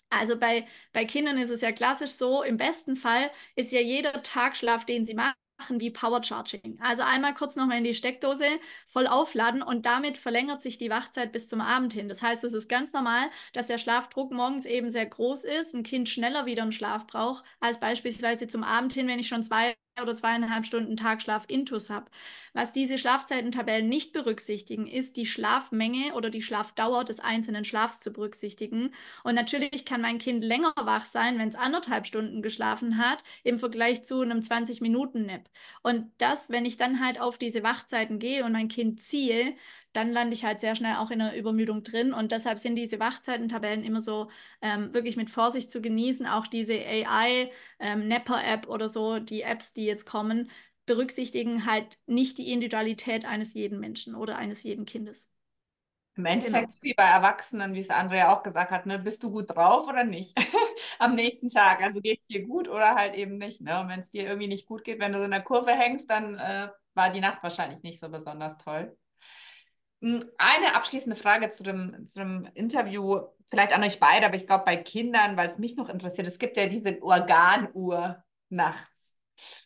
Also 0.10 0.40
bei, 0.40 0.68
bei 0.94 1.06
Kindern 1.06 1.38
ist 1.38 1.50
es 1.50 1.62
ja 1.62 1.72
klassisch 1.72 2.12
so, 2.12 2.44
im 2.44 2.58
besten 2.58 2.96
Fall 2.96 3.32
ist 3.56 3.72
ja 3.74 3.82
jeder 3.82 4.24
Tagschlaf, 4.24 4.86
den 4.86 5.06
sie 5.06 5.14
machen, 5.16 5.36
machen 5.36 5.47
wie 5.70 5.90
Power 5.92 6.24
Charging. 6.24 6.78
Also 6.82 7.04
einmal 7.04 7.34
kurz 7.34 7.56
nochmal 7.56 7.80
in 7.80 7.84
die 7.84 7.94
Steckdose 7.94 8.46
voll 8.86 9.08
aufladen 9.08 9.62
und 9.62 9.86
damit 9.86 10.18
verlängert 10.18 10.62
sich 10.62 10.78
die 10.78 10.90
Wachzeit 10.90 11.32
bis 11.32 11.50
zum 11.50 11.62
Abend 11.62 11.94
hin. 11.94 12.10
Das 12.10 12.22
heißt, 12.22 12.44
es 12.44 12.54
ist 12.54 12.68
ganz 12.70 12.94
normal, 12.94 13.30
dass 13.54 13.68
der 13.68 13.78
Schlafdruck 13.78 14.32
morgens 14.32 14.66
eben 14.66 14.92
sehr 14.92 15.06
groß 15.06 15.44
ist, 15.46 15.74
ein 15.74 15.84
Kind 15.84 16.10
schneller 16.10 16.46
wieder 16.46 16.64
einen 16.64 16.72
Schlaf 16.72 17.08
braucht, 17.08 17.44
als 17.60 17.80
beispielsweise 17.80 18.48
zum 18.48 18.64
Abend 18.64 18.94
hin, 18.94 19.08
wenn 19.08 19.20
ich 19.20 19.28
schon 19.28 19.44
zwei 19.44 19.76
oder 20.02 20.16
zweieinhalb 20.16 20.66
Stunden 20.66 20.96
Tagschlaf 20.98 21.46
intus 21.48 21.90
habe. 21.90 22.10
Was 22.54 22.74
diese 22.74 22.98
Schlafzeitentabellen 22.98 23.88
nicht 23.88 24.14
berücksichtigen, 24.14 24.88
ist 24.88 25.16
die 25.18 25.26
Schlafmenge 25.26 26.14
oder 26.14 26.30
die 26.30 26.42
Schlafdauer 26.42 27.04
des 27.04 27.20
einzelnen 27.20 27.66
Schlafs 27.66 28.00
zu 28.00 28.12
berücksichtigen. 28.12 28.94
Und 29.24 29.36
natürlich 29.36 29.86
kann 29.86 30.02
mein 30.02 30.18
Kind 30.18 30.44
länger 30.44 30.74
wach 30.76 31.06
sein, 31.06 31.38
wenn 31.40 31.50
es 31.50 31.56
anderthalb 31.56 32.06
Stunden 32.08 32.42
geschlafen 32.42 32.98
hat, 32.98 33.24
im 33.44 33.60
Vergleich 33.60 34.04
zu 34.04 34.22
einem 34.22 34.42
20-Minuten-Nap. 34.42 35.50
Und 35.84 36.12
das, 36.18 36.50
wenn 36.50 36.66
ich 36.66 36.78
dann 36.78 37.00
halt 37.04 37.20
auf 37.20 37.38
diese 37.38 37.64
Wachzeiten 37.64 38.20
gehe 38.20 38.44
und 38.46 38.52
mein 38.54 38.68
Kind 38.70 39.02
ziehe, 39.02 39.56
dann 39.94 40.12
lande 40.12 40.34
ich 40.34 40.46
halt 40.46 40.60
sehr 40.60 40.76
schnell 40.76 40.96
auch 40.96 41.12
in 41.12 41.22
einer 41.22 41.36
Übermüdung 41.36 41.84
drin. 41.84 42.14
Und 42.14 42.32
deshalb 42.32 42.60
sind 42.60 42.76
diese 42.76 43.00
Wachzeitentabellen 43.00 43.84
immer 43.84 44.02
so 44.02 44.30
ähm, 44.62 44.94
wirklich 44.94 45.18
mit 45.18 45.30
Vorsicht 45.30 45.72
zu 45.72 45.82
genießen. 45.82 46.26
Auch 46.28 46.48
diese 46.48 46.74
AI, 46.74 47.52
ähm, 47.80 48.12
oder 48.68 48.90
so, 48.90 49.20
die 49.20 49.42
Apps, 49.42 49.74
die 49.74 49.86
jetzt 49.86 50.06
kommen, 50.06 50.50
berücksichtigen 50.86 51.66
halt 51.66 52.00
nicht 52.06 52.38
die 52.38 52.52
Individualität 52.52 53.26
eines 53.26 53.54
jeden 53.54 53.80
Menschen 53.80 54.16
oder 54.16 54.38
eines 54.38 54.64
jeden 54.64 54.86
Kindes. 54.86 55.30
Im 56.16 56.26
Endeffekt 56.26 56.72
genau. 56.72 56.82
wie 56.82 56.94
bei 56.96 57.04
Erwachsenen, 57.04 57.76
wie 57.76 57.80
es 57.80 57.92
Andrea 57.92 58.34
auch 58.34 58.42
gesagt 58.42 58.72
hat, 58.72 58.88
ne, 58.88 58.98
bist 58.98 59.24
du 59.24 59.30
gut 59.30 59.56
drauf 59.56 59.88
oder 59.88 60.04
nicht 60.04 60.36
am 61.00 61.14
nächsten 61.14 61.50
Tag? 61.50 61.82
Also 61.82 62.02
geht 62.02 62.22
es 62.22 62.28
dir 62.28 62.44
gut 62.44 62.68
oder 62.68 62.96
halt 62.96 63.14
eben 63.14 63.38
nicht. 63.38 63.62
Ne? 63.62 63.80
Und 63.80 63.88
wenn 63.88 64.00
es 64.00 64.10
dir 64.10 64.24
irgendwie 64.24 64.48
nicht 64.48 64.66
gut 64.68 64.84
geht, 64.84 65.00
wenn 65.00 65.14
du 65.14 65.20
so 65.20 65.26
in 65.26 65.32
der 65.32 65.44
Kurve 65.44 65.72
hängst, 65.74 66.10
dann 66.10 66.36
äh, 66.40 66.70
war 66.96 67.12
die 67.12 67.20
Nacht 67.20 67.44
wahrscheinlich 67.44 67.84
nicht 67.84 68.00
so 68.00 68.10
besonders 68.10 68.58
toll. 68.58 68.98
Hm, 70.02 70.24
eine 70.38 70.76
abschließende 70.76 71.16
Frage 71.16 71.50
zu 71.50 71.64
dem, 71.64 72.06
zu 72.08 72.20
dem 72.20 72.48
Interview, 72.54 73.22
vielleicht 73.50 73.74
an 73.74 73.84
euch 73.84 74.00
beide, 74.00 74.28
aber 74.28 74.36
ich 74.36 74.46
glaube 74.46 74.66
bei 74.66 74.78
Kindern, 74.78 75.38
weil 75.38 75.50
es 75.50 75.58
mich 75.58 75.76
noch 75.76 75.90
interessiert, 75.90 76.28
es 76.28 76.38
gibt 76.40 76.56
ja 76.58 76.68
diese 76.68 77.02
Organuhr 77.02 78.24
nachts. 78.50 79.16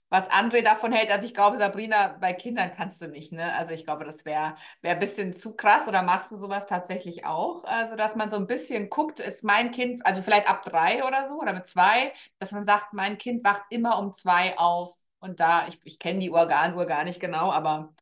Was 0.09 0.29
André 0.29 0.63
davon 0.63 0.91
hält, 0.93 1.11
also 1.11 1.25
ich 1.25 1.33
glaube, 1.33 1.57
Sabrina, 1.57 2.17
bei 2.19 2.33
Kindern 2.33 2.71
kannst 2.75 3.01
du 3.01 3.07
nicht, 3.07 3.31
ne? 3.33 3.53
Also 3.55 3.71
ich 3.73 3.85
glaube, 3.85 4.05
das 4.05 4.25
wäre 4.25 4.55
wär 4.81 4.91
ein 4.93 4.99
bisschen 4.99 5.33
zu 5.33 5.55
krass 5.55 5.87
oder 5.87 6.03
machst 6.03 6.31
du 6.31 6.37
sowas 6.37 6.65
tatsächlich 6.67 7.25
auch? 7.25 7.63
Also, 7.65 7.95
dass 7.95 8.15
man 8.15 8.29
so 8.29 8.35
ein 8.37 8.47
bisschen 8.47 8.89
guckt, 8.89 9.19
ist 9.21 9.43
mein 9.43 9.71
Kind, 9.71 10.05
also 10.05 10.21
vielleicht 10.23 10.49
ab 10.49 10.63
drei 10.65 11.05
oder 11.05 11.27
so 11.27 11.35
oder 11.35 11.53
mit 11.53 11.67
zwei, 11.67 12.13
dass 12.39 12.51
man 12.51 12.65
sagt, 12.65 12.93
mein 12.93 13.17
Kind 13.17 13.43
wacht 13.45 13.63
immer 13.69 13.99
um 13.99 14.13
zwei 14.13 14.57
auf 14.57 14.95
und 15.19 15.39
da, 15.39 15.67
ich, 15.67 15.79
ich 15.85 15.99
kenne 15.99 16.19
die 16.19 16.31
Organuhr 16.31 16.85
gar 16.85 17.03
nicht 17.05 17.19
genau, 17.21 17.51
aber 17.51 17.93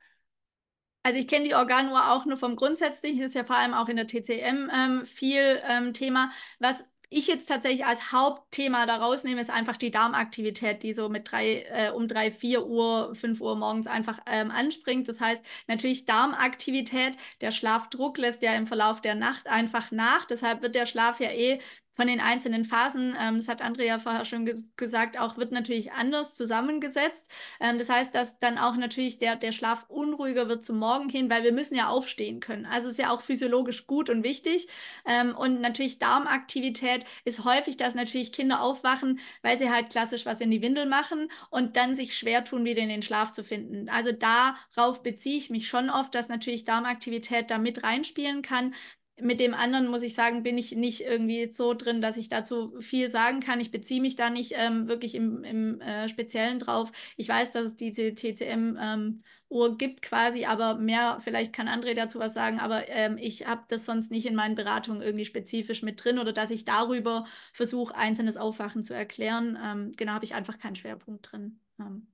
also 1.10 1.19
ich 1.19 1.27
kenne 1.27 1.45
die 1.45 1.56
Organuhr 1.56 2.11
auch 2.11 2.27
nur 2.27 2.38
vom 2.38 2.56
Grundsätzlichen, 2.56 3.23
ist 3.23 3.34
ja 3.34 3.44
vor 3.44 3.56
allem 3.56 3.73
auch 3.73 3.90
in 3.90 3.95
der 3.95 4.06
TCM 4.06 4.69
ähm, 4.72 5.06
viel 5.07 5.60
ähm, 5.68 5.91
Thema. 5.91 6.30
Was 6.60 6.86
ich 7.10 7.26
jetzt 7.26 7.48
tatsächlich 7.48 7.84
als 7.84 8.11
Hauptthema 8.11 8.86
da 8.86 8.98
rausnehme, 8.98 9.41
ist 9.41 9.49
einfach 9.49 9.76
die 9.76 9.90
Darmaktivität, 9.90 10.84
die 10.84 10.94
so 10.94 11.10
mit 11.10 11.31
drei, 11.31 11.65
äh, 11.72 11.90
um 11.90 12.07
drei, 12.07 12.30
vier 12.30 12.68
Uhr, 12.68 13.15
fünf 13.15 13.41
Uhr 13.41 13.56
morgens 13.56 13.88
einfach 13.88 14.19
ähm, 14.27 14.52
anspringt. 14.52 15.10
Das 15.10 15.19
heißt, 15.19 15.44
natürlich 15.65 16.06
Darmaktivität, 16.06 17.18
der 17.41 17.49
Schlafdruck 17.49 18.19
lässt 18.19 18.44
ja 18.44 18.53
im 18.53 18.68
Verlauf 18.68 19.02
der 19.02 19.15
Nacht 19.15 19.48
einfach 19.48 19.90
nach. 19.90 20.26
Deshalb 20.26 20.61
wird 20.61 20.76
der 20.76 20.86
Schlaf 20.86 21.19
ja 21.19 21.31
eh 21.31 21.60
von 22.00 22.08
den 22.08 22.22
einzelnen 22.22 22.64
Phasen, 22.64 23.14
ähm, 23.20 23.36
das 23.36 23.50
hat 23.50 23.62
Andrea 23.62 24.00
vorher 24.00 24.24
schon 24.24 24.46
ge 24.46 24.56
gesagt, 24.78 25.20
auch 25.20 25.36
wird 25.36 25.52
natürlich 25.52 25.92
anders 25.92 26.34
zusammengesetzt. 26.34 27.30
Ähm, 27.60 27.78
das 27.78 27.90
heißt, 27.90 28.16
dass 28.16 28.40
dann 28.40 28.58
auch 28.58 28.78
natürlich 28.78 29.20
der, 29.20 29.36
der 29.36 29.52
Schlaf 29.52 29.86
unruhiger 29.90 30.48
wird 30.48 30.64
zum 30.64 30.80
Morgen 30.80 31.10
hin, 31.10 31.30
weil 31.30 31.44
wir 31.44 31.52
müssen 31.52 31.76
ja 31.76 31.90
aufstehen 31.90 32.40
können. 32.40 32.66
Also 32.66 32.88
ist 32.88 33.00
ja 33.00 33.10
auch 33.10 33.20
physiologisch 33.20 33.86
gut 33.86 34.10
und 34.10 34.24
wichtig. 34.24 34.70
Ähm, 35.06 35.36
und 35.36 35.60
natürlich 35.60 36.00
Darmaktivität 36.00 37.04
ist 37.26 37.44
häufig, 37.44 37.76
dass 37.76 37.96
natürlich 37.96 38.32
Kinder 38.32 38.62
aufwachen, 38.62 39.20
weil 39.42 39.58
sie 39.58 39.70
halt 39.70 39.90
klassisch 39.90 40.26
was 40.26 40.40
in 40.40 40.52
die 40.52 40.62
Windel 40.62 40.86
machen 40.86 41.30
und 41.50 41.76
dann 41.76 41.96
sich 41.96 42.16
schwer 42.16 42.46
tun, 42.46 42.64
wieder 42.64 42.82
in 42.82 42.88
den 42.88 43.02
Schlaf 43.02 43.34
zu 43.34 43.44
finden. 43.44 43.90
Also 43.90 44.14
darauf 44.14 45.04
beziehe 45.04 45.38
ich 45.38 45.50
mich 45.50 45.68
schon 45.68 45.90
oft, 45.90 46.16
dass 46.16 46.30
natürlich 46.30 46.64
Darmaktivität 46.64 47.52
da 47.52 47.58
mit 47.58 47.84
reinspielen 47.84 48.42
kann 48.42 48.74
mit 49.22 49.40
dem 49.40 49.54
anderen 49.54 49.88
muss 49.88 50.04
ich 50.04 50.14
sagen, 50.16 50.44
bin 50.44 50.58
ich 50.58 50.76
nicht 50.76 51.02
irgendwie 51.02 51.52
so 51.52 51.74
drin, 51.74 52.02
dass 52.02 52.18
ich 52.18 52.30
dazu 52.30 52.74
viel 52.80 53.10
sagen 53.10 53.40
kann. 53.40 53.60
Ich 53.60 53.72
beziehe 53.72 54.02
mich 54.02 54.16
da 54.16 54.30
nicht 54.30 54.54
ähm, 54.58 54.88
wirklich 54.88 55.16
im, 55.16 55.44
im 55.44 55.82
äh, 55.82 56.10
Speziellen 56.10 56.60
drauf. 56.60 56.91
Ich 57.18 57.28
weiß, 57.30 57.52
dass 57.52 57.64
es 57.66 57.76
diese 57.76 58.16
TCM-Uhr 58.16 59.68
ähm, 59.68 59.78
gibt 59.78 60.02
quasi, 60.02 60.46
aber 60.46 60.76
mehr, 60.76 61.20
vielleicht 61.22 61.54
kann 61.54 61.68
André 61.68 61.94
dazu 61.94 62.20
was 62.20 62.34
sagen, 62.34 62.60
aber 62.60 62.88
ähm, 62.90 63.18
ich 63.18 63.48
habe 63.48 63.64
das 63.68 63.86
sonst 63.86 64.12
nicht 64.12 64.26
in 64.26 64.36
meinen 64.36 64.56
Beratungen 64.56 65.02
irgendwie 65.02 65.26
spezifisch 65.26 65.84
mit 65.84 66.04
drin 66.04 66.20
oder 66.20 66.34
dass 66.34 66.52
ich 66.52 66.66
darüber 66.66 67.26
versuche, 67.54 67.96
einzelnes 67.96 68.38
Aufwachen 68.38 68.84
zu 68.84 68.94
erklären. 68.94 69.58
Ähm, 69.64 69.91
genau, 69.98 70.14
habe 70.14 70.26
ich 70.26 70.36
einfach 70.36 70.58
keinen 70.58 70.76
Schwerpunkt 70.76 71.32
drin. 71.32 71.60
Ähm. 71.80 72.08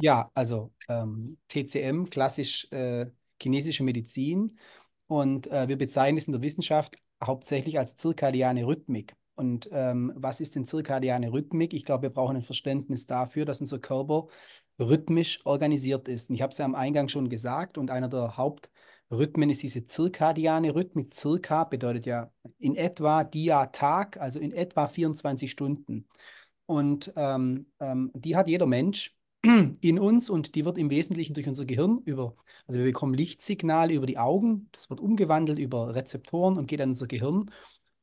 Ja, 0.00 0.30
also 0.34 0.72
TCM, 1.48 1.78
ähm, 1.78 2.10
klassisch. 2.10 2.66
Äh 2.72 3.06
chinesische 3.40 3.84
Medizin 3.84 4.58
und 5.06 5.46
äh, 5.48 5.68
wir 5.68 5.76
bezeichnen 5.76 6.18
es 6.18 6.26
in 6.26 6.32
der 6.32 6.42
Wissenschaft 6.42 6.96
hauptsächlich 7.22 7.78
als 7.78 7.96
zirkadiane 7.96 8.66
Rhythmik. 8.66 9.14
Und 9.36 9.68
ähm, 9.72 10.12
was 10.14 10.40
ist 10.40 10.54
denn 10.54 10.66
zirkadiane 10.66 11.32
Rhythmik? 11.32 11.74
Ich 11.74 11.84
glaube, 11.84 12.02
wir 12.02 12.10
brauchen 12.10 12.36
ein 12.36 12.42
Verständnis 12.42 13.06
dafür, 13.06 13.44
dass 13.44 13.60
unser 13.60 13.80
Körper 13.80 14.28
rhythmisch 14.78 15.40
organisiert 15.44 16.08
ist. 16.08 16.30
Und 16.30 16.36
ich 16.36 16.42
habe 16.42 16.52
es 16.52 16.58
ja 16.58 16.64
am 16.64 16.74
Eingang 16.74 17.08
schon 17.08 17.28
gesagt 17.28 17.78
und 17.78 17.90
einer 17.90 18.08
der 18.08 18.36
Hauptrhythmen 18.36 19.50
ist 19.50 19.62
diese 19.62 19.86
zirkadiane 19.86 20.74
Rhythmik. 20.74 21.14
Circa 21.14 21.64
bedeutet 21.64 22.06
ja 22.06 22.30
in 22.58 22.76
etwa 22.76 23.24
dia 23.24 23.66
Tag, 23.66 24.18
also 24.18 24.40
in 24.40 24.52
etwa 24.52 24.86
24 24.86 25.50
Stunden. 25.50 26.06
Und 26.66 27.12
ähm, 27.16 27.66
ähm, 27.80 28.10
die 28.14 28.36
hat 28.36 28.48
jeder 28.48 28.66
Mensch 28.66 29.16
in 29.80 29.98
uns 29.98 30.30
und 30.30 30.54
die 30.54 30.64
wird 30.64 30.78
im 30.78 30.90
Wesentlichen 30.90 31.34
durch 31.34 31.48
unser 31.48 31.64
Gehirn 31.64 32.00
über, 32.04 32.34
also 32.66 32.78
wir 32.78 32.86
bekommen 32.86 33.14
Lichtsignale 33.14 33.92
über 33.92 34.06
die 34.06 34.18
Augen, 34.18 34.68
das 34.72 34.88
wird 34.90 35.00
umgewandelt 35.00 35.58
über 35.58 35.94
Rezeptoren 35.94 36.56
und 36.56 36.66
geht 36.66 36.80
an 36.80 36.90
unser 36.90 37.06
Gehirn. 37.06 37.50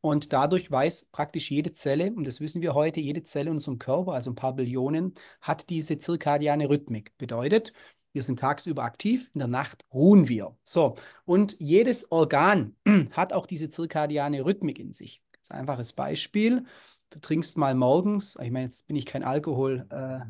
Und 0.01 0.33
dadurch 0.33 0.69
weiß 0.71 1.09
praktisch 1.11 1.51
jede 1.51 1.73
Zelle, 1.73 2.11
und 2.13 2.25
das 2.25 2.41
wissen 2.41 2.63
wir 2.63 2.73
heute, 2.73 2.99
jede 2.99 3.23
Zelle 3.23 3.47
in 3.49 3.57
unserem 3.57 3.77
Körper, 3.77 4.13
also 4.13 4.31
ein 4.31 4.35
paar 4.35 4.55
Billionen, 4.55 5.13
hat 5.41 5.69
diese 5.69 5.99
zirkadiane 5.99 6.69
Rhythmik. 6.69 7.15
Bedeutet, 7.19 7.71
wir 8.13 8.23
sind 8.23 8.39
tagsüber 8.39 8.83
aktiv, 8.83 9.29
in 9.33 9.39
der 9.39 9.47
Nacht 9.47 9.85
ruhen 9.93 10.27
wir. 10.27 10.55
So, 10.63 10.95
und 11.25 11.55
jedes 11.59 12.11
Organ 12.11 12.75
hat 13.11 13.31
auch 13.31 13.45
diese 13.45 13.69
zirkadiane 13.69 14.43
Rhythmik 14.43 14.79
in 14.79 14.91
sich. 14.91 15.21
Ganz 15.33 15.51
einfaches 15.51 15.93
Beispiel. 15.93 16.65
Du 17.11 17.19
trinkst 17.19 17.57
mal 17.57 17.75
morgens, 17.75 18.37
ich 18.41 18.51
meine, 18.51 18.65
jetzt 18.65 18.87
bin 18.87 18.95
ich 18.95 19.05
kein 19.05 19.23
Alkohol. 19.23 19.85
Äh, 19.89 20.21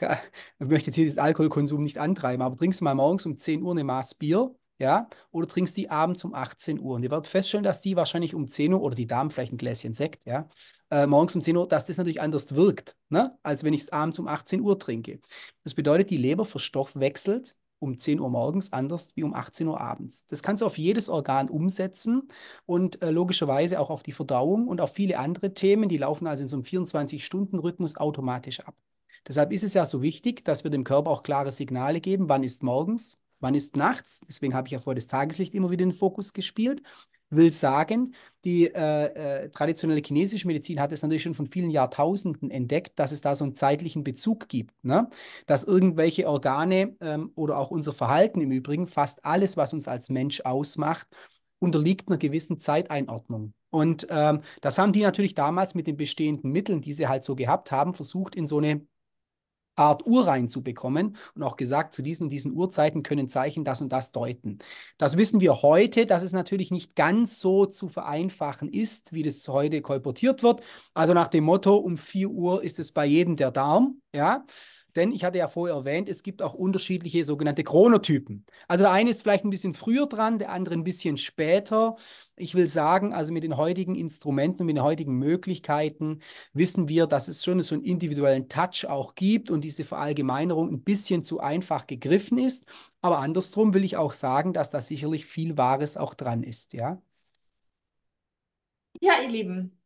ich 0.00 0.66
möchte 0.66 0.86
jetzt 0.86 0.96
hier 0.96 1.06
den 1.06 1.18
Alkoholkonsum 1.18 1.82
nicht 1.82 1.98
antreiben, 1.98 2.42
aber 2.42 2.56
trinkst 2.56 2.80
du 2.80 2.84
mal 2.84 2.94
morgens 2.94 3.26
um 3.26 3.36
10 3.38 3.62
Uhr 3.62 3.72
eine 3.72 3.84
Maß 3.84 4.14
Bier, 4.14 4.54
ja, 4.78 5.08
oder 5.30 5.48
trinkst 5.48 5.76
die 5.76 5.90
abends 5.90 6.24
um 6.24 6.34
18 6.34 6.80
Uhr. 6.80 6.96
Und 6.96 7.02
ihr 7.02 7.10
werdet 7.10 7.26
feststellen, 7.26 7.64
dass 7.64 7.80
die 7.80 7.96
wahrscheinlich 7.96 8.34
um 8.34 8.48
10 8.48 8.74
Uhr 8.74 8.82
oder 8.82 8.94
die 8.94 9.06
Damen 9.06 9.30
vielleicht 9.30 9.52
ein 9.52 9.58
Gläschen 9.58 9.94
Sekt, 9.94 10.26
ja, 10.26 10.48
äh, 10.90 11.06
morgens 11.06 11.34
um 11.34 11.42
10 11.42 11.56
Uhr, 11.56 11.66
dass 11.68 11.86
das 11.86 11.96
natürlich 11.96 12.20
anders 12.20 12.54
wirkt, 12.54 12.96
ne, 13.08 13.38
als 13.42 13.64
wenn 13.64 13.74
ich 13.74 13.82
es 13.82 13.92
abends 13.92 14.18
um 14.18 14.28
18 14.28 14.60
Uhr 14.60 14.78
trinke. 14.78 15.20
Das 15.64 15.74
bedeutet, 15.74 16.10
die 16.10 16.16
Leber 16.16 16.44
verstoffwechselt 16.44 17.56
um 17.78 17.98
10 17.98 18.20
Uhr 18.20 18.30
morgens 18.30 18.72
anders 18.72 19.12
wie 19.16 19.22
um 19.22 19.34
18 19.34 19.68
Uhr 19.68 19.80
abends. 19.80 20.26
Das 20.26 20.42
kannst 20.42 20.62
du 20.62 20.66
auf 20.66 20.78
jedes 20.78 21.08
Organ 21.08 21.48
umsetzen 21.48 22.28
und 22.64 23.02
äh, 23.02 23.10
logischerweise 23.10 23.80
auch 23.80 23.90
auf 23.90 24.02
die 24.02 24.12
Verdauung 24.12 24.68
und 24.68 24.80
auf 24.80 24.94
viele 24.94 25.18
andere 25.18 25.52
Themen. 25.54 25.88
Die 25.88 25.98
laufen 25.98 26.26
also 26.26 26.42
in 26.42 26.48
so 26.48 26.56
einem 26.56 26.64
24-Stunden-Rhythmus 26.64 27.96
automatisch 27.96 28.60
ab. 28.60 28.74
Deshalb 29.26 29.52
ist 29.52 29.64
es 29.64 29.74
ja 29.74 29.86
so 29.86 30.02
wichtig, 30.02 30.44
dass 30.44 30.64
wir 30.64 30.70
dem 30.70 30.84
Körper 30.84 31.10
auch 31.10 31.22
klare 31.22 31.52
Signale 31.52 32.00
geben, 32.00 32.28
wann 32.28 32.44
ist 32.44 32.62
morgens, 32.62 33.22
wann 33.40 33.54
ist 33.54 33.76
nachts. 33.76 34.20
Deswegen 34.28 34.54
habe 34.54 34.68
ich 34.68 34.72
ja 34.72 34.78
vor 34.78 34.94
das 34.94 35.06
Tageslicht 35.06 35.54
immer 35.54 35.70
wieder 35.70 35.82
in 35.82 35.90
den 35.90 35.98
Fokus 35.98 36.32
gespielt 36.32 36.82
will 37.30 37.50
sagen, 37.50 38.14
die 38.44 38.66
äh, 38.72 39.44
äh, 39.44 39.50
traditionelle 39.50 40.00
chinesische 40.00 40.46
Medizin 40.46 40.80
hat 40.80 40.92
es 40.92 41.02
natürlich 41.02 41.22
schon 41.22 41.34
von 41.34 41.48
vielen 41.48 41.70
Jahrtausenden 41.70 42.50
entdeckt, 42.50 42.98
dass 42.98 43.12
es 43.12 43.20
da 43.20 43.34
so 43.34 43.44
einen 43.44 43.54
zeitlichen 43.54 44.04
Bezug 44.04 44.48
gibt, 44.48 44.72
ne? 44.84 45.08
dass 45.46 45.64
irgendwelche 45.64 46.28
Organe 46.28 46.96
ähm, 47.00 47.32
oder 47.34 47.58
auch 47.58 47.70
unser 47.70 47.92
Verhalten 47.92 48.40
im 48.40 48.52
Übrigen, 48.52 48.86
fast 48.86 49.24
alles, 49.24 49.56
was 49.56 49.72
uns 49.72 49.88
als 49.88 50.08
Mensch 50.08 50.42
ausmacht, 50.42 51.08
unterliegt 51.58 52.08
einer 52.08 52.18
gewissen 52.18 52.60
Zeiteinordnung. 52.60 53.54
Und 53.70 54.06
ähm, 54.10 54.40
das 54.60 54.78
haben 54.78 54.92
die 54.92 55.02
natürlich 55.02 55.34
damals 55.34 55.74
mit 55.74 55.86
den 55.86 55.96
bestehenden 55.96 56.52
Mitteln, 56.52 56.80
die 56.80 56.92
sie 56.92 57.08
halt 57.08 57.24
so 57.24 57.34
gehabt 57.34 57.72
haben, 57.72 57.94
versucht 57.94 58.36
in 58.36 58.46
so 58.46 58.58
eine 58.58 58.86
Art 59.76 60.06
Uhr 60.06 60.26
reinzubekommen 60.26 61.16
und 61.34 61.42
auch 61.42 61.56
gesagt, 61.56 61.94
zu 61.94 62.02
diesen 62.02 62.24
und 62.24 62.30
diesen 62.30 62.52
Uhrzeiten 62.52 63.02
können 63.02 63.28
Zeichen 63.28 63.64
das 63.64 63.80
und 63.80 63.92
das 63.92 64.12
deuten. 64.12 64.58
Das 64.98 65.16
wissen 65.16 65.40
wir 65.40 65.62
heute, 65.62 66.06
dass 66.06 66.22
es 66.22 66.32
natürlich 66.32 66.70
nicht 66.70 66.96
ganz 66.96 67.38
so 67.40 67.66
zu 67.66 67.88
vereinfachen 67.88 68.68
ist, 68.68 69.12
wie 69.12 69.22
das 69.22 69.46
heute 69.48 69.82
kolportiert 69.82 70.42
wird. 70.42 70.62
Also 70.94 71.12
nach 71.14 71.28
dem 71.28 71.44
Motto, 71.44 71.76
um 71.76 71.96
4 71.96 72.30
Uhr 72.30 72.62
ist 72.64 72.78
es 72.78 72.92
bei 72.92 73.06
jedem 73.06 73.36
der 73.36 73.50
Darm, 73.50 74.00
ja. 74.14 74.44
Denn 74.96 75.12
ich 75.12 75.24
hatte 75.24 75.38
ja 75.38 75.48
vorher 75.48 75.76
erwähnt, 75.76 76.08
es 76.08 76.22
gibt 76.22 76.42
auch 76.42 76.54
unterschiedliche 76.54 77.24
sogenannte 77.24 77.62
Chronotypen. 77.64 78.46
Also 78.66 78.84
der 78.84 78.92
eine 78.92 79.10
ist 79.10 79.22
vielleicht 79.22 79.44
ein 79.44 79.50
bisschen 79.50 79.74
früher 79.74 80.06
dran, 80.06 80.38
der 80.38 80.50
andere 80.50 80.74
ein 80.74 80.84
bisschen 80.84 81.18
später. 81.18 81.96
Ich 82.36 82.54
will 82.54 82.66
sagen, 82.66 83.12
also 83.12 83.32
mit 83.32 83.44
den 83.44 83.56
heutigen 83.58 83.94
Instrumenten 83.94 84.62
und 84.62 84.66
mit 84.66 84.76
den 84.76 84.82
heutigen 84.82 85.14
Möglichkeiten 85.18 86.20
wissen 86.54 86.88
wir, 86.88 87.06
dass 87.06 87.28
es 87.28 87.44
schon 87.44 87.62
so 87.62 87.74
einen 87.74 87.84
individuellen 87.84 88.48
Touch 88.48 88.86
auch 88.88 89.14
gibt 89.14 89.50
und 89.50 89.62
diese 89.62 89.84
Verallgemeinerung 89.84 90.70
ein 90.72 90.82
bisschen 90.82 91.22
zu 91.24 91.40
einfach 91.40 91.86
gegriffen 91.86 92.38
ist. 92.38 92.66
Aber 93.02 93.18
andersrum 93.18 93.74
will 93.74 93.84
ich 93.84 93.96
auch 93.96 94.12
sagen, 94.14 94.52
dass 94.52 94.70
da 94.70 94.80
sicherlich 94.80 95.26
viel 95.26 95.56
Wahres 95.58 95.96
auch 95.96 96.14
dran 96.14 96.42
ist, 96.42 96.72
ja. 96.72 97.00
Ja, 99.00 99.20
ihr 99.22 99.28
Lieben, 99.28 99.78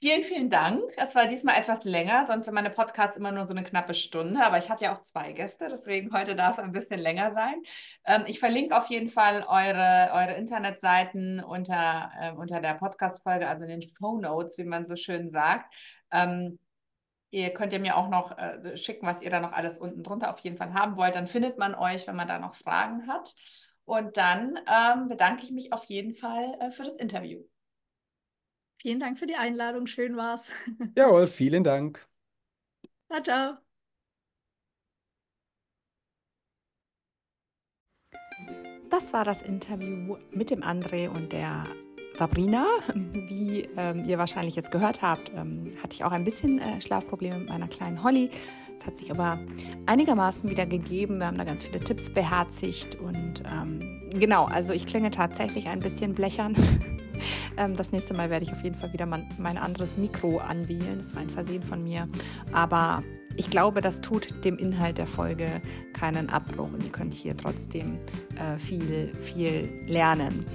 Vielen, 0.00 0.22
vielen 0.22 0.50
Dank. 0.50 0.82
Es 0.96 1.14
war 1.14 1.26
diesmal 1.26 1.58
etwas 1.58 1.84
länger, 1.84 2.26
sonst 2.26 2.44
sind 2.44 2.54
meine 2.54 2.68
Podcasts 2.68 3.16
immer 3.16 3.32
nur 3.32 3.46
so 3.46 3.52
eine 3.52 3.62
knappe 3.62 3.94
Stunde, 3.94 4.44
aber 4.44 4.58
ich 4.58 4.68
hatte 4.68 4.84
ja 4.84 4.94
auch 4.94 5.00
zwei 5.00 5.32
Gäste, 5.32 5.68
deswegen 5.70 6.12
heute 6.12 6.36
darf 6.36 6.58
es 6.58 6.62
ein 6.62 6.72
bisschen 6.72 7.00
länger 7.00 7.32
sein. 7.32 7.62
Ähm, 8.04 8.24
ich 8.26 8.38
verlinke 8.38 8.76
auf 8.76 8.88
jeden 8.88 9.08
Fall 9.08 9.44
eure, 9.48 10.10
eure 10.12 10.34
Internetseiten 10.34 11.42
unter, 11.42 12.10
äh, 12.20 12.32
unter 12.32 12.60
der 12.60 12.74
Podcast-Folge, 12.74 13.48
also 13.48 13.64
in 13.64 13.80
den 13.80 13.82
Show 13.82 14.18
Notes, 14.18 14.58
wie 14.58 14.64
man 14.64 14.84
so 14.84 14.96
schön 14.96 15.30
sagt. 15.30 15.74
Ähm, 16.10 16.58
Ihr 17.30 17.50
könnt 17.50 17.72
ihr 17.72 17.80
mir 17.80 17.96
auch 17.96 18.08
noch 18.08 18.38
äh, 18.38 18.76
schicken, 18.76 19.08
was 19.08 19.20
ihr 19.20 19.28
da 19.28 19.40
noch 19.40 19.50
alles 19.50 19.76
unten 19.76 20.04
drunter 20.04 20.32
auf 20.32 20.38
jeden 20.38 20.56
Fall 20.56 20.72
haben 20.72 20.96
wollt. 20.96 21.16
Dann 21.16 21.26
findet 21.26 21.58
man 21.58 21.74
euch, 21.74 22.06
wenn 22.06 22.14
man 22.14 22.28
da 22.28 22.38
noch 22.38 22.54
Fragen 22.54 23.08
hat. 23.08 23.34
Und 23.84 24.16
dann 24.16 24.56
ähm, 24.68 25.08
bedanke 25.08 25.42
ich 25.42 25.50
mich 25.50 25.72
auf 25.72 25.82
jeden 25.86 26.14
Fall 26.14 26.56
äh, 26.60 26.70
für 26.70 26.84
das 26.84 26.96
Interview. 26.96 27.42
Vielen 28.84 29.00
Dank 29.00 29.18
für 29.18 29.26
die 29.26 29.36
Einladung. 29.36 29.86
Schön 29.86 30.14
war's. 30.14 30.52
Jawohl, 30.94 31.26
vielen 31.26 31.64
Dank. 31.64 32.06
Ciao, 33.10 33.22
ciao. 33.22 33.56
Das 38.90 39.14
war 39.14 39.24
das 39.24 39.40
Interview 39.40 40.18
mit 40.32 40.50
dem 40.50 40.62
André 40.62 41.08
und 41.08 41.32
der 41.32 41.64
Sabrina. 42.12 42.66
Wie 42.94 43.66
ähm, 43.78 44.04
ihr 44.04 44.18
wahrscheinlich 44.18 44.54
jetzt 44.54 44.70
gehört 44.70 45.00
habt, 45.00 45.32
ähm, 45.34 45.72
hatte 45.82 45.94
ich 45.94 46.04
auch 46.04 46.12
ein 46.12 46.26
bisschen 46.26 46.58
äh, 46.58 46.82
Schlafprobleme 46.82 47.38
mit 47.38 47.48
meiner 47.48 47.68
kleinen 47.68 48.04
Holly. 48.04 48.28
Es 48.78 48.84
hat 48.84 48.98
sich 48.98 49.10
aber 49.10 49.38
einigermaßen 49.86 50.50
wieder 50.50 50.66
gegeben. 50.66 51.20
Wir 51.20 51.28
haben 51.28 51.38
da 51.38 51.44
ganz 51.44 51.64
viele 51.64 51.80
Tipps 51.80 52.12
beherzigt 52.12 52.96
und 52.96 53.42
ähm, 53.50 54.10
genau, 54.12 54.44
also 54.44 54.74
ich 54.74 54.84
klinge 54.84 55.10
tatsächlich 55.10 55.68
ein 55.68 55.80
bisschen 55.80 56.14
blechern. 56.14 56.54
Ähm, 57.56 57.76
das 57.76 57.92
nächste 57.92 58.14
Mal 58.14 58.30
werde 58.30 58.44
ich 58.44 58.52
auf 58.52 58.62
jeden 58.62 58.76
Fall 58.76 58.92
wieder 58.92 59.06
mein, 59.06 59.28
mein 59.38 59.58
anderes 59.58 59.96
Mikro 59.96 60.38
anwählen. 60.38 60.98
Das 60.98 61.14
war 61.14 61.22
ein 61.22 61.30
Versehen 61.30 61.62
von 61.62 61.82
mir. 61.82 62.08
Aber 62.52 63.02
ich 63.36 63.50
glaube, 63.50 63.80
das 63.80 64.00
tut 64.00 64.44
dem 64.44 64.58
Inhalt 64.58 64.98
der 64.98 65.06
Folge 65.06 65.46
keinen 65.92 66.30
Abbruch 66.30 66.72
und 66.72 66.84
ihr 66.84 66.92
könnt 66.92 67.14
hier 67.14 67.36
trotzdem 67.36 67.98
äh, 68.36 68.58
viel, 68.58 69.12
viel 69.20 69.68
lernen. 69.86 70.46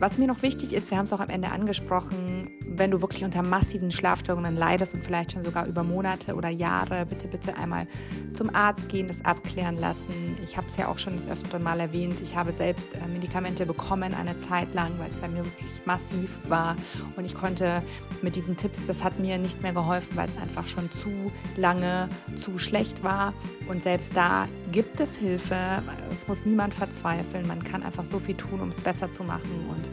Was 0.00 0.16
mir 0.16 0.28
noch 0.28 0.42
wichtig 0.42 0.74
ist, 0.74 0.92
wir 0.92 0.98
haben 0.98 1.06
es 1.06 1.12
auch 1.12 1.18
am 1.18 1.28
Ende 1.28 1.48
angesprochen, 1.50 2.52
wenn 2.64 2.92
du 2.92 3.00
wirklich 3.00 3.24
unter 3.24 3.42
massiven 3.42 3.90
Schlafstörungen 3.90 4.54
leidest 4.54 4.94
und 4.94 5.02
vielleicht 5.02 5.32
schon 5.32 5.42
sogar 5.42 5.66
über 5.66 5.82
Monate 5.82 6.36
oder 6.36 6.48
Jahre, 6.48 7.04
bitte, 7.04 7.26
bitte 7.26 7.56
einmal 7.56 7.88
zum 8.32 8.54
Arzt 8.54 8.88
gehen, 8.88 9.08
das 9.08 9.24
abklären 9.24 9.76
lassen. 9.76 10.38
Ich 10.44 10.56
habe 10.56 10.68
es 10.68 10.76
ja 10.76 10.86
auch 10.86 10.98
schon 10.98 11.16
das 11.16 11.28
öfteren 11.28 11.64
Mal 11.64 11.80
erwähnt. 11.80 12.20
Ich 12.20 12.36
habe 12.36 12.52
selbst 12.52 12.94
äh, 12.94 13.08
Medikamente 13.12 13.66
bekommen 13.66 14.14
eine 14.14 14.38
Zeit 14.38 14.72
lang, 14.72 14.92
weil 14.98 15.10
es 15.10 15.16
bei 15.16 15.26
mir 15.26 15.44
wirklich 15.44 15.84
massiv 15.84 16.38
war. 16.48 16.76
Und 17.16 17.24
ich 17.24 17.34
konnte 17.34 17.82
mit 18.22 18.36
diesen 18.36 18.56
Tipps, 18.56 18.86
das 18.86 19.02
hat 19.02 19.18
mir 19.18 19.36
nicht 19.36 19.62
mehr 19.64 19.72
geholfen, 19.72 20.16
weil 20.16 20.28
es 20.28 20.36
einfach 20.36 20.68
schon 20.68 20.92
zu 20.92 21.32
lange 21.56 22.08
zu 22.36 22.56
schlecht 22.58 23.02
war. 23.02 23.34
Und 23.68 23.82
selbst 23.82 24.16
da 24.16 24.48
gibt 24.72 24.98
es 24.98 25.16
Hilfe. 25.16 25.82
Es 26.10 26.26
muss 26.26 26.46
niemand 26.46 26.72
verzweifeln. 26.72 27.46
Man 27.46 27.62
kann 27.62 27.82
einfach 27.82 28.04
so 28.04 28.18
viel 28.18 28.34
tun, 28.34 28.60
um 28.60 28.70
es 28.70 28.80
besser 28.80 29.12
zu 29.12 29.22
machen. 29.22 29.66
Und 29.68 29.88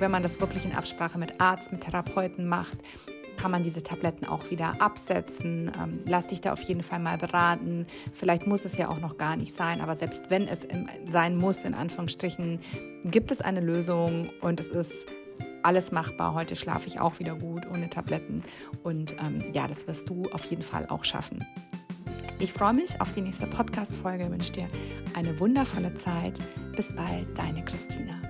wenn 0.00 0.10
man 0.10 0.22
das 0.22 0.40
wirklich 0.40 0.64
in 0.64 0.72
Absprache 0.72 1.18
mit 1.18 1.40
Arzt, 1.40 1.70
mit 1.70 1.82
Therapeuten 1.82 2.48
macht, 2.48 2.78
kann 3.36 3.52
man 3.52 3.62
diese 3.62 3.82
Tabletten 3.82 4.26
auch 4.26 4.50
wieder 4.50 4.82
absetzen. 4.82 5.72
Ähm, 5.82 6.00
lass 6.06 6.26
dich 6.26 6.40
da 6.40 6.52
auf 6.52 6.60
jeden 6.62 6.82
Fall 6.82 6.98
mal 6.98 7.16
beraten. 7.16 7.86
Vielleicht 8.12 8.46
muss 8.46 8.64
es 8.64 8.76
ja 8.76 8.88
auch 8.88 9.00
noch 9.00 9.16
gar 9.16 9.36
nicht 9.36 9.54
sein, 9.54 9.80
aber 9.80 9.94
selbst 9.94 10.24
wenn 10.28 10.46
es 10.46 10.66
sein 11.06 11.38
muss, 11.38 11.64
in 11.64 11.74
Anführungsstrichen, 11.74 12.58
gibt 13.04 13.30
es 13.30 13.40
eine 13.40 13.60
Lösung 13.60 14.28
und 14.42 14.60
es 14.60 14.68
ist 14.68 15.06
alles 15.62 15.90
machbar. 15.90 16.34
Heute 16.34 16.54
schlafe 16.54 16.88
ich 16.88 17.00
auch 17.00 17.18
wieder 17.18 17.34
gut 17.34 17.66
ohne 17.72 17.88
Tabletten 17.88 18.42
und 18.82 19.12
ähm, 19.12 19.42
ja, 19.54 19.68
das 19.68 19.86
wirst 19.86 20.10
du 20.10 20.24
auf 20.32 20.44
jeden 20.44 20.62
Fall 20.62 20.86
auch 20.88 21.04
schaffen. 21.04 21.42
Ich 22.38 22.52
freue 22.52 22.74
mich 22.74 23.00
auf 23.00 23.12
die 23.12 23.20
nächste 23.20 23.46
Podcast-Folge, 23.46 24.30
wünsche 24.30 24.52
dir 24.52 24.68
eine 25.14 25.38
wundervolle 25.38 25.94
Zeit. 25.94 26.40
Bis 26.74 26.94
bald, 26.94 27.26
deine 27.36 27.64
Christina. 27.64 28.20